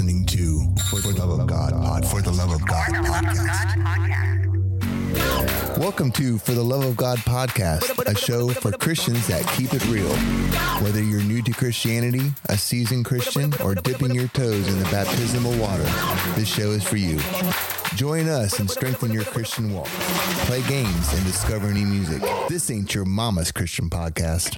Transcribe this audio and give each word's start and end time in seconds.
listening 0.00 0.24
to 0.24 0.60
For 0.88 1.00
the 1.00 1.12
Love 1.18 1.40
of 1.40 1.46
God 1.46 1.72
Pod. 1.72 2.06
For 2.06 2.22
the 2.22 2.30
Love 2.30 2.52
of 2.52 2.66
God 2.66 2.88
podcast. 2.88 4.46
Welcome 5.76 6.10
to 6.12 6.38
For 6.38 6.52
the 6.52 6.64
Love 6.64 6.86
of 6.86 6.96
God 6.96 7.18
podcast, 7.18 7.98
a 8.06 8.16
show 8.16 8.48
for 8.48 8.72
Christians 8.72 9.26
that 9.26 9.46
keep 9.48 9.74
it 9.74 9.86
real. 9.88 10.08
Whether 10.82 11.02
you're 11.02 11.22
new 11.22 11.42
to 11.42 11.52
Christianity, 11.52 12.32
a 12.46 12.56
seasoned 12.56 13.04
Christian, 13.04 13.52
or 13.62 13.74
dipping 13.74 14.14
your 14.14 14.28
toes 14.28 14.68
in 14.68 14.78
the 14.78 14.86
baptismal 14.86 15.58
water, 15.58 15.84
this 16.34 16.48
show 16.48 16.70
is 16.70 16.82
for 16.82 16.96
you. 16.96 17.20
Join 17.94 18.26
us 18.26 18.58
and 18.58 18.70
strengthen 18.70 19.12
your 19.12 19.24
Christian 19.24 19.74
walk. 19.74 19.88
Play 20.46 20.62
games 20.62 21.12
and 21.12 21.26
discover 21.26 21.74
new 21.74 21.84
music. 21.84 22.22
This 22.48 22.70
ain't 22.70 22.94
your 22.94 23.04
mama's 23.04 23.52
Christian 23.52 23.90
podcast. 23.90 24.56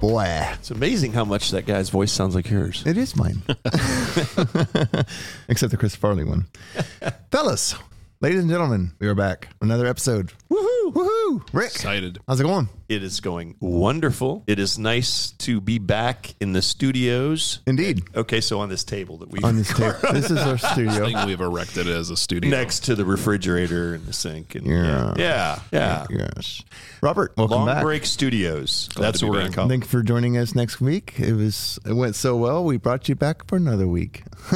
Boy. 0.00 0.26
It's 0.54 0.70
amazing 0.70 1.12
how 1.12 1.24
much 1.24 1.50
that 1.50 1.66
guy's 1.66 1.90
voice 1.90 2.12
sounds 2.12 2.34
like 2.34 2.50
yours. 2.50 2.82
It 2.86 2.96
is 2.96 3.16
mine. 3.16 3.42
Except 5.48 5.70
the 5.70 5.76
Chris 5.78 5.96
Farley 5.96 6.24
one. 6.24 6.46
Fellas, 7.30 7.74
ladies 8.20 8.40
and 8.40 8.48
gentlemen, 8.50 8.92
we 8.98 9.06
are 9.06 9.14
back. 9.14 9.48
Another 9.60 9.86
episode. 9.86 10.32
Woohoo! 10.50 10.92
Woohoo! 10.92 11.42
Rick, 11.52 11.66
Excited. 11.72 12.18
how's 12.26 12.40
it 12.40 12.44
going? 12.44 12.68
It 12.88 13.02
is 13.02 13.20
going 13.20 13.56
wonderful. 13.60 14.44
It 14.46 14.58
is 14.58 14.78
nice 14.78 15.32
to 15.32 15.60
be 15.60 15.78
back 15.78 16.34
in 16.40 16.54
the 16.54 16.62
studios. 16.62 17.60
Indeed. 17.66 18.02
Okay, 18.16 18.40
so 18.40 18.60
on 18.60 18.70
this 18.70 18.82
table 18.82 19.18
that 19.18 19.30
we 19.30 19.40
On 19.40 19.56
this 19.56 19.72
table. 19.74 19.94
This 20.12 20.30
is 20.30 20.38
our 20.38 20.56
studio. 20.56 21.04
thing 21.04 21.26
we've 21.26 21.40
erected 21.40 21.86
as 21.86 22.08
a 22.10 22.16
studio. 22.16 22.50
next 22.50 22.84
to 22.86 22.94
the 22.94 23.04
refrigerator 23.04 23.94
and 23.94 24.06
the 24.06 24.12
sink. 24.14 24.54
And 24.54 24.66
Yeah. 24.66 25.12
yeah, 25.18 25.58
yeah. 25.70 26.06
Yes. 26.10 26.62
Robert, 27.02 27.34
welcome 27.36 27.58
Long 27.58 27.66
back. 27.66 27.82
Break 27.82 28.06
Studios. 28.06 28.88
Glad 28.94 29.06
That's 29.08 29.20
to 29.20 29.26
what 29.26 29.32
be 29.32 29.36
we're 29.36 29.40
going 29.40 29.46
back. 29.48 29.50
to 29.52 29.56
call 29.56 29.66
it. 29.66 29.68
Thank 29.68 29.84
you 29.84 29.88
for 29.90 30.02
joining 30.02 30.38
us 30.38 30.54
next 30.54 30.80
week. 30.80 31.14
It 31.18 31.34
was 31.34 31.78
it 31.86 31.92
went 31.92 32.16
so 32.16 32.36
well. 32.36 32.64
We 32.64 32.78
brought 32.78 33.08
you 33.08 33.14
back 33.14 33.46
for 33.46 33.56
another 33.56 33.86
week. 33.86 34.22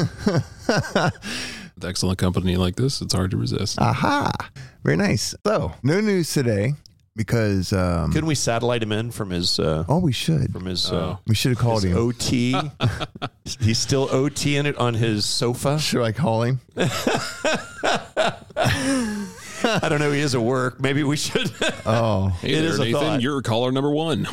With 1.74 1.84
excellent 1.84 2.18
company 2.18 2.56
like 2.56 2.76
this, 2.76 3.00
it's 3.00 3.14
hard 3.14 3.30
to 3.32 3.36
resist. 3.36 3.78
Aha! 3.80 4.30
Very 4.84 4.96
nice. 4.96 5.34
So, 5.46 5.72
no 5.82 6.00
news 6.00 6.32
today 6.32 6.74
because 7.16 7.72
um, 7.72 8.10
Couldn't 8.12 8.26
we 8.28 8.34
satellite 8.34 8.82
him 8.82 8.92
in 8.92 9.10
from 9.10 9.30
his 9.30 9.58
uh, 9.58 9.84
oh, 9.88 9.98
we 9.98 10.12
should. 10.12 10.52
from 10.52 10.64
his, 10.66 10.90
uh, 10.90 11.16
We 11.26 11.34
should 11.34 11.50
have 11.50 11.58
called 11.58 11.82
his 11.82 11.92
him. 11.92 11.98
OT? 11.98 12.54
He's 13.60 13.78
still 13.78 14.08
OT 14.10 14.56
in 14.56 14.66
it 14.66 14.76
on 14.78 14.94
his 14.94 15.24
sofa. 15.26 15.78
Should 15.78 16.02
I 16.02 16.12
call 16.12 16.42
him? 16.42 16.60
I 19.64 19.88
don't 19.88 20.00
know. 20.00 20.10
He 20.10 20.20
is 20.20 20.34
at 20.34 20.40
work. 20.40 20.80
Maybe 20.80 21.02
we 21.04 21.16
should. 21.16 21.50
Oh, 21.86 22.28
Hey 22.40 22.52
It 22.54 22.60
there, 22.62 22.70
is 22.70 22.78
a 22.78 22.84
Nathan. 22.84 23.00
thought. 23.00 23.22
You're 23.22 23.42
caller 23.42 23.70
number 23.72 23.90
one. 23.90 24.26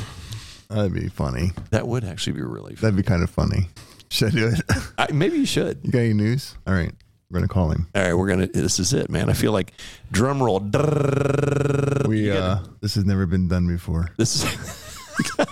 that'd 0.69 0.93
be 0.93 1.07
funny. 1.09 1.51
that 1.71 1.87
would 1.87 2.03
actually 2.03 2.33
be 2.33 2.41
really 2.41 2.75
fun. 2.75 2.81
That'd 2.91 2.97
be 2.97 3.03
kind 3.07 3.23
of 3.23 3.29
funny. 3.29 3.67
Should 4.09 4.29
I 4.29 4.31
do 4.31 4.47
it? 4.47 4.61
I, 4.97 5.11
maybe 5.11 5.37
you 5.37 5.45
should. 5.45 5.79
You 5.83 5.91
got 5.91 5.99
any 5.99 6.13
news? 6.13 6.55
All 6.65 6.73
right, 6.73 6.91
we're 7.29 7.39
gonna 7.39 7.47
call 7.47 7.71
him. 7.71 7.87
All 7.93 8.01
right, 8.01 8.13
we're 8.13 8.27
gonna. 8.27 8.47
This 8.47 8.79
is 8.79 8.93
it, 8.93 9.09
man. 9.09 9.29
I 9.29 9.33
feel 9.33 9.51
like 9.51 9.73
drum 10.11 10.41
roll. 10.41 10.59
We 10.59 12.31
uh, 12.31 12.59
this 12.81 12.95
has 12.95 13.05
never 13.05 13.25
been 13.25 13.47
done 13.47 13.67
before. 13.67 14.09
This 14.17 14.43
is. 14.43 14.85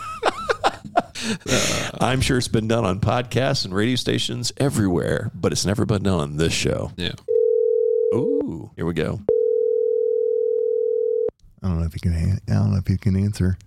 I'm 2.00 2.22
sure 2.22 2.38
it's 2.38 2.48
been 2.48 2.68
done 2.68 2.86
on 2.86 3.00
podcasts 3.00 3.66
and 3.66 3.74
radio 3.74 3.96
stations 3.96 4.54
everywhere, 4.58 5.32
but 5.36 5.52
it's 5.52 5.66
never 5.66 5.86
been 5.86 6.04
done 6.04 6.20
on 6.20 6.38
this 6.38 6.54
show. 6.54 6.92
Yeah. 6.96 7.14
Ooh, 8.16 8.72
here 8.76 8.86
we 8.86 8.94
go. 8.94 9.20
I 11.62 11.68
don't 11.68 11.80
know 11.80 11.86
if 11.86 11.94
you 11.94 12.00
can. 12.00 12.40
I 12.48 12.54
don't 12.54 12.72
know 12.72 12.78
if 12.78 12.90
you 12.90 12.98
can 12.98 13.16
answer. 13.16 13.58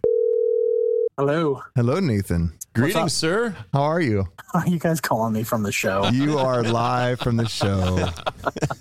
Hello. 1.18 1.62
Hello, 1.76 2.00
Nathan. 2.00 2.54
Greetings, 2.72 3.12
sir. 3.12 3.56
How 3.72 3.82
are 3.82 4.00
you? 4.00 4.28
Are 4.54 4.64
you 4.66 4.78
guys 4.78 5.00
calling 5.00 5.32
me 5.32 5.42
from 5.42 5.62
the 5.62 5.72
show? 5.72 6.08
You 6.08 6.38
are 6.38 6.62
live 6.62 7.18
from 7.20 7.36
the 7.36 7.48
show. 7.48 8.08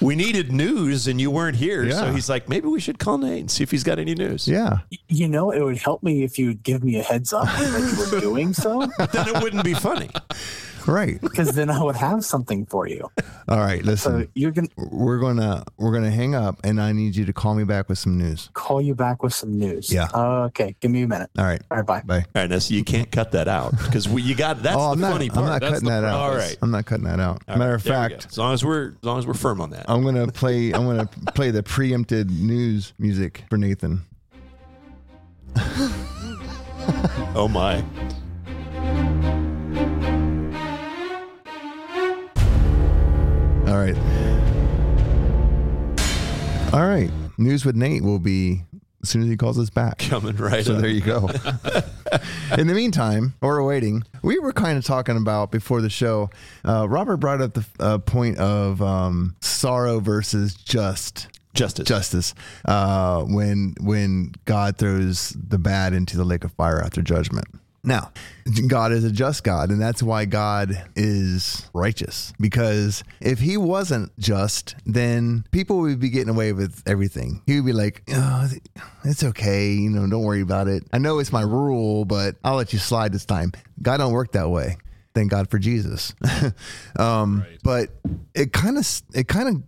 We 0.00 0.16
needed 0.16 0.50
news, 0.50 1.06
and 1.06 1.20
you 1.20 1.30
weren't 1.30 1.54
here, 1.54 1.88
so 1.92 2.12
he's 2.12 2.28
like, 2.28 2.48
maybe 2.48 2.66
we 2.66 2.80
should 2.80 2.98
call 2.98 3.18
Nate 3.18 3.38
and 3.42 3.50
see 3.50 3.62
if 3.62 3.70
he's 3.70 3.84
got 3.84 4.00
any 4.00 4.16
news. 4.16 4.48
Yeah. 4.48 4.78
You 5.08 5.28
know, 5.28 5.52
it 5.52 5.62
would 5.62 5.78
help 5.78 6.02
me 6.02 6.24
if 6.24 6.40
you'd 6.40 6.64
give 6.64 6.82
me 6.82 6.98
a 6.98 7.02
heads 7.04 7.32
up 7.32 7.44
that 7.44 8.10
you 8.10 8.16
were 8.16 8.20
doing 8.20 8.52
so, 8.52 8.86
then 8.98 9.28
it 9.28 9.40
wouldn't 9.40 9.62
be 9.62 9.74
funny. 9.74 10.10
Right. 10.86 11.20
because 11.22 11.54
then 11.54 11.70
I 11.70 11.82
would 11.82 11.96
have 11.96 12.24
something 12.24 12.66
for 12.66 12.86
you. 12.88 13.08
All 13.48 13.58
right. 13.58 13.82
listen. 13.84 14.12
So 14.12 14.16
Listen, 14.18 14.30
you're 14.34 14.50
gonna 14.50 14.68
we're 14.76 15.18
gonna 15.18 15.64
we're 15.78 15.92
gonna 15.92 16.10
hang 16.10 16.34
up, 16.34 16.60
and 16.64 16.80
I 16.80 16.92
need 16.92 17.16
you 17.16 17.24
to 17.24 17.32
call 17.32 17.54
me 17.54 17.64
back 17.64 17.88
with 17.88 17.98
some 17.98 18.18
news. 18.18 18.50
call 18.54 18.80
you 18.80 18.94
back 18.94 19.22
with 19.22 19.32
some 19.34 19.58
news. 19.58 19.92
Yeah. 19.92 20.08
okay. 20.14 20.74
Give 20.80 20.90
me 20.90 21.02
a 21.02 21.08
minute. 21.08 21.30
All 21.38 21.44
right. 21.44 21.62
All 21.70 21.78
right. 21.78 21.86
Bye. 21.86 22.02
Bye. 22.04 22.16
All 22.34 22.42
right, 22.42 22.50
now 22.50 22.58
so 22.58 22.74
you 22.74 22.84
can't 22.84 23.10
cut 23.10 23.32
that 23.32 23.48
out 23.48 23.72
because 23.78 24.06
you 24.06 24.34
got 24.34 24.62
that's 24.62 24.76
oh, 24.76 24.80
the 24.80 24.92
I'm 24.92 25.00
not. 25.00 25.12
funny 25.12 25.30
I'm 25.30 25.44
not 25.44 25.60
That's 25.60 25.74
cutting 25.74 25.88
the 25.88 26.00
that 26.00 26.04
out. 26.04 26.20
All 26.20 26.34
right. 26.34 26.56
I'm 26.62 26.70
not 26.70 26.84
cutting 26.86 27.04
that 27.04 27.20
out. 27.20 27.42
All 27.48 27.56
Matter 27.58 27.70
right, 27.70 27.76
of 27.76 27.82
there 27.84 28.02
we 28.02 28.08
go. 28.08 28.14
fact, 28.16 28.26
as 28.30 28.38
long 28.38 28.54
as 28.54 28.64
we're 28.64 28.88
as 28.88 29.04
long 29.04 29.18
as 29.18 29.26
we're 29.26 29.34
firm 29.34 29.60
on 29.60 29.70
that. 29.70 29.86
I'm 29.88 30.02
gonna 30.04 30.26
play. 30.28 30.72
I'm 30.72 30.86
gonna 30.86 31.06
play 31.34 31.50
the 31.50 31.62
preempted 31.62 32.30
news 32.30 32.92
music 32.98 33.44
for 33.48 33.56
Nathan. 33.56 34.02
Oh 37.34 37.48
my. 37.48 37.82
All 43.72 43.78
right. 43.78 43.96
All 46.74 46.86
right. 46.86 47.10
News 47.38 47.64
with 47.64 47.74
Nate 47.74 48.02
will 48.02 48.18
be 48.18 48.62
as 49.02 49.08
soon 49.08 49.22
as 49.22 49.28
he 49.28 49.36
calls 49.38 49.58
us 49.58 49.70
back. 49.70 49.98
Coming 49.98 50.36
right 50.36 50.62
So 50.64 50.74
up. 50.74 50.82
there 50.82 50.90
you 50.90 51.00
go. 51.00 51.28
In 52.58 52.66
the 52.66 52.74
meantime, 52.74 53.32
while 53.40 53.52
we're 53.52 53.62
waiting, 53.64 54.02
we 54.22 54.38
were 54.38 54.52
kind 54.52 54.76
of 54.76 54.84
talking 54.84 55.16
about 55.16 55.50
before 55.50 55.80
the 55.80 55.88
show. 55.88 56.28
Uh, 56.66 56.86
Robert 56.88 57.16
brought 57.16 57.40
up 57.40 57.54
the 57.54 57.64
uh, 57.80 57.96
point 57.98 58.36
of 58.38 58.82
um, 58.82 59.36
sorrow 59.40 60.00
versus 60.00 60.54
just 60.54 61.28
Justice. 61.54 61.86
justice 61.88 62.34
uh, 62.66 63.22
when 63.24 63.74
when 63.80 64.32
God 64.44 64.76
throws 64.78 65.30
the 65.30 65.58
bad 65.58 65.92
into 65.94 66.16
the 66.18 66.24
lake 66.24 66.44
of 66.44 66.52
fire 66.52 66.80
after 66.82 67.00
judgment. 67.02 67.46
Now, 67.84 68.12
God 68.68 68.92
is 68.92 69.02
a 69.02 69.10
just 69.10 69.42
God, 69.42 69.70
and 69.70 69.80
that's 69.80 70.02
why 70.02 70.24
God 70.24 70.84
is 70.94 71.68
righteous. 71.74 72.32
Because 72.38 73.02
if 73.20 73.40
He 73.40 73.56
wasn't 73.56 74.16
just, 74.20 74.76
then 74.86 75.44
people 75.50 75.78
would 75.80 75.98
be 75.98 76.08
getting 76.08 76.28
away 76.28 76.52
with 76.52 76.80
everything. 76.86 77.42
He 77.44 77.56
would 77.56 77.66
be 77.66 77.72
like, 77.72 78.04
oh, 78.14 78.48
"It's 79.04 79.24
okay, 79.24 79.72
you 79.72 79.90
know, 79.90 80.06
don't 80.08 80.22
worry 80.22 80.42
about 80.42 80.68
it. 80.68 80.84
I 80.92 80.98
know 80.98 81.18
it's 81.18 81.32
my 81.32 81.42
rule, 81.42 82.04
but 82.04 82.36
I'll 82.44 82.54
let 82.56 82.72
you 82.72 82.78
slide 82.78 83.12
this 83.12 83.24
time." 83.24 83.52
God 83.80 83.96
don't 83.96 84.12
work 84.12 84.32
that 84.32 84.48
way. 84.48 84.76
Thank 85.14 85.32
God 85.32 85.50
for 85.50 85.58
Jesus. 85.58 86.14
um, 86.98 87.40
Right. 87.40 87.58
But 87.64 87.90
it 88.34 88.52
kind 88.52 88.78
of 88.78 89.02
it 89.12 89.26
kind 89.28 89.48
of 89.48 89.62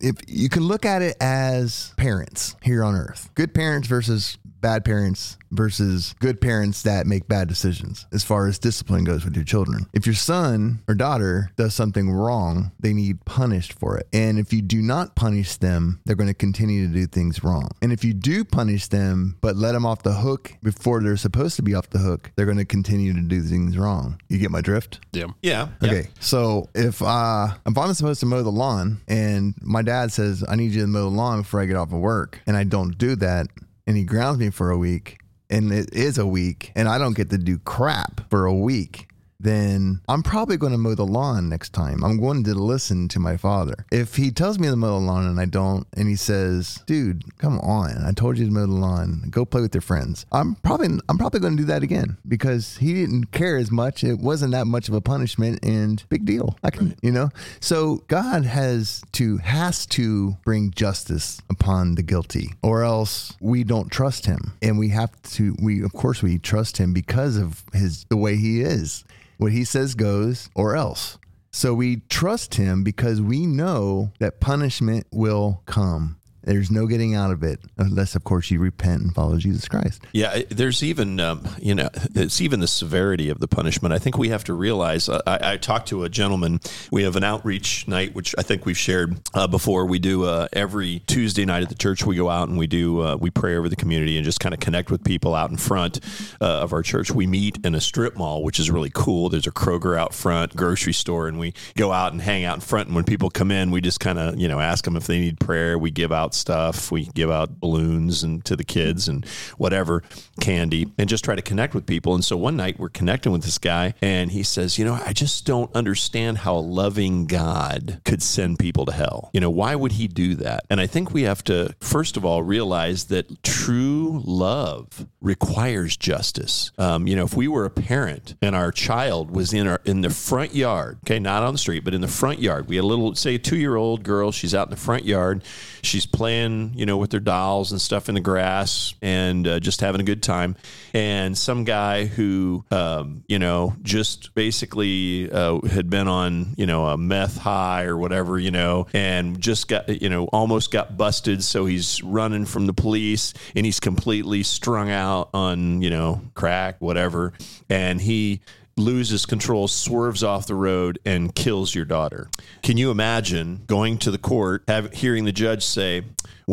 if 0.00 0.16
you 0.26 0.48
can 0.48 0.62
look 0.64 0.84
at 0.84 1.02
it 1.02 1.16
as 1.20 1.92
parents 1.96 2.56
here 2.62 2.82
on 2.82 2.94
earth 2.96 3.30
good 3.36 3.54
parents 3.54 3.86
versus 3.86 4.36
bad 4.44 4.84
parents 4.84 5.38
versus 5.52 6.14
good 6.18 6.40
parents 6.40 6.82
that 6.82 7.06
make 7.06 7.28
bad 7.28 7.48
decisions 7.48 8.06
as 8.12 8.24
far 8.24 8.46
as 8.46 8.58
discipline 8.58 9.04
goes 9.04 9.24
with 9.24 9.36
your 9.36 9.44
children. 9.44 9.86
If 9.92 10.06
your 10.06 10.14
son 10.14 10.82
or 10.88 10.94
daughter 10.94 11.50
does 11.56 11.74
something 11.74 12.10
wrong 12.10 12.72
they 12.80 12.92
need 12.92 13.24
punished 13.24 13.72
for 13.74 13.98
it. 13.98 14.08
And 14.12 14.38
if 14.38 14.52
you 14.52 14.62
do 14.62 14.82
not 14.82 15.14
punish 15.14 15.56
them 15.56 16.00
they're 16.04 16.16
going 16.16 16.28
to 16.28 16.34
continue 16.34 16.88
to 16.88 16.92
do 16.92 17.06
things 17.06 17.44
wrong. 17.44 17.70
And 17.80 17.92
if 17.92 18.04
you 18.04 18.14
do 18.14 18.44
punish 18.44 18.88
them 18.88 19.36
but 19.40 19.56
let 19.56 19.72
them 19.72 19.86
off 19.86 20.02
the 20.02 20.14
hook 20.14 20.54
before 20.62 21.00
they're 21.02 21.16
supposed 21.16 21.56
to 21.56 21.62
be 21.62 21.74
off 21.74 21.90
the 21.90 21.98
hook 21.98 22.32
they're 22.36 22.46
going 22.46 22.58
to 22.58 22.64
continue 22.64 23.12
to 23.12 23.20
do 23.20 23.42
things 23.42 23.76
wrong. 23.76 24.20
You 24.28 24.38
get 24.38 24.50
my 24.50 24.60
drift? 24.60 25.00
Yeah. 25.12 25.26
Yeah. 25.42 25.68
Okay, 25.82 26.08
so 26.20 26.68
if 26.74 27.02
uh 27.02 27.48
if 27.66 27.76
I'm 27.76 27.94
supposed 27.94 28.20
to 28.20 28.26
mow 28.26 28.42
the 28.42 28.50
lawn 28.50 29.00
and 29.08 29.54
my 29.60 29.82
dad 29.82 30.12
says 30.12 30.44
I 30.48 30.56
need 30.56 30.72
you 30.72 30.82
to 30.82 30.86
mow 30.86 31.10
the 31.10 31.16
lawn 31.16 31.42
before 31.42 31.60
I 31.60 31.66
get 31.66 31.76
off 31.76 31.92
of 31.92 31.98
work 31.98 32.40
and 32.46 32.56
I 32.56 32.64
don't 32.64 32.96
do 32.96 33.16
that 33.16 33.48
and 33.86 33.96
he 33.96 34.04
grounds 34.04 34.38
me 34.38 34.50
for 34.50 34.70
a 34.70 34.78
week 34.78 35.18
and 35.52 35.70
it 35.70 35.92
is 35.92 36.18
a 36.18 36.26
week 36.26 36.72
and 36.74 36.88
I 36.88 36.98
don't 36.98 37.14
get 37.14 37.30
to 37.30 37.38
do 37.38 37.58
crap 37.58 38.28
for 38.30 38.46
a 38.46 38.54
week 38.54 39.11
then 39.42 40.00
I'm 40.08 40.22
probably 40.22 40.56
going 40.56 40.72
to 40.72 40.78
mow 40.78 40.94
the 40.94 41.04
lawn 41.04 41.48
next 41.48 41.70
time. 41.70 42.04
I'm 42.04 42.20
going 42.20 42.44
to 42.44 42.54
listen 42.54 43.08
to 43.08 43.20
my 43.20 43.36
father. 43.36 43.86
If 43.90 44.16
he 44.16 44.30
tells 44.30 44.58
me 44.58 44.68
to 44.68 44.76
mow 44.76 44.98
the 44.98 45.06
lawn 45.06 45.26
and 45.26 45.40
I 45.40 45.46
don't, 45.46 45.86
and 45.94 46.08
he 46.08 46.16
says, 46.16 46.80
"Dude, 46.86 47.36
come 47.38 47.58
on! 47.60 48.04
I 48.04 48.12
told 48.12 48.38
you 48.38 48.46
to 48.46 48.52
mow 48.52 48.66
the 48.66 48.72
lawn. 48.72 49.26
Go 49.30 49.44
play 49.44 49.60
with 49.60 49.74
your 49.74 49.82
friends." 49.82 50.26
I'm 50.32 50.54
probably 50.56 50.98
I'm 51.08 51.18
probably 51.18 51.40
going 51.40 51.56
to 51.56 51.62
do 51.62 51.66
that 51.66 51.82
again 51.82 52.16
because 52.26 52.76
he 52.76 52.94
didn't 52.94 53.32
care 53.32 53.56
as 53.56 53.70
much. 53.70 54.04
It 54.04 54.18
wasn't 54.18 54.52
that 54.52 54.66
much 54.66 54.88
of 54.88 54.94
a 54.94 55.00
punishment, 55.00 55.64
and 55.64 56.02
big 56.08 56.24
deal. 56.24 56.56
I 56.62 56.70
can, 56.70 56.96
you 57.02 57.10
know. 57.10 57.30
So 57.60 58.04
God 58.08 58.44
has 58.44 59.02
to 59.12 59.38
has 59.38 59.86
to 59.86 60.36
bring 60.44 60.70
justice 60.70 61.40
upon 61.50 61.96
the 61.96 62.02
guilty, 62.02 62.54
or 62.62 62.82
else 62.84 63.36
we 63.40 63.64
don't 63.64 63.90
trust 63.90 64.26
Him, 64.26 64.52
and 64.62 64.78
we 64.78 64.90
have 64.90 65.10
to. 65.34 65.56
We 65.60 65.82
of 65.82 65.92
course 65.92 66.22
we 66.22 66.38
trust 66.38 66.76
Him 66.78 66.92
because 66.92 67.36
of 67.36 67.64
His 67.72 68.04
the 68.08 68.16
way 68.16 68.36
He 68.36 68.60
is. 68.60 69.04
What 69.42 69.50
he 69.50 69.64
says 69.64 69.96
goes, 69.96 70.48
or 70.54 70.76
else. 70.76 71.18
So 71.50 71.74
we 71.74 72.02
trust 72.08 72.54
him 72.54 72.84
because 72.84 73.20
we 73.20 73.44
know 73.44 74.12
that 74.20 74.38
punishment 74.38 75.08
will 75.10 75.62
come 75.66 76.20
There's 76.44 76.70
no 76.70 76.86
getting 76.86 77.14
out 77.14 77.30
of 77.30 77.42
it 77.42 77.60
unless, 77.78 78.14
of 78.14 78.24
course, 78.24 78.50
you 78.50 78.58
repent 78.58 79.02
and 79.02 79.14
follow 79.14 79.36
Jesus 79.36 79.68
Christ. 79.68 80.02
Yeah, 80.12 80.42
there's 80.50 80.82
even 80.82 81.20
um, 81.20 81.46
you 81.60 81.74
know 81.74 81.88
it's 82.14 82.40
even 82.40 82.60
the 82.60 82.66
severity 82.66 83.28
of 83.28 83.38
the 83.38 83.48
punishment. 83.48 83.94
I 83.94 83.98
think 83.98 84.18
we 84.18 84.28
have 84.30 84.44
to 84.44 84.54
realize. 84.54 85.08
uh, 85.08 85.20
I, 85.26 85.52
I 85.52 85.56
talked 85.56 85.88
to 85.88 86.04
a 86.04 86.08
gentleman. 86.08 86.60
We 86.90 87.04
have 87.04 87.16
an 87.16 87.24
outreach 87.24 87.86
night, 87.86 88.14
which 88.14 88.34
I 88.38 88.42
think 88.42 88.66
we've 88.66 88.78
shared 88.78 89.20
uh, 89.34 89.46
before. 89.46 89.86
We 89.86 89.98
do 89.98 90.24
uh, 90.24 90.48
every 90.52 91.00
Tuesday 91.06 91.44
night 91.44 91.62
at 91.62 91.68
the 91.68 91.74
church. 91.74 92.04
We 92.04 92.16
go 92.16 92.28
out 92.28 92.48
and 92.48 92.58
we 92.58 92.66
do 92.66 93.00
uh, 93.02 93.16
we 93.16 93.30
pray 93.30 93.56
over 93.56 93.68
the 93.68 93.76
community 93.76 94.16
and 94.16 94.24
just 94.24 94.40
kind 94.40 94.54
of 94.54 94.60
connect 94.60 94.90
with 94.90 95.04
people 95.04 95.34
out 95.34 95.50
in 95.50 95.56
front 95.56 96.00
uh, 96.40 96.44
of 96.46 96.72
our 96.72 96.82
church. 96.82 97.10
We 97.10 97.26
meet 97.26 97.64
in 97.64 97.74
a 97.74 97.80
strip 97.80 98.16
mall, 98.16 98.42
which 98.42 98.58
is 98.58 98.70
really 98.70 98.90
cool. 98.92 99.28
There's 99.28 99.46
a 99.46 99.52
Kroger 99.52 99.96
out 99.98 100.14
front, 100.14 100.56
grocery 100.56 100.92
store, 100.92 101.28
and 101.28 101.38
we 101.38 101.54
go 101.76 101.92
out 101.92 102.12
and 102.12 102.20
hang 102.20 102.44
out 102.44 102.56
in 102.56 102.60
front. 102.60 102.88
And 102.88 102.96
when 102.96 103.04
people 103.04 103.30
come 103.30 103.50
in, 103.50 103.70
we 103.70 103.80
just 103.80 104.00
kind 104.00 104.18
of 104.18 104.38
you 104.38 104.48
know 104.48 104.60
ask 104.60 104.84
them 104.84 104.96
if 104.96 105.06
they 105.06 105.20
need 105.20 105.38
prayer. 105.38 105.78
We 105.78 105.90
give 105.90 106.12
out 106.12 106.31
stuff. 106.34 106.90
We 106.90 107.06
give 107.06 107.30
out 107.30 107.60
balloons 107.60 108.22
and 108.22 108.44
to 108.44 108.56
the 108.56 108.64
kids 108.64 109.08
and 109.08 109.24
whatever 109.56 110.02
candy, 110.40 110.92
and 110.98 111.08
just 111.08 111.24
try 111.24 111.34
to 111.34 111.42
connect 111.42 111.74
with 111.74 111.86
people. 111.86 112.14
And 112.14 112.24
so 112.24 112.36
one 112.36 112.56
night 112.56 112.78
we're 112.78 112.88
connecting 112.88 113.32
with 113.32 113.42
this 113.42 113.58
guy, 113.58 113.94
and 114.02 114.30
he 114.30 114.42
says, 114.42 114.78
"You 114.78 114.84
know, 114.84 115.00
I 115.04 115.12
just 115.12 115.44
don't 115.46 115.74
understand 115.74 116.38
how 116.38 116.56
a 116.56 116.60
loving 116.60 117.26
God 117.26 118.00
could 118.04 118.22
send 118.22 118.58
people 118.58 118.86
to 118.86 118.92
hell. 118.92 119.30
You 119.32 119.40
know, 119.40 119.50
why 119.50 119.74
would 119.74 119.92
He 119.92 120.08
do 120.08 120.34
that?" 120.36 120.64
And 120.70 120.80
I 120.80 120.86
think 120.86 121.12
we 121.12 121.22
have 121.22 121.44
to 121.44 121.74
first 121.80 122.16
of 122.16 122.24
all 122.24 122.42
realize 122.42 123.04
that 123.04 123.42
true 123.42 124.22
love 124.24 125.06
requires 125.20 125.96
justice. 125.96 126.70
Um, 126.78 127.06
you 127.06 127.16
know, 127.16 127.24
if 127.24 127.36
we 127.36 127.48
were 127.48 127.64
a 127.64 127.70
parent 127.70 128.34
and 128.42 128.54
our 128.56 128.72
child 128.72 129.30
was 129.30 129.52
in 129.52 129.66
our 129.66 129.80
in 129.84 130.00
the 130.00 130.10
front 130.10 130.54
yard, 130.54 130.98
okay, 131.04 131.18
not 131.18 131.42
on 131.42 131.54
the 131.54 131.58
street, 131.58 131.84
but 131.84 131.94
in 131.94 132.00
the 132.00 132.08
front 132.08 132.40
yard, 132.40 132.68
we 132.68 132.76
had 132.76 132.84
a 132.84 132.86
little, 132.86 133.14
say, 133.14 133.34
a 133.36 133.38
two 133.38 133.56
year 133.56 133.76
old 133.76 134.02
girl. 134.02 134.32
She's 134.32 134.54
out 134.54 134.66
in 134.68 134.70
the 134.70 134.76
front 134.76 135.04
yard. 135.04 135.44
She's 135.82 136.06
playing, 136.06 136.21
you 136.30 136.86
know, 136.86 136.96
with 136.96 137.10
their 137.10 137.20
dolls 137.20 137.72
and 137.72 137.80
stuff 137.80 138.08
in 138.08 138.14
the 138.14 138.20
grass 138.20 138.94
and 139.02 139.46
uh, 139.46 139.60
just 139.60 139.80
having 139.80 140.00
a 140.00 140.04
good 140.04 140.22
time. 140.22 140.56
And 140.94 141.36
some 141.36 141.64
guy 141.64 142.06
who, 142.06 142.64
um, 142.70 143.24
you 143.26 143.38
know, 143.38 143.74
just 143.82 144.34
basically 144.34 145.30
uh, 145.30 145.60
had 145.62 145.90
been 145.90 146.08
on, 146.08 146.54
you 146.56 146.66
know, 146.66 146.86
a 146.86 146.96
meth 146.96 147.38
high 147.38 147.84
or 147.84 147.96
whatever, 147.96 148.38
you 148.38 148.50
know, 148.50 148.86
and 148.92 149.40
just 149.40 149.68
got, 149.68 149.88
you 150.02 150.08
know, 150.08 150.26
almost 150.26 150.70
got 150.70 150.96
busted. 150.96 151.42
So 151.42 151.66
he's 151.66 152.02
running 152.02 152.46
from 152.46 152.66
the 152.66 152.74
police 152.74 153.34
and 153.54 153.66
he's 153.66 153.80
completely 153.80 154.42
strung 154.42 154.90
out 154.90 155.30
on, 155.34 155.82
you 155.82 155.90
know, 155.90 156.22
crack, 156.34 156.76
whatever. 156.80 157.32
And 157.68 158.00
he, 158.00 158.40
loses 158.76 159.26
control, 159.26 159.68
swerves 159.68 160.22
off 160.22 160.46
the 160.46 160.54
road, 160.54 160.98
and 161.04 161.34
kills 161.34 161.74
your 161.74 161.84
daughter. 161.84 162.30
Can 162.62 162.76
you 162.76 162.90
imagine 162.90 163.62
going 163.66 163.98
to 163.98 164.10
the 164.10 164.18
court, 164.18 164.64
have, 164.68 164.92
hearing 164.92 165.24
the 165.24 165.32
judge 165.32 165.64
say, 165.64 166.02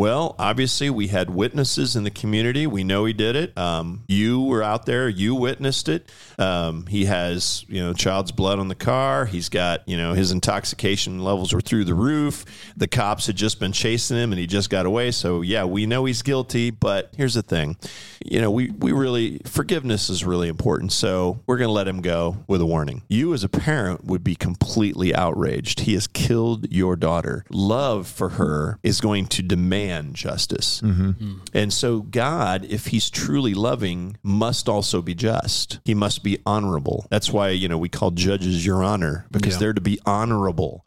well, 0.00 0.34
obviously, 0.38 0.88
we 0.88 1.08
had 1.08 1.28
witnesses 1.28 1.94
in 1.94 2.04
the 2.04 2.10
community. 2.10 2.66
We 2.66 2.84
know 2.84 3.04
he 3.04 3.12
did 3.12 3.36
it. 3.36 3.58
Um, 3.58 4.02
you 4.08 4.40
were 4.40 4.62
out 4.62 4.86
there. 4.86 5.10
You 5.10 5.34
witnessed 5.34 5.90
it. 5.90 6.10
Um, 6.38 6.86
he 6.86 7.04
has, 7.04 7.66
you 7.68 7.82
know, 7.82 7.92
child's 7.92 8.32
blood 8.32 8.58
on 8.58 8.68
the 8.68 8.74
car. 8.74 9.26
He's 9.26 9.50
got, 9.50 9.86
you 9.86 9.98
know, 9.98 10.14
his 10.14 10.32
intoxication 10.32 11.22
levels 11.22 11.52
were 11.52 11.60
through 11.60 11.84
the 11.84 11.92
roof. 11.92 12.46
The 12.78 12.88
cops 12.88 13.26
had 13.26 13.36
just 13.36 13.60
been 13.60 13.72
chasing 13.72 14.16
him, 14.16 14.32
and 14.32 14.40
he 14.40 14.46
just 14.46 14.70
got 14.70 14.86
away. 14.86 15.10
So, 15.10 15.42
yeah, 15.42 15.64
we 15.64 15.84
know 15.84 16.06
he's 16.06 16.22
guilty. 16.22 16.70
But 16.70 17.12
here's 17.14 17.34
the 17.34 17.42
thing, 17.42 17.76
you 18.24 18.40
know, 18.40 18.50
we 18.50 18.70
we 18.70 18.92
really 18.92 19.42
forgiveness 19.44 20.08
is 20.08 20.24
really 20.24 20.48
important. 20.48 20.92
So 20.92 21.40
we're 21.46 21.58
going 21.58 21.68
to 21.68 21.74
let 21.74 21.86
him 21.86 22.00
go 22.00 22.38
with 22.48 22.62
a 22.62 22.66
warning. 22.66 23.02
You, 23.10 23.34
as 23.34 23.44
a 23.44 23.50
parent, 23.50 24.06
would 24.06 24.24
be 24.24 24.34
completely 24.34 25.14
outraged. 25.14 25.80
He 25.80 25.92
has 25.92 26.06
killed 26.06 26.72
your 26.72 26.96
daughter. 26.96 27.44
Love 27.50 28.08
for 28.08 28.30
her 28.30 28.78
is 28.82 29.02
going 29.02 29.26
to 29.26 29.42
demand 29.42 29.89
justice. 30.14 30.80
Mm-hmm. 30.82 31.10
Mm. 31.10 31.40
And 31.54 31.72
so, 31.72 32.00
God, 32.00 32.64
if 32.68 32.86
He's 32.86 33.10
truly 33.10 33.54
loving, 33.54 34.16
must 34.22 34.68
also 34.68 35.02
be 35.02 35.14
just. 35.14 35.78
He 35.84 35.94
must 35.94 36.22
be 36.22 36.38
honorable. 36.46 37.06
That's 37.10 37.30
why, 37.30 37.50
you 37.50 37.68
know, 37.68 37.78
we 37.78 37.88
call 37.88 38.10
judges 38.12 38.64
your 38.64 38.82
honor 38.82 39.26
because 39.30 39.54
Yeah. 39.54 39.58
they're 39.60 39.72
to 39.74 39.80
be 39.80 39.98
honorable. 40.06 40.84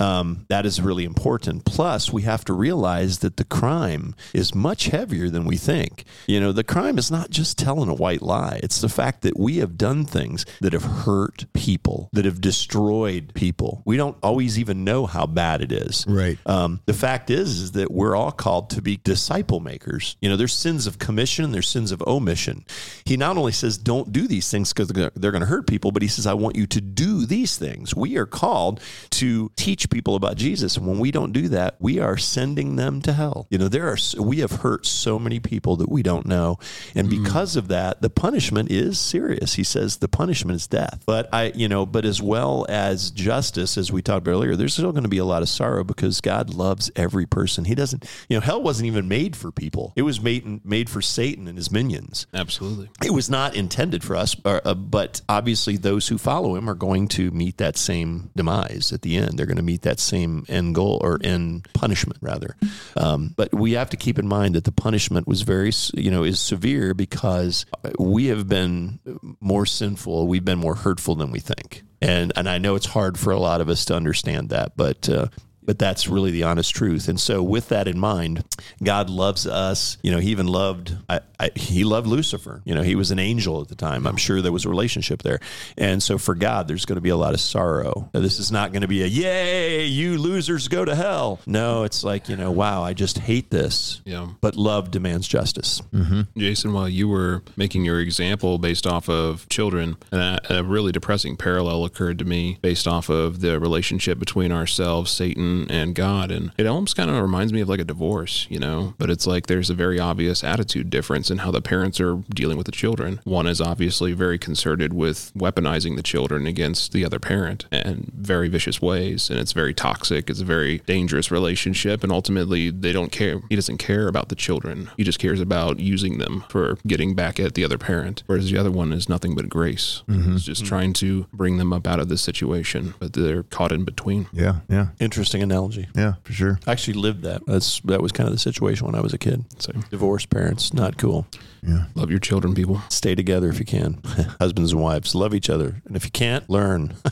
Um, 0.00 0.46
that 0.48 0.66
is 0.66 0.80
really 0.80 1.04
important. 1.04 1.64
Plus, 1.64 2.12
we 2.12 2.22
have 2.22 2.44
to 2.46 2.52
realize 2.52 3.18
that 3.20 3.36
the 3.36 3.44
crime 3.44 4.14
is 4.32 4.54
much 4.54 4.86
heavier 4.86 5.30
than 5.30 5.44
we 5.44 5.56
think. 5.56 6.04
You 6.26 6.40
know, 6.40 6.52
the 6.52 6.64
crime 6.64 6.98
is 6.98 7.10
not 7.10 7.30
just 7.30 7.58
telling 7.58 7.88
a 7.88 7.94
white 7.94 8.22
lie, 8.22 8.60
it's 8.62 8.80
the 8.80 8.88
fact 8.88 9.22
that 9.22 9.38
we 9.38 9.58
have 9.58 9.76
done 9.76 10.04
things 10.04 10.44
that 10.60 10.72
have 10.72 10.84
hurt 10.84 11.46
people, 11.52 12.08
that 12.12 12.24
have 12.24 12.40
destroyed 12.40 13.32
people. 13.34 13.82
We 13.84 13.96
don't 13.96 14.16
always 14.22 14.58
even 14.58 14.84
know 14.84 15.06
how 15.06 15.26
bad 15.26 15.62
it 15.62 15.72
is. 15.72 16.04
Right. 16.08 16.38
Um, 16.46 16.80
the 16.86 16.94
fact 16.94 17.30
is, 17.30 17.60
is 17.60 17.72
that 17.72 17.90
we're 17.90 18.16
all 18.16 18.32
called 18.32 18.70
to 18.70 18.82
be 18.82 18.98
disciple 18.98 19.60
makers. 19.60 20.16
You 20.20 20.28
know, 20.28 20.36
there's 20.36 20.52
sins 20.52 20.86
of 20.86 20.98
commission, 20.98 21.52
there's 21.52 21.68
sins 21.68 21.92
of 21.92 22.02
omission. 22.06 22.64
He 23.04 23.16
not 23.16 23.36
only 23.36 23.52
says, 23.52 23.78
don't 23.78 24.12
do 24.12 24.26
these 24.26 24.50
things 24.50 24.72
because 24.72 24.88
they're 24.88 25.30
going 25.32 25.40
to 25.40 25.46
hurt 25.46 25.66
people, 25.66 25.92
but 25.92 26.02
he 26.02 26.08
says, 26.08 26.26
I 26.26 26.34
want 26.34 26.56
you 26.56 26.66
to 26.66 26.80
do 26.80 27.26
these 27.26 27.56
things. 27.56 27.94
We 27.94 28.16
are 28.16 28.26
called 28.26 28.80
to 29.10 29.50
teach 29.56 29.83
people 29.86 30.16
about 30.16 30.36
Jesus. 30.36 30.76
And 30.76 30.86
when 30.86 30.98
we 30.98 31.10
don't 31.10 31.32
do 31.32 31.48
that, 31.48 31.76
we 31.78 31.98
are 31.98 32.16
sending 32.16 32.76
them 32.76 33.02
to 33.02 33.12
hell. 33.12 33.46
You 33.50 33.58
know, 33.58 33.68
there 33.68 33.88
are, 33.88 33.96
we 34.18 34.38
have 34.38 34.52
hurt 34.52 34.86
so 34.86 35.18
many 35.18 35.40
people 35.40 35.76
that 35.76 35.88
we 35.88 36.02
don't 36.02 36.26
know. 36.26 36.58
And 36.94 37.08
because 37.08 37.56
of 37.56 37.68
that, 37.68 38.02
the 38.02 38.10
punishment 38.10 38.70
is 38.70 38.98
serious. 38.98 39.54
He 39.54 39.64
says 39.64 39.98
the 39.98 40.08
punishment 40.08 40.56
is 40.56 40.66
death. 40.66 41.02
But 41.06 41.28
I, 41.32 41.52
you 41.54 41.68
know, 41.68 41.86
but 41.86 42.04
as 42.04 42.20
well 42.20 42.66
as 42.68 43.10
justice, 43.10 43.76
as 43.76 43.92
we 43.92 44.02
talked 44.02 44.26
about 44.26 44.32
earlier, 44.32 44.56
there's 44.56 44.74
still 44.74 44.92
going 44.92 45.04
to 45.04 45.08
be 45.08 45.18
a 45.18 45.24
lot 45.24 45.42
of 45.42 45.48
sorrow 45.48 45.84
because 45.84 46.20
God 46.20 46.54
loves 46.54 46.90
every 46.96 47.26
person. 47.26 47.64
He 47.64 47.74
doesn't, 47.74 48.04
you 48.28 48.36
know, 48.36 48.40
hell 48.40 48.62
wasn't 48.62 48.86
even 48.86 49.08
made 49.08 49.36
for 49.36 49.50
people. 49.50 49.92
It 49.96 50.02
was 50.02 50.20
made 50.20 50.64
made 50.64 50.90
for 50.90 51.00
Satan 51.00 51.48
and 51.48 51.56
his 51.56 51.70
minions. 51.70 52.26
Absolutely. 52.34 52.90
It 53.04 53.12
was 53.12 53.30
not 53.30 53.54
intended 53.54 54.02
for 54.02 54.16
us, 54.16 54.36
uh, 54.44 54.74
but 54.74 55.20
obviously 55.28 55.76
those 55.76 56.08
who 56.08 56.18
follow 56.18 56.56
him 56.56 56.68
are 56.68 56.74
going 56.74 57.08
to 57.08 57.30
meet 57.30 57.58
that 57.58 57.76
same 57.76 58.30
demise 58.36 58.92
at 58.92 59.02
the 59.02 59.16
end. 59.16 59.38
They're 59.38 59.46
going 59.46 59.56
to 59.56 59.62
meet 59.62 59.73
that 59.82 60.00
same 60.00 60.44
end 60.48 60.74
goal 60.74 60.98
or 61.02 61.18
end 61.22 61.68
punishment, 61.72 62.18
rather. 62.20 62.56
Um, 62.96 63.34
but 63.36 63.52
we 63.52 63.72
have 63.72 63.90
to 63.90 63.96
keep 63.96 64.18
in 64.18 64.26
mind 64.26 64.54
that 64.54 64.64
the 64.64 64.72
punishment 64.72 65.26
was 65.26 65.42
very, 65.42 65.72
you 65.94 66.10
know, 66.10 66.24
is 66.24 66.40
severe 66.40 66.94
because 66.94 67.66
we 67.98 68.26
have 68.26 68.48
been 68.48 69.00
more 69.40 69.66
sinful, 69.66 70.26
we've 70.26 70.44
been 70.44 70.58
more 70.58 70.74
hurtful 70.74 71.14
than 71.14 71.30
we 71.30 71.40
think, 71.40 71.82
and 72.00 72.32
and 72.36 72.48
I 72.48 72.58
know 72.58 72.74
it's 72.74 72.86
hard 72.86 73.18
for 73.18 73.32
a 73.32 73.38
lot 73.38 73.60
of 73.60 73.68
us 73.68 73.84
to 73.86 73.94
understand 73.94 74.50
that, 74.50 74.76
but. 74.76 75.08
Uh, 75.08 75.28
but 75.64 75.78
that's 75.78 76.08
really 76.08 76.30
the 76.30 76.42
honest 76.44 76.74
truth. 76.74 77.08
And 77.08 77.18
so, 77.18 77.42
with 77.42 77.68
that 77.68 77.88
in 77.88 77.98
mind, 77.98 78.44
God 78.82 79.10
loves 79.10 79.46
us. 79.46 79.98
You 80.02 80.10
know, 80.10 80.18
He 80.18 80.30
even 80.30 80.46
loved. 80.46 80.96
I, 81.08 81.20
I, 81.38 81.50
he 81.56 81.84
loved 81.84 82.06
Lucifer. 82.06 82.62
You 82.64 82.74
know, 82.74 82.82
he 82.82 82.94
was 82.94 83.10
an 83.10 83.18
angel 83.18 83.60
at 83.60 83.68
the 83.68 83.74
time. 83.74 84.06
I'm 84.06 84.16
sure 84.16 84.40
there 84.40 84.52
was 84.52 84.64
a 84.64 84.68
relationship 84.68 85.22
there. 85.22 85.40
And 85.76 86.02
so, 86.02 86.18
for 86.18 86.34
God, 86.34 86.68
there's 86.68 86.84
going 86.84 86.96
to 86.96 87.02
be 87.02 87.10
a 87.10 87.16
lot 87.16 87.34
of 87.34 87.40
sorrow. 87.40 88.08
Now, 88.14 88.20
This 88.20 88.38
is 88.38 88.52
not 88.52 88.72
going 88.72 88.82
to 88.82 88.88
be 88.88 89.02
a 89.02 89.06
"Yay, 89.06 89.84
you 89.86 90.18
losers 90.18 90.68
go 90.68 90.84
to 90.84 90.94
hell." 90.94 91.40
No, 91.46 91.84
it's 91.84 92.04
like 92.04 92.28
you 92.28 92.36
know, 92.36 92.50
wow, 92.50 92.82
I 92.82 92.92
just 92.92 93.18
hate 93.18 93.50
this. 93.50 94.00
Yeah. 94.04 94.28
But 94.40 94.56
love 94.56 94.90
demands 94.90 95.26
justice. 95.28 95.80
Mm-hmm. 95.92 96.38
Jason, 96.38 96.72
while 96.72 96.88
you 96.88 97.08
were 97.08 97.42
making 97.56 97.84
your 97.84 98.00
example 98.00 98.58
based 98.58 98.86
off 98.86 99.08
of 99.08 99.48
children, 99.48 99.96
and 100.12 100.20
a, 100.20 100.58
a 100.58 100.62
really 100.62 100.92
depressing 100.92 101.36
parallel 101.36 101.84
occurred 101.84 102.18
to 102.18 102.24
me 102.24 102.58
based 102.62 102.86
off 102.86 103.08
of 103.08 103.40
the 103.40 103.58
relationship 103.58 104.18
between 104.18 104.52
ourselves, 104.52 105.10
Satan, 105.10 105.53
and 105.70 105.94
God. 105.94 106.30
And 106.30 106.52
it 106.58 106.66
almost 106.66 106.96
kind 106.96 107.10
of 107.10 107.20
reminds 107.20 107.52
me 107.52 107.60
of 107.60 107.68
like 107.68 107.80
a 107.80 107.84
divorce, 107.84 108.46
you 108.50 108.58
know? 108.58 108.94
But 108.98 109.10
it's 109.10 109.26
like 109.26 109.46
there's 109.46 109.70
a 109.70 109.74
very 109.74 109.98
obvious 109.98 110.44
attitude 110.44 110.90
difference 110.90 111.30
in 111.30 111.38
how 111.38 111.50
the 111.50 111.62
parents 111.62 112.00
are 112.00 112.16
dealing 112.30 112.56
with 112.56 112.66
the 112.66 112.72
children. 112.72 113.20
One 113.24 113.46
is 113.46 113.60
obviously 113.60 114.12
very 114.12 114.38
concerted 114.38 114.92
with 114.92 115.32
weaponizing 115.34 115.96
the 115.96 116.02
children 116.02 116.46
against 116.46 116.92
the 116.92 117.04
other 117.04 117.18
parent 117.18 117.66
in 117.72 118.10
very 118.14 118.48
vicious 118.48 118.80
ways. 118.80 119.30
And 119.30 119.38
it's 119.38 119.52
very 119.52 119.74
toxic. 119.74 120.30
It's 120.30 120.40
a 120.40 120.44
very 120.44 120.78
dangerous 120.80 121.30
relationship. 121.30 122.02
And 122.02 122.12
ultimately, 122.12 122.70
they 122.70 122.92
don't 122.92 123.12
care. 123.12 123.40
He 123.48 123.56
doesn't 123.56 123.78
care 123.78 124.08
about 124.08 124.28
the 124.28 124.34
children. 124.34 124.90
He 124.96 125.04
just 125.04 125.18
cares 125.18 125.40
about 125.40 125.78
using 125.78 126.18
them 126.18 126.44
for 126.48 126.78
getting 126.86 127.14
back 127.14 127.38
at 127.40 127.54
the 127.54 127.64
other 127.64 127.78
parent. 127.78 128.22
Whereas 128.26 128.50
the 128.50 128.58
other 128.58 128.70
one 128.70 128.92
is 128.92 129.08
nothing 129.08 129.34
but 129.34 129.48
grace. 129.48 130.02
Mm-hmm. 130.08 130.32
He's 130.32 130.44
just 130.44 130.64
trying 130.64 130.92
to 130.94 131.26
bring 131.32 131.58
them 131.58 131.72
up 131.72 131.86
out 131.86 132.00
of 132.00 132.08
this 132.08 132.22
situation, 132.22 132.94
but 132.98 133.12
they're 133.12 133.42
caught 133.44 133.72
in 133.72 133.84
between. 133.84 134.26
Yeah, 134.32 134.60
yeah, 134.68 134.88
Interesting 135.00 135.42
analogy. 135.44 135.86
yeah, 135.94 136.14
for 136.24 136.32
sure. 136.32 136.58
I 136.66 136.72
actually 136.72 136.94
lived 136.94 137.22
that. 137.22 137.46
That's 137.46 137.80
that 137.82 138.02
was 138.02 138.10
kind 138.12 138.26
of 138.28 138.34
the 138.34 138.40
situation 138.40 138.86
when 138.86 138.94
I 138.96 139.00
was 139.00 139.12
a 139.14 139.18
kid. 139.18 139.44
So 139.58 139.72
Divorced 139.90 140.30
parents, 140.30 140.74
not 140.74 140.96
cool. 140.98 141.26
Yeah. 141.62 141.84
Love 141.94 142.10
your 142.10 142.18
children, 142.18 142.54
people. 142.54 142.82
stay 142.90 143.14
together 143.14 143.48
if 143.48 143.58
you 143.58 143.64
can. 143.64 144.00
Husbands 144.40 144.72
and 144.72 144.82
wives 144.82 145.14
love 145.14 145.34
each 145.34 145.48
other, 145.48 145.80
and 145.86 145.96
if 145.96 146.04
you 146.04 146.10
can't, 146.10 146.48
learn. 146.50 146.94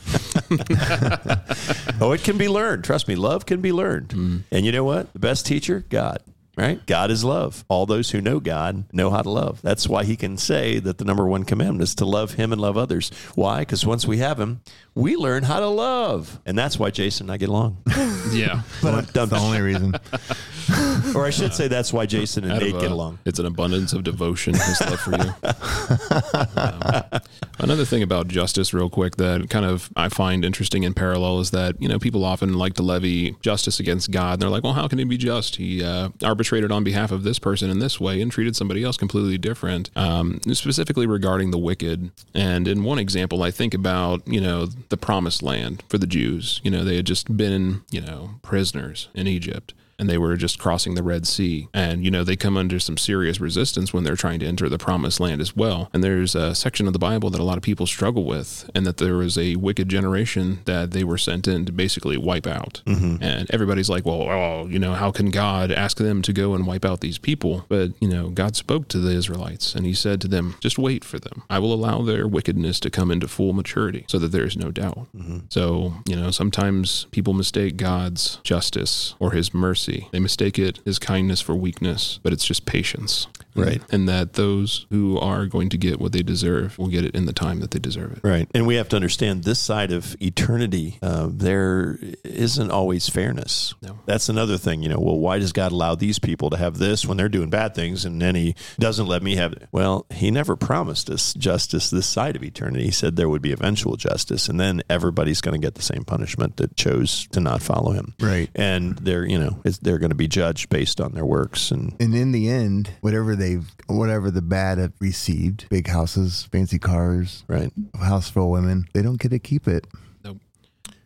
oh, 2.01 2.11
it 2.11 2.23
can 2.23 2.37
be 2.37 2.47
learned. 2.49 2.83
Trust 2.83 3.07
me, 3.07 3.15
love 3.15 3.45
can 3.45 3.61
be 3.61 3.71
learned. 3.71 4.09
Mm. 4.09 4.43
And 4.51 4.65
you 4.65 4.71
know 4.71 4.83
what? 4.83 5.11
The 5.13 5.19
best 5.19 5.45
teacher, 5.45 5.85
God. 5.89 6.19
Right? 6.55 6.85
God 6.85 7.09
is 7.09 7.23
love. 7.23 7.65
All 7.67 7.87
those 7.87 8.11
who 8.11 8.21
know 8.21 8.39
God 8.39 8.85
know 8.93 9.09
how 9.09 9.23
to 9.23 9.29
love. 9.29 9.61
That's 9.63 9.87
why 9.87 10.03
he 10.03 10.15
can 10.15 10.37
say 10.37 10.77
that 10.79 10.99
the 10.99 11.05
number 11.05 11.25
one 11.25 11.45
commandment 11.45 11.81
is 11.81 11.95
to 11.95 12.05
love 12.05 12.33
him 12.33 12.51
and 12.51 12.61
love 12.61 12.77
others. 12.77 13.09
Why? 13.33 13.61
Because 13.61 13.85
once 13.87 14.05
we 14.05 14.19
have 14.19 14.39
him, 14.39 14.61
we 14.93 15.15
learn 15.15 15.43
how 15.43 15.59
to 15.59 15.67
love. 15.67 16.39
And 16.45 16.55
that's 16.55 16.77
why 16.77 16.91
Jason 16.91 17.25
and 17.25 17.31
I 17.31 17.37
get 17.37 17.49
along. 17.49 17.77
Yeah. 18.31 18.61
But 18.81 18.93
I'm 18.93 19.05
done. 19.05 19.29
That's 19.29 19.31
the 19.31 19.37
only 19.37 19.61
reason. 19.61 19.93
or 21.15 21.25
I 21.25 21.29
should 21.29 21.53
say 21.53 21.67
that's 21.67 21.91
why 21.93 22.05
Jason 22.05 22.45
and 22.45 22.53
Out 22.53 22.63
of 22.63 22.71
Nate 22.71 22.81
get 22.81 22.89
along. 22.91 23.19
It's 23.25 23.37
an 23.37 23.45
abundance 23.45 23.93
of 23.93 24.03
devotion, 24.03 24.53
his 24.53 24.81
love 24.81 24.99
for 24.99 25.11
you. 25.11 25.33
Um, 26.55 27.21
another 27.59 27.85
thing 27.85 28.01
about 28.01 28.27
justice, 28.27 28.73
real 28.73 28.89
quick, 28.89 29.17
that 29.17 29.49
kind 29.49 29.65
of 29.65 29.91
I 29.95 30.09
find 30.09 30.43
interesting 30.45 30.83
in 30.83 30.93
parallel 30.93 31.39
is 31.39 31.51
that 31.51 31.79
you 31.81 31.87
know 31.87 31.99
people 31.99 32.23
often 32.25 32.53
like 32.53 32.73
to 32.75 32.83
levy 32.83 33.35
justice 33.41 33.79
against 33.79 34.11
God. 34.11 34.33
And 34.33 34.41
they're 34.41 34.49
like, 34.49 34.63
well, 34.63 34.73
how 34.73 34.87
can 34.87 34.99
he 34.99 35.05
be 35.05 35.17
just? 35.17 35.57
He 35.57 35.83
uh, 35.83 36.09
arbitrated 36.43 36.73
on 36.73 36.83
behalf 36.83 37.11
of 37.11 37.23
this 37.23 37.39
person 37.39 37.69
in 37.69 37.79
this 37.79 38.01
way 38.01 38.21
and 38.21 38.29
treated 38.29 38.53
somebody 38.53 38.83
else 38.83 38.97
completely 38.97 39.37
different. 39.37 39.89
Um, 39.95 40.41
specifically 40.51 41.07
regarding 41.07 41.51
the 41.51 41.57
wicked. 41.57 42.11
And 42.33 42.67
in 42.67 42.83
one 42.83 42.99
example, 42.99 43.43
I 43.43 43.49
think 43.49 43.73
about 43.73 44.27
you 44.27 44.41
know 44.41 44.65
the 44.65 44.97
promised 44.97 45.41
land 45.41 45.83
for 45.87 45.97
the 45.97 46.05
Jews. 46.05 46.59
You 46.61 46.69
know 46.71 46.83
they 46.83 46.97
had 46.97 47.05
just 47.05 47.37
been 47.37 47.83
you 47.91 48.01
know 48.01 48.31
prisoners 48.41 49.07
in 49.13 49.25
Egypt 49.25 49.73
and 49.99 50.09
they 50.09 50.17
were 50.17 50.35
just 50.35 50.59
crossing 50.59 50.95
the 50.95 51.03
Red 51.03 51.27
Sea. 51.27 51.67
And, 51.73 52.03
you 52.03 52.11
know, 52.11 52.23
they 52.23 52.35
come 52.35 52.57
under 52.57 52.79
some 52.79 52.97
serious 52.97 53.39
resistance 53.39 53.93
when 53.93 54.03
they're 54.03 54.15
trying 54.15 54.39
to 54.39 54.45
enter 54.45 54.69
the 54.69 54.77
promised 54.77 55.19
land 55.19 55.41
as 55.41 55.55
well. 55.55 55.89
And 55.93 56.03
there's 56.03 56.35
a 56.35 56.55
section 56.55 56.87
of 56.87 56.93
the 56.93 56.99
Bible 56.99 57.29
that 57.29 57.39
a 57.39 57.43
lot 57.43 57.57
of 57.57 57.63
people 57.63 57.85
struggle 57.85 58.25
with, 58.25 58.69
and 58.75 58.85
that 58.85 58.97
there 58.97 59.15
was 59.15 59.37
a 59.37 59.55
wicked 59.55 59.89
generation 59.89 60.59
that 60.65 60.91
they 60.91 61.03
were 61.03 61.17
sent 61.17 61.47
in 61.47 61.65
to 61.65 61.71
basically 61.71 62.17
wipe 62.17 62.47
out. 62.47 62.81
Mm-hmm. 62.85 63.23
And 63.23 63.49
everybody's 63.51 63.89
like, 63.89 64.05
well, 64.05 64.21
oh, 64.23 64.67
you 64.69 64.79
know, 64.79 64.93
how 64.93 65.11
can 65.11 65.29
God 65.29 65.71
ask 65.71 65.97
them 65.97 66.21
to 66.23 66.33
go 66.33 66.53
and 66.53 66.65
wipe 66.65 66.85
out 66.85 67.01
these 67.01 67.17
people? 67.17 67.65
But, 67.69 67.91
you 68.01 68.07
know, 68.07 68.29
God 68.29 68.55
spoke 68.55 68.87
to 68.89 68.99
the 68.99 69.11
Israelites 69.11 69.75
and 69.75 69.85
he 69.85 69.93
said 69.93 70.21
to 70.21 70.27
them, 70.27 70.55
just 70.59 70.77
wait 70.77 71.03
for 71.03 71.19
them. 71.19 71.43
I 71.49 71.59
will 71.59 71.73
allow 71.73 72.01
their 72.01 72.27
wickedness 72.27 72.79
to 72.81 72.89
come 72.89 73.11
into 73.11 73.27
full 73.27 73.53
maturity 73.53 74.05
so 74.07 74.19
that 74.19 74.31
there 74.31 74.45
is 74.45 74.57
no 74.57 74.71
doubt. 74.71 75.07
Mm-hmm. 75.15 75.39
So, 75.49 75.93
you 76.07 76.15
know, 76.15 76.31
sometimes 76.31 77.07
people 77.11 77.33
mistake 77.33 77.77
God's 77.77 78.39
justice 78.43 79.15
or 79.19 79.31
his 79.31 79.53
mercy. 79.53 79.92
They 80.11 80.19
mistake 80.19 80.57
it 80.59 80.79
as 80.85 80.99
kindness 80.99 81.41
for 81.41 81.55
weakness, 81.55 82.19
but 82.23 82.33
it's 82.33 82.45
just 82.45 82.65
patience. 82.65 83.27
Right. 83.55 83.81
And 83.91 84.07
that 84.09 84.33
those 84.33 84.85
who 84.89 85.19
are 85.19 85.45
going 85.45 85.69
to 85.69 85.77
get 85.77 85.99
what 85.99 86.11
they 86.11 86.23
deserve 86.23 86.77
will 86.77 86.87
get 86.87 87.05
it 87.05 87.15
in 87.15 87.25
the 87.25 87.33
time 87.33 87.59
that 87.59 87.71
they 87.71 87.79
deserve 87.79 88.13
it. 88.13 88.19
Right. 88.23 88.49
And 88.53 88.65
we 88.65 88.75
have 88.75 88.89
to 88.89 88.95
understand 88.95 89.43
this 89.43 89.59
side 89.59 89.91
of 89.91 90.15
eternity, 90.21 90.97
uh, 91.01 91.29
there 91.31 91.99
isn't 92.23 92.71
always 92.71 93.09
fairness. 93.09 93.73
No. 93.81 93.99
That's 94.05 94.29
another 94.29 94.57
thing. 94.57 94.81
You 94.81 94.89
know, 94.89 94.99
well, 94.99 95.19
why 95.19 95.39
does 95.39 95.53
God 95.53 95.71
allow 95.71 95.95
these 95.95 96.19
people 96.19 96.49
to 96.49 96.57
have 96.57 96.77
this 96.77 97.05
when 97.05 97.17
they're 97.17 97.29
doing 97.29 97.49
bad 97.49 97.75
things 97.75 98.05
and 98.05 98.21
then 98.21 98.35
he 98.35 98.55
doesn't 98.79 99.07
let 99.07 99.23
me 99.23 99.35
have 99.35 99.53
it? 99.53 99.67
Well, 99.71 100.05
he 100.11 100.31
never 100.31 100.55
promised 100.55 101.09
us 101.09 101.33
justice 101.33 101.89
this 101.89 102.07
side 102.07 102.35
of 102.35 102.43
eternity. 102.43 102.85
He 102.85 102.91
said 102.91 103.15
there 103.15 103.29
would 103.29 103.41
be 103.41 103.51
eventual 103.51 103.95
justice 103.97 104.49
and 104.49 104.59
then 104.59 104.81
everybody's 104.89 105.41
going 105.41 105.59
to 105.59 105.65
get 105.65 105.75
the 105.75 105.81
same 105.81 106.03
punishment 106.03 106.57
that 106.57 106.75
chose 106.75 107.27
to 107.31 107.39
not 107.39 107.61
follow 107.61 107.91
him. 107.91 108.13
Right. 108.19 108.49
And 108.55 108.97
they're, 108.99 109.25
you 109.25 109.39
know, 109.39 109.61
it's, 109.65 109.77
they're 109.79 109.99
going 109.99 110.09
to 110.09 110.15
be 110.15 110.27
judged 110.27 110.69
based 110.69 110.99
on 110.99 111.13
their 111.13 111.25
works. 111.25 111.71
And 111.71 111.95
And 111.99 112.15
in 112.15 112.31
the 112.31 112.49
end, 112.49 112.91
whatever 113.01 113.35
they've, 113.43 113.65
whatever 113.87 114.31
the 114.31 114.41
bad 114.41 114.77
have 114.77 114.93
received, 114.99 115.67
big 115.69 115.87
houses, 115.87 116.47
fancy 116.51 116.79
cars, 116.79 117.43
right. 117.47 117.71
a 117.93 117.97
house 118.05 118.29
full 118.29 118.45
of 118.45 118.49
women, 118.63 118.87
they 118.93 119.01
don't 119.01 119.19
get 119.19 119.29
to 119.29 119.39
keep 119.39 119.67
it. 119.67 119.85
Nope. 120.23 120.37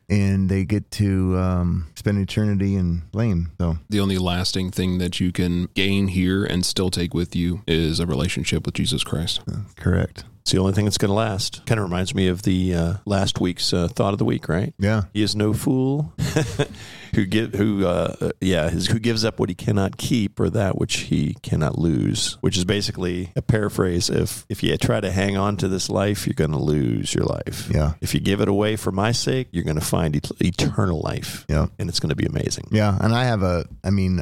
And 0.09 0.47
they 0.49 0.63
get 0.63 0.89
to 0.91 1.37
um, 1.37 1.87
spend 1.95 2.17
eternity 2.19 2.75
in 2.75 3.01
blame. 3.11 3.51
So, 3.59 3.77
The 3.89 3.99
only 3.99 4.17
lasting 4.17 4.71
thing 4.71 4.99
that 4.99 5.19
you 5.19 5.31
can 5.31 5.67
gain 5.73 6.07
here 6.09 6.45
and 6.45 6.65
still 6.65 6.89
take 6.89 7.13
with 7.13 7.35
you 7.35 7.61
is 7.67 7.99
a 7.99 8.05
relationship 8.05 8.65
with 8.65 8.75
Jesus 8.75 9.03
Christ. 9.03 9.41
correct. 9.75 10.23
It's 10.41 10.53
the 10.53 10.59
only 10.59 10.71
thing 10.71 10.85
that's 10.85 10.97
going 10.97 11.09
to 11.09 11.13
last. 11.13 11.65
Kind 11.65 11.77
of 11.77 11.83
reminds 11.83 12.15
me 12.15 12.29
of 12.29 12.43
the 12.43 12.73
uh, 12.73 12.93
last 13.05 13.41
week's 13.41 13.73
uh, 13.73 13.89
thought 13.89 14.13
of 14.13 14.17
the 14.17 14.23
week, 14.23 14.47
right? 14.47 14.73
Yeah. 14.79 15.03
He 15.13 15.21
is 15.21 15.35
no 15.35 15.51
fool 15.53 16.13
who 17.15 17.25
give 17.25 17.53
who 17.53 17.85
uh, 17.85 18.15
uh, 18.21 18.29
yeah 18.41 18.69
his, 18.69 18.87
who 18.87 18.99
gives 18.99 19.23
up 19.25 19.39
what 19.39 19.49
he 19.49 19.55
cannot 19.55 19.97
keep 19.97 20.39
or 20.39 20.49
that 20.49 20.77
which 20.77 20.97
he 20.97 21.35
cannot 21.41 21.77
lose, 21.77 22.37
which 22.41 22.57
is 22.57 22.65
basically 22.65 23.31
a 23.35 23.41
paraphrase. 23.41 24.09
If 24.09 24.45
if 24.49 24.63
you 24.63 24.77
try 24.77 24.99
to 24.99 25.11
hang 25.11 25.37
on 25.37 25.57
to 25.57 25.67
this 25.67 25.89
life, 25.89 26.27
you're 26.27 26.33
going 26.33 26.51
to 26.51 26.57
lose 26.57 27.13
your 27.13 27.25
life. 27.25 27.69
Yeah. 27.73 27.93
If 28.01 28.13
you 28.13 28.19
give 28.19 28.41
it 28.41 28.47
away 28.47 28.75
for 28.75 28.91
my 28.91 29.11
sake, 29.11 29.47
you're 29.51 29.63
going 29.63 29.79
to 29.79 29.85
find 29.85 30.15
et- 30.15 30.31
eternal 30.39 30.99
life. 31.01 31.45
Yeah. 31.49 31.67
And 31.79 31.89
it's 31.89 31.99
going 31.99 32.09
to 32.09 32.15
be 32.15 32.25
amazing. 32.25 32.67
Yeah, 32.71 32.97
and 32.99 33.13
I 33.13 33.25
have 33.25 33.43
a, 33.43 33.65
I 33.83 33.89
mean, 33.89 34.19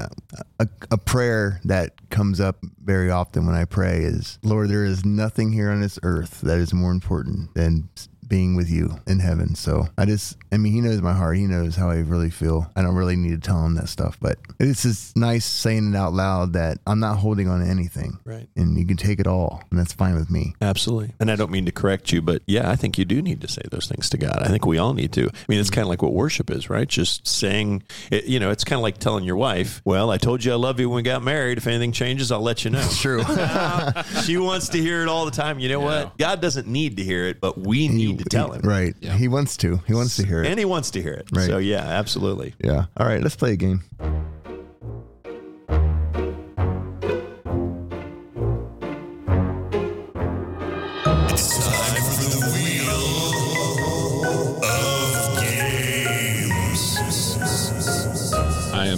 a, 0.60 0.68
a 0.92 0.98
prayer 0.98 1.60
that 1.66 2.10
comes 2.10 2.40
up 2.40 2.58
very 2.84 3.12
often 3.12 3.46
when 3.46 3.56
I 3.56 3.66
pray 3.66 4.00
is, 4.00 4.40
Lord, 4.44 4.70
there 4.70 4.86
is 4.86 5.06
nothing 5.06 5.52
here 5.52 5.70
on 5.70 5.82
this 5.82 6.00
earth 6.04 6.42
that 6.42 6.58
is 6.60 6.74
more 6.74 6.92
important 6.92 7.54
than 7.56 7.90
being 8.28 8.56
with 8.56 8.70
you 8.70 9.00
in 9.08 9.20
heaven. 9.20 9.56
So 9.56 9.88
I 9.98 10.06
just, 10.06 10.38
I 10.52 10.58
mean, 10.58 10.74
He 10.74 10.82
knows 10.82 11.02
my 11.02 11.14
heart. 11.14 11.38
He 11.38 11.46
knows 11.46 11.76
how 11.76 11.90
I 11.90 11.98
really 11.98 12.30
feel. 12.30 12.70
I 12.76 12.82
don't 12.82 12.96
really 12.96 13.16
need 13.16 13.42
to 13.42 13.48
tell 13.48 13.66
Him 13.66 13.76
that 13.76 13.90
stuff, 13.90 14.18
but 14.20 14.38
it's 14.60 14.84
just 14.84 15.16
nice 15.16 15.46
saying 15.46 15.94
it 15.94 15.98
out 15.98 16.14
loud 16.14 16.54
that 16.54 16.80
I'm 16.88 17.00
not 17.00 17.18
holding 17.18 17.48
on 17.48 17.62
to 17.62 17.68
anything, 17.68 18.20
Right. 18.26 18.48
and 18.56 18.78
you 18.78 18.86
can 18.86 18.98
take 18.98 19.20
it 19.20 19.28
all, 19.28 19.64
and 19.70 19.80
that's 19.80 19.94
fine 19.94 20.16
with 20.16 20.30
me. 20.30 20.56
Absolutely. 20.62 21.14
And 21.20 21.32
I 21.32 21.36
don't 21.36 21.52
mean 21.52 21.66
to 21.66 21.72
correct 21.72 22.12
you, 22.12 22.22
but 22.22 22.42
yeah, 22.48 22.70
I 22.70 22.76
think 22.76 22.98
you 22.98 23.06
do 23.06 23.22
need 23.22 23.42
to 23.42 23.48
say 23.48 23.62
those 23.72 23.88
things 23.88 24.10
to 24.12 24.18
God. 24.18 24.40
I 24.42 24.48
think 24.48 24.66
we 24.66 24.78
all 24.78 24.94
need 24.94 25.12
to. 25.14 25.24
I 25.24 25.32
mean, 25.48 25.60
it's 25.60 25.70
mm-hmm. 25.70 25.76
kind 25.76 25.86
of 25.86 25.90
like 25.90 26.02
what 26.02 26.14
worship 26.14 26.50
is, 26.50 26.70
right? 26.70 26.88
Just 26.88 27.28
saying, 27.28 27.84
it, 28.12 28.26
you 28.26 28.40
know, 28.40 28.52
it's 28.52 28.64
kind 28.64 28.80
of 28.80 28.84
like 28.84 28.98
telling 28.98 29.24
your 29.24 29.36
wife, 29.36 29.82
well, 29.86 30.10
I 30.12 30.18
told 30.18 30.44
you 30.44 30.52
I 30.52 30.56
love 30.56 30.80
you 30.80 30.90
when 30.90 30.98
we 30.98 31.04
got 31.04 31.24
married. 31.24 31.58
If 31.58 31.68
anything 31.68 31.92
changes, 31.92 32.32
I'll 32.32 32.42
let 32.42 32.66
you 32.66 32.72
know. 32.72 32.88
True. 32.96 33.24
she 34.24 34.38
wants 34.38 34.70
to 34.70 34.78
hear 34.80 35.02
it 35.02 35.08
all 35.08 35.26
the 35.26 35.32
time. 35.32 35.60
You 35.60 35.70
know 35.70 35.80
what? 35.80 36.18
God 36.18 36.42
doesn't 36.42 36.68
need 36.68 36.98
to 36.98 37.04
hear 37.04 37.26
it, 37.26 37.40
but 37.40 37.58
we 37.58 37.88
need 37.88 38.20
to 38.20 38.25
tell 38.30 38.52
him. 38.52 38.62
right. 38.62 38.96
Yeah. 39.00 39.14
He 39.18 39.28
wants 39.28 39.58
to. 39.58 39.82
He 39.88 39.94
wants 39.94 40.16
to 40.18 40.26
hear 40.26 40.44
it. 40.44 40.48
And 40.48 40.60
he 40.60 40.66
wants 40.66 40.92
to 40.92 41.02
hear 41.02 41.14
it. 41.14 41.28
Right. 41.32 41.48
So, 41.48 41.58
yeah, 41.58 41.82
absolutely. 41.82 42.54
yeah. 42.64 42.86
All 42.98 43.06
right. 43.08 43.22
Let's 43.22 43.36
play 43.36 43.54
a 43.54 43.56
game. 43.56 43.84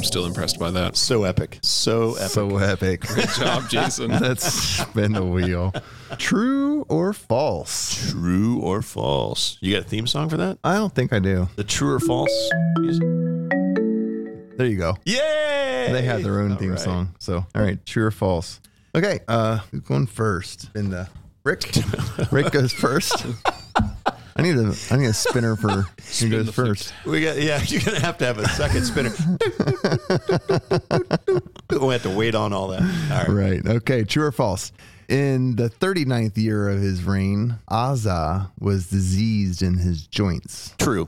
Still 0.08 0.26
impressed 0.26 0.60
by 0.60 0.72
that. 0.72 0.96
So 0.98 1.24
epic. 1.24 1.60
So 1.62 2.16
epic. 2.16 2.30
So 2.30 2.58
epic. 2.58 3.02
Good 3.02 3.30
job, 3.30 3.70
Jason. 3.70 4.12
Let's 4.12 4.46
spin 4.52 5.14
the 5.14 5.24
wheel. 5.26 5.74
True 6.18 6.86
or 6.90 7.14
false? 7.14 8.12
True 8.12 8.60
or 8.60 8.82
false? 8.82 9.58
You 9.62 9.74
got 9.76 9.86
a 9.86 9.90
theme 9.90 10.08
song 10.08 10.30
for 10.30 10.38
that? 10.38 10.58
I 10.64 10.76
don't 10.76 10.94
think 10.94 11.14
I 11.14 11.20
do. 11.20 11.50
The 11.56 11.64
true 11.64 11.94
or 11.94 12.00
false 12.00 12.32
music? 12.80 13.04
There 14.58 14.66
you 14.66 14.78
go. 14.78 14.96
Yay! 15.06 15.90
They 15.92 16.02
have 16.04 16.24
their 16.24 16.40
own 16.40 16.54
All 16.54 16.58
theme 16.58 16.72
right. 16.72 16.80
song. 16.80 17.14
So, 17.20 17.46
all 17.54 17.62
right, 17.62 17.84
true 17.86 18.06
or 18.06 18.12
false? 18.12 18.60
Okay, 18.96 19.20
uh, 19.28 19.60
who's 19.72 19.82
going 19.82 20.08
first? 20.08 20.70
In 20.76 20.90
the 20.90 21.08
Rick. 21.44 21.72
Rick 22.32 22.52
goes 22.52 22.74
first. 22.74 23.26
I 24.38 24.42
need 24.44 24.56
a 24.56 24.74
I 24.92 24.98
need 24.98 25.06
a 25.08 25.14
spinner 25.14 25.56
for 25.56 25.70
who 26.20 26.30
goes 26.30 26.50
first. 26.52 26.94
We 27.06 27.22
got 27.22 27.38
yeah. 27.42 27.62
You're 27.68 27.82
gonna 27.82 28.00
have 28.00 28.18
to 28.20 28.26
have 28.26 28.38
a 28.38 28.48
second 28.50 28.84
spinner. 28.86 29.10
we 31.82 31.94
have 31.94 32.04
to 32.04 32.10
wait 32.16 32.36
on 32.36 32.54
all 32.54 32.68
that. 32.70 32.82
All 33.12 33.34
right. 33.34 33.64
Right. 33.64 33.66
Okay. 33.78 34.04
True 34.04 34.26
or 34.26 34.32
false? 34.32 34.72
In 35.10 35.56
the 35.56 35.70
39th 35.70 36.36
year 36.36 36.68
of 36.68 36.82
his 36.82 37.02
reign, 37.06 37.60
Asa 37.70 38.52
was 38.60 38.90
diseased 38.90 39.62
in 39.62 39.78
his 39.78 40.06
joints. 40.06 40.76
True. 40.80 41.08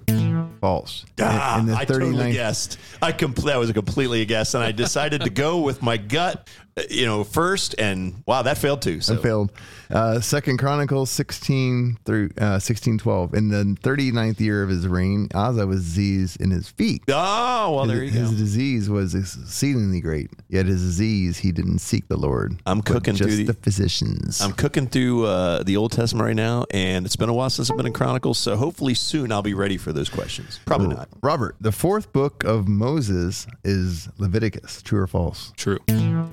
False. 0.61 1.03
In- 1.17 1.25
Ah, 1.25 1.59
in 1.59 1.65
the 1.65 1.75
I 1.75 1.83
totally 1.83 2.31
guessed. 2.31 2.77
I 3.01 3.11
com- 3.11 3.33
that 3.33 3.57
was 3.57 3.69
a 3.69 3.73
completely 3.73 4.21
a 4.21 4.25
guess, 4.25 4.53
and 4.53 4.63
I 4.63 4.71
decided 4.71 5.21
to 5.23 5.29
go 5.29 5.59
with 5.59 5.81
my 5.81 5.97
gut, 5.97 6.47
you 6.89 7.05
know, 7.05 7.23
first. 7.23 7.75
And 7.77 8.23
wow, 8.25 8.41
that 8.41 8.57
failed 8.57 8.81
too. 8.81 9.01
So 9.01 9.15
I 9.15 9.17
failed. 9.17 9.51
Uh, 9.91 10.19
Second 10.21 10.57
Chronicles 10.59 11.09
16 11.09 11.97
through 12.05 12.29
uh, 12.37 12.59
16, 12.59 12.99
12. 12.99 13.33
In 13.33 13.49
the 13.49 13.75
39th 13.81 14.39
year 14.39 14.61
of 14.61 14.69
his 14.69 14.87
reign, 14.87 15.27
Asa 15.33 15.65
was 15.65 15.81
diseased 15.83 16.39
in 16.41 16.51
his 16.51 16.69
feet. 16.69 17.01
Oh 17.09 17.73
well, 17.75 17.85
there 17.87 18.03
you 18.03 18.11
his 18.11 18.29
go. 18.31 18.37
disease 18.37 18.87
was 18.89 19.15
exceedingly 19.15 19.99
great. 19.99 20.29
Yet 20.47 20.67
his 20.67 20.81
disease, 20.83 21.39
he 21.39 21.51
didn't 21.51 21.79
seek 21.79 22.07
the 22.07 22.17
Lord. 22.17 22.59
I'm 22.67 22.81
cooking 22.81 23.15
through 23.15 23.35
the- 23.35 23.43
the 23.45 23.53
physicians. 23.55 24.41
I'm 24.41 24.51
cooking 24.53 24.85
through 24.87 25.25
uh, 25.25 25.63
the 25.63 25.75
Old 25.77 25.91
Testament 25.91 26.25
right 26.25 26.35
now, 26.35 26.65
and 26.71 27.05
it's 27.05 27.15
been 27.15 27.29
a 27.29 27.33
while 27.33 27.49
since 27.49 27.71
I've 27.71 27.77
been 27.77 27.87
in 27.87 27.93
Chronicles. 27.93 28.37
So 28.37 28.55
hopefully 28.57 28.93
soon 28.93 29.31
I'll 29.31 29.41
be 29.41 29.53
ready 29.55 29.77
for 29.77 29.91
those 29.91 30.09
questions. 30.09 30.59
Probably 30.65 30.87
not. 30.95 31.09
Robert, 31.23 31.55
the 31.59 31.71
fourth 31.71 32.13
book 32.13 32.43
of 32.43 32.67
Moses 32.67 33.47
is 33.63 34.07
Leviticus. 34.19 34.81
True 34.83 35.01
or 35.01 35.07
false? 35.07 35.51
True. 35.57 35.79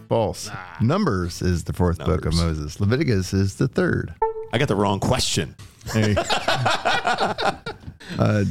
False. 0.09 0.25
Numbers 0.80 1.42
is 1.42 1.64
the 1.64 1.73
fourth 1.73 1.99
book 1.99 2.25
of 2.26 2.35
Moses. 2.35 2.80
Leviticus 2.80 3.33
is 3.33 3.56
the 3.56 3.68
third. 3.68 4.14
I 4.52 4.59
got 4.59 4.68
the 4.68 4.76
wrong 4.76 5.00
question. 5.00 5.56
Hey. 5.92 6.14
uh, 8.18 8.45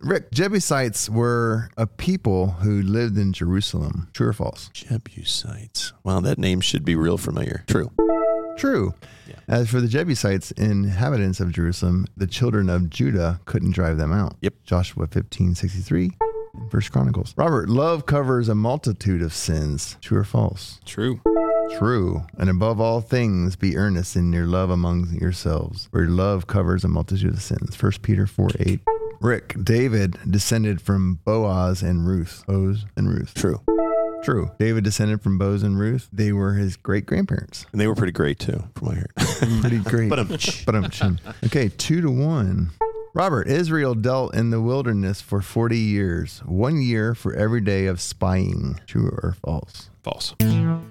Rick, 0.00 0.30
Jebusites 0.30 1.10
were 1.10 1.68
a 1.76 1.86
people 1.86 2.52
who 2.52 2.82
lived 2.82 3.18
in 3.18 3.32
Jerusalem. 3.32 4.08
True 4.14 4.28
or 4.28 4.32
false? 4.32 4.70
Jebusites. 4.72 5.92
Well, 6.04 6.20
that 6.22 6.38
name 6.38 6.60
should 6.60 6.84
be 6.84 6.94
real 6.96 7.18
familiar. 7.18 7.64
True. 7.66 7.90
True. 8.56 8.94
As 9.46 9.68
for 9.68 9.80
the 9.80 9.88
Jebusites, 9.88 10.52
inhabitants 10.52 11.40
of 11.40 11.50
Jerusalem, 11.52 12.06
the 12.16 12.26
children 12.26 12.70
of 12.70 12.88
Judah 12.88 13.40
couldn't 13.44 13.72
drive 13.72 13.98
them 13.98 14.12
out. 14.12 14.36
Yep. 14.42 14.54
Joshua 14.64 15.06
fifteen 15.06 15.54
sixty 15.54 15.80
three. 15.80 16.12
In 16.54 16.68
First 16.68 16.92
Chronicles. 16.92 17.34
Robert, 17.36 17.68
love 17.68 18.06
covers 18.06 18.48
a 18.48 18.54
multitude 18.54 19.22
of 19.22 19.32
sins. 19.32 19.96
True 20.00 20.18
or 20.18 20.24
false? 20.24 20.80
True. 20.84 21.20
True. 21.78 22.24
And 22.38 22.50
above 22.50 22.80
all 22.80 23.00
things, 23.00 23.56
be 23.56 23.76
earnest 23.76 24.16
in 24.16 24.32
your 24.32 24.46
love 24.46 24.70
among 24.70 25.16
yourselves, 25.20 25.88
for 25.92 26.00
your 26.02 26.10
love 26.10 26.46
covers 26.46 26.84
a 26.84 26.88
multitude 26.88 27.34
of 27.34 27.42
sins. 27.42 27.76
First 27.76 28.02
Peter 28.02 28.26
4 28.26 28.50
8. 28.58 28.80
Rick, 29.20 29.54
David 29.62 30.16
descended 30.28 30.80
from 30.80 31.20
Boaz 31.24 31.82
and 31.82 32.06
Ruth. 32.06 32.42
Boaz 32.46 32.86
and 32.96 33.08
Ruth. 33.08 33.34
True. 33.34 33.60
True. 34.22 34.50
David 34.58 34.84
descended 34.84 35.22
from 35.22 35.38
Boaz 35.38 35.62
and 35.62 35.78
Ruth. 35.78 36.08
They 36.12 36.32
were 36.32 36.54
his 36.54 36.76
great 36.76 37.06
grandparents. 37.06 37.66
And 37.72 37.80
they 37.80 37.86
were 37.86 37.94
pretty 37.94 38.12
great 38.12 38.38
too, 38.38 38.64
from 38.74 38.88
what 38.88 38.96
I 38.96 39.00
heard. 39.00 39.12
Pretty 39.60 39.78
great. 39.78 40.10
But 40.10 40.18
um, 40.18 40.28
But 40.66 40.74
I'm 40.74 41.18
okay. 41.44 41.68
Two 41.68 42.00
to 42.02 42.10
one. 42.10 42.70
Robert, 43.12 43.48
Israel 43.48 43.96
dealt 43.96 44.36
in 44.36 44.50
the 44.50 44.60
wilderness 44.60 45.20
for 45.20 45.40
40 45.42 45.76
years, 45.76 46.42
one 46.46 46.80
year 46.80 47.12
for 47.12 47.34
every 47.34 47.60
day 47.60 47.86
of 47.86 48.00
spying. 48.00 48.78
True 48.86 49.08
or 49.22 49.34
false? 49.44 49.90
False. 50.02 50.34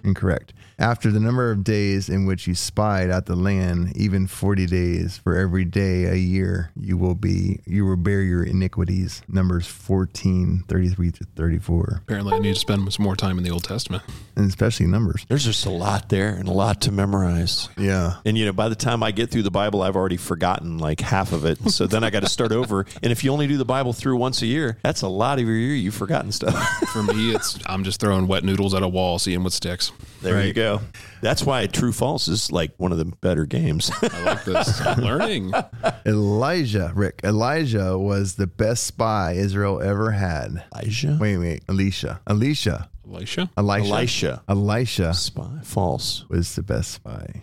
Incorrect. 0.04 0.54
After 0.78 1.12
the 1.12 1.20
number 1.20 1.52
of 1.52 1.64
days 1.64 2.08
in 2.10 2.26
which 2.26 2.48
you 2.48 2.56
spied 2.56 3.10
out 3.10 3.26
the 3.26 3.36
land, 3.36 3.98
even 3.98 4.28
40 4.28 4.66
days 4.68 5.18
for 5.18 5.36
every 5.36 5.66
day 5.66 6.06
a 6.06 6.16
year, 6.16 6.72
you 6.80 6.96
will 6.98 7.16
be, 7.16 7.60
you 7.66 7.86
will 7.86 7.98
bear 7.98 8.22
your 8.22 8.44
iniquities. 8.44 9.22
Numbers 9.28 9.68
14, 9.68 10.64
33 10.68 11.12
to 11.12 11.24
34, 11.36 12.02
Apparently, 12.04 12.34
I 12.34 12.40
need 12.40 12.54
to 12.54 12.60
spend 12.60 12.92
some 12.94 13.04
more 13.04 13.16
time 13.18 13.38
in 13.38 13.44
the 13.44 13.50
Old 13.50 13.64
Testament. 13.66 14.04
and 14.38 14.48
especially 14.48 14.86
numbers. 14.86 15.26
there's 15.28 15.44
just 15.44 15.66
a 15.66 15.70
lot 15.70 16.08
there 16.10 16.30
and 16.36 16.48
a 16.48 16.52
lot 16.54 16.80
to 16.82 16.92
memorize. 16.92 17.68
Yeah. 17.78 18.18
And 18.24 18.38
you 18.38 18.46
know, 18.46 18.54
by 18.54 18.70
the 18.70 18.76
time 18.76 19.04
I 19.04 19.12
get 19.12 19.30
through 19.32 19.44
the 19.44 19.52
Bible, 19.52 19.82
I've 19.82 19.96
already 19.98 20.18
forgotten 20.18 20.78
like 20.78 21.02
half 21.02 21.34
of 21.34 21.46
it. 21.46 21.58
So 21.80 21.88
then 21.88 22.04
I 22.04 22.10
got 22.10 22.22
to 22.24 22.30
start 22.30 22.52
over. 22.52 22.86
And 23.04 23.12
if 23.12 23.24
you 23.24 23.32
only 23.32 23.48
do 23.48 23.56
the 23.58 23.64
Bible 23.64 23.94
through 23.94 24.18
once 24.18 24.42
a 24.42 24.46
year, 24.46 24.78
that's 24.84 25.02
a 25.02 25.08
lot 25.08 25.40
of 25.40 25.46
your 25.46 25.56
year 25.56 25.76
you've 25.76 25.94
forgotten 25.96 26.32
stuff. 26.32 26.56
For 26.92 27.04
me, 27.04 27.34
it's 27.34 27.58
I'm 27.68 27.84
just 27.86 28.02
throwing 28.02 28.28
wet 28.28 28.44
noodles 28.44 28.74
at 28.74 28.82
a 28.84 28.88
wall, 28.88 28.99
seeing 29.20 29.44
what 29.44 29.54
sticks. 29.54 29.92
There 30.22 30.46
you 30.46 30.54
go. 30.54 30.82
That's 31.22 31.44
why 31.44 31.66
True 31.68 31.92
False 31.94 32.28
is 32.28 32.52
like 32.52 32.74
one 32.78 32.92
of 32.92 32.98
the 32.98 33.06
better 33.06 33.46
games. 33.46 33.90
I 34.02 34.24
like 34.24 34.44
this. 34.44 34.82
I'm 34.82 35.02
learning. 35.02 35.54
Elijah, 36.06 36.92
Rick, 36.94 37.22
Elijah 37.24 37.98
was 37.98 38.36
the 38.36 38.48
best 38.48 38.84
spy 38.86 39.34
Israel 39.34 39.82
ever 39.82 40.12
had. 40.12 40.64
Elijah? 40.76 41.18
Wait, 41.20 41.38
wait, 41.38 41.64
Elisha. 41.70 42.20
Elisha. 42.28 42.90
Elisha? 43.08 43.50
Elisha. 43.58 43.90
Elisha. 43.92 44.44
Elisha 44.48 45.14
Spy. 45.14 45.60
False. 45.64 46.26
was 46.30 46.56
the 46.56 46.62
best 46.62 46.92
spy. 46.92 47.42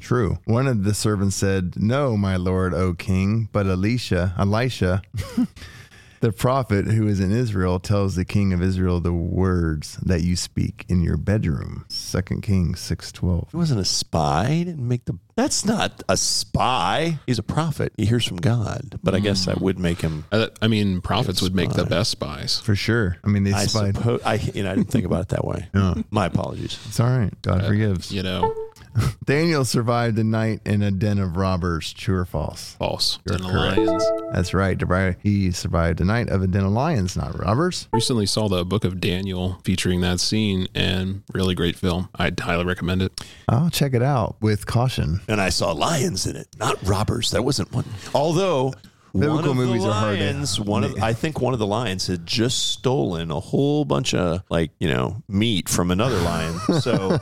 True. 0.00 0.38
One 0.44 0.66
of 0.66 0.84
the 0.84 0.94
servants 0.94 1.36
said, 1.36 1.74
No, 1.76 2.16
my 2.16 2.36
lord, 2.36 2.72
O 2.72 2.94
king. 2.94 3.48
But 3.52 3.66
Elisha, 3.66 4.34
Elisha, 4.38 5.02
the 6.26 6.32
prophet 6.32 6.86
who 6.86 7.06
is 7.06 7.20
in 7.20 7.30
Israel, 7.30 7.78
tells 7.78 8.16
the 8.16 8.24
king 8.24 8.52
of 8.52 8.60
Israel 8.60 8.98
the 8.98 9.12
words 9.12 9.96
that 9.98 10.22
you 10.22 10.34
speak 10.34 10.84
in 10.88 11.00
your 11.00 11.16
bedroom. 11.16 11.84
Second 11.88 12.42
Kings 12.42 12.80
6.12. 12.80 13.52
He 13.52 13.56
wasn't 13.56 13.78
a 13.78 13.84
spy. 13.84 14.48
He 14.48 14.64
didn't 14.64 14.88
make 14.88 15.04
the. 15.04 15.20
That's 15.36 15.64
not 15.64 16.02
a 16.08 16.16
spy. 16.16 17.20
He's 17.28 17.38
a 17.38 17.44
prophet. 17.44 17.92
He 17.96 18.06
hears 18.06 18.26
from 18.26 18.38
God. 18.38 18.98
But 19.04 19.14
I 19.14 19.20
guess 19.20 19.44
that 19.44 19.60
would 19.60 19.78
make 19.78 20.00
him. 20.00 20.24
I, 20.32 20.48
I 20.60 20.66
mean, 20.66 21.00
prophets 21.00 21.40
would 21.42 21.54
make 21.54 21.68
the 21.68 21.82
spy. 21.82 21.88
best 21.88 22.10
spies. 22.10 22.58
For 22.58 22.74
sure. 22.74 23.18
I 23.22 23.28
mean, 23.28 23.44
they 23.44 23.52
I 23.52 23.66
spied. 23.66 23.94
suppose. 23.94 24.20
I 24.24 24.34
you 24.34 24.64
know 24.64 24.72
I 24.72 24.74
didn't 24.74 24.90
think 24.90 25.04
about 25.04 25.20
it 25.20 25.28
that 25.28 25.44
way. 25.44 25.68
My 26.10 26.26
apologies. 26.26 26.76
It's 26.88 26.98
all 26.98 27.06
right. 27.06 27.30
God 27.42 27.62
uh, 27.62 27.68
forgives. 27.68 28.10
You 28.10 28.24
know, 28.24 28.52
Daniel 29.24 29.64
survived 29.64 30.16
the 30.16 30.24
night 30.24 30.60
in 30.64 30.82
a 30.82 30.90
den 30.90 31.18
of 31.18 31.36
robbers. 31.36 31.92
True 31.92 32.18
or 32.18 32.24
false? 32.24 32.74
false. 32.78 33.18
You're 33.28 33.38
Den 33.38 33.46
of 33.46 33.52
correct. 33.52 33.78
lions. 33.78 34.04
That's 34.32 34.54
right. 34.54 34.76
Debri- 34.78 35.16
He 35.22 35.50
survived 35.50 35.98
the 35.98 36.04
night 36.04 36.28
of 36.28 36.42
a 36.42 36.46
den 36.46 36.64
of 36.64 36.72
lions, 36.72 37.16
not 37.16 37.38
robbers. 37.38 37.88
Recently 37.92 38.26
saw 38.26 38.48
the 38.48 38.64
book 38.64 38.84
of 38.84 39.00
Daniel 39.00 39.58
featuring 39.64 40.00
that 40.02 40.20
scene 40.20 40.66
and 40.74 41.22
really 41.32 41.54
great 41.54 41.76
film. 41.76 42.08
I'd 42.14 42.38
highly 42.40 42.64
recommend 42.64 43.02
it. 43.02 43.20
I'll 43.48 43.70
check 43.70 43.94
it 43.94 44.02
out 44.02 44.36
with 44.40 44.66
caution. 44.66 45.20
And 45.28 45.40
I 45.40 45.48
saw 45.48 45.72
lions 45.72 46.26
in 46.26 46.36
it, 46.36 46.48
not 46.58 46.76
robbers. 46.86 47.30
That 47.32 47.42
wasn't 47.44 47.72
one. 47.72 47.84
Although. 48.14 48.74
One 49.16 49.20
Biblical 49.20 49.50
of 49.52 49.56
movies 49.56 49.82
the 49.84 49.88
are 49.90 49.94
hard 49.94 50.18
lions, 50.20 50.60
One 50.60 50.84
of, 50.84 51.02
I 51.02 51.12
think 51.12 51.40
one 51.40 51.52
of 51.52 51.58
the 51.58 51.66
lions 51.66 52.06
had 52.06 52.26
just 52.26 52.68
stolen 52.68 53.30
a 53.30 53.40
whole 53.40 53.84
bunch 53.84 54.14
of 54.14 54.42
like 54.50 54.70
you 54.78 54.88
know 54.88 55.22
meat 55.28 55.68
from 55.68 55.90
another 55.90 56.20
lion. 56.20 56.54
So 56.80 57.18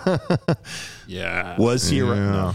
Yeah. 1.06 1.56
was 1.58 1.88
he? 1.88 2.00
around? 2.00 2.32
No. 2.32 2.54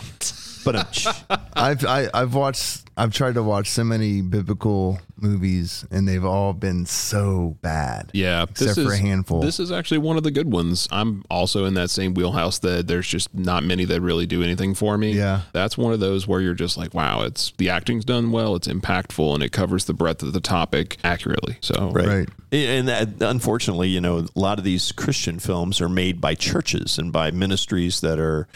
But 0.65 0.75
um, 0.75 1.37
I've 1.53 1.85
I, 1.85 2.09
I've 2.13 2.33
watched 2.33 2.89
I've 2.97 3.13
tried 3.13 3.35
to 3.35 3.43
watch 3.43 3.69
so 3.69 3.83
many 3.83 4.21
biblical 4.21 4.99
movies 5.21 5.85
and 5.91 6.07
they've 6.07 6.25
all 6.25 6.53
been 6.53 6.85
so 6.85 7.57
bad. 7.61 8.11
Yeah, 8.13 8.43
Except 8.49 8.75
for 8.75 8.93
a 8.93 8.97
handful. 8.97 9.41
This 9.41 9.59
is 9.59 9.71
actually 9.71 9.99
one 9.99 10.17
of 10.17 10.23
the 10.23 10.31
good 10.31 10.51
ones. 10.51 10.87
I'm 10.91 11.23
also 11.29 11.65
in 11.65 11.73
that 11.75 11.89
same 11.89 12.13
wheelhouse 12.13 12.59
that 12.59 12.87
there's 12.87 13.07
just 13.07 13.33
not 13.33 13.63
many 13.63 13.85
that 13.85 14.01
really 14.01 14.25
do 14.25 14.43
anything 14.43 14.73
for 14.75 14.97
me. 14.97 15.11
Yeah. 15.13 15.41
that's 15.53 15.77
one 15.77 15.93
of 15.93 15.99
those 15.99 16.27
where 16.27 16.41
you're 16.41 16.53
just 16.53 16.77
like, 16.77 16.93
wow, 16.93 17.21
it's 17.21 17.51
the 17.57 17.69
acting's 17.69 18.05
done 18.05 18.31
well, 18.31 18.55
it's 18.55 18.67
impactful, 18.67 19.33
and 19.33 19.43
it 19.43 19.51
covers 19.51 19.85
the 19.85 19.93
breadth 19.93 20.23
of 20.23 20.33
the 20.33 20.41
topic 20.41 20.97
accurately. 21.03 21.57
So 21.61 21.91
Right. 21.91 22.07
Right. 22.07 22.29
And 22.51 22.87
that, 22.87 23.21
unfortunately, 23.21 23.89
you 23.89 24.01
know, 24.01 24.25
a 24.35 24.39
lot 24.39 24.57
of 24.57 24.63
these 24.63 24.91
Christian 24.91 25.37
films 25.39 25.79
are 25.81 25.89
made 25.89 26.19
by 26.19 26.33
churches 26.33 26.97
and 26.97 27.11
by 27.11 27.29
ministries 27.29 28.01
that 28.01 28.19
are, 28.19 28.47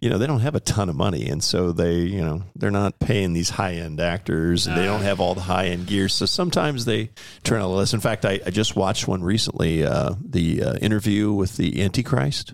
you 0.00 0.08
know, 0.08 0.18
they 0.18 0.26
don't 0.26 0.40
have 0.40 0.54
a 0.54 0.60
ton 0.60 0.88
of 0.88 0.94
money. 0.94 1.28
And 1.28 1.42
so 1.42 1.72
they, 1.72 1.96
you 1.96 2.20
know, 2.20 2.44
they're 2.54 2.70
not 2.70 3.00
paying 3.00 3.32
these 3.32 3.50
high 3.50 3.74
end 3.74 3.98
actors 4.00 4.66
and 4.68 4.76
they 4.76 4.84
don't 4.84 5.02
have 5.02 5.18
all 5.20 5.34
the 5.34 5.40
high 5.42 5.66
end 5.66 5.88
gear. 5.88 6.08
So 6.14 6.26
sometimes 6.26 6.84
they 6.84 7.10
turn 7.44 7.60
out 7.62 7.70
less. 7.70 7.94
In 7.94 8.00
fact, 8.00 8.24
I, 8.24 8.40
I 8.46 8.50
just 8.50 8.76
watched 8.76 9.08
one 9.08 9.22
recently, 9.22 9.84
uh, 9.84 10.14
the 10.24 10.62
uh, 10.62 10.74
interview 10.76 11.32
with 11.32 11.56
the 11.56 11.82
Antichrist. 11.82 12.52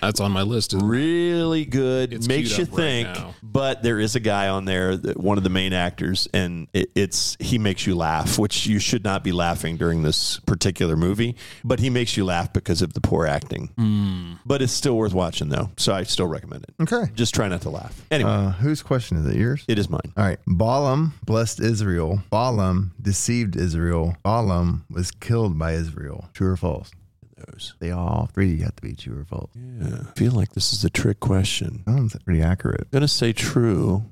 that's 0.00 0.20
on 0.20 0.32
my 0.32 0.42
list. 0.42 0.74
Really 0.76 1.64
good. 1.64 2.12
It's 2.12 2.28
Makes 2.28 2.50
you 2.50 2.66
queued 2.66 2.68
up 2.68 2.78
right 2.78 3.16
think. 3.16 3.34
but 3.42 3.82
there 3.82 3.98
is 3.98 4.16
a 4.16 4.20
guy 4.20 4.48
on 4.48 4.64
there, 4.64 4.96
that, 4.96 5.16
one 5.18 5.38
of 5.38 5.44
the 5.44 5.50
main 5.50 5.72
actors, 5.72 6.28
and 6.34 6.68
it, 6.72 6.90
it's 6.94 7.36
he 7.40 7.58
makes 7.58 7.86
you 7.86 7.94
laugh, 7.94 8.38
which 8.38 8.66
you 8.66 8.78
should 8.78 9.04
not 9.04 9.22
be 9.24 9.32
laughing 9.32 9.76
during 9.76 10.02
this 10.02 10.38
particular 10.40 10.96
movie. 10.96 11.36
But 11.64 11.80
he 11.80 11.90
makes 11.90 12.16
you 12.16 12.24
laugh 12.24 12.52
because 12.52 12.82
of 12.82 12.92
the 12.92 13.00
poor 13.00 13.26
acting. 13.26 13.68
Hmm. 13.76 14.34
But 14.46 14.62
it's 14.62 14.72
still 14.72 14.96
worth 14.96 15.14
watching, 15.14 15.48
though. 15.48 15.70
So 15.76 15.92
I 15.94 16.02
still 16.04 16.26
recommend 16.26 16.64
it. 16.64 16.74
Okay. 16.82 17.10
Just 17.14 17.34
try 17.34 17.48
not 17.48 17.62
to 17.62 17.70
laugh. 17.70 18.00
Anyway, 18.10 18.30
Uh, 18.30 18.50
whose 18.52 18.82
question 18.82 19.16
is 19.18 19.26
it? 19.26 19.36
Yours? 19.36 19.64
it 19.68 19.78
is 19.78 19.88
mine. 19.88 20.12
All 20.16 20.24
right. 20.24 20.38
Balaam 20.46 21.14
blessed 21.24 21.60
Israel. 21.60 22.22
Balaam 22.30 22.83
deceived 23.00 23.56
Israel. 23.56 24.16
Balaam 24.22 24.84
was 24.90 25.10
killed 25.10 25.58
by 25.58 25.72
Israel. 25.72 26.28
True 26.34 26.52
or 26.52 26.56
false? 26.56 26.90
Those. 27.36 27.74
They 27.78 27.90
all 27.90 28.28
three 28.32 28.60
have 28.60 28.76
to 28.76 28.82
be 28.82 28.94
true 28.94 29.20
or 29.20 29.24
false. 29.24 29.50
Yeah. 29.54 29.98
I 30.08 30.18
feel 30.18 30.32
like 30.32 30.52
this 30.52 30.72
is 30.72 30.84
a 30.84 30.90
trick 30.90 31.20
question. 31.20 31.82
Sounds 31.86 32.16
pretty 32.24 32.40
accurate. 32.42 32.82
I'm 32.82 32.88
gonna 32.92 33.08
say 33.08 33.32
true. 33.32 34.04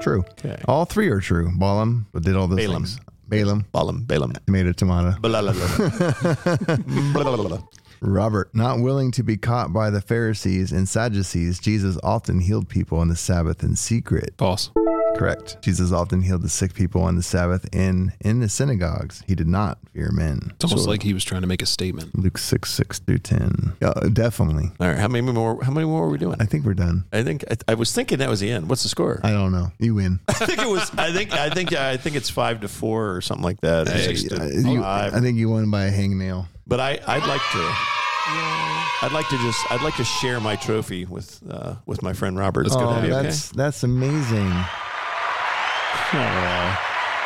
True. 0.00 0.20
Okay. 0.32 0.60
All 0.66 0.84
three 0.84 1.08
are 1.08 1.20
true. 1.20 1.50
Balaam 1.56 2.06
did 2.20 2.36
all 2.36 2.46
those 2.46 2.58
Balaam. 2.58 2.84
things. 2.84 3.00
Balaam, 3.28 3.66
Balaam, 3.72 4.04
Balaam. 4.04 4.32
tomato, 4.46 4.72
tomato. 4.72 5.18
Blah, 5.20 5.42
blah, 5.42 5.52
blah. 5.52 6.76
Blah, 7.12 7.22
blah, 7.24 7.36
blah, 7.36 7.48
blah. 7.48 7.62
Robert, 8.00 8.54
not 8.54 8.78
willing 8.80 9.10
to 9.10 9.22
be 9.24 9.36
caught 9.36 9.72
by 9.72 9.90
the 9.90 10.00
Pharisees 10.00 10.70
and 10.72 10.88
Sadducees, 10.88 11.58
Jesus 11.58 11.98
often 12.02 12.40
healed 12.40 12.68
people 12.68 12.98
on 12.98 13.08
the 13.08 13.16
Sabbath 13.16 13.62
in 13.64 13.74
secret. 13.76 14.34
False. 14.38 14.70
Correct. 15.18 15.60
Jesus 15.62 15.92
often 15.92 16.22
healed 16.22 16.42
the 16.42 16.48
sick 16.48 16.74
people 16.74 17.02
on 17.02 17.16
the 17.16 17.22
Sabbath 17.22 17.68
in 17.74 18.12
in 18.20 18.40
the 18.40 18.48
synagogues. 18.48 19.22
He 19.26 19.34
did 19.34 19.48
not 19.48 19.78
fear 19.92 20.10
men. 20.12 20.52
It's 20.54 20.64
almost 20.64 20.86
like 20.88 21.02
he 21.02 21.12
was 21.12 21.24
trying 21.24 21.40
to 21.42 21.46
make 21.48 21.60
a 21.60 21.66
statement. 21.66 22.16
Luke 22.16 22.38
six 22.38 22.70
six 22.72 22.98
through 23.00 23.18
ten. 23.18 23.72
Yeah, 23.82 23.92
definitely. 24.12 24.70
All 24.80 24.86
right. 24.88 24.96
How 24.98 25.08
many 25.08 25.30
more? 25.32 25.62
How 25.62 25.72
many 25.72 25.86
more 25.86 26.04
are 26.04 26.08
we 26.08 26.18
doing? 26.18 26.36
I 26.40 26.44
think 26.44 26.64
we're 26.64 26.74
done. 26.74 27.04
I 27.12 27.22
think 27.24 27.44
I, 27.50 27.56
I 27.72 27.74
was 27.74 27.92
thinking 27.92 28.18
that 28.18 28.28
was 28.28 28.40
the 28.40 28.50
end. 28.50 28.68
What's 28.68 28.84
the 28.84 28.88
score? 28.88 29.20
I 29.24 29.30
don't 29.32 29.50
know. 29.52 29.72
You 29.78 29.96
win. 29.96 30.20
I 30.28 30.32
think 30.34 30.60
it 30.60 30.68
was. 30.68 30.90
I 30.96 31.12
think. 31.12 31.32
I 31.32 31.50
think. 31.50 31.72
I 31.72 31.96
think 31.96 32.14
it's 32.16 32.30
five 32.30 32.60
to 32.60 32.68
four 32.68 33.14
or 33.16 33.20
something 33.20 33.44
like 33.44 33.60
that. 33.62 33.88
or 33.88 33.98
six 33.98 34.22
to 34.24 34.40
Uh, 34.40 34.46
you- 34.46 34.80
five. 34.82 35.14
I 35.14 35.20
think 35.20 35.36
you 35.36 35.48
won 35.50 35.70
by 35.70 35.86
a 35.86 35.92
hangnail. 35.92 36.46
but 36.66 36.78
I, 36.80 36.98
I'd 37.06 37.26
like 37.26 37.42
to. 37.52 37.72
I'd 39.00 39.12
like 39.12 39.28
to 39.28 39.38
just. 39.38 39.58
I'd 39.72 39.82
like 39.82 39.96
to 39.96 40.04
share 40.04 40.40
my 40.40 40.56
trophy 40.56 41.04
with 41.06 41.40
uh, 41.50 41.76
with 41.86 42.02
my 42.02 42.12
friend 42.12 42.36
Robert. 42.38 42.66
It's 42.66 42.76
Oh, 42.76 42.80
gonna 42.80 43.00
be 43.06 43.12
okay. 43.12 43.22
that's 43.24 43.50
that's 43.50 43.82
amazing. 46.12 46.76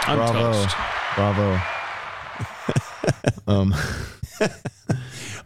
I'm 0.04 0.16
Bravo. 0.16 0.52
touched. 0.52 0.76
Bravo. 1.14 1.60
um, 3.46 3.74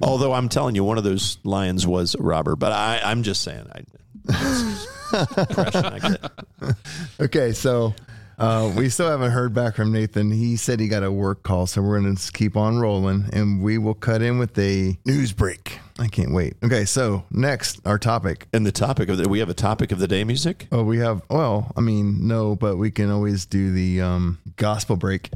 Although 0.01 0.33
I'm 0.33 0.49
telling 0.49 0.75
you, 0.75 0.85
one 0.85 0.99
of 0.99 1.05
those 1.05 1.39
lions 1.45 1.87
was 1.87 2.17
Robert. 2.19 2.57
But 2.57 2.73
I, 2.73 3.01
I'm 3.05 3.23
just 3.23 3.43
saying. 3.43 3.67
I, 3.75 3.81
it's 4.29 4.87
just 5.13 5.39
impression 5.39 5.85
I 5.85 5.99
get. 5.99 6.77
okay, 7.21 7.53
so 7.53 7.95
uh, 8.39 8.71
we 8.77 8.89
still 8.89 9.09
haven't 9.09 9.31
heard 9.31 9.55
back 9.55 9.77
from 9.77 9.93
Nathan. 9.93 10.31
He 10.31 10.57
said 10.57 10.79
he 10.79 10.89
got 10.89 11.03
a 11.03 11.11
work 11.11 11.43
call, 11.43 11.67
so 11.67 11.81
we're 11.81 12.01
going 12.01 12.15
to 12.15 12.33
keep 12.33 12.57
on 12.57 12.79
rolling 12.79 13.31
and 13.33 13.63
we 13.63 13.79
will 13.79 13.95
cut 13.95 14.21
in 14.21 14.39
with 14.39 14.59
a 14.59 14.99
news 15.05 15.33
break. 15.33 15.79
I 15.99 16.09
can't 16.09 16.35
wait. 16.35 16.57
Okay, 16.63 16.85
so 16.85 17.25
next, 17.31 17.81
our 17.87 17.99
topic. 17.99 18.49
And 18.53 18.67
the 18.67 18.73
topic 18.73 19.09
of 19.09 19.17
the, 19.17 19.29
we 19.29 19.39
have 19.39 19.49
a 19.49 19.55
topic 19.55 19.93
of 19.93 19.99
the 19.99 20.09
day 20.09 20.25
music? 20.25 20.69
Oh, 20.71 20.83
we 20.83 20.99
have, 20.99 21.23
well, 21.31 21.73
I 21.77 21.81
mean, 21.81 22.29
no, 22.29 22.55
but 22.55 22.77
we 22.77 22.91
can 22.91 23.11
always 23.11 23.47
do 23.47 23.73
the 23.73 24.03
um, 24.03 24.39
gospel 24.57 24.97
break. 24.97 25.31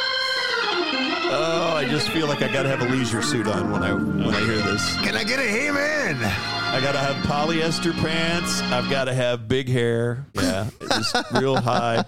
Oh, 1.26 1.74
I 1.76 1.86
just 1.90 2.10
feel 2.10 2.28
like 2.28 2.42
I 2.42 2.52
gotta 2.52 2.70
have 2.70 2.82
a 2.82 2.86
leisure 2.90 3.22
suit 3.22 3.48
on 3.48 3.72
when 3.72 3.82
I 3.84 3.94
when 3.94 4.34
I 4.36 4.40
hear 4.42 4.58
this. 4.58 4.96
Can 4.98 5.16
I 5.16 5.24
get 5.24 5.40
a 5.40 5.44
amen? 5.44 6.18
I 6.24 6.80
gotta 6.82 6.98
have 7.00 7.16
polyester 7.26 7.94
pants. 7.94 8.62
I've 8.64 8.90
gotta 8.90 9.14
have 9.14 9.48
big 9.48 9.70
hair. 9.70 10.26
Yeah, 10.34 10.70
just 10.90 11.16
real 11.34 11.56
high. 11.56 12.04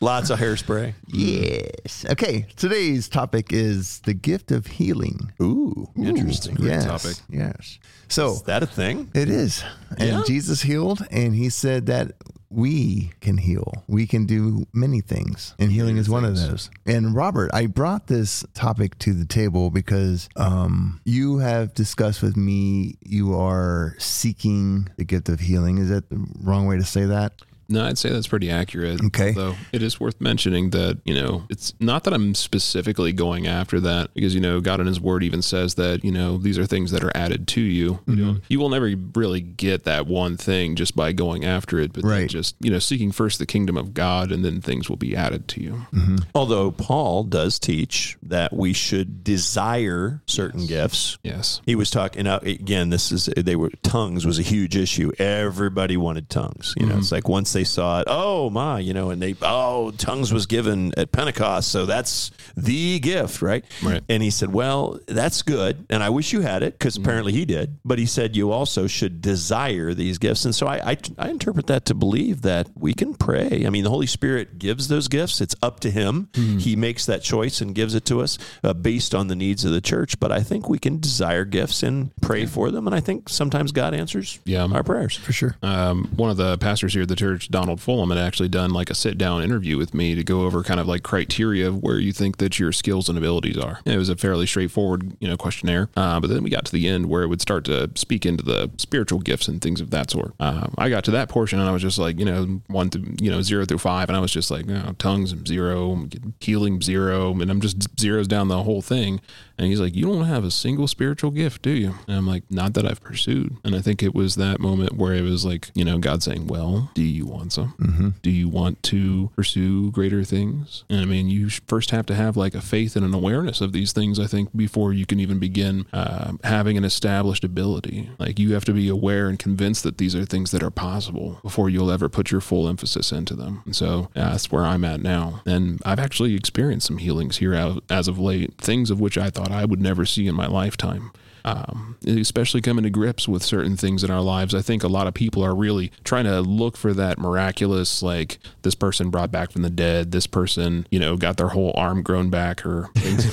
Lots 0.00 0.30
of 0.30 0.38
hairspray. 0.38 0.94
Yes. 1.08 2.04
Okay. 2.10 2.46
Today's 2.56 3.08
topic 3.08 3.52
is 3.52 4.00
the 4.00 4.14
gift 4.14 4.50
of 4.52 4.66
healing. 4.66 5.32
Ooh, 5.42 5.88
interesting. 5.96 6.56
yes. 6.60 6.84
topic. 6.84 7.16
Yes. 7.30 7.78
So 8.08 8.32
Is 8.34 8.42
that 8.42 8.62
a 8.62 8.66
thing? 8.66 9.10
it 9.14 9.30
is. 9.30 9.64
And 9.98 10.08
Yeah. 10.08 10.22
Jesus 10.26 10.60
healed, 10.62 11.04
and 11.10 11.34
he 11.34 11.48
said 11.48 11.86
that 11.86 12.12
we 12.50 13.12
can 13.20 13.38
heal. 13.38 13.84
We 13.86 14.06
can 14.06 14.26
do 14.26 14.66
many 14.72 15.00
things, 15.00 15.54
and 15.58 15.70
healing 15.70 15.96
is 15.96 16.10
one 16.10 16.24
of 16.24 16.36
those. 16.36 16.70
And 16.84 17.14
Robert, 17.14 17.50
I 17.54 17.66
brought 17.66 18.08
this 18.08 18.44
topic 18.54 18.98
to 19.00 19.14
the 19.14 19.24
table 19.24 19.70
because 19.70 20.28
um, 20.36 21.00
you 21.04 21.38
have 21.38 21.74
discussed 21.74 22.22
with 22.22 22.36
me 22.36 22.96
you 23.02 23.38
are 23.38 23.94
seeking 23.98 24.88
the 24.96 25.04
gift 25.04 25.28
of 25.28 25.40
healing. 25.40 25.78
Is 25.78 25.88
that 25.90 26.10
the 26.10 26.26
wrong 26.40 26.66
way 26.66 26.76
to 26.76 26.84
say 26.84 27.04
that? 27.04 27.32
No, 27.70 27.84
I'd 27.84 27.98
say 27.98 28.10
that's 28.10 28.26
pretty 28.26 28.50
accurate. 28.50 29.02
Okay. 29.06 29.32
Though 29.32 29.54
it 29.72 29.82
is 29.82 30.00
worth 30.00 30.20
mentioning 30.20 30.70
that, 30.70 30.98
you 31.04 31.14
know, 31.14 31.44
it's 31.48 31.72
not 31.80 32.04
that 32.04 32.12
I'm 32.12 32.34
specifically 32.34 33.12
going 33.12 33.46
after 33.46 33.80
that 33.80 34.12
because, 34.14 34.34
you 34.34 34.40
know, 34.40 34.60
God 34.60 34.80
in 34.80 34.86
his 34.86 35.00
word 35.00 35.22
even 35.22 35.40
says 35.42 35.74
that, 35.76 36.04
you 36.04 36.12
know, 36.12 36.36
these 36.36 36.58
are 36.58 36.66
things 36.66 36.90
that 36.90 37.04
are 37.04 37.12
added 37.14 37.46
to 37.48 37.60
you. 37.60 37.70
You 37.80 38.14
mm-hmm. 38.14 38.26
know, 38.26 38.36
you 38.48 38.58
will 38.58 38.68
never 38.68 38.92
really 39.14 39.40
get 39.40 39.84
that 39.84 40.06
one 40.06 40.36
thing 40.36 40.76
just 40.76 40.96
by 40.96 41.12
going 41.12 41.44
after 41.44 41.78
it, 41.78 41.92
but 41.92 42.04
Right. 42.04 42.28
just, 42.28 42.56
you 42.60 42.70
know, 42.70 42.78
seeking 42.78 43.12
first 43.12 43.38
the 43.38 43.46
kingdom 43.46 43.76
of 43.76 43.94
God 43.94 44.32
and 44.32 44.44
then 44.44 44.60
things 44.60 44.88
will 44.88 44.96
be 44.96 45.14
added 45.16 45.48
to 45.48 45.62
you. 45.62 45.86
Mm-hmm. 45.92 46.16
Although 46.34 46.70
Paul 46.72 47.24
does 47.24 47.58
teach 47.58 48.16
that 48.22 48.52
we 48.52 48.72
should 48.72 49.22
desire 49.22 50.22
certain 50.26 50.66
gifts. 50.66 51.18
Yes. 51.22 51.60
He 51.66 51.74
was 51.74 51.90
talking 51.90 52.24
now 52.24 52.36
uh, 52.36 52.40
again. 52.42 52.90
This 52.90 53.12
is 53.12 53.26
they 53.36 53.56
were 53.56 53.70
tongues 53.82 54.26
was 54.26 54.38
a 54.38 54.42
huge 54.42 54.76
issue. 54.76 55.12
Everybody 55.18 55.96
wanted 55.96 56.28
tongues. 56.28 56.74
You 56.76 56.86
know, 56.86 56.92
mm-hmm. 56.92 57.00
it's 57.00 57.12
like 57.12 57.28
once 57.28 57.52
they 57.52 57.59
saw 57.64 58.00
it, 58.00 58.04
oh 58.08 58.50
my, 58.50 58.78
you 58.80 58.92
know, 58.94 59.10
and 59.10 59.20
they 59.20 59.34
oh 59.42 59.90
tongues 59.92 60.32
was 60.32 60.46
given 60.46 60.92
at 60.96 61.12
Pentecost, 61.12 61.70
so 61.70 61.86
that's 61.86 62.30
the 62.56 62.98
gift, 63.00 63.42
right? 63.42 63.64
Right. 63.82 64.02
And 64.08 64.22
he 64.22 64.30
said, 64.30 64.52
well, 64.52 64.98
that's 65.06 65.42
good, 65.42 65.86
and 65.90 66.02
I 66.02 66.10
wish 66.10 66.32
you 66.32 66.40
had 66.40 66.62
it 66.62 66.74
because 66.78 66.96
apparently 66.96 67.32
he 67.32 67.44
did. 67.44 67.78
But 67.84 67.98
he 67.98 68.06
said 68.06 68.36
you 68.36 68.52
also 68.52 68.86
should 68.86 69.20
desire 69.20 69.94
these 69.94 70.18
gifts, 70.18 70.44
and 70.44 70.54
so 70.54 70.66
I, 70.66 70.90
I 70.92 70.96
I 71.18 71.28
interpret 71.30 71.66
that 71.68 71.84
to 71.86 71.94
believe 71.94 72.42
that 72.42 72.68
we 72.74 72.94
can 72.94 73.14
pray. 73.14 73.64
I 73.66 73.70
mean, 73.70 73.84
the 73.84 73.90
Holy 73.90 74.06
Spirit 74.06 74.58
gives 74.58 74.88
those 74.88 75.08
gifts. 75.08 75.40
It's 75.40 75.54
up 75.62 75.80
to 75.80 75.90
Him. 75.90 76.28
He 76.34 76.76
makes 76.76 77.06
that 77.06 77.22
choice 77.22 77.60
and 77.60 77.74
gives 77.74 77.94
it 77.94 78.04
to 78.06 78.20
us 78.20 78.38
uh, 78.64 78.72
based 78.74 79.14
on 79.14 79.28
the 79.28 79.36
needs 79.36 79.64
of 79.64 79.72
the 79.72 79.80
church. 79.80 80.18
But 80.20 80.32
I 80.32 80.40
think 80.42 80.68
we 80.68 80.78
can 80.78 80.98
desire 81.00 81.44
gifts 81.44 81.82
and 81.82 82.10
pray 82.20 82.46
for 82.46 82.70
them, 82.70 82.86
and 82.86 82.94
I 82.94 83.00
think 83.00 83.28
sometimes 83.28 83.72
God 83.72 83.94
answers 83.94 84.38
Yeah. 84.44 84.64
our 84.70 84.82
prayers. 84.82 85.16
For 85.16 85.32
sure. 85.32 85.56
um, 85.62 86.10
one 86.16 86.30
of 86.30 86.36
the 86.36 86.58
pastors 86.58 86.92
here 86.94 87.02
at 87.02 87.08
the 87.08 87.16
church, 87.16 87.49
Donald 87.50 87.80
Fulham, 87.80 88.10
had 88.10 88.18
actually 88.18 88.48
done 88.48 88.70
like 88.70 88.90
a 88.90 88.94
sit 88.94 89.18
down 89.18 89.42
interview 89.42 89.76
with 89.76 89.94
me 89.94 90.14
to 90.14 90.24
go 90.24 90.42
over 90.42 90.62
kind 90.62 90.80
of 90.80 90.86
like 90.86 91.02
criteria 91.02 91.68
of 91.68 91.82
where 91.82 91.98
you 91.98 92.12
think 92.12 92.38
that 92.38 92.58
your 92.58 92.72
skills 92.72 93.08
and 93.08 93.18
abilities 93.18 93.58
are. 93.58 93.80
And 93.84 93.94
it 93.94 93.98
was 93.98 94.08
a 94.08 94.16
fairly 94.16 94.46
straightforward, 94.46 95.16
you 95.20 95.28
know, 95.28 95.36
questionnaire. 95.36 95.88
Uh, 95.96 96.20
but 96.20 96.30
then 96.30 96.42
we 96.42 96.50
got 96.50 96.64
to 96.66 96.72
the 96.72 96.88
end 96.88 97.06
where 97.06 97.22
it 97.22 97.28
would 97.28 97.40
start 97.40 97.64
to 97.64 97.90
speak 97.94 98.24
into 98.24 98.44
the 98.44 98.70
spiritual 98.76 99.18
gifts 99.18 99.48
and 99.48 99.60
things 99.60 99.80
of 99.80 99.90
that 99.90 100.10
sort. 100.10 100.34
Uh, 100.38 100.68
I 100.78 100.88
got 100.88 101.04
to 101.04 101.10
that 101.12 101.28
portion 101.28 101.58
and 101.58 101.68
I 101.68 101.72
was 101.72 101.82
just 101.82 101.98
like, 101.98 102.18
you 102.18 102.24
know, 102.24 102.60
one 102.68 102.90
to, 102.90 103.14
you 103.20 103.30
know, 103.30 103.42
zero 103.42 103.64
through 103.64 103.78
five. 103.78 104.08
And 104.08 104.16
I 104.16 104.20
was 104.20 104.32
just 104.32 104.50
like, 104.50 104.66
you 104.66 104.74
know, 104.74 104.94
tongues, 104.98 105.34
zero, 105.46 106.06
healing, 106.40 106.80
zero. 106.80 107.32
And 107.32 107.50
I'm 107.50 107.60
just 107.60 107.98
zeros 107.98 108.28
down 108.28 108.48
the 108.48 108.62
whole 108.62 108.82
thing. 108.82 109.20
And 109.60 109.68
he's 109.68 109.80
like, 109.80 109.94
You 109.94 110.06
don't 110.06 110.24
have 110.24 110.44
a 110.44 110.50
single 110.50 110.88
spiritual 110.88 111.30
gift, 111.30 111.62
do 111.62 111.70
you? 111.70 111.94
And 112.08 112.16
I'm 112.16 112.26
like, 112.26 112.44
Not 112.50 112.74
that 112.74 112.86
I've 112.86 113.02
pursued. 113.02 113.56
And 113.62 113.74
I 113.74 113.80
think 113.80 114.02
it 114.02 114.14
was 114.14 114.36
that 114.36 114.58
moment 114.60 114.94
where 114.94 115.14
it 115.14 115.22
was 115.22 115.44
like, 115.44 115.70
you 115.74 115.84
know, 115.84 115.98
God 115.98 116.22
saying, 116.22 116.46
Well, 116.46 116.90
do 116.94 117.02
you 117.02 117.26
want 117.26 117.39
some? 117.48 118.14
Do 118.22 118.30
you 118.30 118.48
want 118.48 118.82
to 118.84 119.30
pursue 119.36 119.90
greater 119.92 120.24
things? 120.24 120.84
And 120.90 121.00
I 121.00 121.04
mean, 121.06 121.30
you 121.30 121.48
first 121.48 121.90
have 121.92 122.04
to 122.06 122.14
have 122.14 122.36
like 122.36 122.54
a 122.54 122.60
faith 122.60 122.96
and 122.96 123.06
an 123.06 123.14
awareness 123.14 123.62
of 123.62 123.72
these 123.72 123.92
things, 123.92 124.20
I 124.20 124.26
think, 124.26 124.54
before 124.54 124.92
you 124.92 125.06
can 125.06 125.20
even 125.20 125.38
begin 125.38 125.86
uh, 125.92 126.32
having 126.44 126.76
an 126.76 126.84
established 126.84 127.44
ability. 127.44 128.10
Like, 128.18 128.38
you 128.38 128.52
have 128.52 128.64
to 128.66 128.72
be 128.72 128.88
aware 128.88 129.28
and 129.28 129.38
convinced 129.38 129.84
that 129.84 129.96
these 129.96 130.14
are 130.14 130.26
things 130.26 130.50
that 130.50 130.62
are 130.62 130.70
possible 130.70 131.38
before 131.42 131.70
you'll 131.70 131.90
ever 131.90 132.08
put 132.08 132.30
your 132.30 132.40
full 132.40 132.68
emphasis 132.68 133.12
into 133.12 133.34
them. 133.34 133.62
And 133.64 133.76
so 133.76 134.10
yeah, 134.14 134.30
that's 134.30 134.50
where 134.50 134.64
I'm 134.64 134.84
at 134.84 135.00
now. 135.00 135.42
And 135.46 135.80
I've 135.84 136.00
actually 136.00 136.34
experienced 136.34 136.88
some 136.88 136.98
healings 136.98 137.38
here 137.38 137.54
as 137.88 138.08
of 138.08 138.18
late, 138.18 138.54
things 138.58 138.90
of 138.90 139.00
which 139.00 139.16
I 139.16 139.30
thought 139.30 139.52
I 139.52 139.64
would 139.64 139.80
never 139.80 140.04
see 140.04 140.26
in 140.26 140.34
my 140.34 140.46
lifetime. 140.46 141.12
Um, 141.44 141.96
especially 142.06 142.60
coming 142.60 142.84
to 142.84 142.90
grips 142.90 143.28
with 143.28 143.42
certain 143.42 143.76
things 143.76 144.04
in 144.04 144.10
our 144.10 144.20
lives. 144.20 144.54
I 144.54 144.62
think 144.62 144.82
a 144.82 144.88
lot 144.88 145.06
of 145.06 145.14
people 145.14 145.44
are 145.44 145.54
really 145.54 145.92
trying 146.04 146.24
to 146.24 146.40
look 146.40 146.76
for 146.76 146.92
that 146.94 147.18
miraculous, 147.18 148.02
like 148.02 148.38
this 148.62 148.74
person 148.74 149.10
brought 149.10 149.30
back 149.30 149.50
from 149.50 149.62
the 149.62 149.70
dead, 149.70 150.12
this 150.12 150.26
person, 150.26 150.86
you 150.90 150.98
know, 150.98 151.16
got 151.16 151.36
their 151.36 151.48
whole 151.48 151.72
arm 151.76 152.02
grown 152.02 152.30
back 152.30 152.64
or 152.66 152.90
things. 152.94 153.24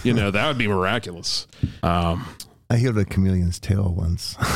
you 0.04 0.12
know, 0.12 0.30
that 0.30 0.48
would 0.48 0.58
be 0.58 0.68
miraculous. 0.68 1.46
Um, 1.82 2.26
I 2.68 2.78
healed 2.78 2.98
a 2.98 3.04
chameleon's 3.04 3.60
tail 3.60 3.94
once. 3.96 4.34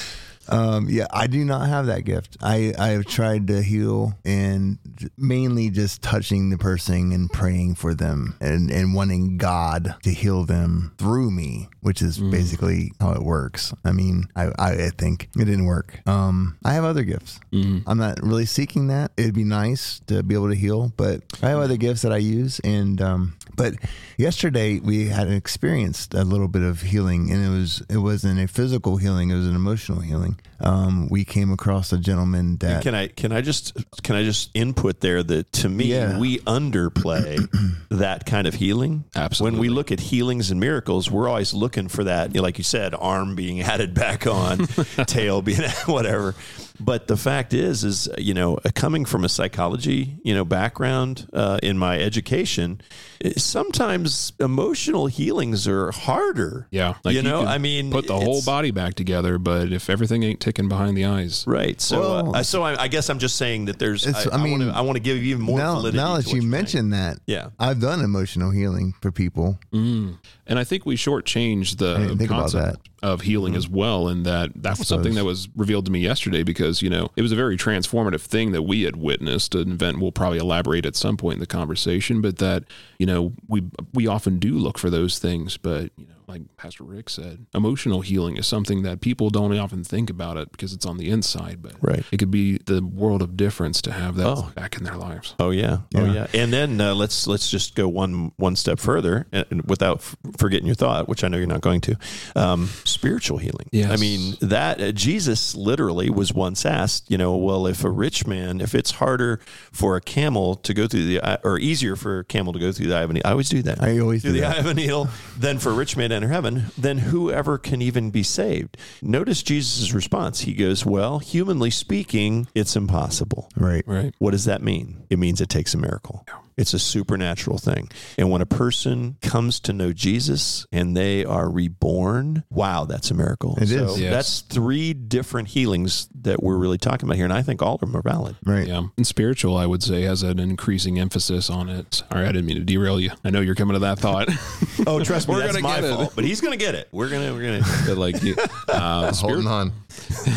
Um, 0.50 0.88
yeah, 0.88 1.06
I 1.12 1.26
do 1.26 1.44
not 1.44 1.68
have 1.68 1.86
that 1.86 2.04
gift. 2.04 2.36
I 2.42 2.74
I 2.78 2.88
have 2.88 3.06
tried 3.06 3.46
to 3.48 3.62
heal 3.62 4.14
and 4.24 4.78
mainly 5.16 5.70
just 5.70 6.02
touching 6.02 6.50
the 6.50 6.58
person 6.58 7.12
and 7.12 7.30
praying 7.30 7.76
for 7.76 7.94
them 7.94 8.36
and 8.40 8.70
and 8.70 8.94
wanting 8.94 9.38
God 9.38 9.94
to 10.02 10.10
heal 10.10 10.44
them 10.44 10.94
through 10.98 11.30
me, 11.30 11.68
which 11.80 12.02
is 12.02 12.18
basically 12.18 12.92
how 13.00 13.12
it 13.12 13.22
works. 13.22 13.72
I 13.84 13.92
mean, 13.92 14.28
I 14.36 14.50
I 14.58 14.90
think 14.96 15.28
it 15.36 15.44
didn't 15.44 15.66
work. 15.66 16.00
Um, 16.06 16.56
I 16.64 16.72
have 16.74 16.84
other 16.84 17.04
gifts. 17.04 17.40
I'm 17.86 17.98
not 17.98 18.22
really 18.22 18.46
seeking 18.46 18.88
that. 18.88 19.12
It'd 19.16 19.34
be 19.34 19.44
nice 19.44 20.00
to 20.06 20.22
be 20.22 20.34
able 20.34 20.48
to 20.50 20.54
heal, 20.56 20.92
but 20.96 21.22
I 21.42 21.48
have 21.50 21.58
other 21.60 21.76
gifts 21.76 22.02
that 22.02 22.12
I 22.12 22.18
use 22.18 22.60
and 22.60 23.00
um, 23.00 23.36
but 23.56 23.74
yesterday 24.16 24.78
we 24.80 25.08
had 25.08 25.28
experienced 25.30 26.14
a 26.14 26.24
little 26.24 26.48
bit 26.48 26.62
of 26.62 26.80
healing, 26.82 27.30
and 27.30 27.44
it 27.44 27.50
was 27.50 27.82
it 27.88 27.98
wasn't 27.98 28.40
a 28.40 28.46
physical 28.48 28.96
healing; 28.96 29.30
it 29.30 29.34
was 29.34 29.46
an 29.46 29.54
emotional 29.56 30.00
healing. 30.00 30.38
Um, 30.62 31.08
we 31.08 31.24
came 31.24 31.50
across 31.52 31.92
a 31.92 31.98
gentleman 31.98 32.56
that 32.58 32.82
can 32.82 32.94
I 32.94 33.06
can 33.08 33.32
I 33.32 33.40
just 33.40 33.72
can 34.02 34.14
I 34.16 34.22
just 34.24 34.50
input 34.54 35.00
there 35.00 35.22
that 35.22 35.50
to 35.54 35.68
me 35.68 35.86
Yeah. 35.86 36.18
we 36.18 36.38
underplay 36.40 37.38
that 37.90 38.26
kind 38.26 38.46
of 38.46 38.54
healing. 38.54 39.04
Absolutely. 39.16 39.58
When 39.58 39.60
we 39.60 39.68
look 39.70 39.90
at 39.90 40.00
healings 40.00 40.50
and 40.50 40.60
miracles, 40.60 41.10
we're 41.10 41.28
always 41.28 41.54
looking 41.54 41.88
for 41.88 42.04
that. 42.04 42.34
You 42.34 42.40
know, 42.40 42.42
like 42.42 42.58
you 42.58 42.64
said, 42.64 42.94
arm 42.94 43.34
being 43.34 43.60
added 43.62 43.94
back 43.94 44.26
on, 44.26 44.58
tail 45.06 45.40
being 45.42 45.62
whatever. 45.86 46.34
But 46.80 47.06
the 47.08 47.16
fact 47.16 47.52
is, 47.54 47.84
is 47.84 48.08
you 48.18 48.34
know, 48.34 48.58
coming 48.74 49.04
from 49.04 49.24
a 49.24 49.28
psychology 49.28 50.16
you 50.24 50.34
know 50.34 50.44
background 50.44 51.28
uh, 51.32 51.58
in 51.62 51.76
my 51.78 51.98
education, 51.98 52.80
eh, 53.22 53.32
sometimes 53.36 54.32
emotional 54.40 55.06
healings 55.06 55.68
are 55.68 55.90
harder. 55.92 56.66
yeah. 56.70 56.94
you 57.04 57.22
know, 57.22 57.40
can 57.40 57.48
I 57.48 57.58
mean, 57.58 57.90
put 57.90 58.06
the 58.06 58.16
whole 58.18 58.42
body 58.42 58.70
back 58.70 58.94
together, 58.94 59.38
but 59.38 59.72
if 59.72 59.90
everything 59.90 60.22
ain't 60.22 60.40
ticking 60.40 60.68
behind 60.68 60.96
the 60.96 61.04
eyes, 61.04 61.44
Right. 61.46 61.80
So, 61.80 62.00
Well- 62.00 62.36
uh, 62.36 62.42
so 62.42 62.62
I, 62.62 62.82
I 62.84 62.88
guess 62.88 63.08
I'm 63.10 63.18
just 63.18 63.36
saying 63.36 63.66
that 63.66 63.78
there's. 63.78 64.06
I, 64.06 64.10
It's- 64.10 64.26
I 64.28 64.36
I 64.38 64.42
mean, 64.42 64.58
wanna, 64.60 64.72
I 64.72 64.80
want 64.80 64.96
to 64.96 65.00
give 65.02 65.16
you 65.18 65.30
even 65.34 65.42
more 65.42 65.58
now, 65.58 65.74
validity. 65.74 65.96
now 65.98 66.16
that 66.16 66.26
you 66.28 66.40
you're 66.40 66.44
mentioned 66.50 66.92
that, 66.92 67.18
Yeah. 67.26 67.48
I've 67.58 67.80
done 67.80 68.00
emotional 68.00 68.50
healing 68.50 68.94
for 69.02 69.10
people. 69.12 69.58
Mm. 69.72 70.18
And 70.46 70.58
I 70.58 70.64
think 70.64 70.86
we 70.86 70.96
shortchanged 70.96 71.78
the 71.78 71.96
didn't 71.98 72.18
think 72.18 72.30
about 72.30 72.50
concept 72.52 72.88
of 73.02 73.22
healing 73.22 73.54
as 73.56 73.66
mm-hmm. 73.66 73.76
well. 73.76 74.08
And 74.08 74.26
that 74.26 74.50
that 74.56 74.78
was 74.78 74.88
something 74.88 75.14
that 75.14 75.24
was 75.24 75.48
revealed 75.56 75.86
to 75.86 75.92
me 75.92 76.00
yesterday 76.00 76.42
because, 76.42 76.82
you 76.82 76.90
know, 76.90 77.10
it 77.16 77.22
was 77.22 77.32
a 77.32 77.36
very 77.36 77.56
transformative 77.56 78.20
thing 78.20 78.52
that 78.52 78.62
we 78.62 78.82
had 78.82 78.96
witnessed, 78.96 79.54
an 79.54 79.72
event 79.72 80.00
we'll 80.00 80.12
probably 80.12 80.38
elaborate 80.38 80.86
at 80.86 80.96
some 80.96 81.16
point 81.16 81.34
in 81.34 81.40
the 81.40 81.46
conversation, 81.46 82.20
but 82.20 82.38
that, 82.38 82.64
you 82.98 83.06
know, 83.06 83.32
we 83.48 83.62
we 83.94 84.06
often 84.06 84.38
do 84.38 84.54
look 84.54 84.78
for 84.78 84.90
those 84.90 85.18
things, 85.18 85.56
but, 85.56 85.90
you 85.96 86.06
know, 86.06 86.14
like 86.30 86.42
Pastor 86.56 86.84
Rick 86.84 87.10
said, 87.10 87.46
emotional 87.54 88.00
healing 88.00 88.36
is 88.36 88.46
something 88.46 88.82
that 88.82 89.00
people 89.00 89.30
don't 89.30 89.56
often 89.58 89.84
think 89.84 90.08
about 90.10 90.36
it 90.36 90.50
because 90.52 90.72
it's 90.72 90.86
on 90.86 90.96
the 90.96 91.10
inside, 91.10 91.58
but 91.60 91.74
Right. 91.80 92.04
it 92.12 92.16
could 92.18 92.30
be 92.30 92.58
the 92.58 92.82
world 92.84 93.20
of 93.22 93.36
difference 93.36 93.82
to 93.82 93.92
have 93.92 94.16
that 94.16 94.26
Oh. 94.26 94.52
back 94.54 94.76
in 94.76 94.84
their 94.84 94.96
lives. 94.96 95.34
Oh 95.38 95.50
yeah. 95.50 95.78
oh 95.96 96.04
Yeah. 96.06 96.12
yeah. 96.12 96.26
And 96.42 96.52
then 96.52 96.80
uh, 96.80 96.94
let's 96.94 97.26
let's 97.26 97.50
just 97.50 97.74
go 97.74 97.88
one 97.88 98.32
one 98.36 98.56
step 98.56 98.78
further, 98.78 99.26
and, 99.32 99.44
and 99.50 99.62
without 99.68 99.98
f- 99.98 100.16
forgetting 100.38 100.66
your 100.66 100.74
thought, 100.76 101.08
which 101.08 101.24
I 101.24 101.28
know 101.28 101.36
you're 101.36 101.46
not 101.46 101.60
going 101.62 101.80
to. 101.82 101.96
Um, 102.36 102.68
spiritual 102.84 103.38
healing. 103.38 103.68
Yes. 103.72 103.90
I 103.90 103.96
mean 103.96 104.36
that 104.40 104.80
uh, 104.80 104.92
Jesus 104.92 105.54
literally 105.54 106.10
was 106.10 106.32
once 106.32 106.64
asked, 106.64 107.10
you 107.10 107.18
know, 107.18 107.36
well, 107.36 107.66
if 107.66 107.82
a 107.84 107.90
rich 107.90 108.26
man, 108.26 108.60
if 108.60 108.74
it's 108.74 108.92
harder 108.92 109.40
for 109.72 109.96
a 109.96 110.00
camel 110.00 110.54
to 110.56 110.72
go 110.74 110.86
through 110.86 111.06
the 111.06 111.22
eye, 111.22 111.38
or 111.42 111.58
easier 111.58 111.96
for 111.96 112.20
a 112.20 112.24
camel 112.24 112.52
to 112.52 112.58
go 112.58 112.70
through 112.72 112.86
the 112.86 112.96
eye 112.96 113.02
of 113.02 113.10
a 113.10 113.12
needle, 113.14 113.28
I 113.28 113.32
always 113.32 113.48
do 113.48 113.62
that. 113.62 113.82
I 113.82 113.98
always 113.98 114.22
through 114.22 114.32
do 114.32 114.40
the 114.40 114.46
that. 114.46 114.56
eye 114.56 114.60
of 114.60 114.66
a 114.66 114.74
needle 114.74 115.08
than 115.38 115.58
for 115.58 115.70
a 115.70 115.74
rich 115.74 115.96
man 115.96 116.10
to 116.10 116.19
enter 116.20 116.32
heaven, 116.32 116.66
then 116.76 116.98
whoever 116.98 117.56
can 117.56 117.80
even 117.80 118.10
be 118.10 118.22
saved? 118.22 118.76
Notice 119.00 119.42
Jesus' 119.42 119.94
response. 119.94 120.40
He 120.40 120.52
goes, 120.52 120.84
Well, 120.84 121.18
humanly 121.18 121.70
speaking, 121.70 122.46
it's 122.54 122.76
impossible. 122.76 123.48
Right. 123.56 123.84
Right. 123.86 124.14
What 124.18 124.32
does 124.32 124.44
that 124.44 124.62
mean? 124.62 125.02
It 125.08 125.18
means 125.18 125.40
it 125.40 125.48
takes 125.48 125.72
a 125.72 125.78
miracle. 125.78 126.26
It's 126.56 126.74
a 126.74 126.78
supernatural 126.78 127.58
thing. 127.58 127.90
And 128.18 128.30
when 128.30 128.42
a 128.42 128.46
person 128.46 129.16
comes 129.22 129.60
to 129.60 129.72
know 129.72 129.92
Jesus 129.92 130.66
and 130.72 130.96
they 130.96 131.24
are 131.24 131.48
reborn, 131.50 132.44
wow, 132.50 132.84
that's 132.84 133.10
a 133.10 133.14
miracle. 133.14 133.56
It 133.60 133.68
so 133.68 133.84
is. 133.86 134.00
Yes. 134.00 134.12
That's 134.12 134.40
three 134.42 134.92
different 134.92 135.48
healings 135.48 136.08
that 136.22 136.42
we're 136.42 136.56
really 136.58 136.78
talking 136.78 137.08
about 137.08 137.16
here. 137.16 137.24
And 137.24 137.32
I 137.32 137.42
think 137.42 137.62
all 137.62 137.74
of 137.76 137.80
them 137.80 137.96
are 137.96 138.02
valid. 138.02 138.36
Right. 138.44 138.66
Yeah. 138.66 138.82
And 138.96 139.06
spiritual, 139.06 139.56
I 139.56 139.66
would 139.66 139.82
say, 139.82 140.02
has 140.02 140.22
an 140.22 140.38
increasing 140.38 140.98
emphasis 140.98 141.48
on 141.48 141.68
it. 141.68 142.02
Sorry, 142.10 142.24
I 142.24 142.32
didn't 142.32 142.46
mean 142.46 142.56
to 142.56 142.64
derail 142.64 143.00
you. 143.00 143.10
I 143.24 143.30
know 143.30 143.40
you're 143.40 143.54
coming 143.54 143.74
to 143.74 143.80
that 143.80 143.98
thought. 143.98 144.28
Oh, 144.86 145.02
trust 145.04 145.28
me, 145.28 145.34
We're 145.34 145.40
that's 145.42 145.52
gonna 145.56 145.62
my 145.68 145.74
get 145.80 145.84
it. 145.84 145.94
fault. 145.94 146.12
But 146.14 146.24
he's 146.24 146.40
going 146.40 146.58
to 146.58 146.64
get 146.64 146.74
it. 146.74 146.88
We're 146.90 147.10
going 147.10 147.26
to, 147.26 147.34
we're 147.34 147.42
going 147.42 147.62
to. 147.62 147.82
But 147.86 147.98
like, 147.98 148.22
you- 148.22 148.34
uh, 148.68 149.12
Holding 149.14 149.46
on. 149.46 149.72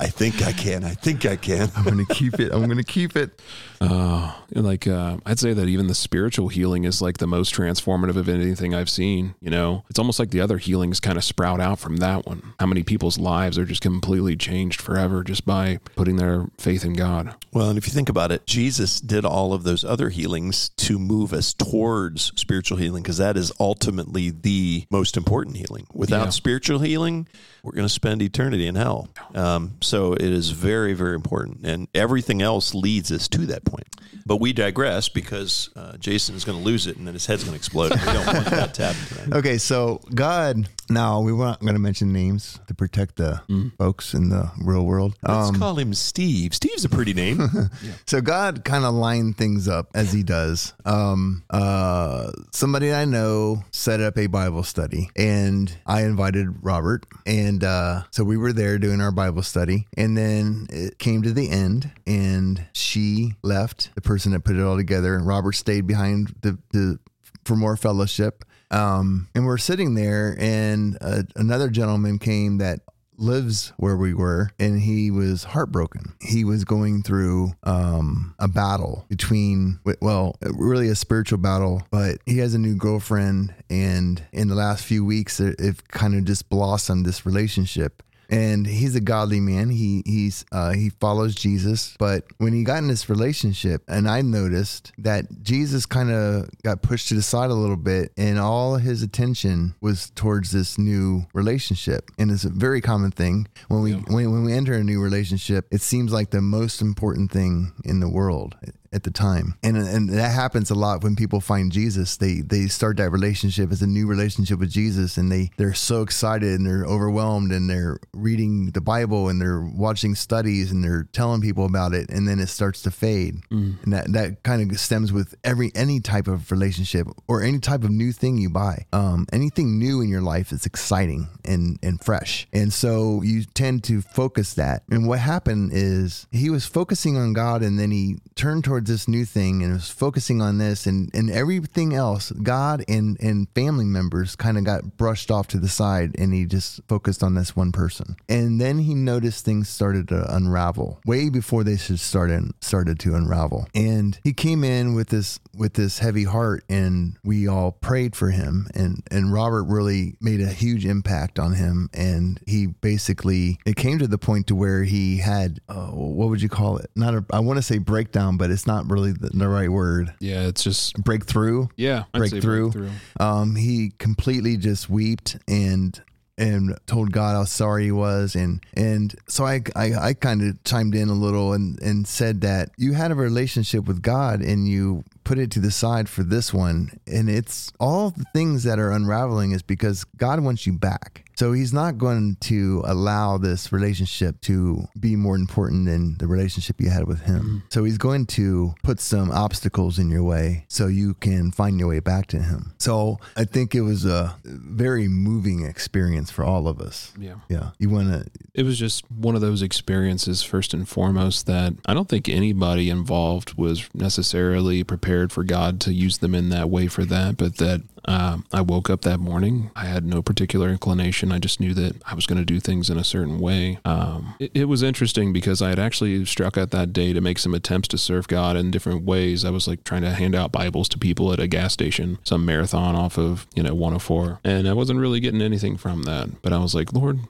I 0.00 0.06
think 0.06 0.42
I 0.46 0.52
can. 0.52 0.84
I 0.84 0.94
think 0.94 1.26
I 1.26 1.34
can. 1.36 1.68
I'm 1.76 1.82
gonna 1.84 2.06
keep 2.06 2.38
it. 2.38 2.52
I'm 2.52 2.68
gonna 2.68 2.84
keep 2.84 3.16
it. 3.16 3.42
Uh, 3.80 4.32
like 4.52 4.86
uh, 4.88 5.18
I'd 5.24 5.38
say 5.38 5.52
that 5.52 5.68
even 5.68 5.86
the 5.86 5.94
spiritual 5.94 6.48
healing 6.48 6.84
is 6.84 7.00
like 7.00 7.18
the 7.18 7.26
most 7.26 7.54
transformative 7.54 8.16
of 8.16 8.28
anything 8.28 8.74
I've 8.74 8.90
seen. 8.90 9.34
You 9.40 9.50
know, 9.50 9.84
it's 9.88 9.98
almost 9.98 10.18
like 10.18 10.30
the 10.30 10.40
other 10.40 10.58
healings 10.58 11.00
kind 11.00 11.16
of 11.16 11.24
sprout 11.24 11.60
out 11.60 11.78
from 11.78 11.98
that 11.98 12.26
one. 12.26 12.54
How 12.58 12.66
many 12.66 12.82
people's 12.82 13.18
lives 13.18 13.58
are 13.58 13.64
just 13.64 13.82
completely 13.82 14.36
changed 14.36 14.80
forever 14.80 15.22
just 15.22 15.46
by 15.46 15.78
putting 15.96 16.16
their 16.16 16.46
faith 16.58 16.84
in 16.84 16.94
God? 16.94 17.34
Well, 17.52 17.68
and 17.68 17.78
if 17.78 17.86
you 17.86 17.92
think 17.92 18.08
about 18.08 18.32
it, 18.32 18.46
Jesus 18.46 19.00
did 19.00 19.24
all 19.24 19.52
of 19.52 19.62
those 19.62 19.84
other 19.84 20.08
healings 20.08 20.70
to 20.70 20.98
move 20.98 21.32
us 21.32 21.54
towards 21.54 22.32
spiritual 22.36 22.78
healing 22.78 23.02
because 23.02 23.18
that 23.18 23.36
is 23.36 23.52
ultimately 23.60 24.30
the 24.30 24.86
most 24.90 25.16
important 25.16 25.56
healing. 25.56 25.86
Without 25.92 26.24
Yeah. 26.24 26.30
spiritual 26.30 26.78
healing, 26.80 27.26
we're 27.62 27.72
going 27.72 27.84
to 27.86 27.88
spend 27.92 28.22
eternity 28.22 28.66
in 28.66 28.74
hell. 28.74 29.08
Um, 29.34 29.72
so 29.80 30.12
it 30.14 30.22
is 30.22 30.50
very, 30.50 30.94
very 30.94 31.14
important. 31.14 31.60
And 31.64 31.88
everything 31.94 32.40
else 32.42 32.74
leads 32.74 33.10
us 33.12 33.28
to 33.28 33.46
that 33.46 33.64
point. 33.68 33.86
But 34.26 34.40
we 34.40 34.52
digress 34.52 35.08
because 35.08 35.70
uh, 35.74 35.96
Jason 35.96 36.34
is 36.34 36.44
going 36.44 36.58
to 36.58 36.64
lose 36.64 36.86
it 36.86 36.96
and 36.96 37.06
then 37.06 37.14
his 37.14 37.24
head's 37.26 37.44
going 37.44 37.54
to 37.54 37.58
explode. 37.58 37.90
We 37.92 38.12
don't 38.12 38.26
want 38.26 38.44
that 38.46 38.74
to 38.74 38.84
happen 38.86 39.16
tonight. 39.16 39.36
Okay, 39.38 39.58
so 39.58 40.00
God. 40.14 40.68
Now 40.90 41.20
we 41.20 41.32
weren't 41.32 41.60
going 41.60 41.74
to 41.74 41.78
mention 41.78 42.12
names 42.12 42.58
to 42.66 42.74
protect 42.74 43.16
the 43.16 43.42
folks 43.78 44.14
in 44.14 44.30
the 44.30 44.50
real 44.62 44.84
world. 44.86 45.14
Let's 45.22 45.50
Um, 45.50 45.54
call 45.58 45.78
him 45.78 45.92
Steve. 45.94 46.54
Steve's 46.54 46.84
a 46.84 46.88
pretty 46.88 47.14
name. 47.14 47.40
So 48.06 48.20
God 48.22 48.64
kind 48.64 48.84
of 48.84 48.94
lined 48.94 49.36
things 49.36 49.68
up 49.68 49.88
as 49.94 50.12
He 50.12 50.22
does. 50.22 50.72
Um, 50.86 51.44
uh, 51.50 52.30
somebody 52.52 52.92
I 52.92 53.04
know 53.04 53.64
set 53.70 54.00
up 54.00 54.16
a 54.16 54.26
Bible 54.28 54.62
study, 54.62 55.10
and 55.16 55.70
I 55.86 56.02
invited 56.04 56.48
Robert, 56.62 57.04
and 57.26 57.62
uh, 57.62 58.02
so 58.10 58.24
we 58.24 58.36
were 58.38 58.52
there 58.54 58.78
doing 58.78 59.00
our 59.02 59.12
Bible 59.12 59.42
study, 59.42 59.86
and 59.96 60.16
then 60.16 60.66
it 60.70 60.98
came 60.98 61.22
to 61.22 61.32
the 61.32 61.50
end, 61.50 61.90
and 62.06 62.64
she 62.72 63.34
left. 63.42 63.90
The 63.94 64.00
person 64.00 64.32
that 64.32 64.40
put 64.44 64.56
it 64.56 64.62
all 64.62 64.76
together, 64.76 65.14
and 65.14 65.26
Robert 65.26 65.52
stayed 65.52 65.86
behind 65.86 66.34
the, 66.40 66.58
the 66.72 66.98
for 67.44 67.56
more 67.56 67.76
fellowship. 67.76 68.44
Um, 68.70 69.28
and 69.34 69.46
we're 69.46 69.58
sitting 69.58 69.94
there, 69.94 70.36
and 70.38 70.98
uh, 71.00 71.22
another 71.36 71.70
gentleman 71.70 72.18
came 72.18 72.58
that 72.58 72.80
lives 73.18 73.72
where 73.76 73.96
we 73.96 74.14
were 74.14 74.50
and 74.58 74.80
he 74.80 75.10
was 75.10 75.44
heartbroken. 75.44 76.14
He 76.20 76.44
was 76.44 76.64
going 76.64 77.02
through 77.02 77.52
um 77.64 78.34
a 78.38 78.48
battle 78.48 79.04
between 79.08 79.80
well 80.00 80.36
really 80.42 80.88
a 80.88 80.94
spiritual 80.94 81.38
battle 81.38 81.82
but 81.90 82.18
he 82.26 82.38
has 82.38 82.54
a 82.54 82.58
new 82.58 82.76
girlfriend 82.76 83.52
and 83.68 84.22
in 84.32 84.48
the 84.48 84.54
last 84.54 84.84
few 84.84 85.04
weeks 85.04 85.40
it, 85.40 85.56
it 85.58 85.88
kind 85.88 86.14
of 86.14 86.24
just 86.24 86.48
blossomed 86.48 87.04
this 87.04 87.26
relationship 87.26 88.02
and 88.28 88.66
he's 88.66 88.94
a 88.94 89.00
godly 89.00 89.40
man. 89.40 89.70
He 89.70 90.02
he's 90.04 90.44
uh, 90.52 90.72
he 90.72 90.90
follows 90.90 91.34
Jesus, 91.34 91.96
but 91.98 92.24
when 92.38 92.52
he 92.52 92.64
got 92.64 92.78
in 92.78 92.88
this 92.88 93.08
relationship, 93.08 93.82
and 93.88 94.08
I 94.08 94.22
noticed 94.22 94.92
that 94.98 95.42
Jesus 95.42 95.86
kind 95.86 96.10
of 96.10 96.48
got 96.62 96.82
pushed 96.82 97.08
to 97.08 97.14
the 97.14 97.22
side 97.22 97.50
a 97.50 97.54
little 97.54 97.76
bit, 97.76 98.12
and 98.16 98.38
all 98.38 98.76
his 98.76 99.02
attention 99.02 99.74
was 99.80 100.10
towards 100.10 100.50
this 100.50 100.78
new 100.78 101.26
relationship. 101.32 102.10
And 102.18 102.30
it's 102.30 102.44
a 102.44 102.50
very 102.50 102.80
common 102.80 103.10
thing 103.10 103.48
when 103.68 103.82
we 103.82 103.92
when, 103.92 104.30
when 104.30 104.44
we 104.44 104.52
enter 104.52 104.74
a 104.74 104.84
new 104.84 105.00
relationship. 105.00 105.66
It 105.70 105.80
seems 105.80 106.12
like 106.12 106.30
the 106.30 106.42
most 106.42 106.80
important 106.80 107.30
thing 107.30 107.72
in 107.84 108.00
the 108.00 108.08
world 108.08 108.56
at 108.92 109.02
the 109.02 109.10
time. 109.10 109.54
And 109.62 109.76
and 109.76 110.08
that 110.10 110.32
happens 110.32 110.70
a 110.70 110.74
lot 110.74 111.02
when 111.02 111.16
people 111.16 111.40
find 111.40 111.70
Jesus. 111.72 112.16
They 112.16 112.40
they 112.40 112.66
start 112.66 112.96
that 112.98 113.10
relationship 113.10 113.70
as 113.70 113.82
a 113.82 113.86
new 113.86 114.06
relationship 114.06 114.58
with 114.58 114.70
Jesus 114.70 115.16
and 115.16 115.30
they 115.30 115.50
they're 115.56 115.74
so 115.74 116.02
excited 116.02 116.58
and 116.58 116.66
they're 116.66 116.84
overwhelmed 116.84 117.52
and 117.52 117.68
they're 117.68 117.98
reading 118.12 118.70
the 118.72 118.80
Bible 118.80 119.28
and 119.28 119.40
they're 119.40 119.60
watching 119.60 120.14
studies 120.14 120.70
and 120.72 120.82
they're 120.82 121.06
telling 121.12 121.40
people 121.40 121.64
about 121.64 121.94
it 121.94 122.10
and 122.10 122.26
then 122.26 122.38
it 122.38 122.48
starts 122.48 122.82
to 122.82 122.90
fade. 122.90 123.40
And 123.82 123.92
that 123.92 124.12
that 124.12 124.42
kind 124.42 124.70
of 124.70 124.78
stems 124.80 125.12
with 125.12 125.34
every 125.44 125.70
any 125.74 126.00
type 126.00 126.28
of 126.28 126.50
relationship 126.50 127.06
or 127.26 127.42
any 127.42 127.58
type 127.58 127.84
of 127.84 127.90
new 127.90 128.12
thing 128.12 128.38
you 128.38 128.50
buy. 128.50 128.86
Um 128.92 129.26
anything 129.32 129.78
new 129.78 130.00
in 130.00 130.08
your 130.08 130.22
life 130.22 130.52
is 130.52 130.66
exciting 130.66 131.28
and 131.44 131.78
and 131.82 132.02
fresh. 132.02 132.46
And 132.52 132.72
so 132.72 133.22
you 133.22 133.44
tend 133.44 133.84
to 133.84 134.00
focus 134.00 134.54
that. 134.54 134.82
And 134.90 135.06
what 135.06 135.18
happened 135.18 135.70
is 135.74 136.26
he 136.30 136.50
was 136.50 136.66
focusing 136.66 137.16
on 137.16 137.32
God 137.32 137.62
and 137.62 137.78
then 137.78 137.90
he 137.90 138.18
turned 138.34 138.64
towards 138.64 138.77
this 138.86 139.08
new 139.08 139.24
thing 139.24 139.62
and 139.62 139.74
was 139.74 139.90
focusing 139.90 140.40
on 140.40 140.58
this 140.58 140.86
and, 140.86 141.10
and 141.14 141.30
everything 141.30 141.94
else, 141.94 142.30
God 142.30 142.84
and, 142.88 143.18
and 143.20 143.48
family 143.54 143.84
members 143.84 144.36
kind 144.36 144.58
of 144.58 144.64
got 144.64 144.96
brushed 144.96 145.30
off 145.30 145.48
to 145.48 145.58
the 145.58 145.68
side 145.68 146.14
and 146.18 146.32
he 146.32 146.44
just 146.44 146.80
focused 146.88 147.22
on 147.22 147.34
this 147.34 147.56
one 147.56 147.72
person. 147.72 148.16
And 148.28 148.60
then 148.60 148.80
he 148.80 148.94
noticed 148.94 149.44
things 149.44 149.68
started 149.68 150.08
to 150.08 150.34
unravel 150.34 151.00
way 151.06 151.28
before 151.30 151.64
they 151.64 151.76
should 151.76 152.00
started 152.00 152.52
started 152.60 152.98
to 153.00 153.14
unravel. 153.14 153.66
And 153.74 154.18
he 154.22 154.32
came 154.32 154.64
in 154.64 154.94
with 154.94 155.08
this 155.08 155.40
with 155.54 155.74
this 155.74 155.98
heavy 155.98 156.24
heart 156.24 156.64
and 156.68 157.16
we 157.24 157.48
all 157.48 157.72
prayed 157.72 158.14
for 158.14 158.30
him 158.30 158.68
and 158.74 159.02
and 159.10 159.32
Robert 159.32 159.64
really 159.64 160.14
made 160.20 160.40
a 160.40 160.48
huge 160.48 160.86
impact 160.86 161.38
on 161.38 161.54
him 161.54 161.90
and 161.92 162.40
he 162.46 162.66
basically 162.66 163.58
it 163.66 163.76
came 163.76 163.98
to 163.98 164.06
the 164.06 164.18
point 164.18 164.46
to 164.46 164.54
where 164.54 164.84
he 164.84 165.18
had 165.18 165.60
uh, 165.68 165.88
what 165.88 166.28
would 166.28 166.40
you 166.40 166.48
call 166.48 166.78
it 166.78 166.90
not 166.94 167.14
a 167.14 167.24
I 167.32 167.40
want 167.40 167.58
to 167.58 167.62
say 167.62 167.78
breakdown 167.78 168.36
but 168.36 168.50
it's 168.50 168.66
not 168.68 168.88
really 168.90 169.10
the, 169.12 169.30
the 169.34 169.48
right 169.48 169.68
word 169.70 170.14
Yeah, 170.20 170.46
it's 170.46 170.62
just 170.62 170.94
breakthrough 171.02 171.66
yeah, 171.76 172.04
breakthrough. 172.12 172.70
breakthrough. 172.70 172.90
Um, 173.18 173.56
he 173.56 173.92
completely 173.98 174.56
just 174.56 174.88
wept 174.88 175.36
and 175.48 176.00
and 176.36 176.78
told 176.86 177.10
God 177.10 177.34
how 177.34 177.44
sorry 177.44 177.84
he 177.86 177.90
was 177.90 178.36
and 178.36 178.64
and 178.74 179.12
so 179.26 179.44
I 179.44 179.62
I, 179.74 179.94
I 180.08 180.14
kind 180.14 180.40
of 180.42 180.62
chimed 180.62 180.94
in 180.94 181.08
a 181.08 181.14
little 181.14 181.52
and 181.52 181.82
and 181.82 182.06
said 182.06 182.42
that 182.42 182.70
you 182.76 182.92
had 182.92 183.10
a 183.10 183.16
relationship 183.16 183.86
with 183.88 184.02
God 184.02 184.40
and 184.40 184.68
you 184.68 185.02
put 185.24 185.38
it 185.38 185.50
to 185.52 185.60
the 185.60 185.72
side 185.72 186.08
for 186.08 186.22
this 186.22 186.54
one 186.54 186.90
and 187.08 187.28
it's 187.28 187.72
all 187.80 188.10
the 188.10 188.24
things 188.32 188.62
that 188.62 188.78
are 188.78 188.92
unraveling 188.92 189.50
is 189.50 189.62
because 189.62 190.04
God 190.16 190.38
wants 190.40 190.64
you 190.66 190.72
back. 190.74 191.24
So 191.38 191.52
he's 191.52 191.72
not 191.72 191.98
going 191.98 192.36
to 192.40 192.82
allow 192.84 193.38
this 193.38 193.70
relationship 193.70 194.40
to 194.40 194.88
be 194.98 195.14
more 195.14 195.36
important 195.36 195.86
than 195.86 196.18
the 196.18 196.26
relationship 196.26 196.80
you 196.80 196.90
had 196.90 197.06
with 197.06 197.20
him. 197.20 197.40
Mm-hmm. 197.40 197.58
So 197.68 197.84
he's 197.84 197.96
going 197.96 198.26
to 198.26 198.74
put 198.82 198.98
some 198.98 199.30
obstacles 199.30 200.00
in 200.00 200.10
your 200.10 200.24
way 200.24 200.64
so 200.66 200.88
you 200.88 201.14
can 201.14 201.52
find 201.52 201.78
your 201.78 201.90
way 201.90 202.00
back 202.00 202.26
to 202.28 202.40
him. 202.40 202.74
So 202.78 203.20
I 203.36 203.44
think 203.44 203.76
it 203.76 203.82
was 203.82 204.04
a 204.04 204.36
very 204.44 205.06
moving 205.06 205.64
experience 205.64 206.28
for 206.32 206.42
all 206.42 206.66
of 206.66 206.80
us. 206.80 207.12
Yeah. 207.16 207.36
Yeah. 207.48 207.70
You 207.78 207.90
want 207.90 208.08
to, 208.08 208.26
It 208.52 208.64
was 208.64 208.76
just 208.76 209.08
one 209.08 209.36
of 209.36 209.40
those 209.40 209.62
experiences, 209.62 210.42
first 210.42 210.74
and 210.74 210.88
foremost, 210.88 211.46
that 211.46 211.74
I 211.86 211.94
don't 211.94 212.08
think 212.08 212.28
anybody 212.28 212.90
involved 212.90 213.54
was 213.54 213.88
necessarily 213.94 214.82
prepared 214.82 215.30
for 215.30 215.44
God 215.44 215.80
to 215.82 215.94
use 215.94 216.18
them 216.18 216.34
in 216.34 216.48
that 216.48 216.68
way 216.68 216.88
for 216.88 217.04
that, 217.04 217.36
but 217.36 217.58
that 217.58 217.82
um, 218.08 218.46
I 218.54 218.62
woke 218.62 218.88
up 218.88 219.02
that 219.02 219.18
morning. 219.20 219.70
I 219.76 219.84
had 219.84 220.04
no 220.04 220.22
particular 220.22 220.70
inclination. 220.70 221.30
I 221.30 221.38
just 221.38 221.60
knew 221.60 221.74
that 221.74 221.96
I 222.06 222.14
was 222.14 222.26
going 222.26 222.38
to 222.38 222.44
do 222.44 222.58
things 222.58 222.88
in 222.88 222.96
a 222.96 223.04
certain 223.04 223.38
way. 223.38 223.78
Um, 223.84 224.34
it, 224.40 224.50
it 224.54 224.64
was 224.64 224.82
interesting 224.82 225.32
because 225.32 225.60
I 225.60 225.68
had 225.68 225.78
actually 225.78 226.24
struck 226.24 226.56
out 226.56 226.70
that 226.70 226.94
day 226.94 227.12
to 227.12 227.20
make 227.20 227.38
some 227.38 227.52
attempts 227.52 227.88
to 227.88 227.98
serve 227.98 228.26
God 228.26 228.56
in 228.56 228.70
different 228.70 229.04
ways. 229.04 229.44
I 229.44 229.50
was 229.50 229.68
like 229.68 229.84
trying 229.84 230.02
to 230.02 230.10
hand 230.10 230.34
out 230.34 230.50
Bibles 230.50 230.88
to 230.90 230.98
people 230.98 231.34
at 231.34 231.38
a 231.38 231.46
gas 231.46 231.74
station, 231.74 232.18
some 232.24 232.46
marathon 232.46 232.96
off 232.96 233.18
of, 233.18 233.46
you 233.54 233.62
know, 233.62 233.74
104. 233.74 234.40
And 234.42 234.66
I 234.66 234.72
wasn't 234.72 235.00
really 235.00 235.20
getting 235.20 235.42
anything 235.42 235.76
from 235.76 236.04
that. 236.04 236.40
But 236.40 236.54
I 236.54 236.58
was 236.58 236.74
like, 236.74 236.94
Lord, 236.94 237.20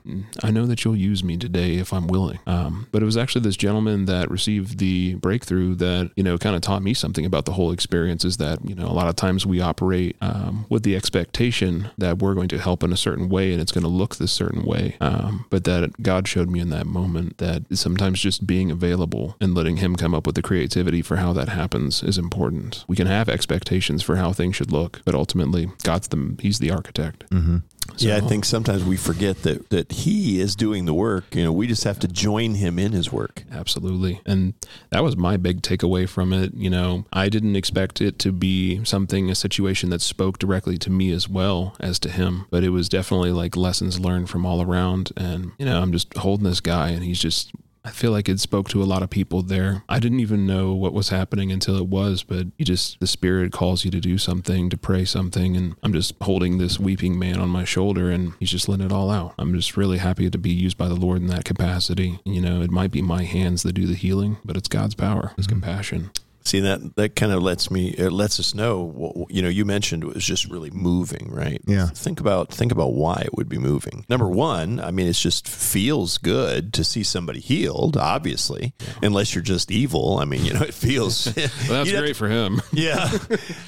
I 0.41 0.49
know 0.49 0.65
that 0.65 0.85
you'll 0.85 0.95
use 0.95 1.25
me 1.25 1.35
today 1.35 1.75
if 1.75 1.91
I'm 1.91 2.07
willing. 2.07 2.39
Um, 2.47 2.87
but 2.93 3.01
it 3.01 3.05
was 3.05 3.17
actually 3.17 3.41
this 3.41 3.57
gentleman 3.57 4.05
that 4.05 4.31
received 4.31 4.79
the 4.79 5.15
breakthrough 5.15 5.75
that, 5.75 6.11
you 6.15 6.23
know, 6.23 6.37
kind 6.37 6.55
of 6.55 6.61
taught 6.61 6.83
me 6.83 6.93
something 6.93 7.25
about 7.25 7.43
the 7.43 7.51
whole 7.51 7.73
experience 7.73 8.23
is 8.23 8.37
that, 8.37 8.63
you 8.63 8.75
know, 8.75 8.87
a 8.87 8.93
lot 8.93 9.09
of 9.09 9.17
times 9.17 9.45
we 9.45 9.59
operate 9.59 10.15
um, 10.21 10.65
with 10.69 10.83
the 10.83 10.95
expectation 10.95 11.89
that 11.97 12.19
we're 12.19 12.35
going 12.35 12.47
to 12.49 12.59
help 12.59 12.83
in 12.83 12.93
a 12.93 12.97
certain 12.97 13.27
way 13.27 13.51
and 13.51 13.61
it's 13.61 13.71
going 13.71 13.83
to 13.83 13.89
look 13.89 14.15
this 14.15 14.31
certain 14.31 14.63
way. 14.63 14.95
Um, 15.01 15.45
but 15.49 15.63
that 15.65 16.01
God 16.01 16.27
showed 16.27 16.49
me 16.49 16.59
in 16.59 16.69
that 16.69 16.85
moment 16.85 17.37
that 17.39 17.63
sometimes 17.77 18.21
just 18.21 18.45
being 18.47 18.71
available 18.71 19.35
and 19.41 19.55
letting 19.55 19.77
Him 19.77 19.95
come 19.95 20.13
up 20.13 20.25
with 20.25 20.35
the 20.35 20.41
creativity 20.41 21.01
for 21.01 21.17
how 21.17 21.33
that 21.33 21.49
happens 21.49 22.03
is 22.03 22.17
important. 22.17 22.85
We 22.87 22.95
can 22.95 23.07
have 23.07 23.27
expectations 23.29 24.03
for 24.03 24.17
how 24.17 24.31
things 24.31 24.55
should 24.55 24.71
look, 24.71 25.01
but 25.05 25.15
ultimately, 25.15 25.71
God's 25.83 26.07
the 26.07 26.35
He's 26.39 26.59
the 26.59 26.71
architect. 26.71 27.29
Mm-hmm. 27.29 27.57
Yeah, 27.97 28.17
I 28.17 28.21
think 28.21 28.45
sometimes 28.45 28.83
we 28.83 28.97
forget 28.97 29.43
that 29.43 29.69
that 29.69 29.91
he 29.91 30.39
is 30.39 30.55
doing 30.55 30.85
the 30.85 30.93
work. 30.93 31.35
You 31.35 31.43
know, 31.43 31.51
we 31.51 31.67
just 31.67 31.83
have 31.83 31.99
to 31.99 32.07
join 32.07 32.55
him 32.55 32.79
in 32.79 32.91
his 32.91 33.11
work. 33.11 33.43
Absolutely. 33.51 34.21
And 34.25 34.53
that 34.89 35.03
was 35.03 35.17
my 35.17 35.37
big 35.37 35.61
takeaway 35.61 36.07
from 36.07 36.33
it. 36.33 36.53
You 36.53 36.69
know, 36.69 37.05
I 37.13 37.29
didn't 37.29 37.55
expect 37.55 38.01
it 38.01 38.19
to 38.19 38.31
be 38.31 38.83
something, 38.85 39.29
a 39.29 39.35
situation 39.35 39.89
that 39.89 40.01
spoke 40.01 40.39
directly 40.39 40.77
to 40.79 40.89
me 40.89 41.11
as 41.11 41.27
well 41.29 41.75
as 41.79 41.99
to 41.99 42.09
him, 42.09 42.45
but 42.49 42.63
it 42.63 42.69
was 42.69 42.89
definitely 42.89 43.31
like 43.31 43.55
lessons 43.55 43.99
learned 43.99 44.29
from 44.29 44.45
all 44.45 44.61
around. 44.61 45.11
And, 45.17 45.51
you 45.57 45.65
know, 45.65 45.81
I'm 45.81 45.91
just 45.91 46.15
holding 46.17 46.45
this 46.45 46.61
guy 46.61 46.89
and 46.89 47.03
he's 47.03 47.19
just, 47.19 47.51
I 47.83 47.91
feel 47.91 48.11
like 48.11 48.27
it 48.27 48.39
spoke 48.39 48.69
to 48.69 48.83
a 48.83 48.85
lot 48.85 49.03
of 49.03 49.09
people 49.09 49.41
there. 49.41 49.83
I 49.87 49.99
didn't 49.99 50.19
even 50.19 50.45
know 50.45 50.73
what 50.73 50.93
was 50.93 51.09
happening 51.09 51.51
until 51.51 51.77
it 51.77 51.87
was, 51.87 52.23
but 52.23 52.47
you 52.57 52.65
just, 52.65 52.99
the 52.99 53.07
spirit 53.07 53.51
calls 53.51 53.85
you 53.85 53.91
to 53.91 53.99
do 53.99 54.17
something, 54.17 54.69
to 54.69 54.77
pray 54.77 55.05
something. 55.05 55.55
And 55.55 55.75
I'm 55.81 55.93
just 55.93 56.15
holding 56.21 56.57
this 56.57 56.79
weeping 56.79 57.17
man 57.17 57.39
on 57.39 57.49
my 57.49 57.63
shoulder 57.63 58.11
and 58.11 58.33
he's 58.39 58.51
just 58.51 58.67
letting 58.67 58.85
it 58.85 58.91
all 58.91 59.09
out. 59.09 59.33
I'm 59.37 59.53
just 59.55 59.77
really 59.77 59.97
happy 59.97 60.29
to 60.29 60.37
be 60.37 60.51
used 60.51 60.77
by 60.77 60.87
the 60.87 60.95
Lord 60.95 61.21
in 61.21 61.27
that 61.27 61.45
capacity. 61.45 62.19
You 62.25 62.41
know, 62.41 62.61
it 62.61 62.71
might 62.71 62.91
be 62.91 63.01
my 63.01 63.23
hands 63.23 63.63
that 63.63 63.73
do 63.73 63.87
the 63.87 63.95
healing, 63.95 64.37
but 64.43 64.57
it's 64.57 64.67
God's 64.67 64.95
power, 64.95 65.33
His 65.35 65.47
mm-hmm. 65.47 65.61
compassion. 65.61 66.11
See 66.49 66.61
that 66.61 66.95
that 66.95 67.15
kind 67.15 67.31
of 67.31 67.43
lets 67.43 67.69
me 67.69 67.89
it 67.89 68.11
lets 68.11 68.39
us 68.39 68.53
know. 68.55 68.83
what- 68.83 69.31
You 69.31 69.41
know, 69.43 69.49
you 69.49 69.65
mentioned 69.65 70.03
it 70.03 70.13
was 70.15 70.25
just 70.25 70.45
really 70.49 70.71
moving, 70.71 71.29
right? 71.31 71.61
Yeah. 71.67 71.87
Think 72.05 72.19
about 72.19 72.51
think 72.53 72.71
about 72.71 72.93
why 72.93 73.21
it 73.25 73.35
would 73.37 73.49
be 73.49 73.57
moving. 73.59 74.05
Number 74.09 74.27
one, 74.27 74.79
I 74.79 74.91
mean, 74.91 75.07
it 75.07 75.13
just 75.13 75.47
feels 75.47 76.17
good 76.17 76.73
to 76.73 76.83
see 76.83 77.03
somebody 77.03 77.39
healed. 77.39 77.97
Obviously, 77.97 78.73
unless 79.03 79.33
you're 79.35 79.43
just 79.55 79.69
evil. 79.71 80.17
I 80.17 80.25
mean, 80.25 80.43
you 80.45 80.53
know, 80.53 80.61
it 80.61 80.73
feels. 80.73 81.27
Well, 81.69 81.83
that's 81.85 81.91
great 81.91 82.15
for 82.15 82.27
him. 82.29 82.61
yeah 82.71 83.09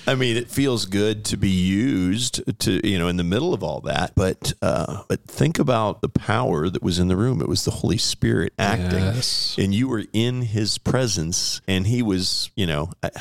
i 0.08 0.16
mean 0.16 0.36
it 0.38 0.50
feels 0.50 0.86
good 0.86 1.24
to 1.26 1.38
be 1.38 1.50
used 1.50 2.42
to 2.60 2.72
you 2.88 2.98
know 3.00 3.08
in 3.08 3.18
the 3.18 3.24
middle 3.24 3.54
of 3.54 3.64
all 3.64 3.82
that 3.82 4.14
but 4.16 4.54
uh 4.62 5.04
but 5.08 5.20
think 5.28 5.60
about 5.60 6.02
the 6.02 6.10
power 6.10 6.70
that 6.70 6.82
was 6.82 6.98
in 7.00 7.08
the 7.08 7.16
room 7.16 7.42
it 7.42 7.48
was 7.48 7.66
the 7.66 7.72
holy 7.72 7.98
spirit 7.98 8.54
acting 8.58 9.04
Yes. 9.16 9.56
and 9.58 9.74
you 9.76 9.88
were 9.88 10.04
in 10.14 10.42
his 10.42 10.78
presence 10.78 11.62
and 11.68 11.86
he 11.88 12.02
was 12.02 12.50
you 12.56 12.66
know 12.66 12.71
I- 13.04 13.12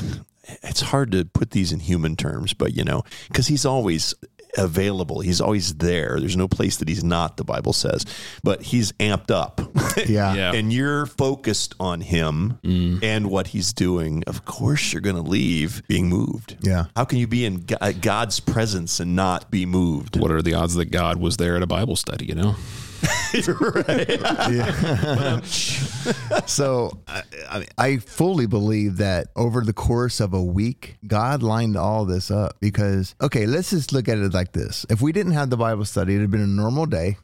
it's 0.63 0.81
hard 0.81 1.11
to 1.11 1.23
put 1.25 1.51
these 1.51 1.71
in 1.71 1.79
human 1.79 2.15
terms 2.15 2.53
but 2.53 2.73
you 2.75 2.83
know 2.83 3.03
because 3.27 3.47
he's 3.47 3.65
always 3.65 4.13
available 4.57 5.21
he's 5.21 5.39
always 5.39 5.75
there 5.75 6.19
there's 6.19 6.35
no 6.35 6.47
place 6.47 6.75
that 6.77 6.89
he's 6.89 7.03
not 7.05 7.37
the 7.37 7.43
bible 7.43 7.71
says 7.71 8.03
but 8.43 8.61
he's 8.63 8.91
amped 8.93 9.31
up 9.31 9.61
Yeah. 10.07 10.33
Yeah. 10.33 10.53
and 10.53 10.71
you're 10.73 11.05
focused 11.05 11.75
on 11.79 12.01
him 12.01 12.59
mm. 12.63 13.03
and 13.03 13.29
what 13.29 13.47
he's 13.47 13.73
doing, 13.73 14.23
of 14.27 14.45
course 14.45 14.93
you're 14.93 15.01
going 15.01 15.15
to 15.15 15.21
leave 15.21 15.81
being 15.87 16.07
moved. 16.07 16.57
Yeah. 16.61 16.85
How 16.95 17.05
can 17.05 17.19
you 17.19 17.27
be 17.27 17.45
in 17.45 17.65
God's 18.01 18.39
presence 18.39 18.99
and 18.99 19.15
not 19.15 19.51
be 19.51 19.65
moved? 19.65 20.19
What 20.19 20.31
are 20.31 20.41
the 20.41 20.53
odds 20.53 20.75
that 20.75 20.91
God 20.91 21.17
was 21.17 21.37
there 21.37 21.55
at 21.55 21.61
a 21.61 21.67
Bible 21.67 21.95
study, 21.95 22.25
you 22.25 22.35
know? 22.35 22.55
So 26.47 26.99
I, 27.07 27.21
I, 27.49 27.65
I 27.77 27.97
fully 27.97 28.47
believe 28.47 28.97
that 28.97 29.27
over 29.35 29.61
the 29.61 29.73
course 29.73 30.19
of 30.19 30.33
a 30.33 30.43
week, 30.43 30.97
God 31.05 31.43
lined 31.43 31.77
all 31.77 32.05
this 32.05 32.31
up 32.31 32.57
because, 32.59 33.15
okay, 33.21 33.45
let's 33.45 33.69
just 33.69 33.93
look 33.93 34.09
at 34.09 34.17
it 34.17 34.33
like 34.33 34.51
this. 34.51 34.85
If 34.89 35.01
we 35.01 35.11
didn't 35.11 35.33
have 35.33 35.49
the 35.49 35.57
Bible 35.57 35.85
study, 35.85 36.13
it'd 36.13 36.23
have 36.23 36.31
been 36.31 36.41
a 36.41 36.47
normal 36.47 36.85
day. 36.87 37.17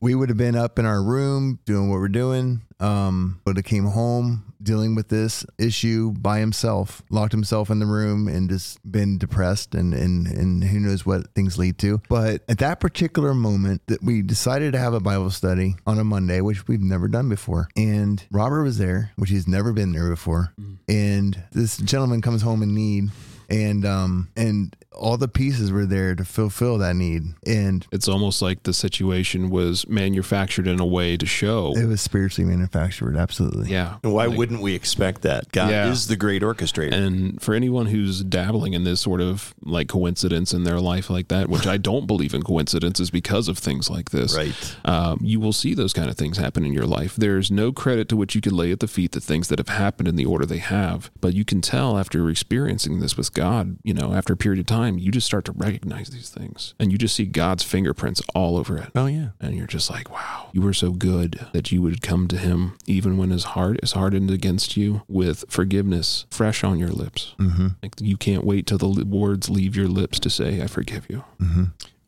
We 0.00 0.14
would 0.14 0.28
have 0.28 0.38
been 0.38 0.56
up 0.56 0.78
in 0.78 0.86
our 0.86 1.02
room 1.02 1.58
doing 1.64 1.88
what 1.90 1.98
we're 1.98 2.08
doing. 2.08 2.62
Um, 2.80 3.40
but 3.44 3.56
it 3.56 3.64
came 3.64 3.86
home 3.86 4.43
dealing 4.64 4.94
with 4.94 5.08
this 5.08 5.46
issue 5.58 6.12
by 6.12 6.38
himself, 6.40 7.02
locked 7.10 7.32
himself 7.32 7.70
in 7.70 7.78
the 7.78 7.86
room 7.86 8.28
and 8.28 8.48
just 8.48 8.80
been 8.90 9.18
depressed 9.18 9.74
and, 9.74 9.94
and, 9.94 10.26
and 10.26 10.64
who 10.64 10.80
knows 10.80 11.06
what 11.06 11.28
things 11.34 11.58
lead 11.58 11.78
to. 11.78 12.00
But 12.08 12.42
at 12.48 12.58
that 12.58 12.80
particular 12.80 13.34
moment 13.34 13.82
that 13.86 14.02
we 14.02 14.22
decided 14.22 14.72
to 14.72 14.78
have 14.78 14.94
a 14.94 15.00
Bible 15.00 15.30
study 15.30 15.76
on 15.86 15.98
a 15.98 16.04
Monday, 16.04 16.40
which 16.40 16.66
we've 16.66 16.80
never 16.80 17.08
done 17.08 17.28
before. 17.28 17.68
And 17.76 18.22
Robert 18.30 18.64
was 18.64 18.78
there, 18.78 19.12
which 19.16 19.30
he's 19.30 19.46
never 19.46 19.72
been 19.72 19.92
there 19.92 20.10
before. 20.10 20.52
And 20.88 21.42
this 21.52 21.76
gentleman 21.76 22.20
comes 22.22 22.42
home 22.42 22.62
in 22.62 22.74
need 22.74 23.10
and 23.50 23.84
um 23.84 24.28
and 24.36 24.74
all 24.94 25.16
the 25.16 25.28
pieces 25.28 25.70
were 25.72 25.86
there 25.86 26.14
to 26.14 26.24
fulfill 26.24 26.78
that 26.78 26.94
need. 26.96 27.22
And 27.46 27.86
It's 27.92 28.08
almost 28.08 28.40
like 28.42 28.62
the 28.62 28.72
situation 28.72 29.50
was 29.50 29.86
manufactured 29.88 30.66
in 30.66 30.80
a 30.80 30.86
way 30.86 31.16
to 31.16 31.26
show. 31.26 31.72
it 31.76 31.86
was 31.86 32.00
spiritually 32.00 32.48
manufactured, 32.48 33.16
absolutely. 33.16 33.70
Yeah. 33.70 33.96
And 34.02 34.12
why 34.12 34.26
Like- 34.26 34.38
wouldn't 34.38 34.62
we 34.62 34.74
expect 34.74 35.22
that? 35.22 35.50
God 35.52 35.70
Yeah. 35.70 35.90
is 35.90 36.06
the 36.06 36.16
great 36.16 36.42
orchestrator. 36.42 36.92
And 36.92 37.40
for 37.42 37.54
anyone 37.54 37.86
who's 37.86 38.22
dabbling 38.22 38.72
in 38.74 38.84
this 38.84 39.00
sort 39.00 39.20
of 39.20 39.54
like 39.64 39.88
coincidence 39.88 40.52
in 40.54 40.64
their 40.64 40.80
life 40.80 41.10
like 41.10 41.28
that, 41.28 41.48
which 41.48 41.66
I 41.66 41.76
don't 41.76 42.06
believe 42.06 42.34
in 42.34 42.42
coincidences 42.42 43.10
because 43.10 43.48
of 43.48 43.58
things 43.58 43.90
like 43.90 44.10
this, 44.10 44.34
Right. 44.36 44.54
Um, 44.84 45.18
you 45.22 45.40
will 45.40 45.52
see 45.52 45.74
those 45.74 45.92
kind 45.92 46.08
of 46.10 46.16
things 46.16 46.36
happen 46.38 46.64
in 46.64 46.72
your 46.72 46.86
life. 46.86 47.16
There's 47.16 47.50
no 47.50 47.72
credit 47.72 48.08
to 48.10 48.16
which 48.16 48.34
you 48.34 48.40
could 48.40 48.52
lay 48.52 48.70
at 48.72 48.80
the 48.80 48.86
feet 48.88 49.12
the 49.12 49.20
things 49.20 49.48
that 49.48 49.58
have 49.58 49.68
happened 49.68 50.08
in 50.08 50.16
the 50.16 50.24
order 50.24 50.44
they 50.46 50.58
have, 50.58 51.10
but 51.20 51.34
you 51.34 51.44
can 51.44 51.60
tell 51.60 51.98
after 51.98 52.28
experiencing 52.30 53.00
this 53.00 53.16
with 53.16 53.32
God, 53.34 53.76
you 53.82 53.94
know, 53.94 54.12
after 54.12 54.32
a 54.32 54.36
period 54.36 54.60
of 54.60 54.66
time, 54.66 54.83
you 54.98 55.10
just 55.10 55.26
start 55.26 55.44
to 55.46 55.52
recognize 55.52 56.10
these 56.10 56.28
things 56.30 56.74
and 56.78 56.92
you 56.92 56.98
just 56.98 57.14
see 57.14 57.24
God's 57.26 57.62
fingerprints 57.62 58.22
all 58.34 58.56
over 58.56 58.76
it. 58.76 58.90
oh 58.94 59.06
yeah. 59.06 59.28
And 59.40 59.56
you're 59.56 59.66
just 59.66 59.90
like, 59.90 60.10
wow, 60.10 60.48
you 60.52 60.62
were 60.62 60.72
so 60.74 60.90
good 60.90 61.46
that 61.52 61.72
you 61.72 61.82
would 61.82 62.02
come 62.02 62.28
to 62.28 62.36
him 62.36 62.76
even 62.86 63.16
when 63.16 63.30
his 63.30 63.44
heart 63.44 63.78
is 63.82 63.92
hardened 63.92 64.30
against 64.30 64.76
you 64.76 65.02
with 65.08 65.44
forgiveness 65.48 66.26
fresh 66.30 66.62
on 66.64 66.78
your 66.78 66.90
lips. 66.90 67.34
Mm-hmm. 67.38 67.68
Like 67.82 67.94
you 68.00 68.16
can't 68.16 68.44
wait 68.44 68.66
till 68.66 68.78
the 68.78 69.04
words 69.04 69.50
leave 69.50 69.74
your 69.76 69.88
lips 69.88 70.18
to 70.20 70.30
say, 70.30 70.62
I 70.62 70.66
forgive 70.66 71.06
you. 71.08 71.24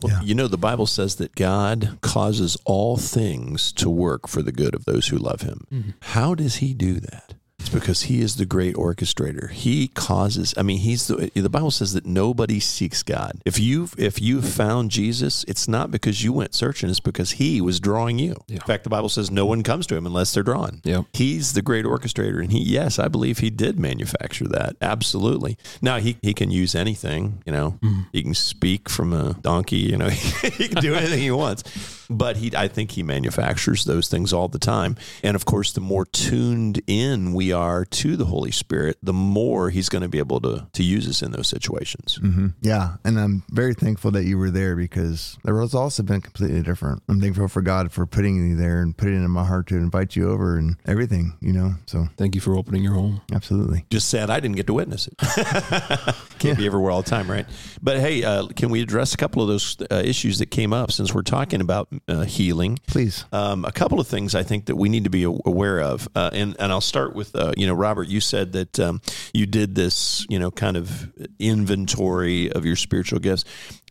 Well, 0.02 0.22
you 0.22 0.34
know, 0.34 0.46
the 0.46 0.58
Bible 0.58 0.86
says 0.86 1.16
that 1.16 1.34
God 1.34 1.98
causes 2.02 2.56
all 2.66 2.98
things 2.98 3.72
to 3.72 3.88
work 3.88 4.28
for 4.28 4.42
the 4.42 4.52
good 4.52 4.74
of 4.74 4.84
those 4.84 5.08
who 5.08 5.16
love 5.16 5.40
him. 5.40 5.94
How 6.02 6.34
does 6.34 6.56
he 6.56 6.74
do 6.74 7.00
that? 7.00 7.34
It's 7.66 7.74
because 7.74 8.02
he 8.02 8.20
is 8.20 8.36
the 8.36 8.46
great 8.46 8.76
orchestrator. 8.76 9.50
He 9.50 9.88
causes. 9.88 10.54
I 10.56 10.62
mean, 10.62 10.78
he's 10.78 11.08
the. 11.08 11.32
The 11.34 11.48
Bible 11.48 11.72
says 11.72 11.94
that 11.94 12.06
nobody 12.06 12.60
seeks 12.60 13.02
God. 13.02 13.42
If 13.44 13.58
you 13.58 13.88
if 13.98 14.22
you 14.22 14.40
found 14.40 14.92
Jesus, 14.92 15.44
it's 15.48 15.66
not 15.66 15.90
because 15.90 16.22
you 16.22 16.32
went 16.32 16.54
searching. 16.54 16.88
It's 16.90 17.00
because 17.00 17.32
He 17.32 17.60
was 17.60 17.80
drawing 17.80 18.20
you. 18.20 18.36
Yeah. 18.46 18.54
In 18.54 18.60
fact, 18.60 18.84
the 18.84 18.90
Bible 18.90 19.08
says 19.08 19.32
no 19.32 19.46
one 19.46 19.64
comes 19.64 19.88
to 19.88 19.96
Him 19.96 20.06
unless 20.06 20.32
they're 20.32 20.44
drawn. 20.44 20.80
Yeah. 20.84 21.02
He's 21.12 21.54
the 21.54 21.62
great 21.62 21.84
orchestrator, 21.84 22.40
and 22.40 22.52
he. 22.52 22.62
Yes, 22.62 23.00
I 23.00 23.08
believe 23.08 23.38
he 23.38 23.50
did 23.50 23.80
manufacture 23.80 24.46
that. 24.46 24.76
Absolutely. 24.80 25.58
Now 25.82 25.98
he 25.98 26.18
he 26.22 26.34
can 26.34 26.52
use 26.52 26.76
anything. 26.76 27.42
You 27.46 27.52
know, 27.52 27.78
mm-hmm. 27.82 28.02
he 28.12 28.22
can 28.22 28.34
speak 28.34 28.88
from 28.88 29.12
a 29.12 29.34
donkey. 29.40 29.78
You 29.78 29.96
know, 29.96 30.08
he 30.10 30.68
can 30.68 30.80
do 30.80 30.94
anything 30.94 31.18
he 31.18 31.32
wants. 31.32 31.64
But 32.08 32.36
he, 32.36 32.52
I 32.56 32.68
think 32.68 32.92
he 32.92 33.02
manufactures 33.02 33.84
those 33.84 34.08
things 34.08 34.32
all 34.32 34.46
the 34.46 34.60
time. 34.60 34.94
And 35.24 35.34
of 35.34 35.44
course, 35.44 35.72
the 35.72 35.80
more 35.80 36.04
tuned 36.06 36.80
in 36.86 37.34
we 37.34 37.52
are 37.56 37.84
to 37.84 38.16
the 38.16 38.26
Holy 38.26 38.50
Spirit, 38.52 38.98
the 39.02 39.12
more 39.12 39.70
he's 39.70 39.88
going 39.88 40.02
to 40.02 40.08
be 40.08 40.18
able 40.18 40.40
to 40.42 40.66
to 40.72 40.82
use 40.84 41.08
us 41.08 41.22
in 41.22 41.32
those 41.32 41.48
situations. 41.48 42.16
hmm 42.16 42.48
Yeah. 42.60 42.96
And 43.04 43.18
I'm 43.18 43.42
very 43.50 43.74
thankful 43.74 44.10
that 44.12 44.24
you 44.24 44.38
were 44.38 44.50
there 44.50 44.76
because 44.76 45.38
the 45.42 45.52
results 45.52 45.96
have 45.96 46.06
been 46.06 46.20
completely 46.20 46.62
different. 46.62 47.02
I'm 47.08 47.20
thankful 47.20 47.48
for 47.48 47.62
God 47.62 47.90
for 47.92 48.06
putting 48.06 48.36
you 48.50 48.56
there 48.56 48.80
and 48.82 48.96
putting 48.96 49.14
it 49.20 49.24
in 49.24 49.30
my 49.30 49.44
heart 49.44 49.66
to 49.68 49.76
invite 49.76 50.14
you 50.16 50.30
over 50.30 50.56
and 50.58 50.76
everything, 50.86 51.36
you 51.40 51.52
know? 51.52 51.74
So 51.86 52.08
Thank 52.16 52.34
you 52.34 52.40
for 52.40 52.56
opening 52.56 52.82
your 52.84 52.94
home. 52.94 53.20
absolutely. 53.32 53.84
Just 53.90 54.08
sad 54.08 54.30
I 54.30 54.40
didn't 54.40 54.56
get 54.56 54.66
to 54.68 54.74
witness 54.74 55.08
it. 55.08 55.14
Can't 56.38 56.58
be 56.58 56.66
everywhere 56.66 56.90
all 56.90 57.02
the 57.02 57.10
time, 57.10 57.30
right? 57.30 57.46
But 57.82 57.98
hey, 57.98 58.22
uh, 58.24 58.48
can 58.48 58.68
we 58.70 58.82
address 58.82 59.14
a 59.14 59.16
couple 59.16 59.42
of 59.42 59.48
those 59.48 59.76
uh, 59.90 60.02
issues 60.04 60.38
that 60.38 60.46
came 60.50 60.72
up 60.72 60.92
since 60.92 61.14
we're 61.14 61.22
talking 61.22 61.60
about 61.60 61.88
uh, 62.08 62.22
healing? 62.24 62.78
Please. 62.86 63.24
Um, 63.32 63.64
a 63.64 63.72
couple 63.72 64.00
of 64.00 64.06
things 64.06 64.34
I 64.34 64.42
think 64.42 64.66
that 64.66 64.76
we 64.76 64.88
need 64.88 65.04
to 65.04 65.10
be 65.10 65.22
aware 65.24 65.80
of, 65.80 66.08
uh, 66.14 66.30
and 66.32 66.56
and 66.58 66.72
I'll 66.72 66.80
start 66.80 67.14
with 67.14 67.34
uh, 67.36 67.52
you 67.56 67.66
know 67.66 67.74
Robert. 67.74 68.08
You 68.08 68.20
said 68.20 68.52
that 68.52 68.80
um, 68.80 69.00
you 69.32 69.46
did 69.46 69.74
this 69.74 70.26
you 70.28 70.38
know 70.38 70.50
kind 70.50 70.76
of 70.76 71.12
inventory 71.38 72.50
of 72.50 72.64
your 72.64 72.76
spiritual 72.76 73.18
gifts, 73.18 73.44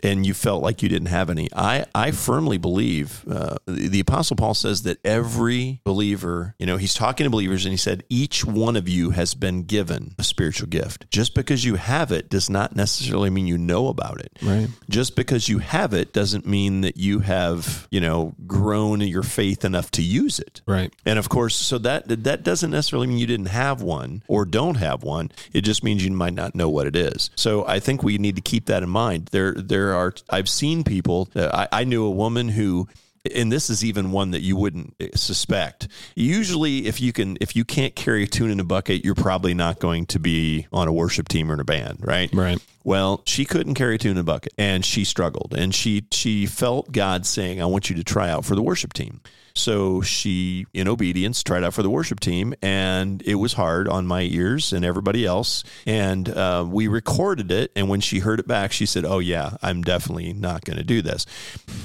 and 0.06 0.26
you 0.26 0.34
felt 0.34 0.62
like 0.62 0.84
you 0.84 0.90
didn't 0.90 1.08
have 1.08 1.30
any. 1.30 1.50
I 1.56 1.86
I 1.96 2.12
firmly 2.12 2.58
believe 2.58 3.26
uh, 3.30 3.58
the, 3.66 3.88
the 3.88 4.00
Apostle 4.00 4.36
Paul 4.36 4.54
says 4.54 4.84
that 4.84 5.00
every 5.04 5.82
believer, 5.84 6.56
you 6.60 6.66
know, 6.66 6.78
he's 6.78 6.94
talking 6.94 7.24
to 7.26 7.30
believers, 7.30 7.66
and 7.66 7.72
he 7.72 7.78
said 7.78 8.04
each 8.10 8.46
one 8.46 8.76
of 8.76 8.88
you 8.88 9.12
has 9.12 9.34
been 9.34 9.64
given 9.64 10.14
a 10.20 10.24
spiritual 10.24 10.68
gift. 10.68 11.10
Just 11.10 11.34
because 11.34 11.66
you 11.66 11.76
have 11.76 12.12
it 12.12 12.30
does 12.30 12.50
not 12.50 12.76
necessarily 12.76 13.30
mean 13.30 13.48
you 13.48 13.58
know 13.58 13.88
about 13.88 14.22
it. 14.22 14.38
Right. 14.44 14.68
Just 14.90 15.16
because 15.16 15.50
you 15.50 15.60
have 15.60 15.94
it 15.94 16.14
doesn't 16.14 16.46
mean 16.46 16.82
that 16.82 16.98
you 16.98 17.20
have, 17.20 17.88
you 17.90 18.00
know, 18.00 18.36
grown 18.46 19.02
your 19.02 19.24
faith 19.24 19.66
enough 19.66 19.90
to 19.92 20.04
use 20.04 20.40
it. 20.40 20.62
Right. 20.68 20.94
And 21.06 21.18
of 21.18 21.30
course, 21.30 21.56
so 21.56 21.78
that 21.80 22.08
that 22.24 22.44
doesn't 22.44 22.72
necessarily 22.72 23.08
mean 23.08 23.18
you 23.18 23.28
didn't 23.28 23.48
have 23.48 23.82
one 23.82 24.22
or 24.28 24.46
don't 24.46 24.76
have 24.76 25.04
one. 25.04 25.32
It 25.52 25.62
just 25.62 25.84
means 25.84 26.06
you 26.06 26.12
might 26.12 26.34
not 26.34 26.54
know 26.54 26.70
what 26.70 26.86
it 26.86 26.96
is. 26.96 27.32
So 27.36 27.66
I 27.66 27.80
think 27.80 28.04
we 28.04 28.18
need 28.20 28.36
to 28.36 28.42
keep 28.42 28.68
that 28.68 28.84
in 28.84 28.90
mind. 28.90 29.30
There, 29.32 29.54
there 29.54 29.95
are. 29.96 30.14
I've 30.30 30.50
seen 30.50 30.84
people. 30.84 31.30
Uh, 31.36 31.68
I, 31.72 31.82
I 31.82 31.84
knew 31.84 32.06
a 32.06 32.12
woman 32.12 32.50
who 32.50 32.88
and 33.34 33.52
this 33.52 33.70
is 33.70 33.84
even 33.84 34.12
one 34.12 34.32
that 34.32 34.42
you 34.42 34.56
wouldn't 34.56 34.94
suspect. 35.16 35.88
Usually, 36.16 36.86
if 36.86 37.02
you 37.02 37.12
can, 37.12 37.38
if 37.42 37.56
you 37.56 37.66
can't 37.66 37.96
carry 37.96 38.24
a 38.24 38.28
tune 38.28 38.52
in 38.52 38.60
a 38.60 38.64
bucket, 38.64 39.04
you're 39.04 39.16
probably 39.16 39.54
not 39.54 39.80
going 39.80 40.06
to 40.08 40.20
be 40.20 40.68
on 40.72 40.88
a 40.88 40.94
worship 40.94 41.28
team 41.28 41.50
or 41.50 41.56
in 41.56 41.60
a 41.60 41.64
band, 41.64 42.00
right? 42.02 42.30
Right. 42.34 42.60
Well, 42.86 43.24
she 43.26 43.46
couldn't 43.46 43.74
carry 43.74 43.96
a 43.96 43.98
tune 43.98 44.12
in 44.12 44.18
a 44.20 44.24
bucket, 44.24 44.54
and 44.60 44.86
she 44.86 45.04
struggled, 45.04 45.56
and 45.58 45.74
she 45.74 46.06
she 46.12 46.46
felt 46.46 46.92
God 46.92 47.26
saying, 47.26 47.60
"I 47.60 47.66
want 47.66 47.90
you 47.90 47.96
to 47.96 48.04
try 48.04 48.30
out 48.30 48.46
for 48.46 48.56
the 48.56 48.62
worship 48.62 48.94
team." 48.94 49.22
So 49.58 50.02
she, 50.02 50.66
in 50.74 50.90
obedience, 50.90 51.42
tried 51.42 51.64
out 51.64 51.74
for 51.74 51.82
the 51.82 51.90
worship 51.90 52.20
team, 52.20 52.54
and 52.62 53.22
it 53.26 53.36
was 53.36 53.54
hard 53.54 53.88
on 53.88 54.06
my 54.06 54.24
ears 54.24 54.74
and 54.74 54.84
everybody 54.84 55.26
else. 55.26 55.64
And 55.86 56.28
uh, 56.28 56.66
we 56.68 56.90
recorded 56.90 57.52
it, 57.52 57.72
and 57.74 57.88
when 57.88 58.02
she 58.02 58.20
heard 58.20 58.42
it 58.42 58.48
back, 58.48 58.74
she 58.74 58.86
said, 58.86 59.06
"Oh 59.06 59.20
yeah, 59.20 59.56
I'm 59.62 59.82
definitely 59.82 60.34
not 60.34 60.66
going 60.66 60.78
to 60.78 60.84
do 60.84 61.02
this." 61.02 61.26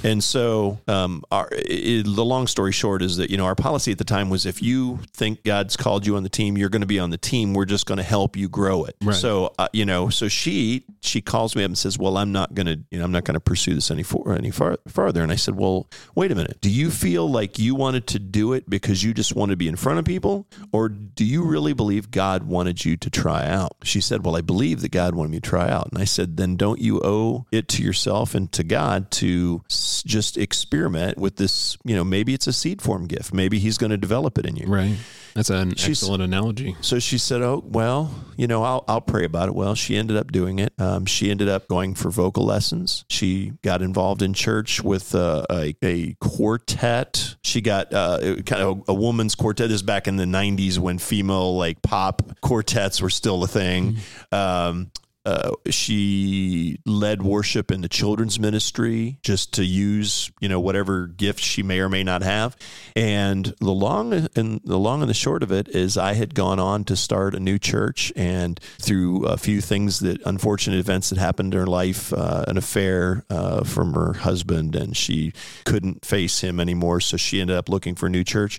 And 0.02 0.22
so, 0.22 0.80
um, 0.88 1.22
our, 1.30 1.48
it, 1.52 2.02
the 2.02 2.24
long 2.24 2.48
story 2.48 2.72
short 2.72 3.02
is 3.02 3.18
that 3.18 3.30
you 3.30 3.36
know 3.36 3.44
our 3.44 3.54
policy 3.54 3.92
at 3.92 3.98
the 3.98 4.04
time 4.04 4.30
was 4.30 4.46
if 4.46 4.60
you 4.62 4.98
think 5.12 5.44
God's 5.44 5.76
called 5.76 6.04
you 6.04 6.16
on 6.16 6.24
the 6.24 6.28
team, 6.28 6.58
you're 6.58 6.68
going 6.70 6.82
to 6.82 6.86
be 6.86 6.98
on 6.98 7.10
the 7.10 7.18
team. 7.18 7.54
We're 7.54 7.66
just 7.66 7.86
going 7.86 7.98
to 7.98 8.04
help 8.04 8.36
you 8.36 8.48
grow 8.48 8.84
it. 8.84 8.96
Right. 9.00 9.14
So 9.14 9.54
uh, 9.58 9.68
you 9.72 9.84
know, 9.84 10.08
so 10.08 10.26
she 10.26 10.84
she 11.00 11.20
calls 11.20 11.56
me 11.56 11.62
up 11.64 11.68
and 11.68 11.78
says, 11.78 11.98
"Well, 11.98 12.16
I'm 12.16 12.32
not 12.32 12.54
going 12.54 12.66
to 12.66 12.80
you 12.90 12.98
know 12.98 13.04
I'm 13.04 13.12
not 13.12 13.24
going 13.24 13.34
to 13.34 13.40
pursue 13.40 13.74
this 13.74 13.90
any 13.90 14.02
for, 14.02 14.32
any 14.32 14.50
far, 14.50 14.78
farther." 14.88 15.22
And 15.22 15.32
I 15.32 15.36
said, 15.36 15.56
"Well, 15.56 15.88
wait 16.14 16.32
a 16.32 16.34
minute. 16.34 16.58
Do 16.60 16.70
you 16.70 16.90
feel 16.90 17.30
like 17.30 17.58
you 17.58 17.74
wanted 17.74 18.06
to 18.08 18.18
do 18.18 18.52
it 18.52 18.68
because 18.68 19.02
you 19.02 19.14
just 19.14 19.34
wanted 19.34 19.52
to 19.52 19.56
be 19.56 19.68
in 19.68 19.76
front 19.76 19.98
of 19.98 20.04
people, 20.04 20.46
or 20.72 20.88
do 20.88 21.24
you 21.24 21.44
really 21.44 21.72
believe 21.72 22.10
God 22.10 22.44
wanted 22.44 22.84
you 22.84 22.96
to 22.96 23.10
try 23.10 23.46
out?" 23.46 23.76
She 23.82 24.00
said, 24.00 24.24
"Well, 24.24 24.36
I 24.36 24.40
believe 24.40 24.80
that 24.80 24.90
God 24.90 25.14
wanted 25.14 25.30
me 25.30 25.40
to 25.40 25.48
try 25.48 25.68
out." 25.70 25.88
And 25.92 26.00
I 26.00 26.04
said, 26.04 26.36
"Then 26.36 26.56
don't 26.56 26.80
you 26.80 27.00
owe 27.02 27.46
it 27.52 27.68
to 27.68 27.82
yourself 27.82 28.34
and 28.34 28.50
to 28.52 28.64
God 28.64 29.10
to 29.12 29.62
just 29.68 30.36
experiment 30.36 31.18
with 31.18 31.36
this? 31.36 31.76
You 31.84 31.94
know, 31.94 32.04
maybe 32.04 32.34
it's 32.34 32.46
a 32.46 32.52
seed 32.52 32.82
form 32.82 33.06
gift. 33.06 33.32
Maybe 33.32 33.58
He's 33.58 33.78
going 33.78 33.90
to 33.90 33.96
develop 33.96 34.38
it 34.38 34.46
in 34.46 34.56
you." 34.56 34.66
Right. 34.66 34.96
That's 35.34 35.50
an 35.50 35.74
She's- 35.76 36.02
excellent 36.02 36.22
analogy. 36.22 36.76
So 36.80 36.98
she 36.98 37.18
said, 37.18 37.42
"Oh 37.42 37.62
well, 37.66 38.10
you 38.36 38.46
know, 38.46 38.62
I'll 38.62 38.84
I'll 38.88 39.00
pray 39.00 39.24
about 39.24 39.48
it." 39.48 39.54
Well, 39.54 39.74
she 39.74 39.96
ended 39.96 40.16
up 40.16 40.32
doing 40.32 40.58
it. 40.58 40.72
Um, 40.78 41.06
she 41.06 41.30
ended 41.30 41.48
up 41.48 41.68
going 41.68 41.94
for 41.94 42.10
vocal 42.10 42.44
lessons. 42.44 43.04
She 43.08 43.52
got 43.62 43.82
involved 43.82 44.22
in 44.22 44.34
church 44.34 44.82
with 44.82 45.14
uh, 45.14 45.44
a 45.50 45.74
a 45.82 46.14
quartet. 46.20 47.36
She 47.42 47.60
got 47.60 47.92
uh, 47.92 48.36
kind 48.46 48.62
of 48.62 48.82
a, 48.88 48.94
woman's 48.94 49.34
quartet. 49.34 49.68
This 49.68 49.76
is 49.76 49.82
back 49.82 50.08
in 50.08 50.16
the 50.16 50.24
'90s 50.24 50.78
when 50.78 50.98
female 50.98 51.56
like 51.56 51.80
pop 51.82 52.22
quartets 52.40 53.00
were 53.00 53.10
still 53.10 53.42
a 53.44 53.48
thing. 53.48 53.98
Um, 54.32 54.90
uh, 55.24 55.52
she 55.68 56.78
led 56.86 57.22
worship 57.22 57.70
in 57.70 57.82
the 57.82 57.88
children's 57.88 58.40
ministry 58.40 59.18
just 59.22 59.54
to 59.54 59.64
use 59.64 60.30
you 60.40 60.48
know 60.48 60.60
whatever 60.60 61.06
gifts 61.06 61.42
she 61.42 61.62
may 61.62 61.80
or 61.80 61.88
may 61.88 62.02
not 62.02 62.22
have. 62.22 62.56
And 62.96 63.54
the 63.60 63.70
long 63.70 64.12
and 64.34 64.60
the 64.64 64.78
long 64.78 65.02
and 65.02 65.10
the 65.10 65.14
short 65.14 65.42
of 65.42 65.52
it 65.52 65.68
is 65.68 65.96
i 65.96 66.14
had 66.14 66.34
gone 66.34 66.58
on 66.58 66.84
to 66.84 66.96
start 66.96 67.34
a 67.34 67.40
new 67.40 67.58
church 67.58 68.12
and 68.16 68.58
through 68.80 69.26
a 69.26 69.36
few 69.36 69.60
things 69.60 70.00
that 70.00 70.20
unfortunate 70.24 70.78
events 70.78 71.10
that 71.10 71.18
happened 71.18 71.54
in 71.54 71.60
her 71.60 71.66
life 71.66 72.12
uh, 72.12 72.44
an 72.48 72.56
affair 72.56 73.24
uh, 73.30 73.64
from 73.64 73.92
her 73.94 74.14
husband 74.14 74.74
and 74.74 74.96
she 74.96 75.32
couldn't 75.64 76.04
face 76.04 76.40
him 76.40 76.60
anymore. 76.60 77.00
So 77.00 77.16
she 77.16 77.40
ended 77.40 77.56
up 77.56 77.68
looking 77.68 77.94
for 77.94 78.06
a 78.06 78.10
new 78.10 78.24
church 78.24 78.58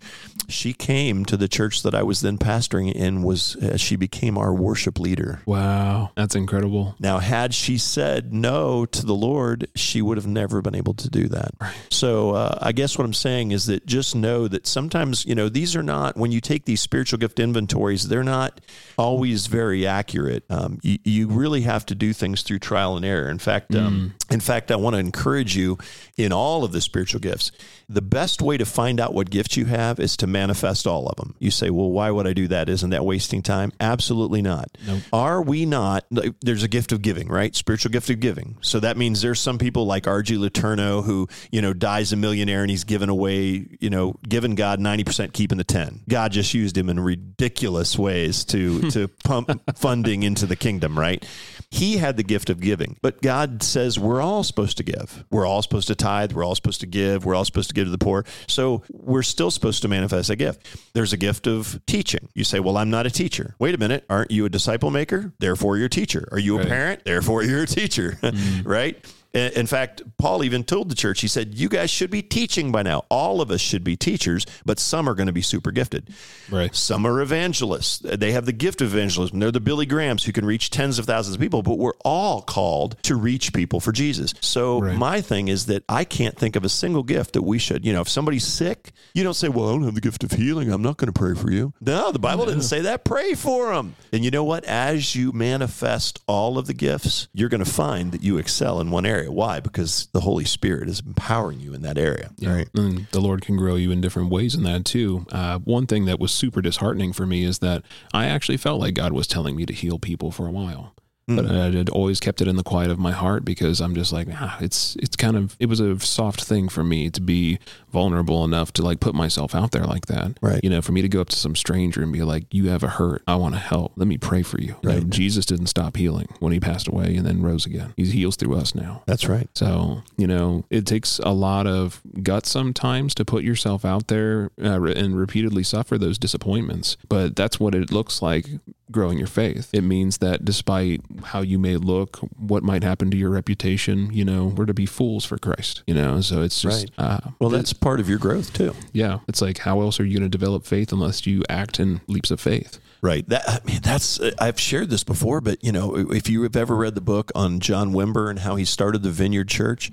she 0.52 0.74
came 0.74 1.26
to 1.26 1.36
the 1.38 1.48
church 1.48 1.82
that 1.84 1.96
i 1.96 2.04
was 2.04 2.22
then 2.22 2.38
pastoring 2.38 2.92
in 2.92 3.24
was 3.24 3.56
uh, 3.58 3.78
she 3.78 3.96
became 3.96 4.38
our 4.38 4.54
worship 4.54 5.00
leader 5.00 5.42
Wow. 5.46 6.12
That's 6.16 6.36
incredible. 6.36 6.96
now, 7.00 7.20
had 7.20 7.54
she 7.54 7.78
said 7.78 8.34
no 8.34 8.86
to 8.86 9.06
the 9.06 9.14
Lord, 9.14 9.68
she 9.76 10.02
would 10.02 10.18
have 10.18 10.28
never 10.28 10.62
been 10.62 10.76
able 10.76 10.94
to 10.96 11.10
do 11.10 11.28
that. 11.30 11.52
So, 11.90 12.32
uh, 12.32 12.58
I 12.62 12.72
guess 12.72 12.98
what 12.98 13.06
I'm 13.06 13.14
saying 13.14 13.52
is 13.52 13.66
that 13.68 13.86
just 13.86 14.16
know 14.16 14.48
that 14.48 14.68
sometimes, 14.68 15.26
you 15.26 15.36
know, 15.36 15.50
these 15.50 15.76
are 15.76 15.84
not, 15.84 16.18
when 16.18 16.32
you 16.32 16.42
take 16.42 16.66
these 16.66 16.82
spiritual 16.82 17.20
gift 17.20 17.40
inventories, 17.40 18.08
they're 18.08 18.24
not 18.24 18.62
always 18.98 19.48
very 19.48 19.88
accurate. 19.88 20.44
Um, 20.50 20.80
you, 20.84 20.98
you 21.04 21.28
really 21.28 21.62
have 21.62 21.86
to 21.88 21.96
do 21.96 22.14
things 22.14 22.42
through 22.44 22.60
trial 22.60 22.96
and 22.96 23.06
error. 23.06 23.30
In 23.30 23.40
fact, 23.40 23.76
um, 23.76 24.14
in 24.30 24.40
fact, 24.40 24.72
I 24.72 24.76
want 24.76 24.96
to 24.96 25.00
encourage 25.00 25.56
you 25.56 25.78
in 26.18 26.32
all 26.34 26.64
of 26.64 26.72
the 26.72 26.82
spiritual 26.82 27.20
gifts. 27.20 27.52
The 27.92 28.02
best 28.02 28.42
way 28.42 28.58
to 28.58 28.66
find 28.66 29.00
out 29.02 29.14
what 29.14 29.30
gifts 29.30 29.58
you 29.58 29.66
have 29.66 30.00
is 30.00 30.16
to 30.18 30.28
manifest 30.28 30.88
all 30.88 31.08
of 31.08 31.18
them. 31.18 31.36
You 31.40 31.52
say, 31.52 31.70
well, 31.70 31.92
why 31.92 32.10
would 32.10 32.26
I 32.26 32.32
do 32.32 32.48
that? 32.48 32.70
Isn't 32.70 32.92
that 32.92 33.04
wasting 33.04 33.42
time? 33.42 33.74
Absolutely 33.82 34.42
not. 34.42 34.78
Are 35.12 35.42
we 35.42 35.66
not? 35.66 36.06
There's 36.42 36.64
a 36.64 36.70
gift 36.70 36.94
of 36.94 37.02
giving, 37.02 37.28
right? 37.28 37.54
Spiritual 37.54 37.92
gift 37.92 38.10
of 38.10 38.22
giving. 38.22 38.58
So 38.62 38.80
that 38.80 38.96
means 38.96 39.22
there's 39.22 39.42
some 39.42 39.58
people 39.58 39.86
like 39.86 40.08
R.G. 40.08 40.36
Letourneau 40.38 41.04
who, 41.04 41.28
you 41.52 41.62
know, 41.62 41.74
dies 41.74 42.14
a 42.14 42.16
millionaire 42.16 42.62
and 42.62 42.70
he's 42.70 42.86
given 42.86 43.10
away, 43.10 43.68
you 43.80 43.90
know, 43.90 44.16
given 44.28 44.56
God 44.56 44.80
90%, 44.80 45.34
keeping 45.34 45.58
the 45.58 45.64
10. 45.66 46.04
God 46.08 46.32
just 46.32 46.54
used 46.54 46.78
him 46.78 46.90
in 46.90 47.00
ridiculous 47.00 47.98
ways 48.00 48.46
to, 48.46 48.90
to 48.92 49.08
pump 49.26 49.52
funding 49.76 50.24
into 50.24 50.46
the 50.46 50.56
kingdom, 50.56 50.98
right? 50.98 51.26
He 51.74 51.98
had 51.98 52.18
the 52.18 52.24
gift 52.24 52.50
of 52.50 52.60
giving, 52.60 52.98
but 53.02 53.22
God 53.22 53.64
says 53.64 53.98
we're 53.98 54.22
all 54.22 54.44
supposed 54.44 54.76
to 54.78 54.84
give. 54.84 55.24
We're 55.32 55.46
all 55.46 55.62
supposed 55.62 55.88
to 55.88 55.96
tithe. 55.96 56.34
We're 56.34 56.44
all 56.44 56.54
supposed 56.54 56.82
to 56.82 56.86
give. 56.86 57.24
We're 57.26 57.34
all 57.34 57.46
supposed 57.46 57.70
to 57.70 57.74
give 57.74 57.86
to 57.86 57.92
the 57.92 57.98
poor. 57.98 58.26
So 58.48 58.84
we're 58.92 59.24
still 59.24 59.50
supposed 59.50 59.82
to 59.84 59.88
manifest 59.88 60.30
a 60.30 60.36
gift. 60.36 60.68
There's 60.94 61.14
a 61.14 61.18
gift 61.18 61.48
of 61.48 61.80
teaching. 61.88 62.28
You 62.36 62.44
say, 62.44 62.60
well, 62.60 62.76
I'm 62.78 62.90
not 62.90 63.06
a 63.06 63.10
teacher. 63.10 63.56
Wait 63.58 63.74
a 63.74 63.78
minute. 63.78 64.06
Aren't 64.10 64.32
you 64.32 64.44
a 64.46 64.50
disciple 64.50 64.92
maker? 64.92 65.34
Therefore, 65.40 65.78
you're 65.78 65.86
a 65.86 65.90
teacher. 65.90 66.28
Are 66.32 66.40
you 66.40 66.56
a 66.56 66.60
Right. 66.60 66.68
parent? 66.68 67.06
Therefore, 67.06 67.42
you're 67.44 67.64
a 67.64 67.68
teacher, 67.68 68.18
mm-hmm. 68.22 68.68
right? 68.70 69.04
In 69.34 69.66
fact, 69.66 70.02
Paul 70.18 70.44
even 70.44 70.66
told 70.66 70.90
the 70.90 70.96
church, 70.96 71.22
he 71.22 71.28
said, 71.30 71.56
You 71.56 71.70
guys 71.70 71.90
should 71.90 72.12
be 72.12 72.22
teaching 72.22 72.70
by 72.72 72.84
now. 72.84 73.06
All 73.10 73.40
of 73.40 73.50
us 73.50 73.62
should 73.62 73.82
be 73.84 73.96
teachers, 73.96 74.46
but 74.66 74.78
some 74.78 75.08
are 75.08 75.14
going 75.14 75.28
to 75.28 75.34
be 75.34 75.42
super 75.42 75.72
gifted. 75.72 76.10
Right. 76.50 76.76
Some 76.76 77.08
are 77.08 77.22
evangelists. 77.22 78.00
They 78.00 78.34
have 78.34 78.46
the 78.46 78.52
gift 78.52 78.82
of 78.82 78.94
evangelism. 78.94 79.40
They're 79.40 79.50
the 79.52 79.62
Billy 79.62 79.86
Grahams 79.86 80.26
who 80.26 80.34
can 80.34 80.44
reach 80.46 80.70
tens 80.70 81.00
of 81.00 81.06
thousands 81.06 81.36
of 81.36 81.42
people, 81.42 81.62
but 81.64 81.78
we're 81.78 81.94
all 82.04 82.42
called 82.42 83.02
to 83.04 83.16
reach 83.16 83.54
people 83.54 83.80
for 83.80 83.94
Jesus. 83.94 84.34
So 84.42 84.82
Right. 84.82 84.98
my 84.98 85.22
thing 85.22 85.48
is 85.48 85.68
that 85.68 85.86
I 85.88 86.04
can't 86.04 86.38
think 86.38 86.58
of 86.58 86.66
a 86.66 86.70
single 86.70 87.04
gift 87.04 87.32
that 87.34 87.44
we 87.44 87.58
should, 87.58 87.86
you 87.86 87.94
know, 87.94 88.02
if 88.02 88.10
somebody's 88.10 88.46
sick, 88.46 88.92
you 89.14 89.24
don't 89.24 89.34
say, 89.34 89.48
well, 89.48 89.70
I 89.70 89.72
don't 89.72 89.84
have 89.84 89.96
the 89.96 90.02
gift 90.02 90.26
of 90.26 90.32
healing. 90.32 90.70
I'm 90.72 90.82
not 90.82 90.98
going 90.98 91.12
to 91.12 91.18
pray 91.18 91.36
for 91.36 91.52
you. 91.52 91.72
No, 91.80 92.12
the 92.12 92.20
Bible 92.20 92.46
didn't 92.48 92.64
say 92.64 92.82
that. 92.82 93.06
Pray 93.06 93.34
for 93.36 93.74
them. 93.74 93.96
And 94.12 94.26
you 94.26 94.32
know 94.32 94.44
what? 94.44 94.66
As 94.66 95.16
you 95.16 95.32
manifest 95.32 96.20
all 96.28 96.58
of 96.58 96.68
the 96.68 96.74
gifts, 96.74 97.30
you're 97.34 97.50
going 97.50 97.64
to 97.64 97.70
find 97.72 98.12
that 98.12 98.22
you 98.24 98.38
excel 98.38 98.82
in 98.82 98.92
one 98.92 99.06
area. 99.06 99.21
Why? 99.30 99.60
Because 99.60 100.08
the 100.14 100.22
Holy 100.22 100.46
Spirit 100.46 100.90
is 100.90 101.02
empowering 101.02 101.60
you 101.60 101.74
in 101.74 101.82
that 101.82 101.98
area. 101.98 102.32
Right. 102.42 102.70
And 102.74 103.08
the 103.12 103.22
Lord 103.22 103.42
can 103.42 103.58
grow 103.58 103.76
you 103.76 103.92
in 103.92 104.02
different 104.02 104.30
ways 104.30 104.56
in 104.56 104.64
that 104.64 104.86
too. 104.86 105.26
Uh, 105.32 105.60
one 105.60 105.86
thing 105.86 106.06
that 106.06 106.20
was 106.20 106.32
super 106.32 106.62
disheartening 106.62 107.14
for 107.14 107.26
me 107.26 107.44
is 107.44 107.60
that 107.60 107.84
I 108.14 108.26
actually 108.26 108.58
felt 108.58 108.80
like 108.80 108.96
God 108.96 109.14
was 109.14 109.28
telling 109.28 109.56
me 109.56 109.66
to 109.66 109.74
heal 109.74 110.00
people 110.00 110.32
for 110.32 110.48
a 110.48 110.52
while. 110.52 110.96
But 111.28 111.46
I 111.46 111.70
had 111.70 111.90
always 111.90 112.20
kept 112.20 112.42
it 112.42 112.48
in 112.48 112.56
the 112.56 112.64
quiet 112.64 112.92
of 112.92 113.00
my 113.00 113.12
heart 113.12 113.46
because 113.46 113.80
I'm 113.80 113.96
just 113.96 114.12
like, 114.12 114.28
ah, 114.34 114.58
it's 114.60 114.96
it's 114.98 115.16
kind 115.16 115.38
of 115.38 115.56
it 115.60 115.68
was 115.68 115.80
a 115.80 116.00
soft 116.00 116.44
thing 116.44 116.68
for 116.68 116.84
me 116.84 117.10
to 117.10 117.22
be 117.22 117.60
vulnerable 117.90 118.44
enough 118.44 118.74
to 118.74 118.82
like 118.82 119.00
put 119.00 119.16
myself 119.16 119.56
out 119.56 119.72
there 119.72 119.86
like 119.86 120.08
that. 120.08 120.38
Right. 120.42 120.60
You 120.64 120.70
know, 120.70 120.82
for 120.82 120.92
me 120.92 121.02
to 121.02 121.10
go 121.10 121.22
up 121.22 121.30
to 121.30 121.36
some 121.36 121.56
stranger 121.56 122.02
and 122.02 122.12
be 122.12 122.24
like, 122.24 122.46
You 122.52 122.70
have 122.70 122.84
a 122.84 122.88
hurt. 122.90 123.22
I 123.28 123.36
want 123.36 123.56
to 123.56 123.60
help. 123.60 123.94
Let 123.96 124.08
me 124.08 124.18
pray 124.18 124.44
for 124.44 124.60
you. 124.60 124.76
You 124.84 124.90
know, 124.90 125.00
Jesus 125.02 125.46
didn't 125.46 125.68
stop 125.68 125.96
healing 125.96 126.28
when 126.40 126.52
he 126.52 126.60
passed 126.60 126.88
away 126.88 127.16
and 127.16 127.26
then 127.26 127.42
rose 127.42 127.66
again. 127.66 127.94
He 127.96 128.06
heals 128.06 128.36
through 128.36 128.56
us 128.56 128.76
now. 128.76 129.04
That's 129.06 129.28
right. 129.28 129.50
So, 129.56 130.04
you 130.18 130.28
know, 130.28 130.66
it 130.70 130.86
takes 130.86 131.20
a 131.20 131.32
lot 131.32 131.68
of 131.68 132.02
guts 132.24 132.50
sometimes 132.50 133.14
to 133.16 133.26
put 133.26 133.44
yourself 133.44 133.86
out 133.86 134.08
there 134.08 134.52
uh, 134.62 134.82
and 134.84 135.18
repeatedly 135.18 135.64
suffer 135.64 135.98
those 135.98 136.18
disappointments. 136.18 136.98
But 137.08 137.36
that's 137.36 137.60
what 137.60 137.76
it 137.76 137.92
looks 137.92 138.22
like 138.22 138.48
growing 138.92 139.18
your 139.18 139.28
faith. 139.28 139.70
It 139.74 139.84
means 139.84 140.18
that 140.18 140.44
despite 140.44 141.02
how 141.24 141.42
you 141.42 141.58
may 141.60 141.78
look, 141.78 142.18
what 142.38 142.64
might 142.64 142.84
happen 142.84 143.10
to 143.12 143.18
your 143.18 143.30
reputation, 143.30 144.12
you 144.14 144.26
know, 144.26 144.46
we're 144.46 144.66
to 144.66 144.74
be 144.74 144.86
fools 144.86 145.26
for 145.26 145.38
Christ, 145.38 145.84
you 145.88 145.94
know? 145.94 146.22
So 146.22 146.42
it's 146.42 146.62
just, 146.62 146.92
uh, 146.98 147.20
Well, 147.40 147.50
that's 147.50 147.74
part 147.74 148.00
of 148.00 148.10
your 148.10 148.18
growth 148.20 148.54
too. 148.54 148.74
yeah, 148.94 149.20
it's 149.28 149.42
like, 149.42 149.60
how 149.60 149.82
else 149.82 150.00
are 150.00 150.06
you 150.06 150.18
going 150.20 150.30
to 150.30 150.38
develop 150.38 150.66
faith 150.66 150.92
unless 150.92 151.26
you 151.28 151.44
act 151.50 151.80
in 151.80 152.02
leaps 152.08 152.32
of 152.32 152.40
faith? 152.40 152.80
Right. 153.02 153.28
That 153.30 153.44
I 153.48 153.60
mean, 153.66 153.82
that's 153.82 154.20
uh, 154.20 154.32
I've 154.40 154.60
shared 154.60 154.92
this 154.92 155.04
before, 155.04 155.42
but 155.42 155.64
you 155.64 155.72
know, 155.72 155.96
if 156.12 156.30
you 156.30 156.44
have 156.44 156.56
ever 156.56 156.76
read 156.76 156.94
the 156.94 157.02
book 157.02 157.32
on 157.34 157.60
John 157.60 157.94
Wimber 157.94 158.30
and 158.30 158.40
how 158.40 158.56
he 158.56 158.66
started 158.66 159.02
the 159.02 159.10
Vineyard 159.10 159.48
Church, 159.48 159.92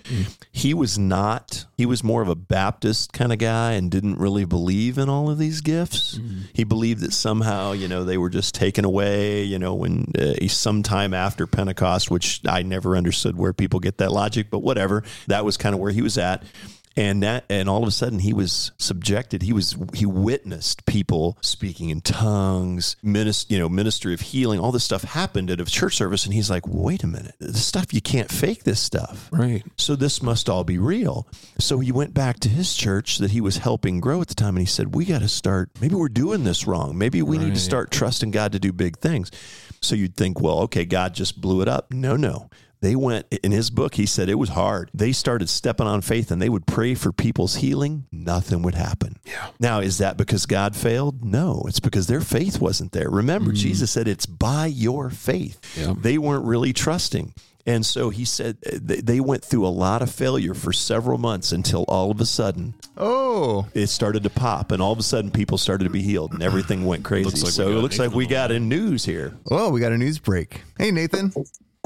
he 0.53 0.75
was 0.75 0.99
not. 0.99 1.65
He 1.79 1.87
was 1.87 2.05
more 2.05 2.21
of 2.21 2.29
a 2.29 2.35
Baptist 2.35 3.15
kind 3.15 3.33
of 3.33 3.39
guy 3.39 3.73
and 3.73 3.91
didn't 3.91 4.19
really 4.19 4.45
believe 4.45 4.99
in 4.99 5.09
all 5.09 5.31
of 5.31 5.39
these 5.39 5.63
gifts. 5.63 6.21
He 6.53 6.65
believed 6.65 7.01
that 7.01 7.15
somehow, 7.15 7.73
you 7.73 7.89
know, 7.89 8.05
they 8.05 8.19
were 8.19 8.29
just 8.31 8.55
taken 8.55 8.85
away. 8.85 9.43
You 9.43 9.59
know, 9.59 9.75
when 9.75 10.13
uh, 10.19 10.47
sometime 10.49 11.15
after 11.15 11.47
Pentecost, 11.47 12.11
which 12.11 12.43
I 12.47 12.63
never 12.63 12.95
understood 12.95 13.39
where 13.39 13.55
people 13.55 13.81
get 13.81 13.99
that 13.99 14.13
logic, 14.13 14.49
but 14.51 14.59
whatever. 14.59 15.03
That 15.29 15.47
was 15.47 15.57
kind 15.57 15.75
of 15.75 15.81
where 15.81 15.93
he 15.93 16.03
was 16.03 16.19
at. 16.19 16.43
And 16.99 17.23
that 17.23 17.45
and 17.49 17.69
all 17.69 17.83
of 17.83 17.89
a 17.89 17.93
sudden 17.93 18.19
he 18.19 18.33
was 18.33 18.73
subjected. 18.77 19.43
He 19.43 19.53
was 19.53 19.77
he 19.95 20.05
witnessed 20.05 20.85
people 20.85 21.39
speaking 21.41 21.91
in 21.91 22.01
tongues, 22.01 22.97
minister, 23.03 23.55
you 23.55 23.61
know, 23.61 23.69
ministry 23.69 24.15
of 24.15 24.21
healing. 24.21 24.59
All 24.59 24.73
this 24.73 24.83
stuff 24.83 25.05
happened 25.05 25.49
at 25.51 25.61
a 25.61 25.65
church 25.65 25.97
service, 25.97 26.25
and 26.25 26.35
he's 26.35 26.51
like, 26.51 26.67
"Wait 26.67 27.05
a 27.05 27.07
minute, 27.07 27.37
this 27.39 27.65
stuff 27.65 27.95
you 27.95 28.01
can't 28.01 28.31
fake 28.31 28.65
this 28.65 28.81
stuff." 28.81 29.29
Right. 29.31 29.63
So 29.77 29.95
this 29.95 30.23
must 30.23 30.49
all 30.49 30.65
be 30.65 30.77
real. 30.77 31.29
So 31.59 31.79
he 31.79 31.93
went 31.93 32.15
back 32.15 32.41
to 32.41 32.49
his 32.49 32.75
church 32.75 33.19
that 33.19 33.31
he 33.31 33.41
was 33.41 33.59
helping 33.59 34.01
grow 34.01 34.21
at 34.21 34.29
the 34.29 34.35
time 34.35 34.57
and 34.57 34.61
he 34.61 34.67
said, 34.67 34.95
We 34.95 35.05
got 35.05 35.21
to 35.21 35.29
start, 35.29 35.71
maybe 35.81 35.95
we're 35.95 36.09
doing 36.09 36.45
this 36.45 36.67
wrong. 36.67 36.99
Maybe 36.99 37.23
we 37.23 37.39
need 37.39 37.55
to 37.55 37.61
start 37.61 37.91
trusting 37.91 38.33
God 38.33 38.53
to 38.53 38.59
do 38.59 38.73
big 38.73 38.99
things. 38.99 39.31
So 39.81 39.95
you'd 39.95 40.17
think, 40.17 40.41
well, 40.41 40.61
okay, 40.61 40.85
God 40.85 41.15
just 41.15 41.41
blew 41.41 41.63
it 41.63 41.69
up. 41.69 41.93
No, 41.93 42.17
no. 42.17 42.51
They 42.81 42.95
went 42.95 43.27
in 43.43 43.51
his 43.53 43.71
book, 43.71 43.95
he 43.97 44.07
said 44.07 44.29
it 44.29 44.37
was 44.37 44.51
hard. 44.51 44.91
They 44.95 45.13
started 45.13 45.49
stepping 45.49 45.87
on 45.87 46.01
faith 46.01 46.31
and 46.31 46.41
they 46.41 46.49
would 46.49 46.67
pray 46.67 46.95
for 46.95 47.13
people's 47.13 47.57
healing. 47.57 48.07
Nothing 48.13 48.63
would 48.63 48.75
happen. 48.77 49.17
Yeah. 49.25 49.49
Now, 49.59 49.81
is 49.81 49.99
that 49.99 50.17
because 50.17 50.47
God 50.47 50.77
failed? 50.77 51.25
No, 51.25 51.65
it's 51.67 51.81
because 51.81 52.07
their 52.07 52.21
faith 52.21 52.61
wasn't 52.61 52.93
there. 52.93 53.11
Remember, 53.11 53.53
Jesus 53.53 53.91
said 53.91 54.07
it's 54.07 54.27
by 54.27 54.67
your 54.67 55.11
faith. 55.11 55.59
Yeah. 55.77 55.95
They 55.99 56.19
weren't 56.19 56.45
really 56.45 56.73
trusting. 56.73 57.35
And 57.67 57.85
so 57.85 58.09
he 58.09 58.25
said 58.25 58.57
uh, 58.67 58.79
they 58.81 59.21
went 59.21 59.45
through 59.45 59.67
a 59.67 59.69
lot 59.69 60.01
of 60.01 60.11
failure 60.11 60.55
for 60.55 60.73
several 60.73 61.19
months 61.19 61.53
until 61.53 61.85
all 61.87 62.11
of 62.11 62.19
a 62.21 62.25
sudden 62.25 62.75
Oh, 62.97 63.67
it 63.75 63.89
started 63.89 64.23
to 64.23 64.31
pop, 64.31 64.73
and 64.73 64.81
all 64.81 64.93
of 64.93 64.99
a 64.99 65.03
sudden 65.03 65.31
people 65.31 65.59
started 65.59 65.85
to 65.85 65.91
be 65.91 66.01
healed, 66.03 66.33
and 66.33 66.43
everything 66.43 66.87
went 66.87 67.05
crazy. 67.05 67.27
Looks 67.27 67.43
like 67.43 67.53
so 67.53 67.69
it 67.69 67.75
looks 67.83 67.99
like 67.99 68.13
we 68.13 68.27
got 68.27 68.51
a 68.51 68.59
news 68.59 69.05
here. 69.05 69.35
oh, 69.51 69.69
we 69.71 69.81
got 69.81 69.93
a 69.93 69.99
news 69.99 70.19
break. 70.19 70.63
Hey, 70.79 70.91
Nathan. 70.91 71.33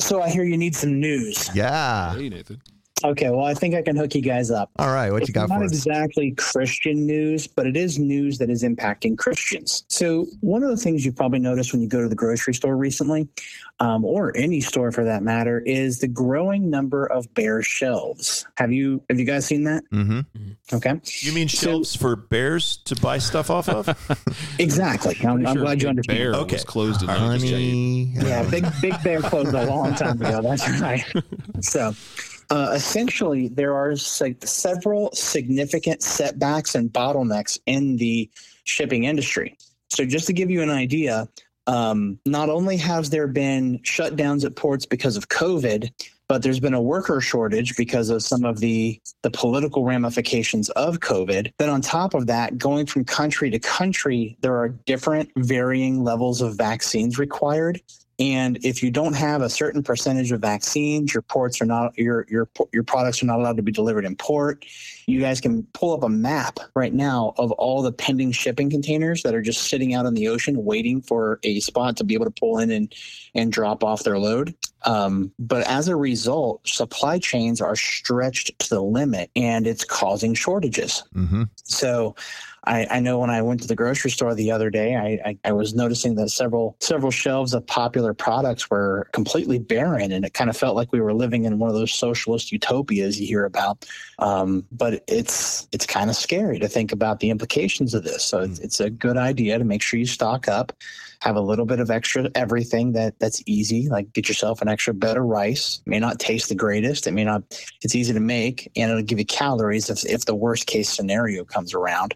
So 0.01 0.23
I 0.23 0.31
hear 0.31 0.45
you 0.45 0.57
need 0.57 0.75
some 0.75 1.01
news. 1.01 1.55
Yeah. 1.55 2.15
Hey, 2.15 2.29
Nathan. 2.29 2.61
Okay, 3.05 3.31
well, 3.31 3.45
I 3.45 3.55
think 3.55 3.75
I 3.75 3.83
can 3.83 3.97
hook 3.97 4.15
you 4.15 4.23
guys 4.23 4.51
up. 4.51 4.71
All 4.79 4.93
right. 4.93 5.11
What 5.11 5.23
it's 5.23 5.29
you 5.29 5.35
got 5.35 5.49
not 5.49 5.59
for 5.59 5.65
us? 5.65 5.73
It's 5.73 5.87
not 5.87 5.97
exactly 5.97 6.31
Christian 6.33 7.07
news, 7.07 7.47
but 7.47 7.67
it 7.67 7.77
is 7.77 7.99
news 7.99 8.39
that 8.39 8.51
is 8.51 8.63
impacting 8.63 9.19
Christians. 9.19 9.85
So, 9.89 10.27
one 10.41 10.63
of 10.63 10.71
the 10.71 10.77
things 10.77 11.05
you've 11.05 11.17
probably 11.17 11.39
noticed 11.41 11.73
when 11.73 11.83
you 11.83 11.89
go 11.89 12.01
to 12.03 12.09
the 12.09 12.15
grocery 12.15 12.55
store 12.55 12.77
recently, 12.77 13.29
um, 13.81 14.05
or 14.05 14.37
any 14.37 14.61
store 14.61 14.93
for 14.93 15.05
that 15.05 15.23
matter, 15.23 15.61
is 15.61 15.99
the 16.01 16.09
growing 16.09 16.71
number 16.71 17.07
of 17.07 17.33
bare 17.35 17.63
shelves. 17.63 18.47
Have 18.57 18.73
you 18.73 19.03
have 19.11 19.19
you 19.19 19.25
guys 19.27 19.47
seen 19.47 19.65
that? 19.65 19.83
Mm-hmm. 19.93 20.21
Okay, 20.73 21.01
You 21.21 21.33
mean 21.33 21.49
shelves 21.49 21.95
for 21.95 22.17
bears 22.17 22.79
to 22.85 22.97
buy 22.97 23.19
stuff 23.19 23.51
off 23.51 23.69
of? 23.69 23.89
exactly. 24.59 25.17
I'm, 25.23 25.45
I'm 25.47 25.55
Sure, 25.55 25.63
glad 25.65 25.83
you 25.83 25.87
Big 25.87 25.91
understand. 25.91 26.19
Bear 26.19 26.35
Okay. 26.35 26.55
was 26.57 26.65
closed 26.65 27.03
at 27.03 27.09
night. 27.09 27.19
Honey. 27.19 28.13
Yeah, 28.15 28.49
Big 28.49 28.65
Big 28.81 28.95
Bear 29.03 29.21
closed 29.21 29.53
a 29.55 29.67
long 29.67 29.95
time 29.95 30.21
ago. 30.23 30.41
That's 30.43 30.81
right. 30.81 31.05
So, 31.61 31.95
uh, 32.53 32.71
essentially, 32.73 33.49
there 33.49 33.75
are 33.75 33.97
se- 33.97 34.37
several 34.45 35.11
significant 35.13 36.03
setbacks 36.03 36.75
and 36.75 36.93
bottlenecks 36.93 37.59
in 37.65 37.97
the 37.97 38.29
shipping 38.65 39.05
industry. 39.05 39.57
So, 39.89 40.05
just 40.05 40.27
to 40.27 40.35
give 40.35 40.51
you 40.51 40.61
an 40.61 40.69
idea, 40.69 41.27
um, 41.67 42.19
not 42.27 42.51
only 42.51 42.77
has 42.77 43.09
there 43.09 43.27
been 43.27 43.79
shutdowns 43.79 44.45
at 44.45 44.55
ports 44.55 44.85
because 44.85 45.17
of 45.17 45.31
COVID, 45.31 45.91
but 46.29 46.43
there's 46.43 46.61
been 46.61 46.75
a 46.75 46.83
worker 46.83 47.23
shortage 47.23 47.75
because 47.75 48.11
of 48.11 48.23
some 48.23 48.45
of 48.45 48.61
the 48.61 49.01
the 49.23 49.31
political 49.31 49.85
ramifications 49.85 50.69
of 50.71 51.01
COVID. 51.01 51.53
Then 51.57 51.71
on 51.71 51.81
top 51.81 52.13
of 52.13 52.27
that, 52.27 52.59
going 52.59 52.85
from 52.85 53.07
country 53.07 53.49
to 53.49 53.59
country, 53.61 54.37
there 54.43 54.59
are 54.59 54.69
different 54.69 55.31
varying 55.39 56.05
levels 56.05 56.43
of 56.43 56.59
vaccines 56.59 57.19
required. 57.19 57.81
And 58.23 58.65
if 58.65 58.85
you 58.85 58.93
don't 58.93 59.15
have 59.15 59.43
a 59.43 59.51
certain 59.51 59.83
percentage 59.83 60.31
of 60.31 60.41
vaccines, 60.41 61.13
your 61.13 61.23
ports 61.23 61.61
are 61.61 61.65
not 61.65 61.99
your 61.99 62.25
your 62.31 62.49
your 62.73 62.85
products 62.85 63.21
are 63.21 63.27
not 63.27 63.41
allowed 63.41 63.57
to 63.57 63.65
be 63.65 63.73
delivered 63.73 64.05
in 64.05 64.15
port. 64.15 64.65
You 65.07 65.19
guys 65.19 65.41
can 65.41 65.65
pull 65.73 65.93
up 65.93 66.05
a 66.05 66.09
map 66.09 66.61
right 66.77 66.95
now 66.95 67.35
of 67.37 67.51
all 67.53 67.83
the 67.83 67.91
pending 67.91 68.31
shipping 68.31 68.71
containers 68.71 69.25
that 69.25 69.35
are 69.35 69.43
just 69.43 69.65
sitting 69.65 69.93
out 69.93 70.07
in 70.07 70.15
the 70.15 70.29
ocean 70.29 70.65
waiting 70.65 71.03
for 71.03 71.41
a 71.43 71.59
spot 71.59 71.97
to 71.97 72.05
be 72.05 72.15
able 72.15 72.27
to 72.27 72.31
pull 72.31 72.59
in 72.59 72.71
and 72.71 72.95
and 73.35 73.51
drop 73.51 73.83
off 73.83 74.05
their 74.05 74.21
load. 74.21 74.55
Um, 74.85 75.33
but 75.41 75.67
as 75.67 75.89
a 75.89 75.97
result, 75.97 76.65
supply 76.65 77.19
chains 77.19 77.61
are 77.61 77.75
stretched 77.75 78.57
to 78.61 78.69
the 78.69 78.83
limit, 78.83 79.33
and 79.35 79.67
it's 79.67 79.85
causing 79.85 80.35
shortages. 80.35 81.03
Mm-hmm. 81.13 81.45
So 81.65 82.15
I, 82.65 82.87
I 82.91 83.01
know 83.01 83.19
when 83.19 83.31
I 83.31 83.43
went 83.43 83.61
to 83.63 83.67
the 83.67 83.75
grocery 83.75 84.11
store 84.11 84.35
the 84.35 84.51
other 84.53 84.71
day, 84.71 84.95
I, 84.95 85.31
I, 85.31 85.39
I 85.47 85.53
was 85.53 85.75
noticing 85.75 86.15
that 86.17 86.29
several 86.29 86.77
several 86.81 87.11
shelves 87.11 87.55
of 87.55 87.67
popular 87.67 88.15
products 88.15 88.71
were 88.71 89.09
completely 89.13 89.59
barren, 89.59 90.13
and 90.13 90.25
it 90.25 90.35
kind 90.35 90.49
of 90.49 90.57
felt 90.57 90.77
like 90.77 90.93
we 90.93 91.01
were 91.01 91.15
living 91.15 91.45
in 91.45 91.59
one 91.59 91.71
of 91.71 91.75
those 91.75 91.93
socialist 91.93 92.53
utopias 92.53 93.21
you 93.21 93.27
hear 93.27 93.45
about. 93.45 93.85
Um, 94.21 94.65
but 94.71 95.03
it's 95.09 95.67
it's 95.73 95.87
kind 95.87 96.09
of 96.09 96.17
scary 96.17 96.59
to 96.61 96.69
think 96.69 96.93
about 96.93 97.21
the 97.21 97.31
implications 97.31 97.95
of 97.95 98.05
this. 98.05 98.23
So 98.23 98.41
it's, 98.41 98.61
it's 98.61 98.81
a 98.81 98.91
good 98.91 99.17
idea 99.17 99.59
to 99.59 99.65
make 99.65 99.83
sure 99.83 99.99
you 99.99 100.07
stock 100.07 100.47
up, 100.47 100.73
have 101.23 101.37
a 101.37 101.41
little 101.41 101.67
bit 101.67 101.79
of 101.79 101.89
extra 101.89 102.29
everything 102.35 102.93
that 102.93 103.19
that's 103.21 103.43
easy. 103.47 103.89
Like 103.89 104.13
get 104.13 104.29
yourself 104.29 104.61
an 104.61 104.69
extra 104.69 104.93
bed 104.93 105.17
of 105.17 105.23
rice. 105.23 105.81
It 105.87 105.91
may 105.91 106.01
not 106.01 106.19
taste 106.19 106.49
the 106.49 106.57
greatest. 106.57 107.07
It 107.07 107.13
may 107.13 107.25
not. 107.25 107.43
It's 107.83 107.95
easy 107.95 108.13
to 108.13 108.21
make, 108.21 108.71
and 108.75 108.91
it'll 108.91 109.05
give 109.05 109.21
you 109.21 109.25
calories 109.25 109.89
if 109.89 110.05
if 110.05 110.25
the 110.25 110.35
worst 110.35 110.67
case 110.67 110.89
scenario 110.89 111.45
comes 111.45 111.75
around. 111.75 112.15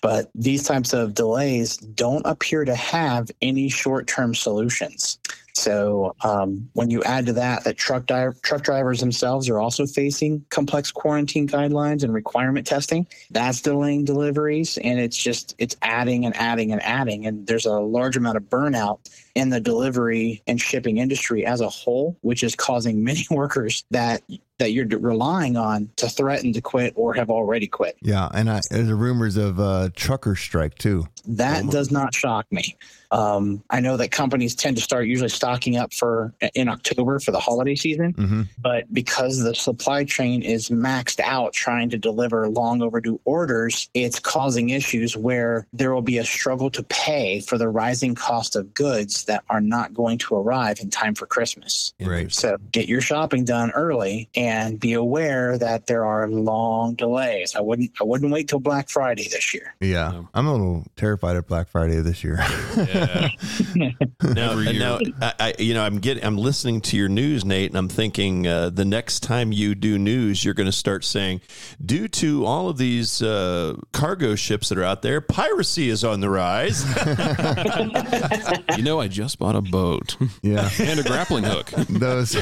But 0.00 0.30
these 0.34 0.62
types 0.62 0.92
of 0.92 1.14
delays 1.14 1.76
don't 1.76 2.24
appear 2.26 2.64
to 2.64 2.74
have 2.74 3.30
any 3.42 3.68
short 3.68 4.06
term 4.06 4.34
solutions. 4.34 5.18
So 5.58 6.14
um, 6.22 6.70
when 6.74 6.88
you 6.88 7.02
add 7.02 7.26
to 7.26 7.32
that 7.32 7.64
that 7.64 7.76
truck 7.76 8.06
di- 8.06 8.30
truck 8.42 8.62
drivers 8.62 9.00
themselves 9.00 9.48
are 9.48 9.58
also 9.58 9.86
facing 9.86 10.44
complex 10.50 10.92
quarantine 10.92 11.48
guidelines 11.48 12.04
and 12.04 12.14
requirement 12.14 12.64
testing, 12.64 13.08
that's 13.30 13.60
delaying 13.60 14.04
deliveries, 14.04 14.78
and 14.78 15.00
it's 15.00 15.16
just 15.16 15.56
it's 15.58 15.76
adding 15.82 16.24
and 16.24 16.36
adding 16.36 16.70
and 16.70 16.80
adding, 16.82 17.26
and 17.26 17.46
there's 17.46 17.66
a 17.66 17.72
large 17.72 18.16
amount 18.16 18.36
of 18.36 18.44
burnout 18.44 19.00
in 19.34 19.50
the 19.50 19.60
delivery 19.60 20.42
and 20.46 20.60
shipping 20.60 20.98
industry 20.98 21.44
as 21.44 21.60
a 21.60 21.68
whole, 21.68 22.16
which 22.20 22.44
is 22.44 22.54
causing 22.54 23.02
many 23.02 23.26
workers 23.30 23.84
that 23.90 24.22
that 24.58 24.72
you're 24.72 24.86
relying 24.86 25.56
on 25.56 25.88
to 25.96 26.08
threaten 26.08 26.52
to 26.52 26.60
quit 26.60 26.92
or 26.96 27.14
have 27.14 27.30
already 27.30 27.66
quit. 27.66 27.96
Yeah, 28.02 28.28
and 28.34 28.50
I, 28.50 28.60
there's 28.70 28.90
rumors 28.90 29.36
of 29.36 29.58
uh, 29.60 29.90
trucker 29.94 30.36
strike 30.36 30.76
too. 30.76 31.06
That 31.26 31.66
does 31.70 31.90
not 31.90 32.14
shock 32.14 32.46
me. 32.50 32.76
Um, 33.10 33.62
I 33.70 33.80
know 33.80 33.96
that 33.96 34.10
companies 34.10 34.54
tend 34.54 34.76
to 34.76 34.82
start 34.82 35.06
usually 35.06 35.28
stocking 35.30 35.76
up 35.76 35.92
for 35.94 36.34
in 36.54 36.68
October 36.68 37.18
for 37.20 37.30
the 37.30 37.40
holiday 37.40 37.74
season, 37.74 38.12
Mm-hmm. 38.14 38.42
but 38.58 38.92
because 38.92 39.42
the 39.42 39.54
supply 39.54 40.04
chain 40.04 40.42
is 40.42 40.68
maxed 40.68 41.20
out 41.20 41.52
trying 41.52 41.88
to 41.90 41.98
deliver 41.98 42.48
long 42.48 42.82
overdue 42.82 43.20
orders, 43.24 43.88
it's 43.94 44.18
causing 44.18 44.70
issues 44.70 45.16
where 45.16 45.66
there 45.72 45.94
will 45.94 46.02
be 46.02 46.18
a 46.18 46.24
struggle 46.24 46.70
to 46.70 46.82
pay 46.84 47.40
for 47.40 47.56
the 47.58 47.68
rising 47.68 48.14
cost 48.14 48.56
of 48.56 48.74
goods 48.74 49.24
that 49.24 49.42
are 49.48 49.60
not 49.60 49.94
going 49.94 50.18
to 50.18 50.34
arrive 50.36 50.78
in 50.80 50.90
time 50.90 51.14
for 51.14 51.26
Christmas. 51.26 51.94
Right. 52.00 52.30
So 52.32 52.56
get 52.72 52.88
your 52.88 53.00
shopping 53.00 53.44
done 53.44 53.70
early 53.72 54.28
and 54.34 54.78
be 54.78 54.92
aware 54.92 55.56
that 55.58 55.86
there 55.86 56.04
are 56.04 56.28
long 56.28 56.94
delays. 56.94 57.54
I 57.56 57.60
wouldn't 57.60 57.92
I 58.00 58.04
wouldn't 58.04 58.30
wait 58.32 58.48
till 58.48 58.60
Black 58.60 58.88
Friday 58.88 59.28
this 59.28 59.54
year. 59.54 59.74
Yeah, 59.80 60.10
No. 60.10 60.28
I'm 60.34 60.46
a 60.46 60.52
little 60.52 60.84
terrified 60.96 61.36
of 61.36 61.46
Black 61.46 61.68
Friday 61.68 62.00
this 62.00 62.22
year. 62.22 62.38
Yeah. 62.76 62.97
Now, 64.20 64.50
Every 64.52 64.78
now, 64.78 64.98
I, 65.22 65.32
I, 65.38 65.54
you 65.58 65.74
know, 65.74 65.82
I'm 65.82 65.98
getting, 66.00 66.24
I'm 66.24 66.36
listening 66.36 66.80
to 66.82 66.96
your 66.96 67.08
news, 67.08 67.44
Nate, 67.44 67.70
and 67.70 67.78
I'm 67.78 67.88
thinking 67.88 68.46
uh, 68.46 68.70
the 68.70 68.84
next 68.84 69.20
time 69.20 69.52
you 69.52 69.74
do 69.74 69.96
news, 69.96 70.44
you're 70.44 70.54
going 70.54 70.66
to 70.66 70.72
start 70.72 71.04
saying, 71.04 71.40
due 71.84 72.08
to 72.08 72.44
all 72.44 72.68
of 72.68 72.78
these 72.78 73.22
uh, 73.22 73.76
cargo 73.92 74.34
ships 74.34 74.68
that 74.68 74.78
are 74.78 74.84
out 74.84 75.02
there, 75.02 75.20
piracy 75.20 75.88
is 75.88 76.04
on 76.04 76.20
the 76.20 76.28
rise. 76.28 76.84
you 78.76 78.82
know, 78.82 79.00
I 79.00 79.06
just 79.08 79.38
bought 79.38 79.54
a 79.54 79.62
boat 79.62 80.16
yeah, 80.42 80.68
and 80.78 81.00
a 81.00 81.02
grappling 81.02 81.44
hook. 81.44 81.70
those 81.88 82.36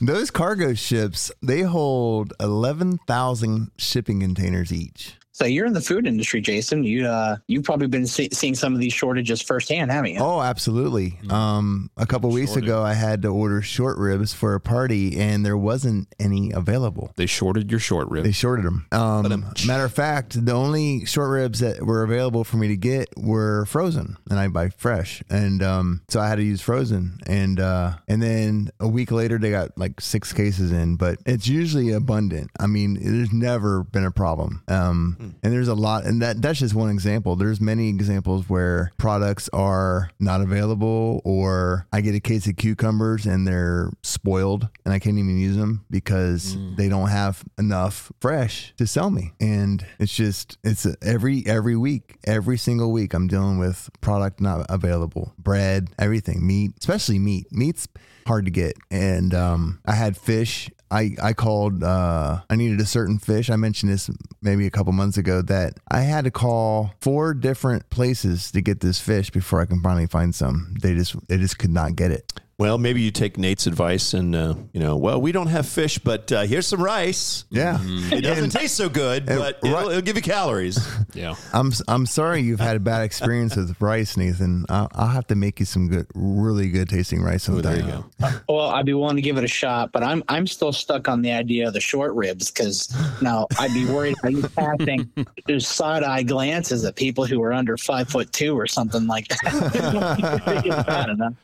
those 0.00 0.30
cargo 0.30 0.74
ships 0.74 1.30
they 1.42 1.62
hold 1.62 2.32
eleven 2.40 2.98
thousand 3.06 3.70
shipping 3.76 4.20
containers 4.20 4.72
each. 4.72 5.14
So 5.38 5.44
you're 5.44 5.66
in 5.66 5.72
the 5.72 5.80
food 5.80 6.04
industry, 6.04 6.40
Jason. 6.40 6.82
You 6.82 7.06
uh, 7.06 7.36
you've 7.46 7.62
probably 7.62 7.86
been 7.86 8.08
see- 8.08 8.30
seeing 8.32 8.56
some 8.56 8.74
of 8.74 8.80
these 8.80 8.92
shortages 8.92 9.40
firsthand, 9.40 9.92
haven't 9.92 10.14
you? 10.14 10.18
Oh, 10.18 10.42
absolutely. 10.42 11.16
Um, 11.30 11.90
a 11.96 12.06
couple 12.06 12.28
weeks 12.30 12.56
ago, 12.56 12.82
I 12.82 12.92
had 12.94 13.22
to 13.22 13.28
order 13.28 13.62
short 13.62 13.98
ribs 13.98 14.34
for 14.34 14.56
a 14.56 14.60
party, 14.60 15.16
and 15.16 15.46
there 15.46 15.56
wasn't 15.56 16.12
any 16.18 16.50
available. 16.50 17.12
They 17.14 17.26
shorted 17.26 17.70
your 17.70 17.78
short 17.78 18.10
ribs. 18.10 18.26
They 18.26 18.32
shorted 18.32 18.64
them. 18.64 18.88
Um, 18.90 19.44
matter 19.64 19.84
of 19.84 19.92
fact, 19.92 20.44
the 20.44 20.50
only 20.50 21.04
short 21.04 21.30
ribs 21.30 21.60
that 21.60 21.86
were 21.86 22.02
available 22.02 22.42
for 22.42 22.56
me 22.56 22.66
to 22.66 22.76
get 22.76 23.08
were 23.16 23.64
frozen, 23.66 24.16
and 24.28 24.40
I 24.40 24.48
buy 24.48 24.70
fresh, 24.70 25.22
and 25.30 25.62
um, 25.62 26.00
so 26.08 26.18
I 26.18 26.26
had 26.26 26.36
to 26.38 26.44
use 26.44 26.60
frozen. 26.60 27.20
And 27.28 27.60
uh, 27.60 27.92
and 28.08 28.20
then 28.20 28.72
a 28.80 28.88
week 28.88 29.12
later, 29.12 29.38
they 29.38 29.52
got 29.52 29.78
like 29.78 30.00
six 30.00 30.32
cases 30.32 30.72
in, 30.72 30.96
but 30.96 31.20
it's 31.26 31.46
usually 31.46 31.92
abundant. 31.92 32.50
I 32.58 32.66
mean, 32.66 32.98
there's 33.00 33.32
never 33.32 33.84
been 33.84 34.04
a 34.04 34.10
problem. 34.10 34.64
Um, 34.66 35.27
And 35.42 35.52
there's 35.52 35.68
a 35.68 35.74
lot, 35.74 36.04
and 36.04 36.22
that 36.22 36.42
that's 36.42 36.58
just 36.58 36.74
one 36.74 36.90
example. 36.90 37.36
There's 37.36 37.60
many 37.60 37.88
examples 37.88 38.48
where 38.48 38.92
products 38.96 39.48
are 39.52 40.10
not 40.18 40.40
available, 40.40 41.20
or 41.24 41.86
I 41.92 42.00
get 42.00 42.14
a 42.14 42.20
case 42.20 42.46
of 42.46 42.56
cucumbers 42.56 43.26
and 43.26 43.46
they're 43.46 43.90
spoiled, 44.02 44.68
and 44.84 44.92
I 44.92 44.98
can't 44.98 45.18
even 45.18 45.38
use 45.38 45.56
them 45.56 45.84
because 45.90 46.56
they 46.76 46.88
don't 46.88 47.08
have 47.08 47.44
enough 47.58 48.12
fresh 48.20 48.74
to 48.76 48.86
sell 48.86 49.10
me. 49.10 49.32
And 49.40 49.84
it's 49.98 50.14
just 50.14 50.58
it's 50.64 50.86
every 51.02 51.44
every 51.46 51.76
week, 51.76 52.18
every 52.24 52.58
single 52.58 52.92
week, 52.92 53.14
I'm 53.14 53.26
dealing 53.26 53.58
with 53.58 53.90
product 54.00 54.40
not 54.40 54.66
available, 54.68 55.34
bread, 55.38 55.90
everything, 55.98 56.46
meat, 56.46 56.72
especially 56.78 57.18
meat. 57.18 57.46
Meat's 57.50 57.88
hard 58.26 58.44
to 58.44 58.50
get, 58.50 58.76
and 58.90 59.34
um, 59.34 59.80
I 59.86 59.94
had 59.94 60.16
fish 60.16 60.70
I, 60.90 61.10
I 61.22 61.32
called 61.32 61.82
uh, 61.82 62.40
I 62.48 62.56
needed 62.56 62.80
a 62.80 62.86
certain 62.86 63.18
fish. 63.18 63.50
I 63.50 63.56
mentioned 63.56 63.92
this 63.92 64.10
maybe 64.40 64.66
a 64.66 64.70
couple 64.70 64.92
months 64.92 65.18
ago 65.18 65.42
that 65.42 65.74
I 65.90 66.00
had 66.00 66.24
to 66.24 66.30
call 66.30 66.94
four 67.00 67.34
different 67.34 67.90
places 67.90 68.50
to 68.52 68.60
get 68.60 68.80
this 68.80 69.00
fish 69.00 69.30
before 69.30 69.60
I 69.60 69.66
can 69.66 69.82
finally 69.82 70.06
find 70.06 70.34
some. 70.34 70.74
They 70.80 70.94
just 70.94 71.16
they 71.28 71.36
just 71.36 71.58
could 71.58 71.70
not 71.70 71.96
get 71.96 72.10
it. 72.10 72.40
Well, 72.58 72.76
maybe 72.76 73.00
you 73.02 73.12
take 73.12 73.38
Nate's 73.38 73.68
advice 73.68 74.14
and, 74.14 74.34
uh, 74.34 74.54
you 74.72 74.80
know, 74.80 74.96
well, 74.96 75.20
we 75.20 75.30
don't 75.30 75.46
have 75.46 75.64
fish, 75.68 76.00
but 76.00 76.32
uh, 76.32 76.40
here's 76.42 76.66
some 76.66 76.82
rice. 76.82 77.44
Yeah. 77.50 77.78
It 77.80 78.22
doesn't 78.22 78.50
taste 78.50 78.74
so 78.74 78.88
good, 78.88 79.26
but 79.26 79.38
right- 79.38 79.54
it'll, 79.62 79.88
it'll 79.90 80.02
give 80.02 80.16
you 80.16 80.22
calories. 80.22 80.78
Yeah. 81.14 81.34
I'm 81.52 81.72
I'm 81.88 82.04
sorry 82.06 82.42
you've 82.42 82.60
had 82.60 82.76
a 82.76 82.80
bad 82.80 83.02
experience 83.02 83.56
with 83.56 83.80
rice, 83.80 84.16
Nathan. 84.16 84.66
I'll, 84.68 84.88
I'll 84.92 85.08
have 85.08 85.26
to 85.28 85.34
make 85.34 85.58
you 85.58 85.66
some 85.66 85.88
good, 85.88 86.06
really 86.14 86.68
good 86.68 86.88
tasting 86.88 87.22
rice 87.22 87.44
sometime. 87.44 87.62
there 87.62 87.76
you 87.84 88.04
go. 88.20 88.30
Well, 88.48 88.68
I'd 88.68 88.84
be 88.86 88.92
willing 88.94 89.16
to 89.16 89.22
give 89.22 89.36
it 89.38 89.42
a 89.42 89.48
shot, 89.48 89.90
but 89.90 90.04
I'm 90.04 90.22
I'm 90.28 90.46
still 90.46 90.70
stuck 90.72 91.08
on 91.08 91.22
the 91.22 91.32
idea 91.32 91.66
of 91.66 91.72
the 91.72 91.80
short 91.80 92.12
ribs 92.14 92.50
because 92.52 92.94
now 93.22 93.46
I'd 93.58 93.72
be 93.72 93.86
worried 93.86 94.16
about 94.20 94.32
you 94.32 94.42
passing 94.48 95.10
those 95.48 95.66
side 95.66 96.04
eye 96.04 96.22
glances 96.22 96.84
at 96.84 96.94
people 96.94 97.24
who 97.26 97.42
are 97.42 97.52
under 97.54 97.76
five 97.78 98.08
foot 98.08 98.30
two 98.32 98.56
or 98.56 98.66
something 98.68 99.06
like 99.08 99.28
that. 99.28 100.42
Think 100.44 100.66
it's 100.66 100.86
bad 100.86 101.08
enough. 101.08 101.34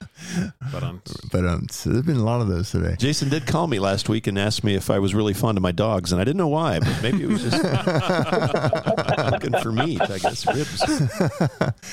But 0.72 0.82
um, 0.84 1.00
But 1.30 1.44
um, 1.46 1.66
so 1.70 1.90
there's 1.90 2.04
been 2.04 2.16
a 2.16 2.24
lot 2.24 2.40
of 2.40 2.48
those 2.48 2.70
today. 2.70 2.96
Jason 2.98 3.28
did 3.28 3.46
call 3.46 3.66
me 3.66 3.78
last 3.78 4.08
week 4.08 4.26
and 4.26 4.38
asked 4.38 4.64
me 4.64 4.74
if 4.74 4.88
I 4.90 4.98
was 4.98 5.14
really 5.14 5.34
fond 5.34 5.58
of 5.58 5.62
my 5.62 5.72
dogs, 5.72 6.12
and 6.12 6.20
I 6.20 6.24
didn't 6.24 6.38
know 6.38 6.48
why, 6.48 6.78
but 6.80 7.02
maybe 7.02 7.22
it 7.22 7.28
was 7.28 7.42
just 7.42 7.62
looking 9.32 9.52
for 9.60 9.72
meat, 9.72 10.00
I 10.00 10.18
guess, 10.18 10.46
ribs. 10.46 11.72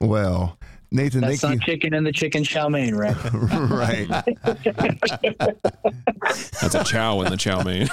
Well, 0.00 0.58
Nathan, 0.90 1.22
That's 1.22 1.40
thank 1.40 1.60
not 1.60 1.66
chicken 1.66 1.94
in 1.94 2.04
the 2.04 2.12
chicken 2.12 2.44
chow 2.44 2.68
mein, 2.68 2.94
Rick. 2.94 3.16
you. 3.24 3.30
right. 3.40 4.08
that's 6.60 6.74
a 6.74 6.84
chow 6.84 7.20
in 7.22 7.30
the 7.30 7.36
chow 7.38 7.62
mein. 7.62 7.88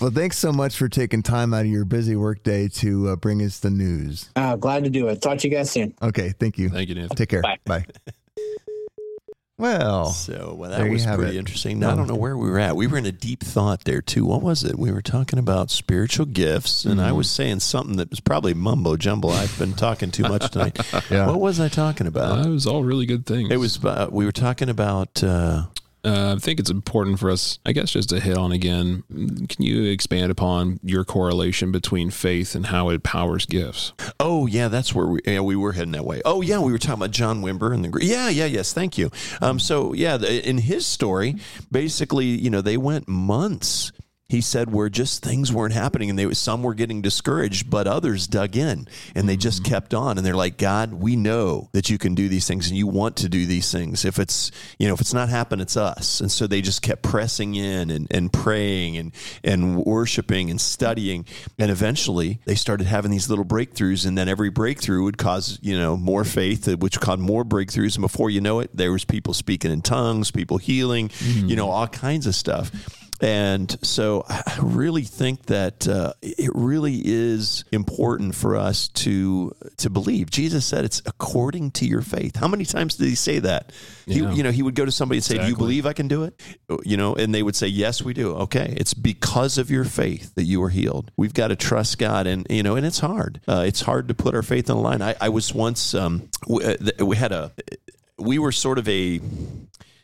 Well, 0.00 0.10
thanks 0.10 0.38
so 0.38 0.52
much 0.52 0.76
for 0.76 0.88
taking 0.88 1.22
time 1.22 1.54
out 1.54 1.62
of 1.62 1.66
your 1.68 1.84
busy 1.84 2.14
workday 2.14 2.68
to 2.68 3.08
uh, 3.10 3.16
bring 3.16 3.40
us 3.42 3.60
the 3.60 3.70
news. 3.70 4.30
Uh, 4.36 4.56
glad 4.56 4.84
to 4.84 4.90
do 4.90 5.08
it. 5.08 5.20
Talk 5.22 5.38
to 5.38 5.48
you 5.48 5.54
guys 5.54 5.70
soon. 5.70 5.94
Okay, 6.02 6.32
thank 6.38 6.58
you. 6.58 6.68
Thank 6.68 6.88
you, 6.90 6.94
Nathan. 6.96 7.16
Take 7.16 7.30
care. 7.30 7.42
Bye. 7.42 7.58
Bye. 7.64 7.86
Well, 9.58 10.06
So 10.10 10.54
well, 10.58 10.70
that 10.70 10.90
was 10.90 11.06
pretty 11.06 11.36
it. 11.36 11.38
interesting. 11.38 11.78
Now, 11.78 11.92
I 11.92 11.96
don't 11.96 12.06
know 12.08 12.14
where 12.14 12.36
we 12.36 12.50
were 12.50 12.58
at. 12.58 12.76
We 12.76 12.86
were 12.86 12.98
in 12.98 13.06
a 13.06 13.12
deep 13.12 13.42
thought 13.42 13.84
there 13.84 14.02
too. 14.02 14.26
What 14.26 14.42
was 14.42 14.64
it? 14.64 14.78
We 14.78 14.92
were 14.92 15.00
talking 15.00 15.38
about 15.38 15.70
spiritual 15.70 16.26
gifts, 16.26 16.84
and 16.84 17.00
I 17.00 17.12
was 17.12 17.30
saying 17.30 17.60
something 17.60 17.96
that 17.96 18.10
was 18.10 18.20
probably 18.20 18.52
mumbo 18.52 18.96
jumbo. 18.96 19.28
I've 19.28 19.58
been 19.58 19.72
talking 19.72 20.10
too 20.10 20.24
much 20.24 20.50
tonight. 20.50 20.78
Yeah. 21.10 21.26
What 21.28 21.40
was 21.40 21.58
I 21.60 21.68
talking 21.68 22.06
about? 22.06 22.38
Uh, 22.44 22.48
it 22.48 22.52
was 22.52 22.66
all 22.66 22.82
really 22.84 23.06
good 23.06 23.24
things. 23.26 23.50
it 23.50 23.56
was. 23.56 23.82
Uh, 23.82 24.08
we 24.10 24.24
were 24.26 24.32
talking 24.32 24.68
about. 24.68 25.22
Uh, 25.22 25.64
Uh, 26.06 26.34
I 26.36 26.38
think 26.38 26.60
it's 26.60 26.70
important 26.70 27.18
for 27.18 27.30
us, 27.30 27.58
I 27.66 27.72
guess, 27.72 27.90
just 27.90 28.10
to 28.10 28.20
hit 28.20 28.38
on 28.38 28.52
again. 28.52 29.02
Can 29.48 29.64
you 29.64 29.90
expand 29.90 30.30
upon 30.30 30.78
your 30.84 31.04
correlation 31.04 31.72
between 31.72 32.10
faith 32.10 32.54
and 32.54 32.66
how 32.66 32.90
it 32.90 33.02
powers 33.02 33.44
gifts? 33.44 33.92
Oh 34.20 34.46
yeah, 34.46 34.68
that's 34.68 34.94
where 34.94 35.06
we 35.06 35.20
yeah 35.26 35.40
we 35.40 35.56
were 35.56 35.72
heading 35.72 35.92
that 35.92 36.04
way. 36.04 36.22
Oh 36.24 36.42
yeah, 36.42 36.60
we 36.60 36.70
were 36.70 36.78
talking 36.78 37.02
about 37.02 37.10
John 37.10 37.42
Wimber 37.42 37.74
and 37.74 37.84
the 37.84 38.04
yeah 38.04 38.28
yeah 38.28 38.44
yes 38.44 38.72
thank 38.72 38.96
you. 38.96 39.10
Um 39.42 39.58
so 39.58 39.92
yeah 39.94 40.16
in 40.18 40.58
his 40.58 40.86
story, 40.86 41.36
basically 41.72 42.26
you 42.26 42.50
know 42.50 42.60
they 42.60 42.76
went 42.76 43.08
months. 43.08 43.90
He 44.28 44.40
said 44.40 44.72
where 44.72 44.88
just 44.88 45.22
things 45.22 45.52
weren't 45.52 45.72
happening 45.72 46.10
and 46.10 46.18
they 46.18 46.32
some 46.34 46.64
were 46.64 46.74
getting 46.74 47.00
discouraged, 47.00 47.70
but 47.70 47.86
others 47.86 48.26
dug 48.26 48.56
in 48.56 48.88
and 49.14 49.28
they 49.28 49.36
just 49.36 49.62
mm-hmm. 49.62 49.72
kept 49.72 49.94
on. 49.94 50.18
And 50.18 50.26
they're 50.26 50.34
like 50.34 50.58
God, 50.58 50.94
we 50.94 51.14
know 51.14 51.68
that 51.72 51.90
you 51.90 51.96
can 51.96 52.16
do 52.16 52.28
these 52.28 52.48
things 52.48 52.68
and 52.68 52.76
you 52.76 52.88
want 52.88 53.14
to 53.18 53.28
do 53.28 53.46
these 53.46 53.70
things. 53.70 54.04
If 54.04 54.18
it's 54.18 54.50
you 54.80 54.88
know 54.88 54.94
if 54.94 55.00
it's 55.00 55.14
not 55.14 55.28
happening, 55.28 55.62
it's 55.62 55.76
us. 55.76 56.20
And 56.20 56.32
so 56.32 56.48
they 56.48 56.60
just 56.60 56.82
kept 56.82 57.02
pressing 57.02 57.54
in 57.54 57.88
and, 57.88 58.08
and 58.10 58.32
praying 58.32 58.96
and 58.96 59.12
and 59.44 59.84
worshiping 59.84 60.50
and 60.50 60.60
studying. 60.60 61.24
And 61.56 61.70
eventually 61.70 62.40
they 62.46 62.56
started 62.56 62.88
having 62.88 63.12
these 63.12 63.30
little 63.30 63.44
breakthroughs 63.44 64.06
and 64.06 64.18
then 64.18 64.28
every 64.28 64.50
breakthrough 64.50 65.04
would 65.04 65.18
cause 65.18 65.60
you 65.62 65.78
know 65.78 65.96
more 65.96 66.24
faith 66.24 66.66
which 66.78 66.98
caused 66.98 67.20
more 67.20 67.44
breakthroughs. 67.44 67.94
And 67.94 68.02
before 68.02 68.30
you 68.30 68.40
know 68.40 68.58
it 68.58 68.76
there 68.76 68.90
was 68.90 69.04
people 69.04 69.34
speaking 69.34 69.70
in 69.70 69.82
tongues 69.82 70.32
people 70.32 70.58
healing 70.58 71.10
mm-hmm. 71.10 71.48
you 71.48 71.54
know 71.54 71.70
all 71.70 71.86
kinds 71.86 72.26
of 72.26 72.34
stuff 72.34 72.72
and 73.20 73.76
so 73.84 74.24
I 74.28 74.58
really 74.60 75.02
think 75.02 75.46
that 75.46 75.88
uh, 75.88 76.12
it 76.22 76.50
really 76.54 77.00
is 77.04 77.64
important 77.72 78.34
for 78.34 78.56
us 78.56 78.88
to 78.88 79.52
to 79.78 79.90
believe. 79.90 80.30
Jesus 80.30 80.66
said 80.66 80.84
it's 80.84 81.02
according 81.06 81.72
to 81.72 81.86
your 81.86 82.02
faith. 82.02 82.36
How 82.36 82.48
many 82.48 82.64
times 82.64 82.96
did 82.96 83.08
he 83.08 83.14
say 83.14 83.38
that? 83.40 83.72
Yeah. 84.06 84.30
He, 84.30 84.36
you 84.36 84.42
know, 84.42 84.50
he 84.50 84.62
would 84.62 84.74
go 84.74 84.84
to 84.84 84.92
somebody 84.92 85.18
and 85.18 85.24
say, 85.24 85.38
"Do 85.38 85.46
you 85.46 85.56
believe 85.56 85.86
I 85.86 85.92
can 85.92 86.08
do 86.08 86.24
it?" 86.24 86.40
You 86.84 86.96
know, 86.96 87.14
and 87.14 87.34
they 87.34 87.42
would 87.42 87.56
say, 87.56 87.66
"Yes, 87.68 88.02
we 88.02 88.12
do." 88.12 88.34
Okay, 88.36 88.74
it's 88.76 88.94
because 88.94 89.58
of 89.58 89.70
your 89.70 89.84
faith 89.84 90.34
that 90.34 90.44
you 90.44 90.62
are 90.62 90.70
healed. 90.70 91.10
We've 91.16 91.34
got 91.34 91.48
to 91.48 91.56
trust 91.56 91.98
God, 91.98 92.26
and 92.26 92.46
you 92.50 92.62
know, 92.62 92.76
and 92.76 92.84
it's 92.84 93.00
hard. 93.00 93.40
Uh, 93.48 93.64
it's 93.66 93.80
hard 93.80 94.08
to 94.08 94.14
put 94.14 94.34
our 94.34 94.42
faith 94.42 94.70
on 94.70 94.76
the 94.76 94.82
line. 94.82 95.02
I, 95.02 95.14
I 95.20 95.28
was 95.30 95.54
once 95.54 95.94
um, 95.94 96.28
we, 96.46 96.64
uh, 96.64 97.04
we 97.04 97.16
had 97.16 97.32
a 97.32 97.52
we 98.18 98.38
were 98.38 98.52
sort 98.52 98.78
of 98.78 98.88
a 98.88 99.20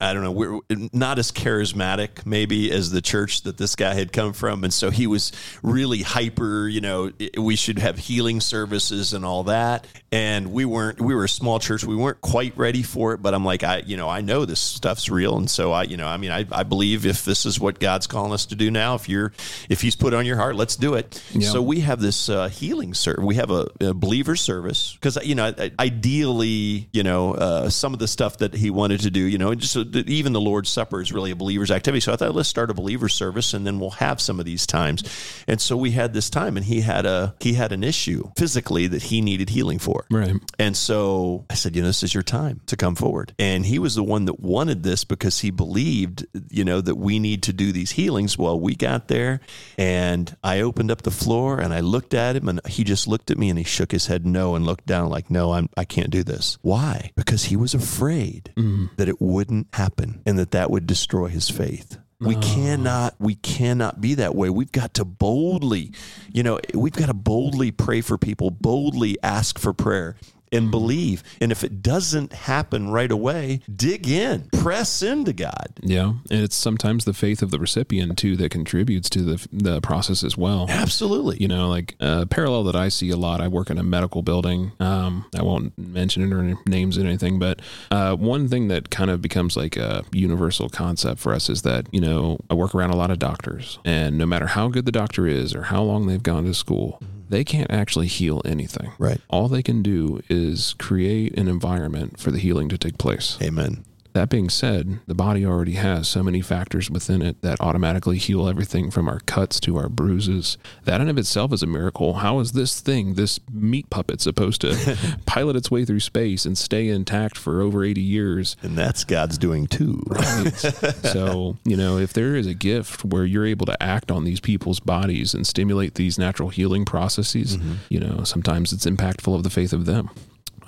I 0.03 0.13
don't 0.13 0.25
know, 0.25 0.33
we're 0.33 0.61
not 0.93 1.19
as 1.21 1.31
charismatic 1.31 2.27
maybe 2.27 2.73
as 2.73 2.91
the 2.91 3.01
church 3.01 3.43
that 3.43 3.57
this 3.57 3.77
guy 3.77 3.95
had 3.95 4.13
come 4.13 4.33
from. 4.33 4.65
And 4.65 4.75
so 4.75 4.91
he 4.91 5.07
was 5.07 5.31
really 5.63 6.03
hyper, 6.03 6.67
you 6.67 6.81
know, 6.81 7.13
we 7.39 7.55
should 7.55 7.79
have 7.79 7.99
healing 7.99 8.41
services 8.41 9.13
and 9.13 9.25
all 9.25 9.45
that. 9.45 9.87
And 10.11 10.53
we 10.53 10.65
weren't, 10.65 11.01
we 11.01 11.15
were 11.15 11.25
a 11.25 11.29
small 11.29 11.59
church. 11.59 11.85
We 11.85 11.97
weren't 11.97 12.21
quite 12.21 12.57
ready 12.59 12.83
for 12.83 13.15
it, 13.15 13.23
but 13.23 13.33
I'm 13.33 13.45
like, 13.45 13.63
I, 13.63 13.79
you 13.79 13.97
know, 13.97 14.09
I 14.09 14.21
know 14.21 14.45
this 14.45 14.61
stuff's 14.61 15.09
real. 15.09 15.37
And 15.37 15.49
so 15.49 15.73
I, 15.73 15.85
you 15.85 15.97
know, 15.97 16.07
I 16.07 16.17
mean, 16.17 16.33
I, 16.33 16.47
I 16.51 16.65
believe 16.65 17.07
if 17.07 17.25
this 17.25 17.47
is 17.47 17.59
what 17.59 17.79
God's 17.79 18.07
calling 18.07 18.33
us 18.33 18.47
to 18.47 18.57
do 18.57 18.71
now, 18.71 18.97
if 18.97 19.09
you're, 19.09 19.33
if 19.71 19.81
he's 19.81 19.97
put 19.97 20.13
on 20.13 20.27
your 20.27 20.37
heart, 20.37 20.57
let's 20.57 20.77
do 20.77 20.95
it. 20.95 21.23
Yeah. 21.33 21.49
So 21.49 21.63
we 21.63 21.81
have 21.81 22.01
this 22.01 22.29
uh, 22.29 22.49
healing 22.49 22.93
service. 22.93 23.25
We 23.25 23.37
have 23.37 23.51
a, 23.51 23.69
a 23.81 23.95
believer 23.95 24.37
service 24.37 24.93
because, 24.95 25.17
you 25.25 25.35
know, 25.35 25.55
ideally, 25.79 26.89
you 26.93 27.05
know, 27.05 27.35
uh, 27.35 27.71
some 27.71 27.95
of 27.95 27.99
the 27.99 28.09
stuff 28.09 28.39
that 28.39 28.53
he 28.53 28.69
wanted 28.69 29.01
to 29.01 29.11
do, 29.11 29.21
you 29.21 29.39
know, 29.39 29.55
just 29.55 29.92
even 29.95 30.33
the 30.33 30.41
Lord's 30.41 30.71
Supper 30.71 31.01
is 31.01 31.13
really 31.13 31.31
a 31.31 31.37
believer's 31.37 31.71
activity. 31.71 32.01
So 32.01 32.13
I 32.13 32.17
thought, 32.17 32.35
let's 32.35 32.49
start 32.49 32.71
a 32.71 32.75
believer 32.75 33.09
service 33.09 33.55
and 33.55 33.67
then 33.67 33.79
we'll 33.79 33.91
have 33.91 34.21
some 34.21 34.41
of 34.41 34.47
these 34.47 34.67
times. 34.67 35.03
And 35.47 35.61
so 35.61 35.77
we 35.77 35.93
had 35.93 36.13
this 36.15 36.31
time 36.31 36.57
and 36.57 36.65
he 36.65 36.81
had 36.81 37.07
a, 37.07 37.35
he 37.41 37.55
had 37.55 37.73
an 37.73 37.85
issue 37.85 38.31
physically 38.37 38.87
that 38.89 39.05
he 39.05 39.21
needed 39.21 39.51
healing 39.51 39.79
for. 39.79 40.07
Right. 40.11 40.35
And 40.59 40.77
so 40.77 41.45
I 41.51 41.55
said, 41.55 41.77
you 41.77 41.83
know, 41.83 41.89
this 41.89 42.03
is 42.03 42.15
your 42.15 42.23
time 42.23 42.61
to 42.67 42.77
come 42.77 42.95
forward. 42.95 43.35
And 43.39 43.67
he 43.67 43.79
was 43.79 43.95
the 43.95 44.03
one 44.03 44.25
that 44.27 44.41
wanted 44.41 44.83
this 44.83 45.05
because 45.05 45.41
he 45.41 45.51
believed, 45.51 46.27
you 46.51 46.65
know, 46.65 46.81
that 46.81 46.97
we 46.97 47.19
need 47.19 47.43
to 47.45 47.53
do 47.53 47.73
these 47.73 47.93
healings. 47.93 48.39
Well, 48.39 48.59
we 48.59 48.75
got 48.75 49.09
there 49.09 49.41
and 49.77 50.35
I 50.43 50.61
opened 50.61 50.91
up 50.91 51.03
the 51.03 51.11
floor 51.11 51.61
and 51.61 51.75
I 51.75 51.81
looked 51.81 52.15
at 52.15 52.37
him 52.37 52.49
and 52.49 52.61
he 52.67 52.85
just 52.85 53.07
looked 53.07 53.31
at 53.31 53.39
me 53.39 53.51
and 53.51 53.59
he 53.59 53.65
shook 53.65 53.93
his 53.93 54.07
head 54.07 54.27
no 54.27 54.55
and 54.55 54.65
looked 54.65 54.87
down 54.87 55.11
like, 55.11 55.31
no, 55.31 55.53
I'm, 55.53 55.69
I 55.77 55.85
can't 55.85 56.11
do 56.11 56.23
this. 56.23 56.59
Why? 56.63 57.11
Because 57.15 57.45
he 57.45 57.57
was 57.57 57.75
afraid 57.75 58.53
mm. 58.57 58.89
that 58.97 59.09
it 59.09 59.21
wouldn't 59.21 59.69
happen 59.75 59.82
and 60.27 60.39
that 60.39 60.53
that 60.53 60.71
would 60.71 60.87
destroy 60.87 61.29
his 61.29 61.49
faith. 61.49 61.99
We 62.21 62.37
ah. 62.37 62.41
cannot 62.41 63.15
we 63.19 63.35
cannot 63.35 64.01
be 64.01 64.15
that 64.15 64.35
way. 64.35 64.49
We've 64.49 64.71
got 64.71 64.95
to 64.95 65.05
boldly, 65.05 65.93
you 66.33 66.43
know, 66.43 66.61
we've 66.73 66.93
got 66.93 67.07
to 67.07 67.15
boldly 67.15 67.73
pray 67.73 68.01
for 68.01 68.17
people, 68.17 68.51
boldly 68.51 69.17
ask 69.23 69.59
for 69.59 69.73
prayer 69.73 70.17
and 70.53 70.71
believe. 70.71 71.23
And 71.41 71.51
if 71.51 71.65
it 71.65 71.83
doesn't 71.83 72.33
happen 72.33 72.91
right 72.91 73.11
away, 73.11 73.61
dig 73.75 74.09
in, 74.09 74.49
press 74.53 75.03
into 75.03 75.33
God. 75.33 75.73
Yeah. 75.81 76.13
And 76.31 76.43
it's 76.43 76.57
sometimes 76.57 77.05
the 77.05 77.13
faith 77.13 77.43
of 77.43 77.51
the 77.51 77.59
recipient, 77.59 78.19
too, 78.19 78.37
that 78.37 78.51
contributes 78.51 79.09
to 79.11 79.23
the, 79.23 79.49
the 79.53 79.81
process 79.81 80.23
as 80.23 80.37
well. 80.37 80.67
Absolutely. 80.69 81.39
You 81.39 81.49
know, 81.49 81.69
like 81.69 81.97
a 82.01 82.27
parallel 82.27 82.65
that 82.65 82.77
I 82.77 82.89
see 82.89 83.11
a 83.11 83.17
lot. 83.17 83.41
I 83.41 83.49
work 83.49 83.71
in 83.71 83.79
a 83.79 83.83
medical 83.83 84.23
building. 84.23 84.73
Um, 84.79 85.25
I 85.37 85.43
won't 85.43 85.77
mention 85.79 86.23
it 86.23 86.33
or 86.33 86.41
any 86.41 86.57
names 86.67 86.99
or 86.99 87.03
anything, 87.03 87.39
but 87.39 87.61
uh, 87.91 88.15
one 88.15 88.49
thing 88.49 88.69
that 88.69 88.91
kind 88.91 89.11
of 89.11 89.23
becomes 89.23 89.57
like 89.57 89.77
a 89.77 90.05
universal 90.13 90.69
concept 90.69 91.21
for 91.21 91.33
us 91.33 91.49
is 91.49 91.63
that, 91.63 91.87
you 91.93 92.01
know, 92.01 92.39
I 92.51 92.55
work 92.55 92.75
around 92.75 92.91
a 92.91 92.97
lot 92.97 93.11
of 93.11 93.19
doctors, 93.19 93.79
and 93.85 94.19
no 94.19 94.27
matter 94.27 94.47
how 94.47 94.69
good 94.69 94.85
the 94.85 94.93
doctor 94.93 95.27
is 95.27 95.55
or 95.55 95.63
how 95.63 95.83
long 95.83 96.07
they've 96.07 96.23
gone 96.23 96.45
to 96.45 96.55
school, 96.55 97.01
they 97.33 97.45
can't 97.45 97.71
actually 97.71 98.07
heal 98.07 98.43
anything. 98.45 98.93
Right. 98.99 99.21
All 99.31 99.49
they 99.49 99.63
can 99.63 99.83
do 99.83 100.21
is 100.29 100.75
create 100.79 101.37
an 101.39 101.49
environment 101.49 102.21
for 102.21 102.31
the 102.31 102.39
healing 102.39 102.69
to 102.69 102.77
take 102.77 102.99
place. 102.99 103.39
Amen. 103.43 103.85
That 104.13 104.29
being 104.29 104.51
said, 104.51 105.01
the 105.07 105.15
body 105.15 105.47
already 105.47 105.73
has 105.73 106.07
so 106.07 106.23
many 106.23 106.43
factors 106.43 106.91
within 106.91 107.23
it 107.23 107.41
that 107.41 107.61
automatically 107.61 108.19
heal 108.19 108.47
everything 108.47 108.91
from 108.91 109.09
our 109.09 109.21
cuts 109.21 109.59
to 109.61 109.79
our 109.79 109.89
bruises. 109.89 110.59
That 110.85 111.01
in 111.01 111.09
of 111.09 111.17
itself 111.17 111.53
is 111.53 111.63
a 111.63 111.67
miracle. 111.67 112.15
How 112.15 112.39
is 112.41 112.53
this 112.53 112.81
thing, 112.81 113.15
this 113.15 113.41
meat 113.51 113.89
puppet, 113.89 114.21
supposed 114.21 114.61
to 114.63 114.99
pilot 115.27 115.57
its 115.57 115.71
way 115.71 115.85
through 115.85 116.01
space 116.01 116.45
and 116.45 116.59
stay 116.59 116.89
intact 116.89 117.39
for 117.39 117.63
over 117.63 117.85
80 117.85 118.03
years? 118.03 118.57
And 118.63 118.77
that's 118.77 119.05
God's 119.05 119.39
doing 119.39 119.67
too. 119.67 120.03
Right. 120.07 120.53
so, 121.03 121.57
you 121.65 121.77
know, 121.77 121.97
if 121.97 122.13
there 122.13 122.37
is 122.37 122.47
a 122.47 122.55
gift 122.55 123.05
where 123.05 123.25
you're 123.25 123.47
able 123.47 123.67
to 123.67 123.83
act 123.83 124.11
on 124.11 124.25
these 124.25 124.41
people's 124.41 124.81
bodies 124.81 125.33
and 125.33 125.47
stimulate 125.47 125.95
these 125.95 126.19
natural 126.19 126.51
healing 126.51 126.85
processes, 126.85 127.57
mm-hmm. 127.57 127.75
you 127.89 128.01
know, 128.01 128.25
sometimes 128.25 128.73
it's 128.73 128.85
impactful 128.85 129.35
of 129.35 129.43
the 129.43 129.51
faith 129.51 129.73
of 129.73 129.87
them. 129.87 130.11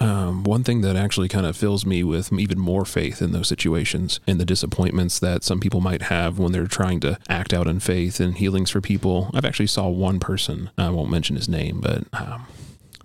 Um, 0.05 0.45
one 0.45 0.65
thing 0.65 0.83
that 0.83 0.97
actually 0.97 1.29
kind 1.29 1.47
of 1.47 1.57
fills 1.57 1.87
me 1.87 2.05
with 2.05 2.31
even 2.31 2.59
more 2.59 2.85
faith 2.85 3.23
in 3.23 3.33
those 3.33 3.49
situations 3.49 4.21
and 4.27 4.39
the 4.39 4.45
disappointments 4.45 5.19
that 5.19 5.43
some 5.43 5.61
people 5.61 5.81
might 5.81 6.03
have 6.03 6.39
when 6.39 6.53
they're 6.53 6.67
trying 6.67 7.01
to 7.01 7.19
act 7.27 7.55
out 7.55 7.67
in 7.67 7.81
faith 7.81 8.21
and 8.21 8.37
healings 8.37 8.71
for 8.71 8.83
people. 8.83 9.31
I've 9.33 9.47
actually 9.47 9.69
saw 9.69 9.89
one 9.89 10.21
person. 10.21 10.69
I 10.77 10.91
won't 10.91 11.11
mention 11.11 11.37
his 11.37 11.49
name, 11.49 11.81
but 11.81 12.05
um, 12.13 12.47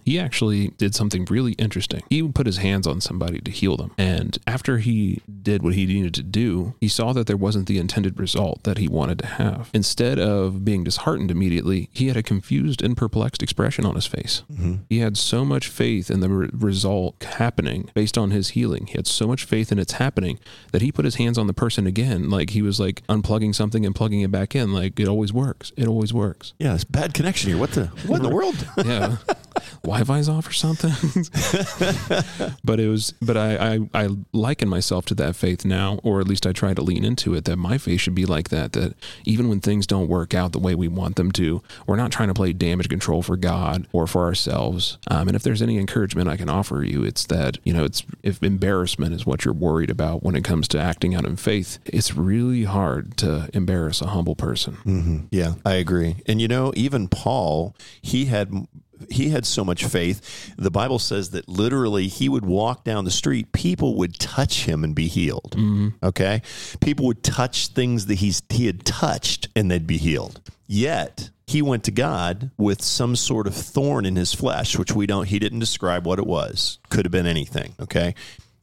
he 0.06 0.20
actually 0.20 0.70
did 0.78 0.96
something 0.96 1.26
really 1.26 1.54
interesting. 1.54 2.04
He 2.10 2.22
would 2.22 2.36
put 2.36 2.46
his 2.46 2.58
hands 2.58 2.88
on 2.88 3.02
somebody 3.02 3.40
to 3.40 3.52
heal 3.52 3.78
them. 3.78 3.92
And 3.98 4.38
after 4.48 4.78
he 4.80 5.22
did 5.42 5.64
what 5.64 5.74
he 5.74 5.86
needed 5.86 6.14
to 6.16 6.24
do, 6.24 6.76
he 6.80 6.88
saw 6.88 7.14
that 7.14 7.28
there 7.28 7.38
wasn't 7.38 7.68
the 7.68 7.78
intended 7.78 8.20
result 8.20 8.64
that 8.64 8.78
he 8.78 8.88
wanted 8.88 9.20
to 9.20 9.28
have. 9.28 9.70
Instead 9.74 10.20
of 10.20 10.66
being 10.66 10.84
disheartened 10.84 11.32
immediately, 11.32 11.90
he 11.94 12.08
had 12.08 12.18
a 12.18 12.24
confused 12.24 12.82
and 12.82 12.98
perplexed 12.98 13.44
expression 13.44 13.86
on 13.86 13.96
his 13.96 14.06
face. 14.06 14.44
Mm-hmm. 14.52 14.76
He 14.90 15.00
had 15.00 15.18
so 15.18 15.46
much 15.46 15.68
faith 15.68 16.10
in 16.10 16.20
the 16.20 16.30
re- 16.30 16.50
result 16.54 17.24
happening 17.24 17.90
based 17.94 18.18
on 18.18 18.32
his 18.32 18.50
healing. 18.50 18.88
He 18.88 18.94
had 18.94 19.08
so 19.08 19.28
much 19.28 19.44
faith 19.44 19.72
in 19.72 19.80
its 19.80 19.94
happening 19.94 20.40
that 20.72 20.82
he 20.82 20.92
put 20.92 21.06
his 21.06 21.16
hands 21.16 21.38
on 21.38 21.48
the 21.48 21.54
person 21.54 21.88
again, 21.88 22.30
like 22.30 22.52
he 22.52 22.62
was 22.62 22.80
like 22.80 23.06
unplugging 23.08 23.54
something 23.54 23.86
and 23.86 23.96
plugging 23.96 24.22
it 24.22 24.32
back 24.32 24.56
in. 24.56 24.74
Like 24.74 25.00
it 25.00 25.08
always 25.08 25.34
works. 25.34 25.72
It 25.78 25.88
always 25.88 26.14
works. 26.14 26.54
Yeah, 26.60 26.76
it's 26.76 26.84
bad 26.84 27.14
connection 27.14 27.50
here. 27.50 27.60
What 27.60 27.72
the 27.72 27.88
what 28.08 28.18
in 28.18 28.24
the 28.24 28.36
world? 28.36 28.68
yeah 28.86 29.18
wi-fi's 29.90 30.30
off 30.30 30.48
or 30.48 30.54
something. 30.54 30.92
But 32.64 32.80
it 32.80 32.88
was 32.88 33.14
but 33.22 33.38
I, 33.38 33.76
I 33.76 33.80
i 33.94 34.10
liken 34.32 34.70
myself 34.70 35.06
to 35.06 35.16
that 35.16 35.36
faith 35.36 35.66
now 35.66 36.00
or 36.04 36.20
at 36.20 36.28
least 36.28 36.46
i 36.46 36.52
try 36.52 36.74
to 36.74 36.82
lean 36.82 37.04
into 37.04 37.34
it 37.34 37.46
that 37.46 37.58
my 37.58 37.78
faith 37.78 38.02
should 38.02 38.16
be 38.16 38.26
like 38.26 38.50
that 38.50 38.74
that 38.74 38.94
even 39.26 39.50
when 39.50 39.60
things 39.60 39.88
don't 39.88 40.08
work 40.08 40.34
out 40.34 40.52
the 40.52 40.60
way 40.60 40.76
we 40.76 40.88
want 40.88 41.16
them 41.16 41.32
to 41.34 41.62
we're 41.88 41.96
not 41.96 42.12
trying 42.12 42.28
to 42.28 42.34
play 42.34 42.54
damage 42.54 42.90
control 42.90 43.22
for 43.22 43.38
god 43.38 43.88
or 43.92 44.06
for 44.08 44.24
ourselves. 44.26 44.98
Um, 45.10 45.28
and 45.28 45.36
if 45.36 45.44
there's 45.44 45.62
any 45.62 45.78
encouragement 45.78 46.30
i 46.30 46.38
can 46.38 46.50
offer 46.50 46.84
you 46.84 47.04
it's 47.04 47.26
that 47.28 47.58
you 47.64 47.74
know 47.74 47.84
it's 47.84 48.04
if 48.24 48.44
embarrassment 48.44 49.14
is 49.14 49.26
what 49.26 49.46
you're 49.46 49.54
worried 49.54 49.90
about 49.90 50.22
when 50.24 50.36
it 50.36 50.44
comes 50.44 50.68
to 50.70 50.80
acting 50.80 51.16
out 51.16 51.26
in 51.26 51.36
faith 51.36 51.80
it's 51.86 52.16
really 52.16 52.64
hard 52.64 53.18
to 53.18 53.50
embarrass 53.54 54.02
a 54.02 54.08
humble 54.08 54.36
person. 54.36 55.28
Yeah, 55.32 55.56
I 55.66 55.74
agree. 55.74 56.18
And 56.26 56.40
you 56.42 56.48
know, 56.48 56.72
even 56.76 57.08
Paul, 57.08 57.76
he 58.02 58.26
had 58.26 58.52
he 59.10 59.30
had 59.30 59.46
so 59.46 59.64
much 59.64 59.86
faith. 59.86 60.54
The 60.58 60.72
Bible 60.72 61.00
says 61.00 61.32
that 61.32 61.48
literally 61.48 62.08
he 62.08 62.30
would 62.30 62.46
walk 62.46 62.84
down 62.84 63.06
the 63.06 63.12
street, 63.12 63.52
people 63.52 63.96
would 63.98 64.20
touch 64.20 64.66
him 64.66 64.84
and 64.84 64.96
be 64.96 65.08
healed. 65.08 65.56
Mm-hmm. 65.58 65.90
Okay? 66.04 66.42
People 66.82 67.06
would 67.08 67.24
touch 67.24 67.68
things 67.68 68.08
that 68.08 68.16
he's 68.16 68.42
he 68.50 68.66
had 68.66 68.86
touched 68.86 69.48
and 69.56 69.70
they'd 69.70 69.88
be 69.88 69.98
healed. 69.98 70.42
Yet 70.68 71.30
he 71.48 71.62
went 71.62 71.84
to 71.86 71.92
God 71.92 72.52
with 72.58 72.82
some 72.84 73.16
sort 73.16 73.48
of 73.48 73.56
thorn 73.56 74.06
in 74.06 74.16
his 74.16 74.34
flesh, 74.34 74.78
which 74.78 74.92
we 74.92 75.08
don't 75.08 75.26
he 75.26 75.40
didn't 75.40 75.60
describe 75.60 76.06
what 76.06 76.20
it 76.20 76.28
was. 76.28 76.78
Could 76.90 77.06
have 77.06 77.12
been 77.12 77.26
anything, 77.26 77.74
okay? 77.80 78.14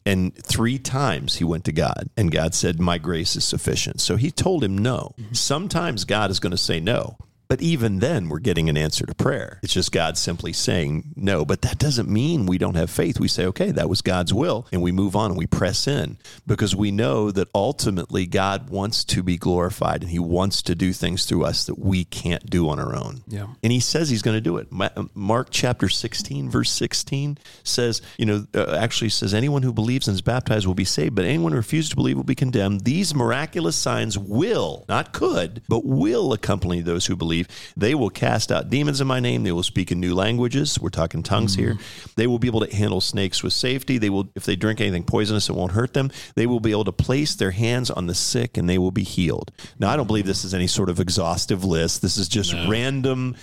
And 0.06 0.32
three 0.36 0.78
times 0.78 1.36
he 1.36 1.44
went 1.44 1.64
to 1.64 1.72
God, 1.72 2.08
and 2.16 2.30
God 2.30 2.54
said, 2.54 2.78
My 2.78 2.96
grace 2.96 3.34
is 3.34 3.44
sufficient. 3.44 4.00
So 4.00 4.14
he 4.14 4.30
told 4.30 4.62
him 4.62 4.78
no. 4.78 5.14
Mm-hmm. 5.18 5.34
Sometimes 5.34 6.04
God 6.04 6.30
is 6.30 6.38
going 6.38 6.52
to 6.52 6.56
say 6.56 6.78
no. 6.78 7.18
But 7.48 7.62
even 7.62 8.00
then, 8.00 8.28
we're 8.28 8.40
getting 8.40 8.68
an 8.68 8.76
answer 8.76 9.06
to 9.06 9.14
prayer. 9.14 9.60
It's 9.62 9.72
just 9.72 9.92
God 9.92 10.18
simply 10.18 10.52
saying 10.52 11.14
no. 11.16 11.44
But 11.44 11.62
that 11.62 11.78
doesn't 11.78 12.08
mean 12.08 12.46
we 12.46 12.58
don't 12.58 12.74
have 12.74 12.90
faith. 12.90 13.20
We 13.20 13.28
say, 13.28 13.46
okay, 13.46 13.70
that 13.70 13.88
was 13.88 14.02
God's 14.02 14.34
will, 14.34 14.66
and 14.72 14.82
we 14.82 14.92
move 14.92 15.14
on 15.14 15.30
and 15.32 15.38
we 15.38 15.46
press 15.46 15.86
in 15.86 16.18
because 16.46 16.74
we 16.74 16.90
know 16.90 17.30
that 17.30 17.48
ultimately 17.54 18.26
God 18.26 18.70
wants 18.70 19.04
to 19.04 19.22
be 19.22 19.36
glorified 19.36 20.02
and 20.02 20.10
He 20.10 20.18
wants 20.18 20.62
to 20.62 20.74
do 20.74 20.92
things 20.92 21.24
through 21.24 21.44
us 21.44 21.64
that 21.66 21.78
we 21.78 22.04
can't 22.04 22.48
do 22.48 22.68
on 22.68 22.78
our 22.78 22.94
own. 22.94 23.22
Yeah. 23.28 23.46
And 23.62 23.72
He 23.72 23.80
says 23.80 24.10
He's 24.10 24.22
going 24.22 24.36
to 24.36 24.40
do 24.40 24.56
it. 24.56 24.68
Mark 25.14 25.48
chapter 25.50 25.88
16, 25.88 26.50
verse 26.50 26.70
16 26.70 27.38
says, 27.62 28.02
you 28.18 28.26
know, 28.26 28.46
uh, 28.54 28.76
actually 28.76 29.10
says, 29.10 29.34
anyone 29.34 29.62
who 29.62 29.72
believes 29.72 30.08
and 30.08 30.14
is 30.14 30.22
baptized 30.22 30.66
will 30.66 30.74
be 30.74 30.84
saved, 30.84 31.14
but 31.14 31.24
anyone 31.24 31.52
who 31.52 31.58
refuses 31.58 31.90
to 31.90 31.96
believe 31.96 32.16
will 32.16 32.24
be 32.24 32.34
condemned. 32.34 32.82
These 32.82 33.14
miraculous 33.14 33.76
signs 33.76 34.18
will, 34.18 34.84
not 34.88 35.12
could, 35.12 35.62
but 35.68 35.84
will 35.84 36.32
accompany 36.32 36.80
those 36.80 37.06
who 37.06 37.14
believe. 37.14 37.35
They 37.76 37.94
will 37.94 38.10
cast 38.10 38.52
out 38.52 38.70
demons 38.70 39.00
in 39.00 39.06
my 39.06 39.20
name. 39.20 39.42
They 39.42 39.52
will 39.52 39.62
speak 39.62 39.92
in 39.92 40.00
new 40.00 40.14
languages. 40.14 40.78
We're 40.80 40.88
talking 40.88 41.22
tongues 41.22 41.54
here. 41.54 41.74
Mm-hmm. 41.74 42.10
They 42.16 42.26
will 42.26 42.38
be 42.38 42.48
able 42.48 42.60
to 42.60 42.74
handle 42.74 43.00
snakes 43.00 43.42
with 43.42 43.52
safety. 43.52 43.98
They 43.98 44.10
will, 44.10 44.28
if 44.34 44.44
they 44.44 44.56
drink 44.56 44.80
anything 44.80 45.04
poisonous, 45.04 45.48
it 45.48 45.54
won't 45.54 45.72
hurt 45.72 45.92
them. 45.92 46.10
They 46.34 46.46
will 46.46 46.60
be 46.60 46.70
able 46.70 46.84
to 46.84 46.92
place 46.92 47.34
their 47.34 47.50
hands 47.50 47.90
on 47.90 48.06
the 48.06 48.14
sick 48.14 48.56
and 48.56 48.68
they 48.68 48.78
will 48.78 48.90
be 48.90 49.04
healed. 49.04 49.52
Now, 49.78 49.90
I 49.90 49.96
don't 49.96 50.06
believe 50.06 50.26
this 50.26 50.44
is 50.44 50.54
any 50.54 50.66
sort 50.66 50.88
of 50.88 51.00
exhaustive 51.00 51.64
list. 51.64 52.02
This 52.02 52.16
is 52.16 52.28
just 52.28 52.54
random. 52.68 53.36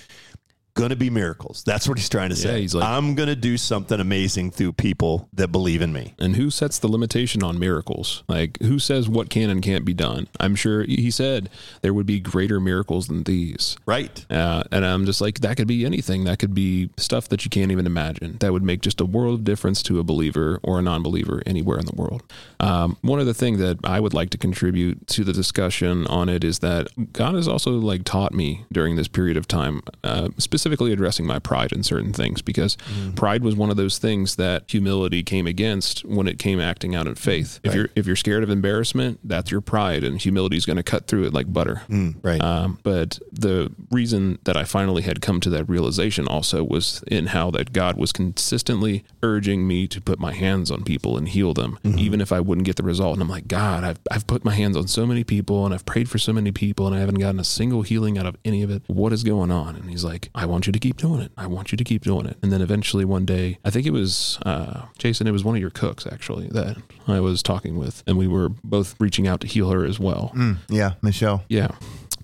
Going 0.76 0.90
to 0.90 0.96
be 0.96 1.12
miracles. 1.12 1.64
That's 1.68 1.88
what 1.88 2.00
he's 2.00 2.10
trying 2.10 2.32
to 2.32 2.36
say. 2.36 2.62
he's 2.62 2.74
like- 2.74 2.88
I'm 2.88 3.14
going 3.14 3.30
to 3.30 3.36
do 3.36 3.58
something 3.58 4.00
amazing 4.00 4.50
through 4.50 4.74
people 4.74 5.30
that 5.34 5.50
believe 5.50 5.84
in 5.84 5.94
me. 5.94 6.16
And 6.18 6.36
who 6.36 6.50
sets 6.50 6.80
the 6.80 6.88
limitation 6.88 7.44
on 7.44 7.60
miracles? 7.60 8.24
Like, 8.28 8.60
who 8.60 8.80
says 8.80 9.08
what 9.08 9.30
can 9.30 9.52
and 9.52 9.62
can't 9.62 9.86
be 9.86 9.94
done? 9.94 10.28
I'm 10.40 10.56
sure 10.56 10.84
he 10.84 11.12
said 11.12 11.52
there 11.84 11.94
would 11.94 12.08
be 12.08 12.20
greater 12.20 12.60
miracles 12.60 13.08
than 13.08 13.22
these. 13.24 13.78
Right. 13.86 14.26
Uh, 14.32 14.64
and 14.72 14.84
I'm 14.84 15.06
just 15.06 15.22
like, 15.22 15.42
that 15.42 15.58
could 15.58 15.68
be 15.68 15.86
anything. 15.86 16.24
That 16.24 16.40
could 16.40 16.56
be 16.56 16.90
stuff 16.98 17.30
that 17.30 17.46
you 17.46 17.52
can't 17.52 17.72
even 17.72 17.86
imagine. 17.86 18.38
That 18.40 18.52
would 18.52 18.64
make 18.64 18.82
just 18.82 19.00
a 19.00 19.06
world 19.06 19.36
of 19.36 19.44
difference 19.44 19.84
to 19.84 20.00
a 20.00 20.04
believer 20.04 20.60
or 20.64 20.80
a 20.80 20.82
non 20.82 21.04
believer 21.04 21.44
anywhere 21.46 21.78
in 21.78 21.86
the 21.86 21.96
world. 21.96 22.24
Um, 22.60 22.98
one 23.02 23.20
other 23.20 23.34
thing 23.34 23.58
that 23.60 23.78
I 23.84 24.00
would 24.00 24.16
like 24.16 24.32
to 24.32 24.40
contribute 24.40 25.06
to 25.10 25.24
the 25.24 25.34
discussion 25.34 26.08
on 26.08 26.30
it 26.30 26.44
is 26.44 26.60
that 26.60 26.88
God 27.14 27.36
has 27.36 27.48
also 27.48 27.74
like 27.74 28.06
taught 28.06 28.34
me 28.34 28.66
during 28.72 28.96
this 28.96 29.08
period 29.08 29.38
of 29.38 29.48
time, 29.48 29.84
uh, 30.04 30.30
specifically 30.40 30.63
addressing 30.92 31.26
my 31.26 31.40
pride 31.40 31.72
in 31.72 31.84
certain 31.84 32.14
things, 32.14 32.42
because 32.42 32.76
mm-hmm. 32.76 33.12
pride 33.12 33.44
was 33.44 33.56
one 33.56 33.70
of 33.70 33.78
those 33.78 33.98
things 33.98 34.36
that 34.38 34.64
humility 34.68 35.24
came 35.24 35.48
against 35.48 36.06
when 36.06 36.28
it 36.28 36.40
came 36.40 36.60
acting 36.60 36.96
out 36.96 37.08
in 37.08 37.16
faith. 37.16 37.60
If 37.64 37.76
you're 37.76 37.90
if 37.96 38.08
you're 38.08 38.16
scared 38.16 38.44
of 38.44 38.50
embarrassment, 38.50 39.20
that's 39.24 39.52
your 39.52 39.62
pride, 39.62 40.04
and 40.04 40.22
humility 40.22 40.58
is 40.58 40.66
going 40.66 40.78
to 40.78 40.84
cut 40.84 41.08
through 41.08 41.26
it 41.26 41.34
like 41.34 41.52
butter. 41.52 41.84
Mm, 41.90 42.16
right. 42.24 42.42
Um, 42.42 42.80
but 42.84 43.20
the 43.32 43.72
reason 43.92 44.40
that 44.44 44.58
I 44.58 44.64
finally 44.64 45.02
had 45.04 45.22
come 45.22 45.40
to 45.42 45.50
that 45.52 45.70
realization 45.70 46.28
also 46.28 46.64
was 46.64 47.04
in 47.08 47.28
how 47.28 47.52
that 47.52 47.74
God 47.74 47.98
was 47.98 48.12
consistently 48.12 49.04
urging 49.22 49.68
me 49.68 49.88
to 49.88 50.02
put 50.02 50.20
my 50.20 50.34
hands 50.34 50.72
on 50.72 50.84
people 50.84 51.18
and 51.18 51.30
heal 51.30 51.54
them, 51.54 51.80
mm-hmm. 51.84 52.00
even 52.00 52.22
if 52.22 52.32
I 52.32 52.40
wouldn't 52.40 52.66
get 52.66 52.76
the 52.76 52.84
result. 52.84 53.14
And 53.14 53.22
I'm 53.22 53.30
like, 53.30 53.48
God, 53.48 53.84
I've, 53.84 54.00
I've 54.12 54.28
put 54.28 54.46
my 54.46 54.54
hands 54.54 54.78
on 54.78 54.88
so 54.88 55.06
many 55.06 55.24
people 55.24 55.66
and 55.66 55.74
I've 55.74 55.86
prayed 55.86 56.10
for 56.10 56.18
so 56.18 56.34
many 56.34 56.52
people 56.52 56.88
and 56.88 56.96
I 56.96 57.00
haven't 57.00 57.20
gotten 57.20 57.40
a 57.40 57.44
single 57.44 57.82
healing 57.82 58.18
out 58.18 58.26
of 58.26 58.38
any 58.46 58.64
of 58.64 58.70
it. 58.70 58.84
What 58.88 59.14
is 59.14 59.24
going 59.24 59.52
on? 59.52 59.76
And 59.76 59.90
he's 59.90 60.04
like, 60.04 60.30
I 60.36 60.46
want 60.54 60.68
you 60.68 60.72
to 60.74 60.80
keep 60.80 60.98
doing 60.98 61.20
it. 61.22 61.32
I 61.38 61.48
want 61.48 61.72
you 61.72 61.78
to 61.78 61.84
keep 61.84 62.04
doing 62.04 62.26
it. 62.28 62.38
And 62.42 62.52
then 62.52 62.62
eventually 62.62 63.06
one 63.06 63.26
day, 63.26 63.58
I 63.66 63.70
think 63.72 63.86
it 63.86 63.92
was 63.92 64.38
uh, 64.46 64.86
Jason, 64.98 65.28
it 65.28 65.32
was 65.32 65.44
one 65.44 65.56
of 65.56 65.62
your 65.62 65.72
cooks 65.72 66.06
actually 66.06 66.48
that 66.50 66.78
I 67.08 67.20
was 67.20 67.42
talking 67.44 67.78
with, 67.78 68.04
and 68.08 68.18
we 68.18 68.28
were 68.28 68.50
both 68.64 68.96
reaching 69.00 69.28
out 69.28 69.42
to 69.42 69.48
heal 69.48 69.70
her 69.72 69.84
as 69.84 70.00
well. 70.00 70.32
Yeah, 70.70 70.94
Michelle. 71.02 71.44
Yeah. 71.50 71.70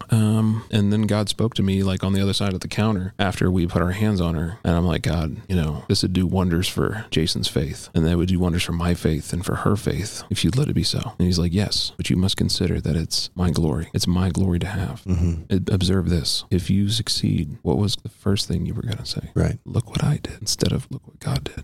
Um, 0.10 0.64
and 0.72 0.92
then 0.92 1.04
God 1.04 1.30
spoke 1.30 1.54
to 1.56 1.64
me 1.64 1.84
like 1.84 2.04
on 2.04 2.14
the 2.14 2.22
other 2.22 2.34
side 2.34 2.54
of 2.54 2.60
the 2.62 2.68
counter 2.68 3.14
after 3.20 3.52
we 3.52 3.68
put 3.68 3.82
our 3.82 3.92
hands 3.92 4.20
on 4.22 4.36
her. 4.36 4.58
And 4.64 4.76
I'm 4.76 4.86
like, 4.86 5.04
God, 5.04 5.38
you 5.48 5.56
know, 5.56 5.86
this 5.88 6.02
would 6.02 6.14
do 6.14 6.26
wonders 6.28 6.68
for 6.68 7.06
Jason's 7.12 7.48
faith. 7.48 7.90
And 7.94 8.06
that 8.06 8.18
would 8.18 8.30
do 8.30 8.40
wonders 8.40 8.64
for 8.64 8.72
my 8.74 8.94
faith 8.94 9.34
and 9.34 9.46
for 9.46 9.56
her 9.58 9.76
faith 9.76 10.24
if 10.30 10.44
you'd 10.44 10.56
let 10.58 10.68
it 10.70 10.74
be 10.74 10.84
so. 10.84 11.14
And 11.20 11.26
he's 11.28 11.40
like, 11.40 11.54
Yes, 11.54 11.92
but 11.98 12.10
you 12.10 12.16
must 12.16 12.38
consider 12.38 12.80
that 12.82 12.96
it's 12.96 13.30
my 13.36 13.50
glory. 13.52 13.90
It's 13.94 14.08
my 14.08 14.30
glory 14.30 14.60
to 14.60 14.68
have. 14.68 15.04
It- 15.50 15.70
Observe 15.70 16.10
this. 16.10 16.46
If 16.50 16.70
you 16.70 16.90
succeed, 16.90 17.58
what 17.62 17.78
was 17.78 17.96
the 17.98 18.10
first 18.10 18.48
thing 18.48 18.66
you 18.66 18.74
were 18.74 18.82
going 18.82 18.98
to 18.98 19.06
say? 19.06 19.30
Right. 19.36 19.60
Look 19.66 19.90
what 19.90 20.04
I 20.04 20.18
did 20.22 20.38
instead 20.42 20.72
of 20.72 20.88
look 20.90 21.06
what 21.08 21.20
God 21.20 21.44
did. 21.44 21.64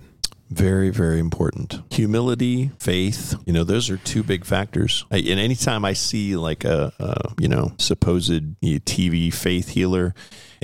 Very, 0.50 0.92
very 0.92 1.20
important. 1.20 1.82
Humility, 1.92 2.72
faith, 2.80 3.36
you 3.46 3.54
know, 3.54 3.64
those 3.64 3.90
are 3.90 3.98
two 3.98 4.22
big 4.24 4.46
factors. 4.46 5.06
I, 5.10 5.18
and 5.18 5.40
anytime 5.40 5.84
I 5.84 5.94
see 5.94 6.38
like 6.38 6.64
a, 6.64 6.94
a 7.00 7.34
you 7.40 7.48
know, 7.48 7.74
supposed 7.78 8.44
TV 8.62 9.34
faith 9.34 9.70
healer, 9.70 10.14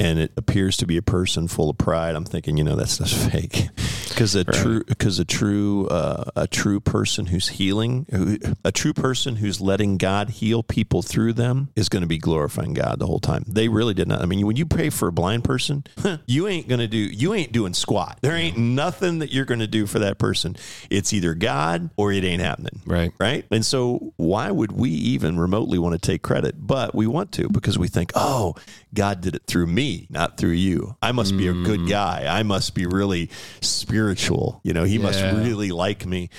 and 0.01 0.17
it 0.17 0.31
appears 0.35 0.77
to 0.77 0.87
be 0.87 0.97
a 0.97 1.01
person 1.03 1.47
full 1.47 1.69
of 1.69 1.77
pride, 1.77 2.15
I'm 2.15 2.25
thinking, 2.25 2.57
you 2.57 2.63
know, 2.63 2.75
that's 2.75 2.97
just 2.97 3.15
fake. 3.31 3.69
Because 4.09 4.33
a 4.35 4.43
true, 4.43 4.83
because 4.83 5.19
a 5.19 5.25
true, 5.25 5.87
uh, 5.87 6.23
a 6.35 6.47
true 6.47 6.79
person 6.79 7.27
who's 7.27 7.49
healing, 7.49 8.07
who- 8.11 8.39
a 8.65 8.71
true 8.71 8.93
person 8.93 9.35
who's 9.37 9.61
letting 9.61 9.97
God 9.97 10.29
heal 10.31 10.63
people 10.63 11.01
through 11.03 11.33
them 11.33 11.69
is 11.75 11.87
going 11.87 12.01
to 12.01 12.07
be 12.07 12.17
glorifying 12.17 12.73
God 12.73 12.97
the 12.99 13.05
whole 13.05 13.19
time. 13.19 13.43
They 13.47 13.67
really 13.67 13.93
did 13.93 14.07
not. 14.07 14.21
I 14.21 14.25
mean, 14.25 14.45
when 14.47 14.55
you 14.55 14.65
pray 14.65 14.89
for 14.89 15.07
a 15.07 15.11
blind 15.11 15.43
person, 15.43 15.83
you 16.25 16.47
ain't 16.47 16.67
going 16.67 16.79
to 16.79 16.87
do, 16.87 16.97
you 16.97 17.33
ain't 17.35 17.51
doing 17.51 17.73
squat. 17.73 18.17
There 18.21 18.35
ain't 18.35 18.57
nothing 18.57 19.19
that 19.19 19.31
you're 19.31 19.45
going 19.45 19.59
to 19.59 19.67
do 19.67 19.85
for 19.85 19.99
that 19.99 20.17
person. 20.17 20.55
It's 20.89 21.13
either 21.13 21.35
God 21.35 21.89
or 21.95 22.11
it 22.11 22.23
ain't 22.23 22.41
happening. 22.41 22.81
Right. 22.85 23.11
Right. 23.19 23.45
And 23.51 23.63
so, 23.65 24.13
why 24.17 24.49
would 24.51 24.71
we 24.71 24.89
even 24.89 25.39
remotely 25.39 25.77
want 25.77 25.93
to 25.93 25.99
take 25.99 26.21
credit? 26.23 26.55
But 26.59 26.95
we 26.95 27.05
want 27.07 27.31
to 27.33 27.49
because 27.49 27.77
we 27.77 27.87
think, 27.87 28.11
oh, 28.15 28.55
God 28.93 29.21
did 29.21 29.35
it 29.35 29.43
through 29.47 29.67
me, 29.67 29.90
not 30.09 30.37
through 30.37 30.51
you. 30.51 30.95
I 31.01 31.11
must 31.11 31.37
be 31.37 31.47
a 31.47 31.53
good 31.53 31.81
mm. 31.81 31.89
guy. 31.89 32.25
I 32.27 32.43
must 32.43 32.75
be 32.75 32.85
really 32.85 33.29
spiritual. 33.61 34.61
You 34.63 34.73
know, 34.73 34.83
he 34.83 34.97
must 34.97 35.21
really 35.21 35.71
like 35.71 36.05
me. 36.05 36.29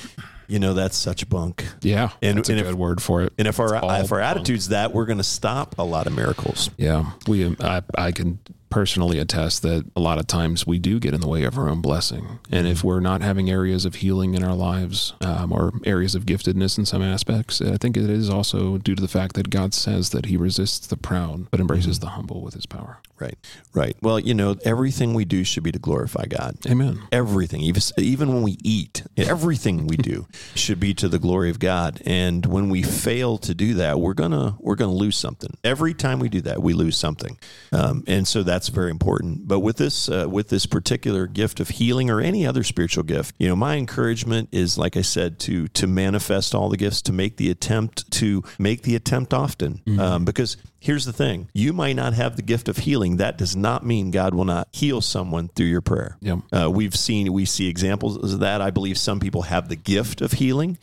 You 0.48 0.58
know, 0.58 0.74
that's 0.74 0.96
such 0.96 1.28
bunk. 1.30 1.64
Yeah, 1.80 2.10
And- 2.20 2.38
that's 2.38 2.48
a 2.48 2.52
and 2.52 2.60
if- 2.60 2.66
good 2.66 2.74
word 2.74 3.00
for 3.02 3.22
it. 3.22 3.32
And 3.38 3.48
if 3.48 3.58
our 3.58 3.74
It's 3.74 4.04
if 4.04 4.12
our 4.12 4.18
bunk. 4.20 4.36
attitude's 4.36 4.68
that, 4.68 4.92
we're 4.92 5.06
going 5.06 5.18
to 5.18 5.24
stop 5.24 5.78
a 5.78 5.82
lot 5.82 6.06
of 6.06 6.14
miracles. 6.14 6.68
Yeah, 6.76 7.12
we. 7.26 7.56
I, 7.60 7.82
I 7.96 8.12
can 8.12 8.38
personally 8.68 9.18
attest 9.18 9.60
that 9.62 9.84
a 9.94 10.00
lot 10.00 10.18
of 10.18 10.26
times 10.26 10.66
we 10.66 10.78
do 10.78 10.98
get 10.98 11.12
in 11.12 11.20
the 11.20 11.28
way 11.28 11.44
of 11.44 11.58
our 11.58 11.68
own 11.68 11.80
blessing, 11.80 12.38
and 12.50 12.66
if 12.66 12.80
mm. 12.80 12.84
we're 12.84 13.00
not 13.00 13.20
having 13.22 13.50
areas 13.50 13.84
of 13.84 13.96
healing 13.96 14.34
in 14.34 14.42
our 14.42 14.54
lives 14.54 15.12
um, 15.20 15.52
or 15.52 15.72
areas 15.84 16.14
of 16.14 16.24
giftedness 16.26 16.78
in 16.78 16.86
some 16.86 17.02
aspects, 17.02 17.60
I 17.60 17.76
think 17.76 17.96
it 17.96 18.08
is 18.10 18.28
also 18.28 18.78
due 18.78 18.94
to 18.94 19.02
the 19.02 19.08
fact 19.08 19.34
that 19.36 19.50
God 19.50 19.74
says 19.74 20.10
that 20.10 20.26
He 20.26 20.36
resists 20.36 20.86
the 20.86 20.96
proud 20.96 21.50
but 21.50 21.60
embraces 21.60 21.98
mm. 21.98 22.02
the 22.02 22.08
humble 22.08 22.42
with 22.42 22.54
His 22.54 22.66
power. 22.66 22.98
Right. 23.22 23.38
Right. 23.72 23.96
Well, 24.02 24.18
you 24.18 24.34
know, 24.34 24.56
everything 24.64 25.14
we 25.14 25.24
do 25.24 25.44
should 25.44 25.62
be 25.62 25.70
to 25.72 25.78
glorify 25.78 26.24
God. 26.26 26.56
Amen. 26.66 27.00
everything 27.12 27.60
even 27.60 27.82
even 27.98 28.32
when 28.34 28.42
we 28.42 28.56
eat 28.64 29.02
everything 29.16 29.86
we 29.86 29.96
do 29.96 30.26
should 30.54 30.80
be 30.80 30.92
to 30.94 31.08
the 31.08 31.18
glory 31.18 31.50
of 31.50 31.58
god 31.58 32.00
and 32.06 32.46
when 32.46 32.68
we 32.68 32.82
fail 32.82 33.38
to 33.38 33.54
do 33.54 33.74
that 33.74 34.00
we're 34.00 34.14
gonna 34.14 34.56
we're 34.58 34.74
gonna 34.74 34.92
lose 34.92 35.16
something 35.16 35.50
every 35.64 35.94
time 35.94 36.18
we 36.18 36.28
do 36.28 36.40
that 36.40 36.62
we 36.62 36.72
lose 36.72 36.96
something 36.96 37.38
um, 37.72 38.02
and 38.06 38.26
so 38.26 38.42
that's 38.42 38.68
very 38.68 38.90
important 38.90 39.46
but 39.46 39.60
with 39.60 39.76
this 39.76 40.08
uh, 40.08 40.26
with 40.28 40.48
this 40.48 40.66
particular 40.66 41.26
gift 41.26 41.60
of 41.60 41.68
healing 41.68 42.10
or 42.10 42.20
any 42.20 42.46
other 42.46 42.62
spiritual 42.64 43.04
gift 43.04 43.34
you 43.38 43.48
know 43.48 43.56
my 43.56 43.76
encouragement 43.76 44.48
is 44.52 44.76
like 44.78 44.96
i 44.96 45.02
said 45.02 45.38
to 45.38 45.68
to 45.68 45.86
manifest 45.86 46.54
all 46.54 46.68
the 46.68 46.76
gifts 46.76 47.02
to 47.02 47.12
make 47.12 47.36
the 47.36 47.50
attempt 47.50 48.10
to 48.10 48.42
make 48.58 48.82
the 48.82 48.94
attempt 48.96 49.32
often 49.34 49.80
um, 49.98 50.24
because 50.24 50.56
Here's 50.82 51.04
the 51.04 51.12
thing 51.12 51.48
you 51.52 51.72
might 51.72 51.94
not 51.94 52.12
have 52.14 52.34
the 52.34 52.42
gift 52.42 52.68
of 52.68 52.78
healing. 52.78 53.18
That 53.18 53.38
does 53.38 53.54
not 53.54 53.86
mean 53.86 54.10
God 54.10 54.34
will 54.34 54.44
not 54.44 54.66
heal 54.72 55.00
someone 55.00 55.46
through 55.46 55.66
your 55.66 55.80
prayer. 55.80 56.16
Yep. 56.20 56.38
Uh, 56.52 56.68
we've 56.72 56.96
seen, 56.96 57.32
we 57.32 57.44
see 57.44 57.68
examples 57.68 58.32
of 58.32 58.40
that. 58.40 58.60
I 58.60 58.72
believe 58.72 58.98
some 58.98 59.20
people 59.20 59.42
have 59.42 59.68
the 59.68 59.76
gift 59.76 60.20
of 60.20 60.32
healing, 60.32 60.78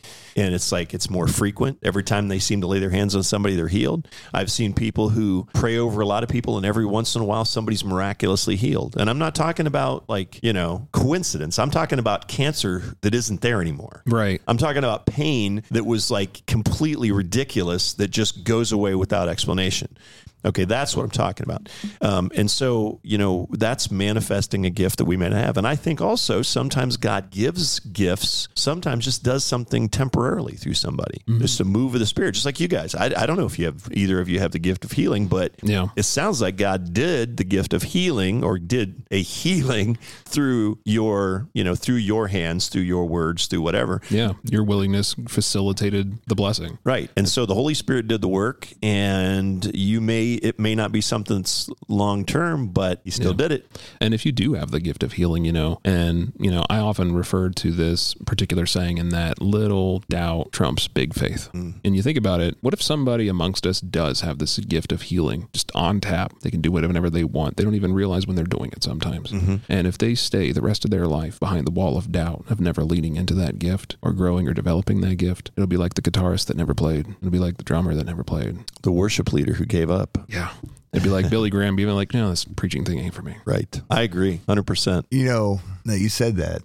and 0.46 0.54
it's 0.54 0.72
like 0.72 0.94
it's 0.94 1.10
more 1.10 1.26
frequent. 1.26 1.78
Every 1.82 2.02
time 2.02 2.28
they 2.28 2.38
seem 2.38 2.60
to 2.62 2.66
lay 2.66 2.78
their 2.78 2.90
hands 2.90 3.14
on 3.14 3.22
somebody, 3.22 3.56
they're 3.56 3.68
healed. 3.68 4.08
I've 4.32 4.50
seen 4.50 4.72
people 4.72 5.10
who 5.10 5.48
pray 5.54 5.78
over 5.78 6.00
a 6.00 6.06
lot 6.06 6.22
of 6.22 6.28
people, 6.28 6.56
and 6.56 6.66
every 6.66 6.86
once 6.86 7.14
in 7.14 7.22
a 7.22 7.24
while, 7.24 7.44
somebody's 7.44 7.84
miraculously 7.84 8.56
healed. 8.56 8.96
And 8.96 9.08
I'm 9.10 9.18
not 9.18 9.34
talking 9.34 9.66
about 9.66 10.08
like, 10.08 10.42
you 10.42 10.52
know, 10.52 10.88
coincidence. 10.92 11.58
I'm 11.58 11.70
talking 11.70 11.98
about 11.98 12.28
cancer 12.28 12.82
that 13.02 13.14
isn't 13.14 13.40
there 13.40 13.60
anymore. 13.60 14.02
Right. 14.06 14.40
I'm 14.46 14.56
talking 14.56 14.78
about 14.78 15.06
pain 15.06 15.62
that 15.70 15.84
was 15.84 16.10
like 16.10 16.44
completely 16.46 17.12
ridiculous 17.12 17.94
that 17.94 18.08
just 18.08 18.44
goes 18.44 18.72
away 18.72 18.94
without 18.94 19.28
explanation. 19.28 19.96
Okay, 20.44 20.64
that's 20.64 20.96
what 20.96 21.02
I'm 21.02 21.10
talking 21.10 21.44
about. 21.44 21.68
Um, 22.00 22.30
and 22.34 22.50
so, 22.50 23.00
you 23.02 23.18
know, 23.18 23.46
that's 23.52 23.90
manifesting 23.90 24.64
a 24.66 24.70
gift 24.70 24.98
that 24.98 25.04
we 25.04 25.16
may 25.16 25.30
have. 25.30 25.56
And 25.56 25.66
I 25.66 25.76
think 25.76 26.00
also 26.00 26.42
sometimes 26.42 26.96
God 26.96 27.30
gives 27.30 27.78
gifts, 27.80 28.48
sometimes 28.54 29.04
just 29.04 29.22
does 29.22 29.44
something 29.44 29.88
temporarily 29.88 30.54
through 30.54 30.74
somebody, 30.74 31.22
just 31.38 31.60
a 31.60 31.64
move 31.64 31.94
of 31.94 32.00
the 32.00 32.06
Spirit, 32.06 32.32
just 32.32 32.46
like 32.46 32.58
you 32.60 32.68
guys. 32.68 32.94
I, 32.94 33.06
I 33.16 33.26
don't 33.26 33.36
know 33.36 33.44
if 33.46 33.58
you 33.58 33.66
have 33.66 33.88
either 33.92 34.20
of 34.20 34.28
you 34.28 34.38
have 34.40 34.52
the 34.52 34.58
gift 34.58 34.84
of 34.84 34.92
healing, 34.92 35.26
but 35.26 35.52
Yeah. 35.62 35.88
it 35.96 36.04
sounds 36.04 36.40
like 36.40 36.56
God 36.56 36.92
did 36.94 37.36
the 37.36 37.44
gift 37.44 37.72
of 37.74 37.82
healing 37.82 38.42
or 38.42 38.58
did 38.58 39.02
a 39.10 39.20
healing 39.22 39.98
through 40.24 40.78
your, 40.84 41.48
you 41.52 41.64
know, 41.64 41.74
through 41.74 41.96
your 41.96 42.28
hands, 42.28 42.68
through 42.68 42.82
your 42.82 43.06
words, 43.06 43.46
through 43.46 43.60
whatever. 43.62 44.00
Yeah, 44.10 44.32
your 44.44 44.64
willingness 44.64 45.14
facilitated 45.28 46.18
the 46.26 46.34
blessing. 46.34 46.78
Right. 46.84 47.10
And 47.16 47.28
so 47.28 47.46
the 47.46 47.54
Holy 47.54 47.74
Spirit 47.74 48.08
did 48.08 48.20
the 48.20 48.28
work 48.28 48.68
and 48.82 49.70
you 49.76 50.00
it 50.36 50.58
may 50.58 50.74
not 50.74 50.92
be 50.92 51.00
something 51.00 51.38
that's 51.38 51.68
long 51.88 52.24
term, 52.24 52.68
but 52.68 53.00
he 53.04 53.10
still 53.10 53.34
did 53.34 53.52
it. 53.52 53.66
And 54.00 54.14
if 54.14 54.24
you 54.26 54.32
do 54.32 54.54
have 54.54 54.70
the 54.70 54.80
gift 54.80 55.02
of 55.02 55.12
healing, 55.12 55.44
you 55.44 55.52
know, 55.52 55.80
and, 55.84 56.32
you 56.38 56.50
know, 56.50 56.64
I 56.68 56.78
often 56.78 57.14
refer 57.14 57.50
to 57.50 57.70
this 57.70 58.14
particular 58.26 58.66
saying 58.66 58.98
in 58.98 59.10
that 59.10 59.40
little 59.40 60.00
doubt 60.08 60.52
trumps 60.52 60.88
big 60.88 61.14
faith. 61.14 61.48
Mm. 61.52 61.74
And 61.84 61.96
you 61.96 62.02
think 62.02 62.18
about 62.18 62.40
it, 62.40 62.56
what 62.60 62.74
if 62.74 62.82
somebody 62.82 63.28
amongst 63.28 63.66
us 63.66 63.80
does 63.80 64.20
have 64.22 64.38
this 64.38 64.58
gift 64.58 64.92
of 64.92 65.02
healing 65.02 65.48
just 65.52 65.70
on 65.74 66.00
tap? 66.00 66.40
They 66.40 66.50
can 66.50 66.60
do 66.60 66.72
whatever 66.72 67.10
they 67.10 67.24
want. 67.24 67.56
They 67.56 67.64
don't 67.64 67.74
even 67.74 67.92
realize 67.92 68.26
when 68.26 68.36
they're 68.36 68.44
doing 68.44 68.70
it 68.72 68.82
sometimes. 68.82 69.30
Mm-hmm. 69.30 69.56
And 69.68 69.86
if 69.86 69.98
they 69.98 70.14
stay 70.14 70.52
the 70.52 70.62
rest 70.62 70.84
of 70.84 70.90
their 70.90 71.06
life 71.06 71.38
behind 71.40 71.66
the 71.66 71.70
wall 71.70 71.96
of 71.96 72.12
doubt 72.12 72.44
of 72.48 72.60
never 72.60 72.84
leaning 72.84 73.16
into 73.16 73.34
that 73.34 73.58
gift 73.58 73.96
or 74.02 74.12
growing 74.12 74.48
or 74.48 74.54
developing 74.54 75.00
that 75.02 75.16
gift, 75.16 75.50
it'll 75.56 75.66
be 75.66 75.76
like 75.76 75.94
the 75.94 76.02
guitarist 76.02 76.46
that 76.46 76.56
never 76.56 76.74
played. 76.74 77.08
It'll 77.18 77.30
be 77.30 77.38
like 77.38 77.56
the 77.56 77.64
drummer 77.64 77.94
that 77.94 78.06
never 78.06 78.24
played. 78.24 78.58
The 78.82 78.92
worship 78.92 79.32
leader 79.32 79.54
who 79.54 79.64
gave 79.64 79.90
up. 79.90 80.18
Yeah. 80.28 80.52
It'd 80.92 81.04
be 81.04 81.10
like 81.10 81.30
Billy 81.30 81.50
Graham 81.50 81.76
being 81.76 81.88
like, 81.90 82.12
no, 82.12 82.30
this 82.30 82.44
preaching 82.44 82.84
thing 82.84 82.98
ain't 82.98 83.14
for 83.14 83.22
me. 83.22 83.36
Right. 83.44 83.80
I 83.88 84.02
agree. 84.02 84.40
100%. 84.48 85.04
You 85.10 85.24
know 85.24 85.60
that 85.84 86.00
you 86.00 86.08
said 86.08 86.36
that 86.36 86.62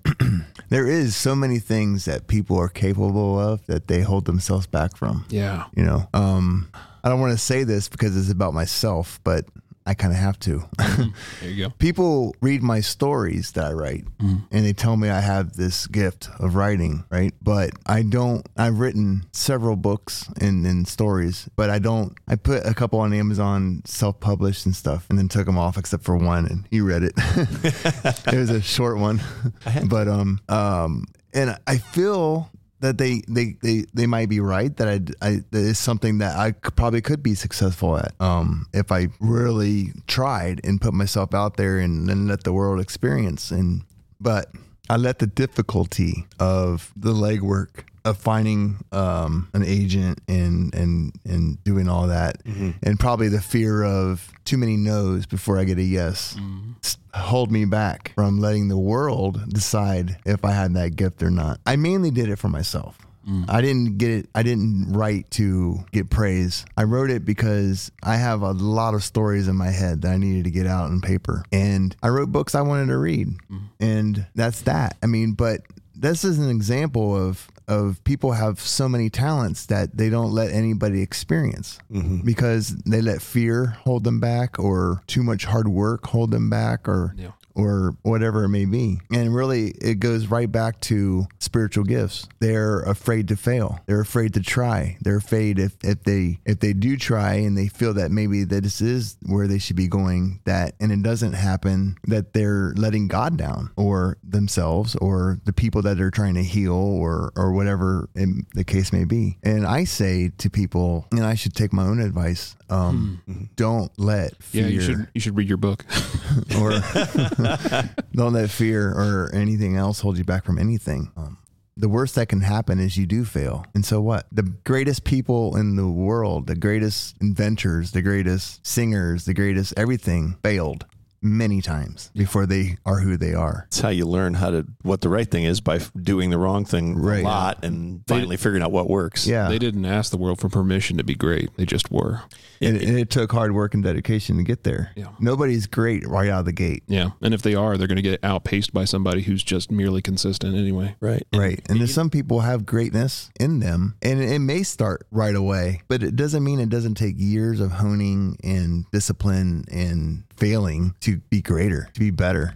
there 0.69 0.87
is 0.87 1.15
so 1.15 1.35
many 1.35 1.59
things 1.59 2.05
that 2.05 2.27
people 2.27 2.57
are 2.57 2.67
capable 2.67 3.39
of 3.39 3.65
that 3.67 3.87
they 3.87 4.01
hold 4.01 4.25
themselves 4.25 4.65
back 4.65 4.97
from. 4.97 5.25
Yeah. 5.29 5.65
You 5.75 5.83
know, 5.83 6.09
um, 6.13 6.69
I 7.03 7.09
don't 7.09 7.19
want 7.19 7.33
to 7.33 7.37
say 7.37 7.63
this 7.63 7.87
because 7.87 8.17
it's 8.17 8.31
about 8.31 8.55
myself, 8.55 9.19
but 9.23 9.45
I 9.87 9.93
kind 9.93 10.11
of 10.13 10.19
have 10.19 10.39
to. 10.39 10.63
There 11.41 11.49
you 11.51 11.65
go. 11.65 11.69
people 11.77 12.35
read 12.41 12.63
my 12.63 12.79
stories 12.79 13.51
that 13.51 13.65
I 13.65 13.73
write 13.73 14.05
and 14.19 14.65
they 14.65 14.73
tell 14.73 14.97
me 14.97 15.09
I 15.09 15.19
have 15.19 15.55
this 15.55 15.85
gift 15.87 16.29
of 16.39 16.55
writing, 16.55 17.03
right? 17.11 17.33
But 17.41 17.71
I 17.85 18.01
don't, 18.01 18.47
I've 18.57 18.79
written 18.79 19.25
several 19.33 19.75
books 19.75 20.27
and, 20.41 20.65
and 20.65 20.87
stories, 20.87 21.47
but 21.55 21.69
I 21.69 21.77
don't, 21.79 22.17
I 22.27 22.35
put 22.35 22.65
a 22.65 22.73
couple 22.73 22.99
on 22.99 23.13
Amazon 23.13 23.81
self 23.85 24.19
published 24.19 24.65
and 24.65 24.75
stuff 24.75 25.05
and 25.09 25.19
then 25.19 25.27
took 25.27 25.45
them 25.45 25.57
off 25.57 25.77
except 25.77 26.03
for 26.03 26.15
one 26.17 26.45
and 26.45 26.65
he 26.71 26.81
read 26.81 27.03
it. 27.03 27.13
it 27.17 28.37
was 28.37 28.49
a 28.49 28.61
short 28.61 28.97
one. 28.97 29.21
But, 29.87 30.07
um, 30.07 30.39
um, 30.49 31.05
and 31.33 31.57
I 31.67 31.77
feel 31.77 32.49
that 32.85 32.97
they, 32.97 33.21
they, 33.27 33.57
they, 33.61 33.85
they 33.93 34.07
might 34.07 34.29
be 34.29 34.39
right 34.39 34.75
that 34.77 34.87
I, 34.87 35.27
I 35.27 35.31
that 35.51 35.59
is 35.59 35.79
something 35.79 36.19
that 36.19 36.37
I 36.37 36.51
could, 36.51 36.75
probably 36.75 37.01
could 37.01 37.23
be 37.23 37.35
successful 37.35 37.97
at 37.97 38.13
um, 38.19 38.67
if 38.73 38.91
I 38.91 39.07
really 39.19 39.93
tried 40.07 40.61
and 40.63 40.79
put 40.79 40.93
myself 40.93 41.33
out 41.33 41.57
there 41.57 41.79
and 41.79 42.07
then 42.07 42.27
let 42.27 42.43
the 42.43 42.53
world 42.53 42.79
experience. 42.79 43.51
And 43.51 43.83
but 44.19 44.51
I 44.89 44.97
let 44.97 45.19
the 45.19 45.27
difficulty 45.27 46.25
of 46.39 46.93
the 46.95 47.13
legwork 47.13 47.85
of 48.05 48.17
finding 48.17 48.77
um, 48.91 49.49
an 49.53 49.63
agent 49.63 50.21
and 50.27 50.73
and 50.75 51.11
and 51.25 51.61
doing 51.63 51.89
all 51.89 52.07
that 52.07 52.43
mm-hmm. 52.43 52.71
and 52.83 52.99
probably 52.99 53.27
the 53.27 53.41
fear 53.41 53.83
of 53.83 54.31
too 54.45 54.57
many 54.57 54.77
no's 54.77 55.25
before 55.25 55.57
I 55.57 55.63
get 55.63 55.79
a 55.79 55.83
yes 55.83 56.35
mm-hmm. 56.35 56.73
s- 56.83 56.97
hold 57.15 57.51
me 57.51 57.65
back 57.65 58.13
from 58.13 58.39
letting 58.39 58.67
the 58.67 58.77
world 58.77 59.49
decide 59.49 60.17
if 60.25 60.45
I 60.45 60.51
had 60.51 60.75
that 60.75 60.95
gift 60.95 61.23
or 61.23 61.31
not. 61.31 61.59
I 61.65 61.75
mainly 61.75 62.11
did 62.11 62.29
it 62.29 62.37
for 62.37 62.49
myself. 62.49 62.97
Mm. 63.27 63.45
I 63.49 63.61
didn't 63.61 63.97
get 63.97 64.11
it. 64.11 64.29
I 64.35 64.43
didn't 64.43 64.93
write 64.93 65.31
to 65.31 65.79
get 65.91 66.11
praise. 66.11 66.63
I 66.77 66.83
wrote 66.83 67.09
it 67.09 67.25
because 67.25 67.91
I 68.03 68.17
have 68.17 68.43
a 68.43 68.51
lot 68.51 68.93
of 68.93 69.03
stories 69.03 69.47
in 69.47 69.55
my 69.55 69.71
head 69.71 70.03
that 70.03 70.11
I 70.11 70.17
needed 70.17 70.43
to 70.43 70.51
get 70.51 70.67
out 70.67 70.91
on 70.91 71.01
paper. 71.01 71.43
And 71.51 71.95
I 72.03 72.09
wrote 72.09 72.31
books 72.31 72.53
I 72.53 72.61
wanted 72.61 72.87
to 72.87 72.97
read. 72.97 73.29
Mm. 73.51 73.61
And 73.79 74.27
that's 74.35 74.61
that. 74.63 74.97
I 75.01 75.07
mean, 75.07 75.33
but 75.33 75.61
this 75.95 76.23
is 76.23 76.37
an 76.37 76.49
example 76.49 77.15
of 77.15 77.49
of 77.67 78.03
people 78.03 78.33
have 78.33 78.59
so 78.59 78.87
many 78.87 79.09
talents 79.09 79.65
that 79.67 79.97
they 79.97 80.09
don't 80.09 80.31
let 80.31 80.51
anybody 80.51 81.01
experience 81.01 81.79
mm-hmm. 81.91 82.21
because 82.25 82.75
they 82.85 83.01
let 83.01 83.21
fear 83.21 83.77
hold 83.83 84.03
them 84.03 84.19
back 84.19 84.59
or 84.59 85.01
too 85.07 85.23
much 85.23 85.45
hard 85.45 85.67
work 85.67 86.07
hold 86.07 86.31
them 86.31 86.49
back 86.49 86.87
or 86.87 87.13
Yeah. 87.17 87.31
Or 87.55 87.95
whatever 88.03 88.43
it 88.43 88.49
may 88.49 88.65
be. 88.65 88.99
And 89.11 89.33
really, 89.33 89.69
it 89.81 89.95
goes 89.95 90.27
right 90.27 90.51
back 90.51 90.79
to 90.81 91.25
spiritual 91.39 91.83
gifts. 91.85 92.27
They're 92.39 92.81
afraid 92.81 93.27
to 93.29 93.37
fail. 93.37 93.79
They're 93.85 94.01
afraid 94.01 94.33
to 94.35 94.41
try. 94.41 94.97
They're 95.01 95.17
afraid 95.17 95.59
if, 95.59 95.75
if 95.83 96.03
they 96.03 96.39
if 96.45 96.59
they 96.59 96.73
do 96.73 96.97
try 96.97 97.35
and 97.35 97.57
they 97.57 97.67
feel 97.67 97.93
that 97.95 98.11
maybe 98.11 98.43
that 98.43 98.63
this 98.63 98.81
is 98.81 99.17
where 99.25 99.47
they 99.47 99.59
should 99.59 99.75
be 99.75 99.87
going, 99.87 100.41
that 100.45 100.75
and 100.79 100.91
it 100.91 101.01
doesn't 101.01 101.33
happen, 101.33 101.97
that 102.07 102.33
they're 102.33 102.73
letting 102.75 103.07
God 103.07 103.37
down 103.37 103.71
or 103.77 104.17
themselves 104.23 104.95
or 104.97 105.39
the 105.45 105.53
people 105.53 105.81
that 105.83 105.97
they're 105.97 106.11
trying 106.11 106.35
to 106.35 106.43
heal 106.43 106.73
or 106.73 107.31
or 107.35 107.53
whatever 107.53 108.09
in 108.15 108.45
the 108.53 108.63
case 108.63 108.91
may 108.91 109.05
be. 109.05 109.37
And 109.43 109.65
I 109.65 109.85
say 109.85 110.31
to 110.39 110.49
people, 110.49 111.07
and 111.11 111.23
I 111.25 111.35
should 111.35 111.53
take 111.53 111.73
my 111.73 111.83
own 111.83 111.99
advice. 111.99 112.55
Um, 112.69 113.49
Don't 113.55 113.91
let 113.97 114.41
fear 114.43 114.63
Yeah, 114.63 114.69
you 114.69 114.81
should 114.81 115.07
you 115.13 115.21
should 115.21 115.37
read 115.37 115.47
your 115.47 115.57
book. 115.57 115.85
or 116.59 116.71
don't 118.13 118.33
let 118.33 118.49
fear 118.49 118.91
or 118.91 119.29
anything 119.33 119.77
else 119.77 119.99
hold 119.99 120.17
you 120.17 120.23
back 120.23 120.45
from 120.45 120.57
anything. 120.57 121.11
Um, 121.17 121.37
the 121.77 121.89
worst 121.89 122.15
that 122.15 122.29
can 122.29 122.41
happen 122.41 122.79
is 122.79 122.97
you 122.97 123.05
do 123.05 123.25
fail. 123.25 123.65
And 123.75 123.85
so 123.85 124.01
what? 124.01 124.27
The 124.31 124.43
greatest 124.43 125.03
people 125.03 125.57
in 125.57 125.75
the 125.75 125.87
world, 125.87 126.47
the 126.47 126.55
greatest 126.55 127.17
inventors, 127.19 127.91
the 127.91 128.01
greatest 128.01 128.65
singers, 128.65 129.25
the 129.25 129.33
greatest 129.33 129.73
everything 129.75 130.37
failed 130.41 130.85
many 131.25 131.61
times 131.61 132.11
before 132.15 132.45
they 132.45 132.77
are 132.85 132.99
who 132.99 133.17
they 133.17 133.33
are. 133.33 133.65
It's 133.67 133.79
how 133.79 133.89
you 133.89 134.05
learn 134.05 134.35
how 134.35 134.51
to 134.51 134.65
what 134.83 135.01
the 135.01 135.09
right 135.09 135.29
thing 135.29 135.43
is 135.43 135.59
by 135.59 135.79
doing 136.01 136.29
the 136.29 136.37
wrong 136.37 136.63
thing 136.65 136.95
Right. 136.97 137.21
a 137.21 137.23
lot 137.23 137.65
and 137.65 138.03
finally 138.07 138.37
figuring 138.37 138.61
out 138.63 138.71
what 138.71 138.89
works. 138.89 139.25
Yeah. 139.27 139.47
They 139.49 139.57
didn't 139.59 139.85
ask 139.85 140.11
the 140.11 140.17
world 140.17 140.39
for 140.39 140.49
permission 140.49 140.97
to 140.97 141.03
be 141.03 141.15
great. 141.15 141.49
They 141.57 141.65
just 141.65 141.91
were. 141.91 142.21
and, 142.61 142.77
and 142.77 142.97
it 142.99 143.09
took 143.09 143.31
hard 143.31 143.53
work 143.53 143.73
and 143.73 143.83
dedication 143.83 144.37
to 144.37 144.43
get 144.43 144.63
there. 144.63 144.91
Yeah. 144.95 145.07
Nobody's 145.19 145.65
great 145.67 146.07
right 146.07 146.29
out 146.29 146.39
of 146.41 146.45
the 146.45 146.53
gate. 146.53 146.83
Yeah. 146.87 147.09
And 147.21 147.33
if 147.33 147.41
they 147.41 147.55
are, 147.55 147.77
they're 147.77 147.87
going 147.87 147.95
to 147.97 148.01
get 148.01 148.23
outpaced 148.23 148.71
by 148.73 148.85
somebody 148.85 149.21
who's 149.23 149.43
just 149.43 149.71
merely 149.71 150.01
consistent 150.01 150.55
anyway. 150.55 150.95
Right. 150.99 151.25
Right. 151.33 151.59
And 151.69 151.79
then 151.81 151.87
some 151.87 152.09
people 152.09 152.41
have 152.41 152.65
greatness 152.65 153.31
in 153.39 153.59
them 153.59 153.95
and 154.01 154.21
it 154.21 154.39
may 154.39 154.63
start 154.63 155.07
right 155.11 155.35
away, 155.35 155.81
but 155.87 156.03
it 156.03 156.15
doesn't 156.15 156.43
mean 156.43 156.59
it 156.59 156.69
doesn't 156.69 156.95
take 156.95 157.15
years 157.17 157.59
of 157.59 157.71
honing 157.71 158.37
and 158.43 158.85
discipline 158.91 159.65
and 159.71 160.23
failing 160.37 160.95
to 161.01 161.17
be 161.29 161.41
greater, 161.41 161.89
to 161.93 161.99
be 161.99 162.11
better. 162.11 162.55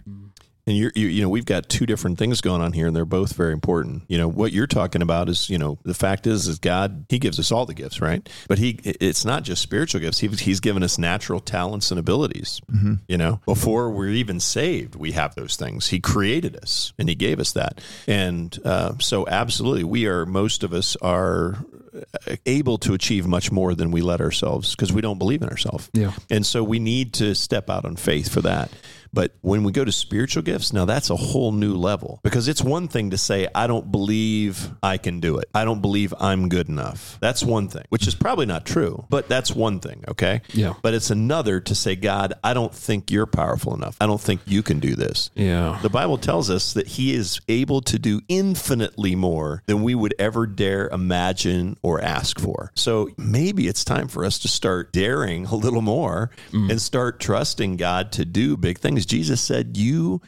And 0.70 0.78
you're, 0.78 0.92
you, 0.94 1.08
you 1.08 1.20
know, 1.20 1.28
we've 1.28 1.44
got 1.44 1.68
two 1.68 1.84
different 1.84 2.16
things 2.16 2.40
going 2.40 2.62
on 2.62 2.72
here, 2.72 2.86
and 2.86 2.94
they're 2.94 3.04
both 3.04 3.32
very 3.32 3.52
important. 3.52 4.04
You 4.06 4.18
know, 4.18 4.28
what 4.28 4.52
you're 4.52 4.68
talking 4.68 5.02
about 5.02 5.28
is, 5.28 5.50
you 5.50 5.58
know, 5.58 5.80
the 5.82 5.94
fact 5.94 6.28
is, 6.28 6.46
is 6.46 6.60
God, 6.60 7.06
He 7.08 7.18
gives 7.18 7.40
us 7.40 7.50
all 7.50 7.66
the 7.66 7.74
gifts, 7.74 8.00
right? 8.00 8.28
But 8.46 8.58
He, 8.58 8.78
it's 8.84 9.24
not 9.24 9.42
just 9.42 9.62
spiritual 9.62 10.00
gifts. 10.00 10.20
He, 10.20 10.28
he's 10.28 10.60
given 10.60 10.84
us 10.84 10.96
natural 10.96 11.40
talents 11.40 11.90
and 11.90 11.98
abilities. 11.98 12.60
You 13.08 13.18
know, 13.18 13.40
before 13.46 13.90
we're 13.90 14.10
even 14.10 14.38
saved, 14.38 14.94
we 14.94 15.10
have 15.10 15.34
those 15.34 15.56
things. 15.56 15.88
He 15.88 15.98
created 15.98 16.56
us, 16.56 16.92
and 17.00 17.08
He 17.08 17.16
gave 17.16 17.40
us 17.40 17.50
that. 17.54 17.80
And 18.06 18.56
uh, 18.64 18.92
so, 19.00 19.26
absolutely, 19.26 19.82
we 19.82 20.06
are. 20.06 20.24
Most 20.24 20.62
of 20.62 20.72
us 20.72 20.94
are 21.02 21.64
uh, 21.92 22.36
able 22.46 22.78
to 22.78 22.94
achieve 22.94 23.26
much 23.26 23.50
more 23.50 23.74
than 23.74 23.90
we 23.90 24.02
let 24.02 24.20
ourselves 24.20 24.76
because 24.76 24.92
we 24.92 25.00
don't 25.00 25.18
believe 25.18 25.42
in 25.42 25.48
ourselves. 25.48 25.90
Yeah. 25.92 26.12
And 26.30 26.46
so 26.46 26.62
we 26.62 26.78
need 26.78 27.14
to 27.14 27.34
step 27.34 27.68
out 27.68 27.84
on 27.84 27.96
faith 27.96 28.32
for 28.32 28.40
that. 28.42 28.70
But 29.12 29.32
when 29.40 29.64
we 29.64 29.72
go 29.72 29.84
to 29.84 29.92
spiritual 29.92 30.42
gifts, 30.42 30.72
now 30.72 30.84
that's 30.84 31.10
a 31.10 31.16
whole 31.16 31.52
new 31.52 31.74
level 31.74 32.20
because 32.22 32.48
it's 32.48 32.62
one 32.62 32.88
thing 32.88 33.10
to 33.10 33.18
say, 33.18 33.48
I 33.54 33.66
don't 33.66 33.90
believe 33.90 34.70
I 34.82 34.98
can 34.98 35.20
do 35.20 35.38
it. 35.38 35.48
I 35.54 35.64
don't 35.64 35.80
believe 35.80 36.14
I'm 36.18 36.48
good 36.48 36.68
enough. 36.68 37.18
That's 37.20 37.42
one 37.42 37.68
thing, 37.68 37.84
which 37.88 38.06
is 38.06 38.14
probably 38.14 38.46
not 38.46 38.64
true, 38.64 39.06
but 39.08 39.28
that's 39.28 39.50
one 39.50 39.80
thing. 39.80 40.04
Okay. 40.08 40.42
Yeah. 40.52 40.74
But 40.82 40.94
it's 40.94 41.10
another 41.10 41.60
to 41.60 41.74
say, 41.74 41.96
God, 41.96 42.34
I 42.44 42.54
don't 42.54 42.74
think 42.74 43.10
you're 43.10 43.26
powerful 43.26 43.74
enough. 43.74 43.96
I 44.00 44.06
don't 44.06 44.20
think 44.20 44.40
you 44.46 44.62
can 44.62 44.78
do 44.78 44.94
this. 44.94 45.30
Yeah. 45.34 45.78
The 45.82 45.90
Bible 45.90 46.18
tells 46.18 46.50
us 46.50 46.74
that 46.74 46.86
he 46.86 47.14
is 47.14 47.40
able 47.48 47.80
to 47.82 47.98
do 47.98 48.20
infinitely 48.28 49.14
more 49.14 49.62
than 49.66 49.82
we 49.82 49.94
would 49.94 50.14
ever 50.18 50.46
dare 50.46 50.88
imagine 50.88 51.76
or 51.82 52.00
ask 52.00 52.38
for. 52.38 52.70
So 52.74 53.10
maybe 53.16 53.66
it's 53.66 53.84
time 53.84 54.08
for 54.08 54.24
us 54.24 54.38
to 54.40 54.48
start 54.48 54.92
daring 54.92 55.46
a 55.46 55.56
little 55.56 55.82
more 55.82 56.30
mm. 56.52 56.70
and 56.70 56.80
start 56.80 57.20
trusting 57.20 57.76
God 57.76 58.12
to 58.12 58.24
do 58.24 58.56
big 58.56 58.78
things. 58.78 58.99
Jesus 59.06 59.40
said, 59.40 59.76
You 59.76 60.20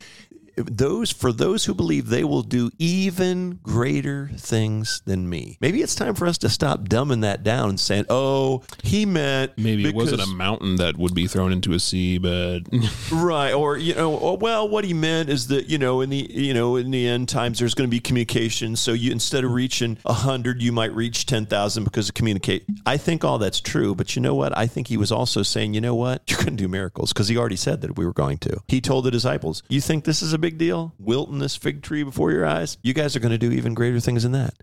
those 0.66 1.10
for 1.10 1.32
those 1.32 1.64
who 1.64 1.74
believe 1.74 2.08
they 2.08 2.24
will 2.24 2.42
do 2.42 2.70
even 2.78 3.58
greater 3.62 4.30
things 4.36 5.02
than 5.04 5.28
me. 5.28 5.58
Maybe 5.60 5.82
it's 5.82 5.94
time 5.94 6.14
for 6.14 6.26
us 6.26 6.38
to 6.38 6.48
stop 6.48 6.82
dumbing 6.88 7.22
that 7.22 7.42
down 7.42 7.70
and 7.70 7.80
saying, 7.80 8.06
"Oh, 8.08 8.62
he 8.82 9.06
meant 9.06 9.52
Maybe 9.56 9.88
it 9.88 9.94
wasn't 9.94 10.22
a 10.22 10.26
mountain 10.26 10.76
that 10.76 10.96
would 10.96 11.14
be 11.14 11.26
thrown 11.26 11.52
into 11.52 11.72
a 11.72 11.78
sea, 11.78 12.18
but 12.18 12.60
Right, 13.12 13.52
or 13.52 13.76
you 13.76 13.94
know, 13.94 14.18
oh, 14.18 14.34
well, 14.34 14.68
what 14.68 14.84
he 14.84 14.94
meant 14.94 15.28
is 15.28 15.48
that 15.48 15.66
you 15.66 15.78
know, 15.78 16.00
in 16.00 16.10
the 16.10 16.28
you 16.30 16.54
know, 16.54 16.76
in 16.76 16.90
the 16.90 17.06
end 17.06 17.28
times, 17.28 17.58
there's 17.58 17.74
going 17.74 17.88
to 17.88 17.90
be 17.90 18.00
communication. 18.00 18.76
So 18.76 18.92
you 18.92 19.12
instead 19.12 19.44
of 19.44 19.52
reaching 19.52 19.98
a 20.04 20.12
hundred, 20.12 20.62
you 20.62 20.72
might 20.72 20.94
reach 20.94 21.26
ten 21.26 21.46
thousand 21.46 21.84
because 21.84 22.08
of 22.08 22.14
communicate. 22.14 22.64
I 22.86 22.96
think 22.96 23.24
all 23.24 23.38
that's 23.38 23.60
true, 23.60 23.94
but 23.94 24.16
you 24.16 24.22
know 24.22 24.34
what? 24.34 24.56
I 24.56 24.66
think 24.66 24.88
he 24.88 24.96
was 24.96 25.12
also 25.12 25.42
saying, 25.42 25.74
you 25.74 25.80
know 25.80 25.94
what, 25.94 26.22
you're 26.28 26.38
going 26.38 26.56
to 26.56 26.62
do 26.62 26.68
miracles 26.68 27.12
because 27.12 27.28
he 27.28 27.36
already 27.36 27.56
said 27.56 27.80
that 27.82 27.96
we 27.96 28.04
were 28.04 28.12
going 28.12 28.38
to. 28.38 28.60
He 28.68 28.80
told 28.80 29.04
the 29.04 29.10
disciples, 29.10 29.62
"You 29.68 29.80
think 29.80 30.04
this 30.04 30.22
is 30.22 30.32
a 30.32 30.38
big 30.38 30.51
deal? 30.58 30.94
Wilting 30.98 31.38
this 31.38 31.56
fig 31.56 31.82
tree 31.82 32.02
before 32.02 32.30
your 32.30 32.46
eyes? 32.46 32.78
You 32.82 32.94
guys 32.94 33.16
are 33.16 33.20
going 33.20 33.32
to 33.32 33.38
do 33.38 33.52
even 33.52 33.74
greater 33.74 34.00
things 34.00 34.22
than 34.22 34.32
that." 34.32 34.54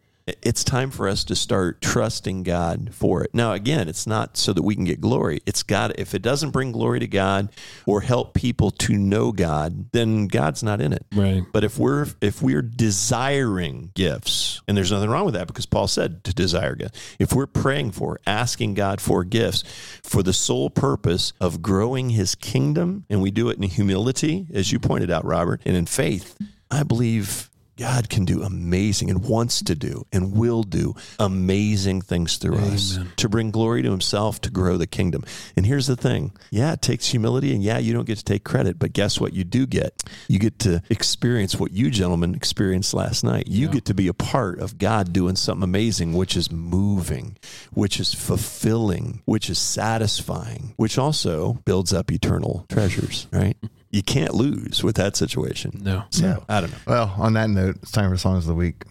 It's 0.42 0.64
time 0.64 0.92
for 0.92 1.08
us 1.08 1.24
to 1.26 1.36
start 1.36 1.82
trusting 1.82 2.44
God 2.44 2.94
for 2.94 3.24
it. 3.24 3.32
Now, 3.34 3.54
again, 3.54 3.88
it's 3.88 4.08
not 4.08 4.38
so 4.38 4.54
that 4.54 4.62
we 4.62 4.76
can 4.76 4.86
get 4.86 5.02
glory. 5.02 5.42
It's 5.46 5.64
God. 5.64 5.94
If 5.98 6.14
it 6.14 6.22
doesn't 6.22 6.52
bring 6.52 6.72
glory 6.72 7.00
to 7.00 7.08
God 7.08 7.50
or 7.86 8.02
help 8.02 8.34
people 8.34 8.72
to 8.72 8.94
know 8.94 9.32
God, 9.32 9.92
then 9.92 10.28
God's 10.28 10.64
not 10.64 10.82
in 10.82 10.94
it. 10.94 11.06
Right. 11.14 11.44
But 11.52 11.64
if 11.64 11.78
we're 11.78 12.08
if 12.22 12.42
we're 12.42 12.62
desiring 12.62 13.92
gifts, 13.94 14.62
and 14.68 14.78
there's 14.78 14.92
nothing 14.92 15.10
wrong 15.10 15.26
with 15.26 15.34
that 15.34 15.48
because 15.48 15.66
Paul 15.66 15.88
said 15.88 16.24
to 16.24 16.34
desire 16.34 16.76
gifts. 16.76 17.00
If 17.20 17.34
we're 17.34 17.48
praying 17.48 17.92
for, 17.92 18.20
asking 18.26 18.76
God 18.76 19.02
for 19.02 19.24
gifts 19.24 19.64
for 20.04 20.24
the 20.24 20.34
sole 20.34 20.70
purpose 20.70 21.34
of 21.40 21.62
growing 21.62 22.12
His 22.12 22.36
kingdom, 22.36 23.06
and 23.10 23.22
we 23.22 23.32
do 23.32 23.50
it 23.50 23.58
in 23.58 23.64
humility, 23.64 24.48
as 24.54 24.72
you 24.72 24.80
pointed 24.80 25.12
out, 25.12 25.26
Robert, 25.26 25.62
and 25.66 25.76
in 25.76 25.86
faith, 25.86 26.38
I 26.72 26.84
believe 26.84 27.49
God 27.80 28.10
can 28.10 28.26
do 28.26 28.44
amazing 28.44 29.10
and 29.10 29.24
wants 29.24 29.64
to 29.64 29.74
do 29.74 30.06
and 30.12 30.36
will 30.36 30.64
do 30.64 30.96
amazing 31.18 32.02
things 32.02 32.36
through 32.36 32.58
us 32.58 33.00
to 33.16 33.30
bring 33.30 33.52
glory 33.52 33.82
to 33.84 33.90
himself 33.90 34.42
to 34.42 34.50
grow 34.50 34.76
the 34.76 34.86
kingdom. 34.86 35.24
And 35.56 35.66
here's 35.66 35.88
the 35.88 35.96
thing. 35.96 36.34
Yeah, 36.52 36.74
it 36.74 36.82
takes 36.82 37.08
humility 37.08 37.54
and 37.54 37.64
yeah, 37.64 37.78
you 37.78 37.94
don't 37.94 38.06
get 38.06 38.18
to 38.18 38.24
take 38.24 38.44
credit, 38.44 38.78
but 38.78 38.92
guess 38.92 39.22
what 39.22 39.32
you 39.32 39.46
do 39.46 39.66
get? 39.66 40.04
You 40.28 40.40
get 40.40 40.60
to 40.60 40.82
experience 40.90 41.58
what 41.58 41.72
you 41.72 41.90
gentlemen 41.90 42.36
experienced 42.36 42.94
last 42.94 43.24
night. 43.24 43.48
You 43.48 43.70
get 43.70 43.86
to 43.86 43.94
be 43.94 44.10
a 44.10 44.14
part 44.14 44.60
of 44.60 44.78
God 44.78 45.14
doing 45.14 45.38
something 45.38 45.64
amazing 45.64 46.14
which 46.14 46.36
is 46.36 46.52
moving, 46.52 47.38
which 47.72 47.98
is 48.00 48.14
fulfilling, 48.14 49.22
which 49.24 49.50
is 49.50 49.58
satisfying, 49.58 50.74
which 50.76 50.98
also 50.98 51.54
builds 51.64 51.94
up 51.94 52.12
eternal 52.12 52.66
treasures, 52.68 53.28
right? 53.32 53.56
You 53.92 54.04
can't 54.04 54.34
lose 54.36 54.84
with 54.84 54.96
that 54.98 55.16
situation. 55.16 55.80
no. 55.84 56.04
So, 56.12 56.44
I 56.48 56.62
don't 56.62 56.72
know. 56.72 56.78
Well, 56.86 57.16
on 57.18 57.34
that 57.34 57.50
note, 57.50 57.78
it's 57.82 57.92
time 57.92 58.12
for 58.12 58.18
songs 58.18 58.44
of 58.46 58.50
the 58.50 58.56
week. 58.56 58.84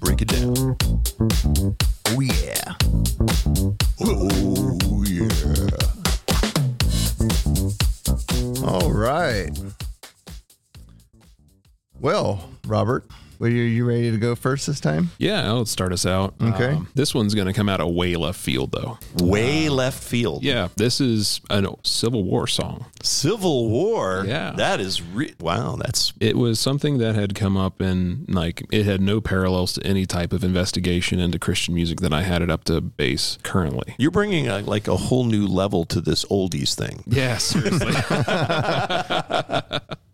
Break 0.00 0.22
it 0.22 0.28
down. 0.28 0.76
Oh 2.06 2.20
yeah. 2.20 2.74
Oh 4.00 5.04
yeah. 5.06 5.28
All 8.66 8.90
right. 8.92 9.50
Well, 12.00 12.48
Robert, 12.66 13.06
are 13.40 13.48
you, 13.48 13.62
you 13.62 13.84
ready 13.84 14.10
to 14.10 14.16
go 14.18 14.34
first 14.34 14.66
this 14.66 14.80
time? 14.80 15.10
Yeah, 15.18 15.50
let's 15.52 15.70
start 15.70 15.92
us 15.92 16.04
out. 16.06 16.34
Um, 16.40 16.52
Okay. 16.54 16.78
this 16.94 17.14
one's 17.14 17.34
going 17.34 17.46
to 17.46 17.52
come 17.52 17.68
out 17.68 17.80
of 17.80 17.88
way 17.94 18.16
left 18.16 18.38
field, 18.40 18.72
though. 18.72 18.98
Way 19.22 19.68
left 19.68 20.02
field. 20.02 20.42
Yeah, 20.42 20.68
this 20.76 21.00
is 21.00 21.40
a 21.50 21.64
Civil 21.84 22.24
War 22.24 22.46
song. 22.46 22.86
Civil 23.02 23.68
War. 23.68 24.24
Yeah. 24.26 24.52
That 24.56 24.80
is 24.80 25.00
re- 25.02 25.34
wow. 25.40 25.76
That's 25.76 26.12
It 26.20 26.36
was 26.36 26.58
something 26.58 26.98
that 26.98 27.14
had 27.14 27.34
come 27.34 27.56
up 27.56 27.80
and 27.80 28.28
like 28.34 28.64
it 28.72 28.84
had 28.86 29.00
no 29.00 29.20
parallels 29.20 29.72
to 29.74 29.86
any 29.86 30.04
type 30.06 30.32
of 30.32 30.42
investigation 30.42 31.20
into 31.20 31.38
Christian 31.38 31.74
music 31.74 32.00
that 32.00 32.12
I 32.12 32.22
had 32.22 32.42
it 32.42 32.50
up 32.50 32.64
to 32.64 32.80
base 32.80 33.38
currently. 33.42 33.94
you're 33.98 34.10
bringing 34.10 34.48
a, 34.48 34.60
like 34.62 34.88
a 34.88 34.96
whole 34.96 35.24
new 35.24 35.46
level 35.46 35.84
to 35.86 36.00
this 36.00 36.24
oldies 36.26 36.74
thing. 36.74 37.04
Yeah, 37.06 37.38
seriously. 37.38 37.92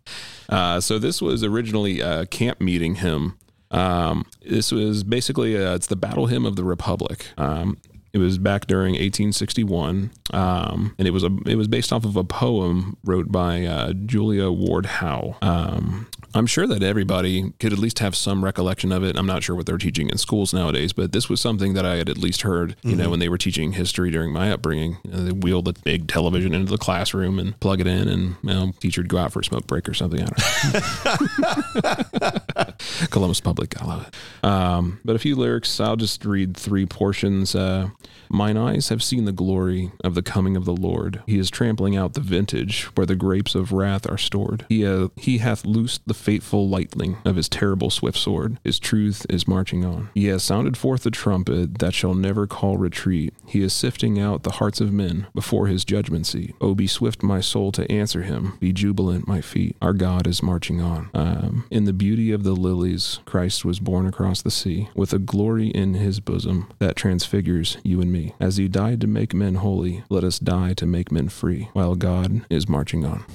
uh, 0.49 0.79
so 0.79 0.99
this 0.99 1.21
was 1.21 1.43
originally 1.43 1.99
a 1.99 2.25
camp 2.25 2.61
meeting 2.61 2.95
hymn. 2.95 3.37
Um, 3.71 4.25
this 4.41 4.71
was 4.71 5.03
basically 5.03 5.57
uh 5.57 5.75
it's 5.75 5.87
the 5.87 5.95
battle 5.95 6.27
hymn 6.27 6.45
of 6.45 6.55
the 6.55 6.63
Republic. 6.63 7.27
Um, 7.37 7.77
it 8.13 8.19
was 8.19 8.37
back 8.37 8.65
during 8.65 8.93
1861, 8.93 10.09
um, 10.31 10.95
and 10.97 11.05
it 11.05 11.11
was 11.11 11.25
a 11.25 11.35
it 11.45 11.55
was 11.55 11.67
based 11.67 11.91
off 11.91 12.05
of 12.05 12.15
a 12.15 12.23
poem 12.23 12.95
wrote 13.03 13.29
by 13.29 13.65
uh, 13.65 13.91
Julia 13.91 14.49
Ward 14.49 14.85
Howe. 14.85 15.35
Um, 15.41 16.07
I'm 16.35 16.47
sure 16.47 16.67
that 16.67 16.83
everybody 16.83 17.53
could 17.61 17.71
at 17.71 17.79
least 17.79 17.99
have 17.99 18.13
some 18.13 18.43
recollection 18.43 18.91
of 18.91 19.03
it. 19.05 19.15
I'm 19.17 19.25
not 19.25 19.41
sure 19.41 19.55
what 19.55 19.65
they're 19.65 19.77
teaching 19.77 20.09
in 20.09 20.17
schools 20.17 20.53
nowadays, 20.53 20.91
but 20.91 21.13
this 21.13 21.29
was 21.29 21.39
something 21.39 21.75
that 21.75 21.85
I 21.85 21.95
had 21.95 22.09
at 22.09 22.17
least 22.17 22.41
heard, 22.41 22.75
you 22.83 22.93
know, 22.93 23.09
when 23.09 23.19
they 23.19 23.29
were 23.29 23.37
teaching 23.37 23.71
history 23.71 24.11
during 24.11 24.33
my 24.33 24.51
upbringing. 24.51 24.97
You 25.05 25.11
know, 25.11 25.23
they 25.23 25.31
wheel 25.31 25.61
the 25.61 25.71
big 25.85 26.09
television 26.09 26.53
into 26.53 26.71
the 26.71 26.77
classroom 26.77 27.39
and 27.39 27.57
plug 27.61 27.79
it 27.79 27.87
in, 27.87 28.09
and 28.09 28.35
you 28.43 28.49
know, 28.49 28.73
teacher 28.81 28.99
would 29.01 29.07
go 29.07 29.17
out 29.17 29.31
for 29.31 29.39
a 29.39 29.45
smoke 29.45 29.65
break 29.65 29.87
or 29.87 29.93
something. 29.93 30.21
I 30.21 30.25
don't 30.25 31.81
know. 31.81 32.67
Columbus 33.11 33.39
Public, 33.39 33.81
I 33.81 33.85
love 33.85 34.07
it. 34.07 34.45
Um, 34.45 34.99
but 35.05 35.15
a 35.15 35.19
few 35.19 35.37
lyrics, 35.37 35.79
I'll 35.79 35.95
just 35.95 36.25
read 36.25 36.57
three 36.57 36.85
portions. 36.85 37.55
Uh, 37.55 37.91
Mine 38.29 38.57
eyes 38.57 38.89
have 38.89 39.03
seen 39.03 39.25
the 39.25 39.31
glory 39.31 39.91
of 40.03 40.15
the 40.15 40.21
coming 40.21 40.57
of 40.57 40.65
the 40.65 40.75
Lord. 40.75 41.21
He 41.25 41.37
is 41.37 41.49
trampling 41.49 41.95
out 41.95 42.13
the 42.13 42.21
vintage 42.21 42.83
where 42.95 43.05
the 43.05 43.15
grapes 43.15 43.55
of 43.55 43.71
wrath 43.71 44.09
are 44.09 44.17
stored. 44.17 44.65
He, 44.69 44.85
uh, 44.85 45.09
he 45.15 45.37
hath 45.39 45.65
loosed 45.65 46.07
the 46.07 46.13
fateful 46.25 46.67
lightning 46.67 47.19
of 47.23 47.35
his 47.35 47.47
terrible 47.47 47.91
swift 47.91 48.17
sword. 48.17 48.57
His 48.63 48.79
truth 48.79 49.27
is 49.29 49.47
marching 49.47 49.85
on. 49.85 50.09
He 50.15 50.25
has 50.25 50.41
sounded 50.41 50.75
forth 50.75 51.03
the 51.03 51.11
trumpet 51.11 51.77
that 51.77 51.93
shall 51.93 52.15
never 52.15 52.47
call 52.47 52.77
retreat. 52.77 53.31
He 53.45 53.61
is 53.61 53.73
sifting 53.73 54.19
out 54.19 54.41
the 54.41 54.53
hearts 54.53 54.81
of 54.81 54.91
men 54.91 55.27
before 55.35 55.67
his 55.67 55.85
judgment 55.85 56.25
seat. 56.25 56.55
Oh, 56.59 56.73
be 56.73 56.87
swift, 56.87 57.21
my 57.21 57.41
soul, 57.41 57.71
to 57.73 57.89
answer 57.91 58.23
him. 58.23 58.57
Be 58.59 58.73
jubilant, 58.73 59.27
my 59.27 59.39
feet. 59.39 59.77
Our 59.83 59.93
God 59.93 60.25
is 60.25 60.41
marching 60.41 60.81
on. 60.81 61.11
Um, 61.13 61.65
in 61.69 61.85
the 61.85 61.93
beauty 61.93 62.31
of 62.31 62.41
the 62.41 62.53
lilies, 62.53 63.19
Christ 63.25 63.63
was 63.63 63.79
born 63.79 64.07
across 64.07 64.41
the 64.41 64.49
sea, 64.49 64.89
with 64.95 65.13
a 65.13 65.19
glory 65.19 65.67
in 65.67 65.93
his 65.93 66.19
bosom 66.19 66.73
that 66.79 66.95
transfigures 66.95 67.77
you 67.83 68.01
and 68.01 68.11
me. 68.11 68.33
As 68.39 68.57
he 68.57 68.67
died 68.67 68.99
to 69.01 69.07
make 69.07 69.35
men 69.35 69.55
holy, 69.55 70.03
let 70.09 70.23
us 70.23 70.39
die 70.39 70.73
to 70.73 70.87
make 70.87 71.11
men 71.11 71.29
free, 71.29 71.69
while 71.73 71.93
God 71.93 72.47
is 72.49 72.67
marching 72.67 73.05
on. 73.05 73.25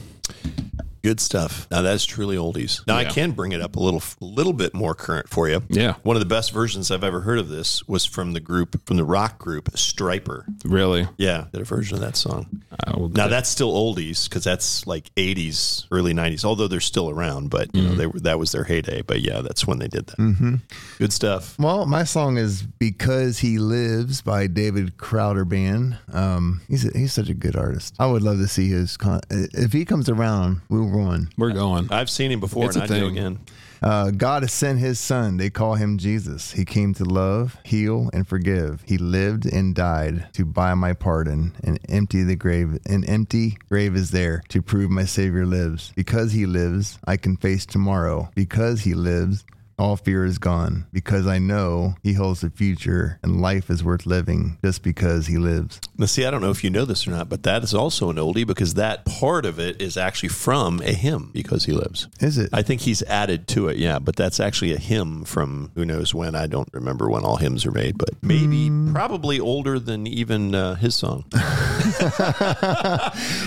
Good 1.02 1.20
stuff. 1.20 1.66
Now 1.70 1.82
that's 1.82 2.04
truly 2.04 2.36
oldies. 2.36 2.86
Now 2.86 2.96
I 2.96 3.04
can 3.04 3.32
bring 3.32 3.52
it 3.52 3.60
up 3.60 3.76
a 3.76 3.80
little, 3.80 4.02
little 4.20 4.52
bit 4.52 4.74
more 4.74 4.94
current 4.94 5.28
for 5.28 5.48
you. 5.48 5.62
Yeah. 5.68 5.94
One 6.02 6.14
of 6.16 6.20
the 6.20 6.26
best 6.26 6.52
versions 6.52 6.90
I've 6.90 7.04
ever 7.04 7.20
heard 7.22 7.38
of 7.38 7.48
this 7.48 7.86
was 7.88 8.04
from 8.04 8.32
the 8.34 8.40
group, 8.40 8.86
from 8.86 8.96
the 8.98 9.04
rock 9.04 9.38
group 9.38 9.70
Stryper. 9.72 10.44
Really? 10.64 11.08
Yeah, 11.16 11.46
did 11.52 11.62
a 11.62 11.64
version 11.64 11.94
of 11.96 12.00
that 12.02 12.16
song. 12.16 12.62
I 12.86 12.96
will- 12.98 13.08
Now 13.08 13.28
that's 13.28 13.48
still 13.48 13.72
oldies 13.72 14.28
because 14.28 14.44
that's 14.44 14.86
like 14.86 15.10
'80s, 15.16 15.86
early 15.90 16.12
'90s. 16.12 16.44
Although 16.44 16.68
they're 16.68 16.80
still 16.80 17.08
around, 17.10 17.50
but 17.50 17.74
you 17.74 17.82
know 17.82 17.94
they 17.94 18.06
were 18.06 18.20
that 18.20 18.38
was 18.38 18.52
their 18.52 18.64
heyday. 18.64 19.02
But 19.02 19.20
yeah, 19.22 19.40
that's 19.40 19.66
when 19.66 19.78
they 19.78 19.88
did 19.88 20.06
that. 20.06 20.18
Mm-hmm. 20.18 20.54
Good 20.98 21.12
stuff. 21.12 21.58
Well, 21.58 21.86
my 21.86 22.04
song 22.04 22.36
is 22.36 22.62
"Because 22.62 23.38
He 23.38 23.58
Lives" 23.58 24.20
by 24.22 24.46
David 24.46 24.98
Crowder 24.98 25.44
Band. 25.44 25.96
Um, 26.12 26.60
he's 26.68 26.84
a, 26.84 26.96
he's 26.96 27.12
such 27.12 27.28
a 27.28 27.34
good 27.34 27.56
artist. 27.56 27.94
I 27.98 28.06
would 28.06 28.22
love 28.22 28.38
to 28.38 28.48
see 28.48 28.68
his. 28.68 28.96
Con- 28.96 29.20
if 29.30 29.72
he 29.72 29.84
comes 29.84 30.08
around, 30.08 30.60
we'll 30.68 30.89
run. 30.90 31.28
We're 31.38 31.52
going. 31.52 31.90
I've 31.90 32.10
seen 32.10 32.30
him 32.30 32.40
before, 32.40 32.66
It's 32.66 32.76
and 32.76 32.82
a 32.82 32.84
I'd 32.84 33.00
go 33.00 33.06
thing. 33.08 33.18
again. 33.18 33.38
Uh, 33.82 34.10
God 34.10 34.42
has 34.42 34.52
sent 34.52 34.78
His 34.78 35.00
Son. 35.00 35.38
They 35.38 35.48
call 35.48 35.74
Him 35.74 35.96
Jesus. 35.96 36.52
He 36.52 36.66
came 36.66 36.92
to 36.94 37.04
love, 37.04 37.56
heal, 37.64 38.10
and 38.12 38.28
forgive. 38.28 38.82
He 38.86 38.98
lived 38.98 39.46
and 39.46 39.74
died 39.74 40.28
to 40.34 40.44
buy 40.44 40.74
my 40.74 40.92
pardon 40.92 41.54
and 41.64 41.80
empty 41.88 42.22
the 42.22 42.36
grave. 42.36 42.78
An 42.84 43.04
empty 43.06 43.56
grave 43.70 43.96
is 43.96 44.10
there 44.10 44.42
to 44.50 44.60
prove 44.60 44.90
my 44.90 45.06
Savior 45.06 45.46
lives. 45.46 45.94
Because 45.96 46.32
He 46.32 46.44
lives, 46.44 46.98
I 47.06 47.16
can 47.16 47.38
face 47.38 47.64
tomorrow. 47.64 48.28
Because 48.34 48.82
He 48.82 48.92
lives. 48.92 49.46
All 49.80 49.96
fear 49.96 50.26
is 50.26 50.36
gone 50.36 50.84
because 50.92 51.26
I 51.26 51.38
know 51.38 51.94
he 52.02 52.12
holds 52.12 52.42
the 52.42 52.50
future 52.50 53.18
and 53.22 53.40
life 53.40 53.70
is 53.70 53.82
worth 53.82 54.04
living 54.04 54.58
just 54.62 54.82
because 54.82 55.26
he 55.26 55.38
lives. 55.38 55.80
Now, 55.96 56.04
see, 56.04 56.26
I 56.26 56.30
don't 56.30 56.42
know 56.42 56.50
if 56.50 56.62
you 56.62 56.68
know 56.68 56.84
this 56.84 57.08
or 57.08 57.12
not, 57.12 57.30
but 57.30 57.44
that 57.44 57.64
is 57.64 57.72
also 57.72 58.10
an 58.10 58.16
oldie 58.16 58.46
because 58.46 58.74
that 58.74 59.06
part 59.06 59.46
of 59.46 59.58
it 59.58 59.80
is 59.80 59.96
actually 59.96 60.28
from 60.28 60.82
a 60.82 60.92
hymn 60.92 61.30
because 61.32 61.64
he 61.64 61.72
lives. 61.72 62.08
Is 62.20 62.36
it? 62.36 62.50
I 62.52 62.60
think 62.60 62.82
he's 62.82 63.02
added 63.04 63.48
to 63.48 63.68
it, 63.68 63.78
yeah, 63.78 63.98
but 63.98 64.16
that's 64.16 64.38
actually 64.38 64.74
a 64.74 64.78
hymn 64.78 65.24
from 65.24 65.70
who 65.74 65.86
knows 65.86 66.14
when. 66.14 66.34
I 66.34 66.46
don't 66.46 66.68
remember 66.74 67.08
when 67.08 67.24
all 67.24 67.36
hymns 67.36 67.64
are 67.64 67.72
made, 67.72 67.96
but 67.96 68.10
maybe 68.22 68.70
probably 68.92 69.40
older 69.40 69.78
than 69.78 70.06
even 70.06 70.54
uh, 70.54 70.74
his 70.74 70.94
song. 70.94 71.24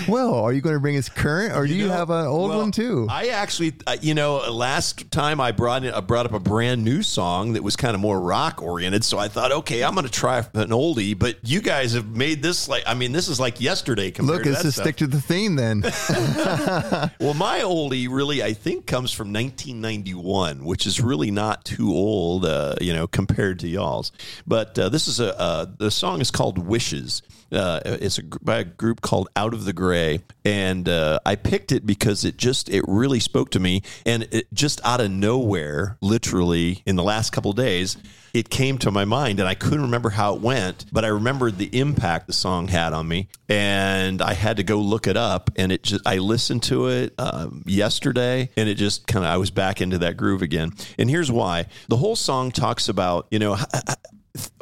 well, 0.08 0.34
are 0.34 0.52
you 0.52 0.60
going 0.60 0.74
to 0.74 0.80
bring 0.80 0.96
us 0.96 1.08
current 1.08 1.54
or 1.54 1.64
do 1.64 1.74
you 1.74 1.86
know, 1.86 1.92
have 1.92 2.10
an 2.10 2.26
old 2.26 2.50
well, 2.50 2.58
one 2.58 2.72
too? 2.72 3.06
I 3.08 3.28
actually, 3.28 3.74
uh, 3.86 3.98
you 4.00 4.14
know, 4.14 4.38
last 4.50 5.12
time 5.12 5.40
I 5.40 5.52
brought 5.52 5.84
in, 5.84 5.94
I 5.94 6.00
brought 6.00 6.23
up 6.26 6.32
a 6.32 6.40
brand 6.40 6.84
new 6.84 7.02
song 7.02 7.54
that 7.54 7.62
was 7.62 7.76
kind 7.76 7.94
of 7.94 8.00
more 8.00 8.20
rock 8.20 8.62
oriented. 8.62 9.04
So 9.04 9.18
I 9.18 9.28
thought, 9.28 9.52
okay, 9.52 9.82
I'm 9.84 9.94
going 9.94 10.06
to 10.06 10.12
try 10.12 10.38
an 10.38 10.70
oldie. 10.70 11.18
But 11.18 11.38
you 11.42 11.60
guys 11.60 11.92
have 11.94 12.08
made 12.08 12.42
this 12.42 12.68
like, 12.68 12.84
I 12.86 12.94
mean, 12.94 13.12
this 13.12 13.28
is 13.28 13.38
like 13.40 13.60
yesterday 13.60 14.10
compared 14.10 14.38
Look, 14.38 14.44
to 14.44 14.50
that 14.62 14.72
stuff. 14.72 14.84
stick 14.84 14.96
to 14.96 15.06
the 15.06 15.20
theme 15.20 15.56
then. 15.56 15.84
Well, 17.20 17.34
my 17.34 17.60
oldie 17.60 18.08
really, 18.10 18.42
I 18.42 18.52
think, 18.52 18.86
comes 18.86 19.12
from 19.12 19.32
1991, 19.32 20.64
which 20.64 20.86
is 20.86 21.00
really 21.00 21.30
not 21.30 21.64
too 21.64 21.92
old, 21.92 22.44
uh, 22.44 22.74
you 22.80 22.92
know, 22.92 23.06
compared 23.06 23.60
to 23.60 23.68
y'all's. 23.68 24.12
But 24.46 24.78
uh, 24.78 24.88
this 24.88 25.08
is 25.08 25.20
a 25.20 25.38
uh, 25.38 25.66
the 25.78 25.90
song 25.90 26.20
is 26.20 26.30
called 26.30 26.58
"Wishes." 26.58 27.22
Uh, 27.52 27.80
it's 27.84 28.18
a, 28.18 28.22
by 28.22 28.58
a 28.58 28.64
group 28.64 29.00
called 29.00 29.28
Out 29.36 29.54
of 29.54 29.64
the 29.64 29.72
Gray, 29.72 30.20
and 30.44 30.88
uh, 30.88 31.20
I 31.24 31.36
picked 31.36 31.72
it 31.72 31.86
because 31.86 32.24
it 32.24 32.36
just 32.36 32.68
it 32.68 32.84
really 32.86 33.20
spoke 33.20 33.50
to 33.50 33.60
me, 33.60 33.82
and 34.04 34.26
it 34.30 34.52
just 34.52 34.80
out 34.84 35.00
of 35.00 35.10
nowhere, 35.10 35.96
literally 36.00 36.82
in 36.86 36.96
the 36.96 37.02
last 37.02 37.30
couple 37.30 37.52
days. 37.52 37.96
It 38.32 38.50
came 38.50 38.78
to 38.78 38.90
my 38.90 39.04
mind, 39.04 39.38
and 39.38 39.48
I 39.48 39.54
couldn't 39.54 39.82
remember 39.82 40.10
how 40.10 40.34
it 40.34 40.40
went, 40.40 40.86
but 40.90 41.04
I 41.04 41.08
remembered 41.08 41.56
the 41.56 41.70
impact 41.78 42.26
the 42.26 42.32
song 42.32 42.66
had 42.66 42.92
on 42.92 43.06
me, 43.06 43.28
and 43.48 44.20
I 44.20 44.32
had 44.34 44.56
to 44.56 44.64
go 44.64 44.80
look 44.80 45.06
it 45.06 45.16
up. 45.16 45.52
And 45.54 45.70
it 45.70 45.84
just 45.84 46.04
I 46.04 46.18
listened 46.18 46.64
to 46.64 46.88
it 46.88 47.14
um, 47.16 47.62
yesterday, 47.64 48.50
and 48.56 48.68
it 48.68 48.74
just 48.74 49.06
kind 49.06 49.24
of 49.24 49.30
I 49.30 49.36
was 49.36 49.52
back 49.52 49.80
into 49.80 49.98
that 49.98 50.16
groove 50.16 50.42
again. 50.42 50.72
And 50.98 51.08
here's 51.08 51.30
why: 51.30 51.66
the 51.86 51.96
whole 51.96 52.16
song 52.16 52.50
talks 52.50 52.88
about 52.88 53.28
you 53.30 53.38
know. 53.38 53.56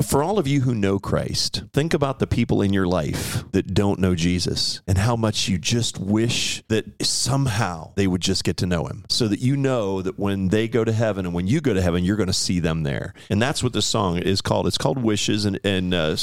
For 0.03 0.23
all 0.23 0.39
of 0.39 0.47
you 0.47 0.61
who 0.61 0.75
know 0.75 0.99
Christ, 0.99 1.63
think 1.73 1.95
about 1.95 2.19
the 2.19 2.27
people 2.27 2.61
in 2.61 2.75
your 2.75 2.87
life 2.87 3.45
that 3.53 3.73
don't 3.73 4.01
know 4.01 4.15
Jesus 4.15 4.83
and 4.87 4.99
how 4.99 5.17
much 5.17 5.49
you 5.49 5.57
just 5.57 5.99
wish 5.99 6.63
that 6.69 7.03
somehow 7.03 7.93
they 7.95 8.07
would 8.07 8.21
just 8.21 8.45
get 8.45 8.59
to 8.59 8.67
know 8.67 8.87
him 8.87 9.05
so 9.09 9.29
that 9.29 9.41
you 9.41 9.57
know 9.57 10.03
that 10.03 10.19
when 10.19 10.49
they 10.49 10.69
go 10.69 10.85
to 10.85 10.93
heaven 10.93 11.25
and 11.25 11.35
when 11.35 11.47
you 11.47 11.63
go 11.63 11.73
to 11.73 11.81
heaven, 11.81 12.05
you're 12.05 12.17
going 12.17 12.27
to 12.27 12.35
see 12.35 12.61
them 12.61 12.83
there. 12.83 13.15
And 13.31 13.41
that's 13.41 13.63
what 13.63 13.73
the 13.73 13.81
song 13.81 14.19
is 14.19 14.43
called. 14.43 14.67
It's 14.67 14.77
called 14.77 15.03
Wishes. 15.03 15.47
And, 15.47 15.59
and 15.65 15.95
uh, 15.95 16.17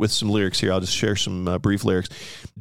with 0.00 0.10
some 0.10 0.30
lyrics 0.30 0.58
here, 0.58 0.72
I'll 0.72 0.80
just 0.80 0.96
share 0.96 1.14
some 1.14 1.46
uh, 1.46 1.58
brief 1.58 1.84
lyrics. 1.84 2.08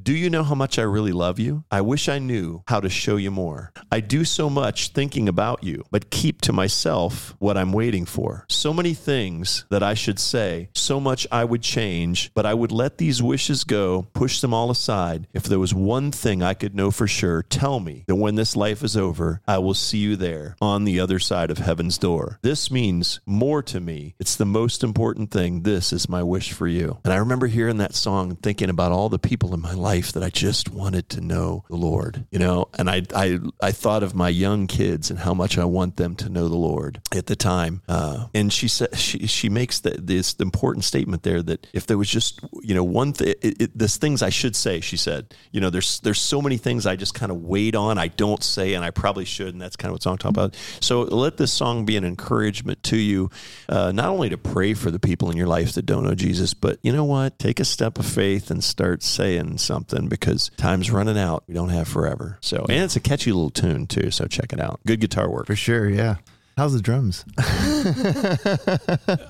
Do 0.02 0.14
you 0.14 0.30
know 0.30 0.44
how 0.44 0.56
much 0.56 0.78
I 0.78 0.84
really 0.84 1.14
love 1.14 1.40
you? 1.40 1.64
I 1.72 1.82
wish 1.82 2.10
I 2.10 2.20
knew 2.20 2.64
how 2.68 2.82
to 2.82 2.90
show 2.90 3.16
you 3.16 3.32
more. 3.32 3.72
I 3.92 4.02
do 4.02 4.26
so 4.26 4.50
much 4.50 4.90
thinking 4.90 5.30
about 5.30 5.64
you, 5.64 5.84
but 5.90 6.10
keep 6.10 6.42
to 6.42 6.54
myself 6.54 7.36
what 7.40 7.58
I'm 7.58 7.72
waiting 7.72 8.06
for. 8.06 8.46
So 8.50 8.74
many 8.74 8.94
things 8.94 9.66
that 9.70 9.82
I 9.82 9.94
should 9.94 10.20
say, 10.20 10.70
so 10.76 11.00
much 11.00 11.26
I 11.32 11.46
would 11.46 11.62
change, 11.62 12.32
but 12.34 12.46
I 12.46 12.54
would 12.54 12.72
let 12.72 12.98
these 12.98 13.24
wishes 13.24 13.64
go, 13.64 14.08
push 14.14 14.42
them 14.42 14.54
all 14.54 14.70
aside. 14.70 15.28
If 15.34 15.44
there 15.44 15.60
was 15.60 15.74
one 15.74 16.12
thing 16.12 16.44
I 16.44 16.54
could 16.54 16.76
know 16.76 16.92
for 16.92 17.08
sure, 17.08 17.44
tell 17.44 17.80
me 17.80 18.04
that 18.08 18.16
when 18.16 18.36
this 18.36 18.56
life 18.56 18.84
is 18.84 18.98
over, 18.98 19.42
I 19.48 19.60
will 19.60 19.74
see 19.74 20.00
you 20.00 20.18
there 20.18 20.58
on 20.62 20.84
the 20.84 21.00
other 21.00 21.20
side 21.20 21.52
of 21.52 21.58
heaven's 21.58 21.98
door. 21.98 22.40
This 22.42 22.70
means 22.70 23.22
more 23.26 23.64
to 23.64 23.80
me. 23.80 24.16
It's 24.20 24.36
the 24.36 24.46
most 24.46 24.84
important 24.84 25.32
thing. 25.32 25.64
This 25.64 25.94
is 25.94 26.10
my 26.10 26.22
wish 26.22 26.52
for 26.52 26.68
you. 26.68 27.00
And 27.06 27.14
I 27.14 27.18
remember 27.30 27.46
hearing 27.46 27.78
that 27.78 27.94
song 27.94 28.32
and 28.32 28.42
thinking 28.42 28.72
about 28.72 28.92
all 28.92 29.08
the 29.08 29.20
people 29.20 29.54
in 29.54 29.62
my 29.62 29.74
life 29.74 30.12
that 30.14 30.24
I 30.24 30.32
just 30.32 30.70
wanted 30.70 31.10
to 31.10 31.22
know 31.22 31.64
the 31.70 31.76
Lord, 31.76 32.26
you 32.32 32.40
know, 32.40 32.70
and 32.76 32.90
I, 32.90 33.04
I, 33.14 33.38
I 33.62 33.72
thought 33.72 34.02
of 34.02 34.16
my 34.16 34.30
young 34.30 34.66
kids 34.66 35.12
and 35.12 35.20
how 35.20 35.36
much 35.36 35.56
I 35.60 35.66
want 35.66 35.98
them 35.98 36.16
to 36.16 36.30
know 36.30 36.48
the 36.48 36.58
Lord 36.58 37.02
at 37.16 37.28
the 37.28 37.36
time. 37.36 37.84
Uh, 37.88 38.26
and 38.34 38.52
she 38.52 38.68
said, 38.68 38.98
she, 38.98 39.28
she 39.28 39.48
makes 39.48 39.80
the, 39.80 39.92
this 39.92 40.34
important 40.40 40.86
statement 40.86 41.22
there 41.22 41.44
that 41.44 41.68
if 41.72 41.86
there 41.86 42.00
was 42.00 42.10
just, 42.10 42.40
you 42.64 42.74
know, 42.74 42.84
one 42.84 43.14
thing, 43.14 43.36
there's 43.76 43.98
things 43.98 44.24
I 44.24 44.32
should 44.32 44.56
say, 44.56 44.80
she 44.80 44.98
said, 44.98 45.36
you 45.52 45.62
know, 45.62 45.70
there's, 45.70 46.00
there's 46.00 46.20
so 46.20 46.42
many 46.42 46.58
things 46.58 46.88
I 46.88 46.96
just 46.96 47.14
kind 47.14 47.32
of 47.32 47.44
wait 47.44 47.76
on. 47.76 48.00
I 48.00 48.08
don't 48.08 48.44
say, 48.44 48.74
and 48.74 48.84
I 48.84 48.90
probably 48.90 49.26
should. 49.26 49.54
And 49.54 49.62
that's 49.62 49.76
kind 49.76 49.92
of 49.92 49.94
what 49.94 50.02
song 50.02 50.18
talk 50.18 50.32
about. 50.32 50.58
So 50.80 51.02
let 51.02 51.38
this 51.38 51.54
song 51.54 51.86
be 51.86 51.96
an 51.96 52.06
encouragement 52.06 52.82
to 52.86 52.98
you, 52.98 53.30
uh, 53.68 53.92
not 53.92 54.08
only 54.08 54.30
to 54.30 54.38
pray 54.40 54.74
for 54.74 54.90
the 54.90 55.00
people 55.00 55.30
in 55.30 55.38
your 55.38 55.46
life 55.46 55.74
that 55.74 55.86
don't 55.86 56.04
know 56.04 56.16
Jesus, 56.16 56.56
but 56.56 56.80
you 56.82 56.92
know 56.92 57.06
what? 57.06 57.19
Take 57.28 57.60
a 57.60 57.66
step 57.66 58.00
of 58.00 58.06
faith 58.06 58.50
and 58.50 58.64
start 58.64 59.04
saying 59.04 59.58
something 59.58 60.08
because 60.08 60.52
time's 60.56 60.90
running 60.90 61.18
out. 61.18 61.44
We 61.48 61.54
don't 61.54 61.70
have 61.70 61.88
forever. 61.88 62.38
So, 62.42 62.66
and 62.70 62.84
it's 62.84 62.96
a 62.96 63.02
catchy 63.02 63.34
little 63.34 63.50
tune 63.50 63.88
too. 63.88 64.12
So 64.12 64.26
check 64.28 64.54
it 64.54 64.60
out. 64.62 64.80
Good 64.86 65.02
guitar 65.02 65.30
work. 65.30 65.48
For 65.48 65.56
sure, 65.56 65.90
yeah. 65.90 66.16
How's 66.60 66.74
the 66.74 66.82
drums? 66.82 67.24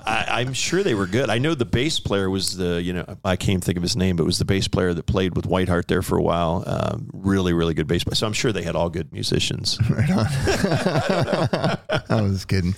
I, 0.04 0.40
I'm 0.40 0.52
sure 0.52 0.82
they 0.82 0.94
were 0.94 1.06
good. 1.06 1.30
I 1.30 1.38
know 1.38 1.54
the 1.54 1.64
bass 1.64 2.00
player 2.00 2.28
was 2.28 2.56
the, 2.56 2.82
you 2.82 2.92
know, 2.92 3.04
I 3.24 3.36
can't 3.36 3.62
think 3.62 3.76
of 3.76 3.84
his 3.84 3.94
name, 3.94 4.16
but 4.16 4.24
it 4.24 4.26
was 4.26 4.38
the 4.38 4.44
bass 4.44 4.66
player 4.66 4.92
that 4.92 5.06
played 5.06 5.36
with 5.36 5.44
Whiteheart 5.44 5.86
there 5.86 6.02
for 6.02 6.18
a 6.18 6.22
while. 6.22 6.64
Um, 6.66 7.08
really, 7.12 7.52
really 7.52 7.72
good 7.72 7.86
bass 7.86 8.02
player. 8.02 8.16
So 8.16 8.26
I'm 8.26 8.32
sure 8.32 8.50
they 8.50 8.64
had 8.64 8.74
all 8.74 8.90
good 8.90 9.12
musicians. 9.12 9.78
Right 9.90 10.10
on. 10.10 10.26
I, 10.28 12.02
I 12.10 12.22
was 12.22 12.44
kidding. 12.44 12.74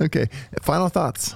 Okay, 0.00 0.26
final 0.62 0.88
thoughts. 0.88 1.34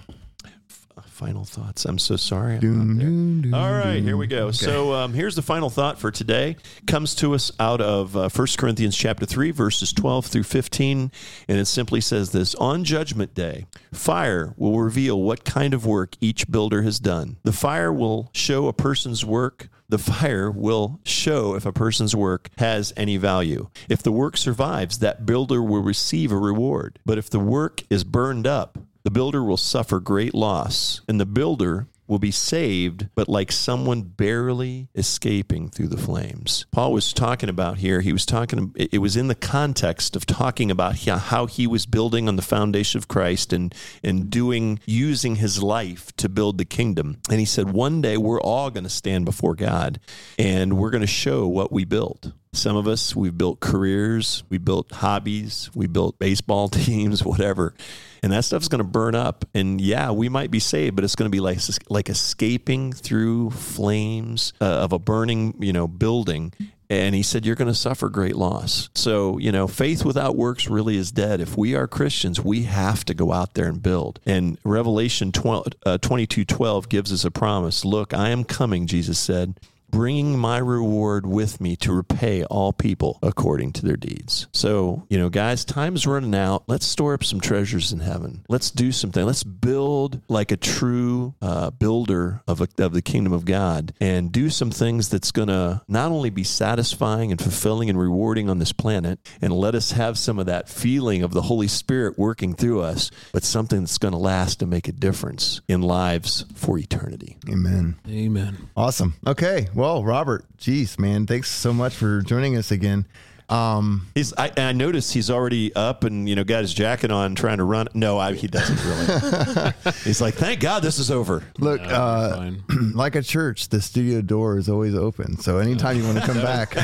Final 1.21 1.45
thoughts. 1.45 1.85
I'm 1.85 1.99
so 1.99 2.17
sorry. 2.17 2.57
I'm 2.57 2.97
not 2.97 3.51
there. 3.51 3.61
All 3.61 3.71
right, 3.71 4.03
here 4.03 4.17
we 4.17 4.27
go. 4.27 4.53
So 4.53 4.95
um, 4.95 5.13
here's 5.13 5.37
the 5.37 5.43
final 5.43 5.69
thought 5.69 5.99
for 5.99 6.11
today. 6.11 6.57
Comes 6.87 7.15
to 7.17 7.35
us 7.35 7.53
out 7.61 7.83
of 7.83 8.17
uh, 8.17 8.31
1 8.31 8.47
Corinthians 8.57 8.97
chapter 8.97 9.27
3, 9.27 9.51
verses 9.51 9.93
12 9.93 10.25
through 10.25 10.45
15. 10.45 11.13
And 11.47 11.59
it 11.59 11.67
simply 11.67 12.01
says 12.01 12.33
this 12.33 12.55
On 12.55 12.85
judgment 12.85 13.35
day, 13.35 13.67
fire 13.93 14.55
will 14.57 14.81
reveal 14.81 15.21
what 15.21 15.45
kind 15.45 15.75
of 15.75 15.85
work 15.85 16.17
each 16.23 16.51
builder 16.51 16.81
has 16.81 16.99
done. 16.99 17.37
The 17.43 17.53
fire 17.53 17.93
will 17.93 18.31
show 18.33 18.67
a 18.67 18.73
person's 18.73 19.23
work 19.23 19.69
the 19.91 19.99
fire 19.99 20.53
will 20.53 21.01
show 21.03 21.57
if 21.57 21.67
a 21.67 21.73
person's 21.73 22.15
work 22.15 22.49
has 22.59 22.93
any 22.97 23.17
value. 23.17 23.71
If 23.89 24.05
the 24.05 24.13
work 24.13 24.37
survives, 24.37 25.01
that 25.01 25.27
builder 25.27 25.61
will 25.61 25.83
receive 25.83 26.31
a 26.31 26.37
reward. 26.37 27.01
But 27.05 27.19
if 27.19 27.29
the 27.29 27.41
work 27.41 27.83
is 27.91 28.05
burned 28.05 28.47
up, 28.47 28.79
the 29.03 29.11
builder 29.11 29.43
will 29.43 29.57
suffer 29.57 30.01
great 30.01 30.35
loss, 30.35 31.01
and 31.09 31.21
the 31.21 31.27
builder 31.27 31.89
will 32.11 32.19
be 32.19 32.33
saved, 32.33 33.09
but 33.15 33.29
like 33.29 33.53
someone 33.53 34.03
barely 34.03 34.89
escaping 34.97 35.71
through 35.71 35.87
the 35.87 35.97
flames. 35.97 36.67
Paul 36.73 36.93
was 36.93 37.13
talking 37.13 37.49
about 37.49 37.79
here, 37.79 38.01
he 38.01 38.13
was 38.13 38.27
talking, 38.27 38.75
it 38.75 38.99
was 38.99 39.17
in 39.17 39.29
the 39.29 39.35
context 39.37 40.17
of 40.17 40.27
talking 40.27 40.73
about 40.73 40.99
how 40.99 41.47
he 41.47 41.69
was 41.69 41.87
building 41.87 42.27
on 42.27 42.35
the 42.35 42.43
foundation 42.43 42.99
of 42.99 43.07
Christ 43.07 43.53
and, 43.53 43.73
and 44.03 44.29
doing, 44.29 44.81
using 44.87 45.37
his 45.37 45.63
life 45.63 46.15
to 46.17 46.29
build 46.29 46.59
the 46.59 46.65
kingdom. 46.65 47.19
And 47.31 47.39
he 47.39 47.47
said, 47.47 47.71
one 47.71 48.03
day 48.03 48.17
we're 48.17 48.41
all 48.41 48.71
going 48.71 48.83
to 48.85 48.91
stand 48.91 49.25
before 49.25 49.55
God 49.55 50.01
and 50.37 50.77
we're 50.77 50.91
going 50.91 51.03
to 51.03 51.07
show 51.07 51.47
what 51.47 51.71
we 51.71 51.85
built. 51.85 52.33
Some 52.53 52.77
of 52.77 52.89
us, 52.89 53.15
we've 53.15 53.37
built 53.37 53.61
careers, 53.61 54.43
we 54.49 54.59
built 54.59 54.91
hobbies, 54.91 55.71
we 55.73 55.87
built 55.87 56.19
baseball 56.19 56.69
teams, 56.69 57.25
whatever. 57.25 57.75
And 58.23 58.33
that 58.33 58.45
stuff's 58.45 58.69
going 58.69 58.81
to 58.81 58.85
burn 58.85 59.15
up. 59.15 59.45
And 59.55 59.81
yeah, 59.81 60.11
we 60.11 60.29
might 60.29 60.51
be 60.51 60.59
saved, 60.59 60.97
but 60.97 61.05
it's 61.05 61.15
going 61.15 61.31
to 61.31 61.35
be 61.35 61.41
like 61.41 61.59
like 61.89 62.09
escaping 62.09 62.93
through 62.93 63.51
flames 63.51 64.53
uh, 64.61 64.65
of 64.65 64.93
a 64.93 64.99
burning, 64.99 65.55
you 65.61 65.73
know, 65.73 65.87
building. 65.87 66.53
And 66.91 67.15
he 67.15 67.23
said, 67.23 67.47
You're 67.47 67.55
going 67.55 67.69
to 67.69 67.75
suffer 67.75 68.09
great 68.09 68.35
loss. 68.35 68.91
So, 68.97 69.39
you 69.39 69.53
know, 69.53 69.69
faith 69.69 70.05
without 70.05 70.37
works 70.37 70.69
really 70.69 70.97
is 70.97 71.13
dead. 71.13 71.41
If 71.41 71.57
we 71.57 71.77
are 71.77 71.87
Christians, 71.87 72.41
we 72.41 72.65
have 72.65 73.05
to 73.05 73.15
go 73.15 73.33
out 73.33 73.55
there 73.55 73.67
and 73.67 73.81
build. 73.81 74.19
And 74.27 74.59
Revelation 74.65 75.31
12, 75.31 75.67
uh, 75.87 75.99
22 75.99 76.45
12 76.45 76.89
gives 76.89 77.13
us 77.13 77.25
a 77.25 77.31
promise 77.31 77.85
Look, 77.85 78.13
I 78.13 78.31
am 78.31 78.43
coming, 78.43 78.89
Jesus 78.89 79.21
said 79.21 79.55
bringing 79.91 80.39
my 80.39 80.59
reward 80.59 81.27
with 81.27 81.61
me 81.61 81.77
to 81.77 81.93
repay 81.93 82.45
all 82.45 82.73
people 82.73 83.19
according 83.23 83.73
to 83.73 83.85
their 83.85 83.97
deeds. 83.97 84.47
So, 84.53 85.07
you 85.09 85.19
know, 85.19 85.29
guys, 85.29 85.65
time's 85.65 86.07
running 86.07 86.35
out. 86.35 86.65
Let's 86.67 86.87
store 86.87 87.15
up 87.15 87.25
some 87.25 87.41
treasures 87.41 87.93
in 87.93 88.01
heaven. 88.01 88.45
Let's 88.49 88.71
do 88.71 88.93
something. 88.93 89.25
Let's 89.25 89.45
build 89.45 90.21
like 90.29 90.53
a 90.53 90.57
true 90.57 91.35
uh, 91.43 91.71
builder 91.71 92.43
of, 92.47 92.61
a, 92.61 92.69
of 92.79 92.93
the 92.93 93.03
kingdom 93.03 93.33
of 93.33 93.45
God 93.45 93.93
and 94.01 94.31
do 94.31 94.51
some 94.51 94.71
things 94.71 95.09
that's 95.09 95.33
going 95.33 95.49
to 95.49 95.83
not 95.89 96.13
only 96.13 96.31
be 96.31 96.45
satisfying 96.45 97.31
and 97.31 97.41
fulfilling 97.41 97.89
and 97.89 97.99
rewarding 97.99 98.49
on 98.51 98.59
this 98.59 98.73
planet 98.73 99.19
and 99.41 99.53
let 99.53 99.75
us 99.75 99.93
have 99.93 100.19
some 100.19 100.39
of 100.39 100.47
that 100.47 100.69
feeling 100.69 101.23
of 101.23 101.33
the 101.33 101.43
Holy 101.43 101.69
Spirit 101.69 102.19
working 102.19 102.55
through 102.55 102.83
us, 102.83 103.11
but 103.33 103.45
something 103.45 103.81
that's 103.81 103.99
going 103.99 104.13
to 104.13 104.19
last 104.19 104.63
and 104.63 104.71
make 104.71 104.89
a 104.89 104.93
difference 104.93 105.61
in 105.69 105.83
lives 105.83 106.45
for 106.55 106.79
eternity. 106.79 107.39
Amen. 107.49 107.97
Amen. 108.09 108.69
Awesome. 108.77 109.15
Okay. 109.27 109.69
Well, 109.75 109.80
Robert, 109.81 110.45
geez, 110.59 110.99
man, 110.99 111.27
thanks 111.27 111.51
so 111.51 111.73
much 111.73 111.95
for 111.95 112.21
joining 112.21 112.57
us 112.57 112.71
again. 112.71 113.07
Um, 113.51 114.07
he's. 114.15 114.33
I, 114.35 114.53
I 114.57 114.73
noticed 114.73 115.13
he's 115.13 115.29
already 115.29 115.75
up 115.75 116.05
and 116.05 116.29
you 116.29 116.37
know 116.37 116.45
got 116.45 116.61
his 116.61 116.73
jacket 116.73 117.11
on, 117.11 117.35
trying 117.35 117.57
to 117.57 117.65
run. 117.65 117.89
No, 117.95 118.17
I, 118.17 118.35
he 118.35 118.47
doesn't 118.47 118.79
really. 118.85 119.73
he's 120.05 120.21
like, 120.21 120.35
thank 120.35 120.61
God 120.61 120.85
this 120.85 121.01
is 121.01 121.11
over. 121.11 121.43
Look, 121.59 121.81
no, 121.83 121.89
uh, 121.89 122.51
like 122.95 123.17
a 123.17 123.23
church, 123.23 123.69
the 123.69 123.81
studio 123.81 124.21
door 124.21 124.57
is 124.57 124.69
always 124.69 124.95
open. 124.95 125.37
So 125.39 125.59
anytime 125.59 125.97
you 125.97 126.05
want 126.05 126.19
to 126.19 126.27
come 126.27 126.41
back, 126.43 126.77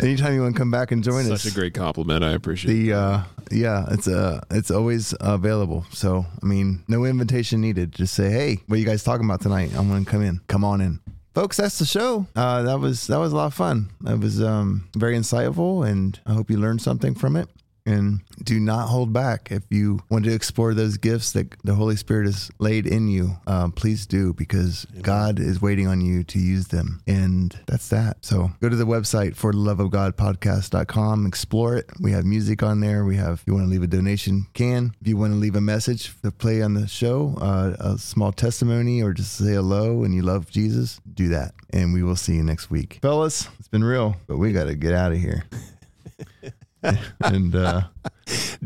anytime 0.00 0.34
you 0.34 0.42
want 0.42 0.56
to 0.56 0.58
come 0.58 0.72
back 0.72 0.90
and 0.90 1.04
join 1.04 1.22
Such 1.24 1.32
us, 1.34 1.42
such 1.42 1.52
a 1.52 1.54
great 1.54 1.74
compliment. 1.74 2.24
I 2.24 2.30
appreciate 2.32 2.72
the. 2.72 2.92
Uh, 2.92 3.22
yeah, 3.52 3.84
it's 3.90 4.08
uh, 4.08 4.40
it's 4.50 4.72
always 4.72 5.14
available. 5.20 5.84
So 5.92 6.26
I 6.42 6.46
mean, 6.46 6.82
no 6.88 7.04
invitation 7.04 7.60
needed. 7.60 7.92
Just 7.92 8.14
say, 8.14 8.30
hey, 8.30 8.58
what 8.66 8.76
are 8.76 8.78
you 8.80 8.86
guys 8.86 9.04
talking 9.04 9.26
about 9.26 9.42
tonight? 9.42 9.70
I'm 9.76 9.88
going 9.88 10.04
to 10.04 10.10
come 10.10 10.22
in. 10.22 10.40
Come 10.48 10.64
on 10.64 10.80
in 10.80 10.98
folks 11.34 11.56
that's 11.56 11.78
the 11.78 11.84
show. 11.86 12.26
Uh, 12.36 12.62
that 12.62 12.78
was 12.78 13.06
that 13.06 13.18
was 13.18 13.32
a 13.32 13.36
lot 13.36 13.46
of 13.46 13.54
fun. 13.54 13.90
It 14.06 14.18
was 14.18 14.42
um, 14.42 14.88
very 14.96 15.16
insightful 15.16 15.88
and 15.88 16.18
i 16.26 16.32
hope 16.32 16.50
you 16.50 16.58
learned 16.58 16.82
something 16.82 17.14
from 17.14 17.36
it 17.36 17.48
and 17.86 18.20
do 18.42 18.60
not 18.60 18.88
hold 18.88 19.12
back. 19.12 19.48
If 19.50 19.64
you 19.70 20.00
want 20.08 20.24
to 20.24 20.34
explore 20.34 20.74
those 20.74 20.96
gifts 20.96 21.32
that 21.32 21.54
the 21.64 21.74
Holy 21.74 21.96
Spirit 21.96 22.26
has 22.26 22.50
laid 22.58 22.86
in 22.86 23.08
you, 23.08 23.36
um, 23.46 23.72
please 23.72 24.06
do 24.06 24.32
because 24.34 24.86
Amen. 24.90 25.02
God 25.02 25.38
is 25.38 25.60
waiting 25.60 25.86
on 25.86 26.00
you 26.00 26.24
to 26.24 26.38
use 26.38 26.68
them. 26.68 27.00
And 27.06 27.58
that's 27.66 27.88
that. 27.88 28.24
So 28.24 28.50
go 28.60 28.68
to 28.68 28.76
the 28.76 28.84
website 28.84 29.36
for 29.36 29.52
the 29.52 29.58
love 29.58 29.80
of 29.80 29.90
God 29.90 30.16
podcast.com, 30.16 31.26
explore 31.26 31.76
it. 31.76 31.90
We 32.00 32.12
have 32.12 32.24
music 32.24 32.62
on 32.62 32.80
there. 32.80 33.04
We 33.04 33.16
have, 33.16 33.40
if 33.40 33.46
you 33.46 33.54
want 33.54 33.66
to 33.66 33.70
leave 33.70 33.82
a 33.82 33.86
donation, 33.86 34.46
can. 34.54 34.94
If 35.00 35.08
you 35.08 35.16
want 35.16 35.32
to 35.32 35.38
leave 35.38 35.56
a 35.56 35.60
message 35.60 36.14
to 36.22 36.30
play 36.30 36.62
on 36.62 36.74
the 36.74 36.86
show, 36.86 37.36
uh, 37.40 37.76
a 37.78 37.98
small 37.98 38.32
testimony 38.32 39.02
or 39.02 39.12
just 39.12 39.32
say 39.34 39.52
hello 39.52 40.04
and 40.04 40.14
you 40.14 40.22
love 40.22 40.50
Jesus, 40.50 41.00
do 41.12 41.28
that. 41.28 41.54
And 41.70 41.92
we 41.92 42.02
will 42.02 42.16
see 42.16 42.34
you 42.34 42.42
next 42.42 42.70
week. 42.70 42.98
Fellas, 43.02 43.48
it's 43.58 43.68
been 43.68 43.84
real, 43.84 44.16
but 44.26 44.38
we 44.38 44.52
got 44.52 44.64
to 44.64 44.74
get 44.74 44.92
out 44.92 45.12
of 45.12 45.18
here. 45.18 45.44
and 47.24 47.54
uh, 47.54 47.82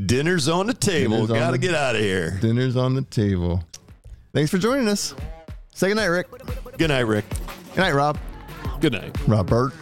dinner's 0.07 0.49
on 0.49 0.67
the 0.67 0.75
table. 0.75 1.27
Got 1.27 1.53
to 1.53 1.59
get 1.59 1.75
out 1.75 1.95
of 1.95 2.01
here. 2.01 2.39
Dinner's 2.41 2.77
on 2.77 2.95
the 2.95 3.03
table. 3.03 3.63
Thanks 4.33 4.51
for 4.51 4.59
joining 4.59 4.89
us. 4.89 5.15
Say 5.73 5.89
good 5.89 5.97
night, 5.97 6.07
Rick. 6.07 6.29
Good 6.79 6.89
night, 6.89 7.01
Rick. 7.07 7.25
Good 7.75 7.81
night, 7.81 7.95
Rob. 7.95 8.19
Good 8.81 8.93
night, 8.93 9.17
Robert. 9.27 9.73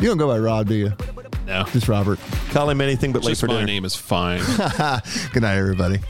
You 0.00 0.08
don't 0.08 0.18
go 0.18 0.26
by 0.26 0.38
Rob, 0.38 0.68
do 0.68 0.74
you? 0.74 0.92
No, 1.46 1.64
just 1.72 1.88
Robert. 1.88 2.18
Call 2.50 2.68
him 2.70 2.80
anything 2.80 3.12
but 3.12 3.20
Just 3.22 3.28
late 3.28 3.38
for 3.38 3.46
my 3.46 3.54
dinner. 3.54 3.66
name 3.66 3.84
is 3.84 3.94
fine. 3.94 4.40
good 5.32 5.42
night, 5.42 5.56
everybody. 5.56 6.00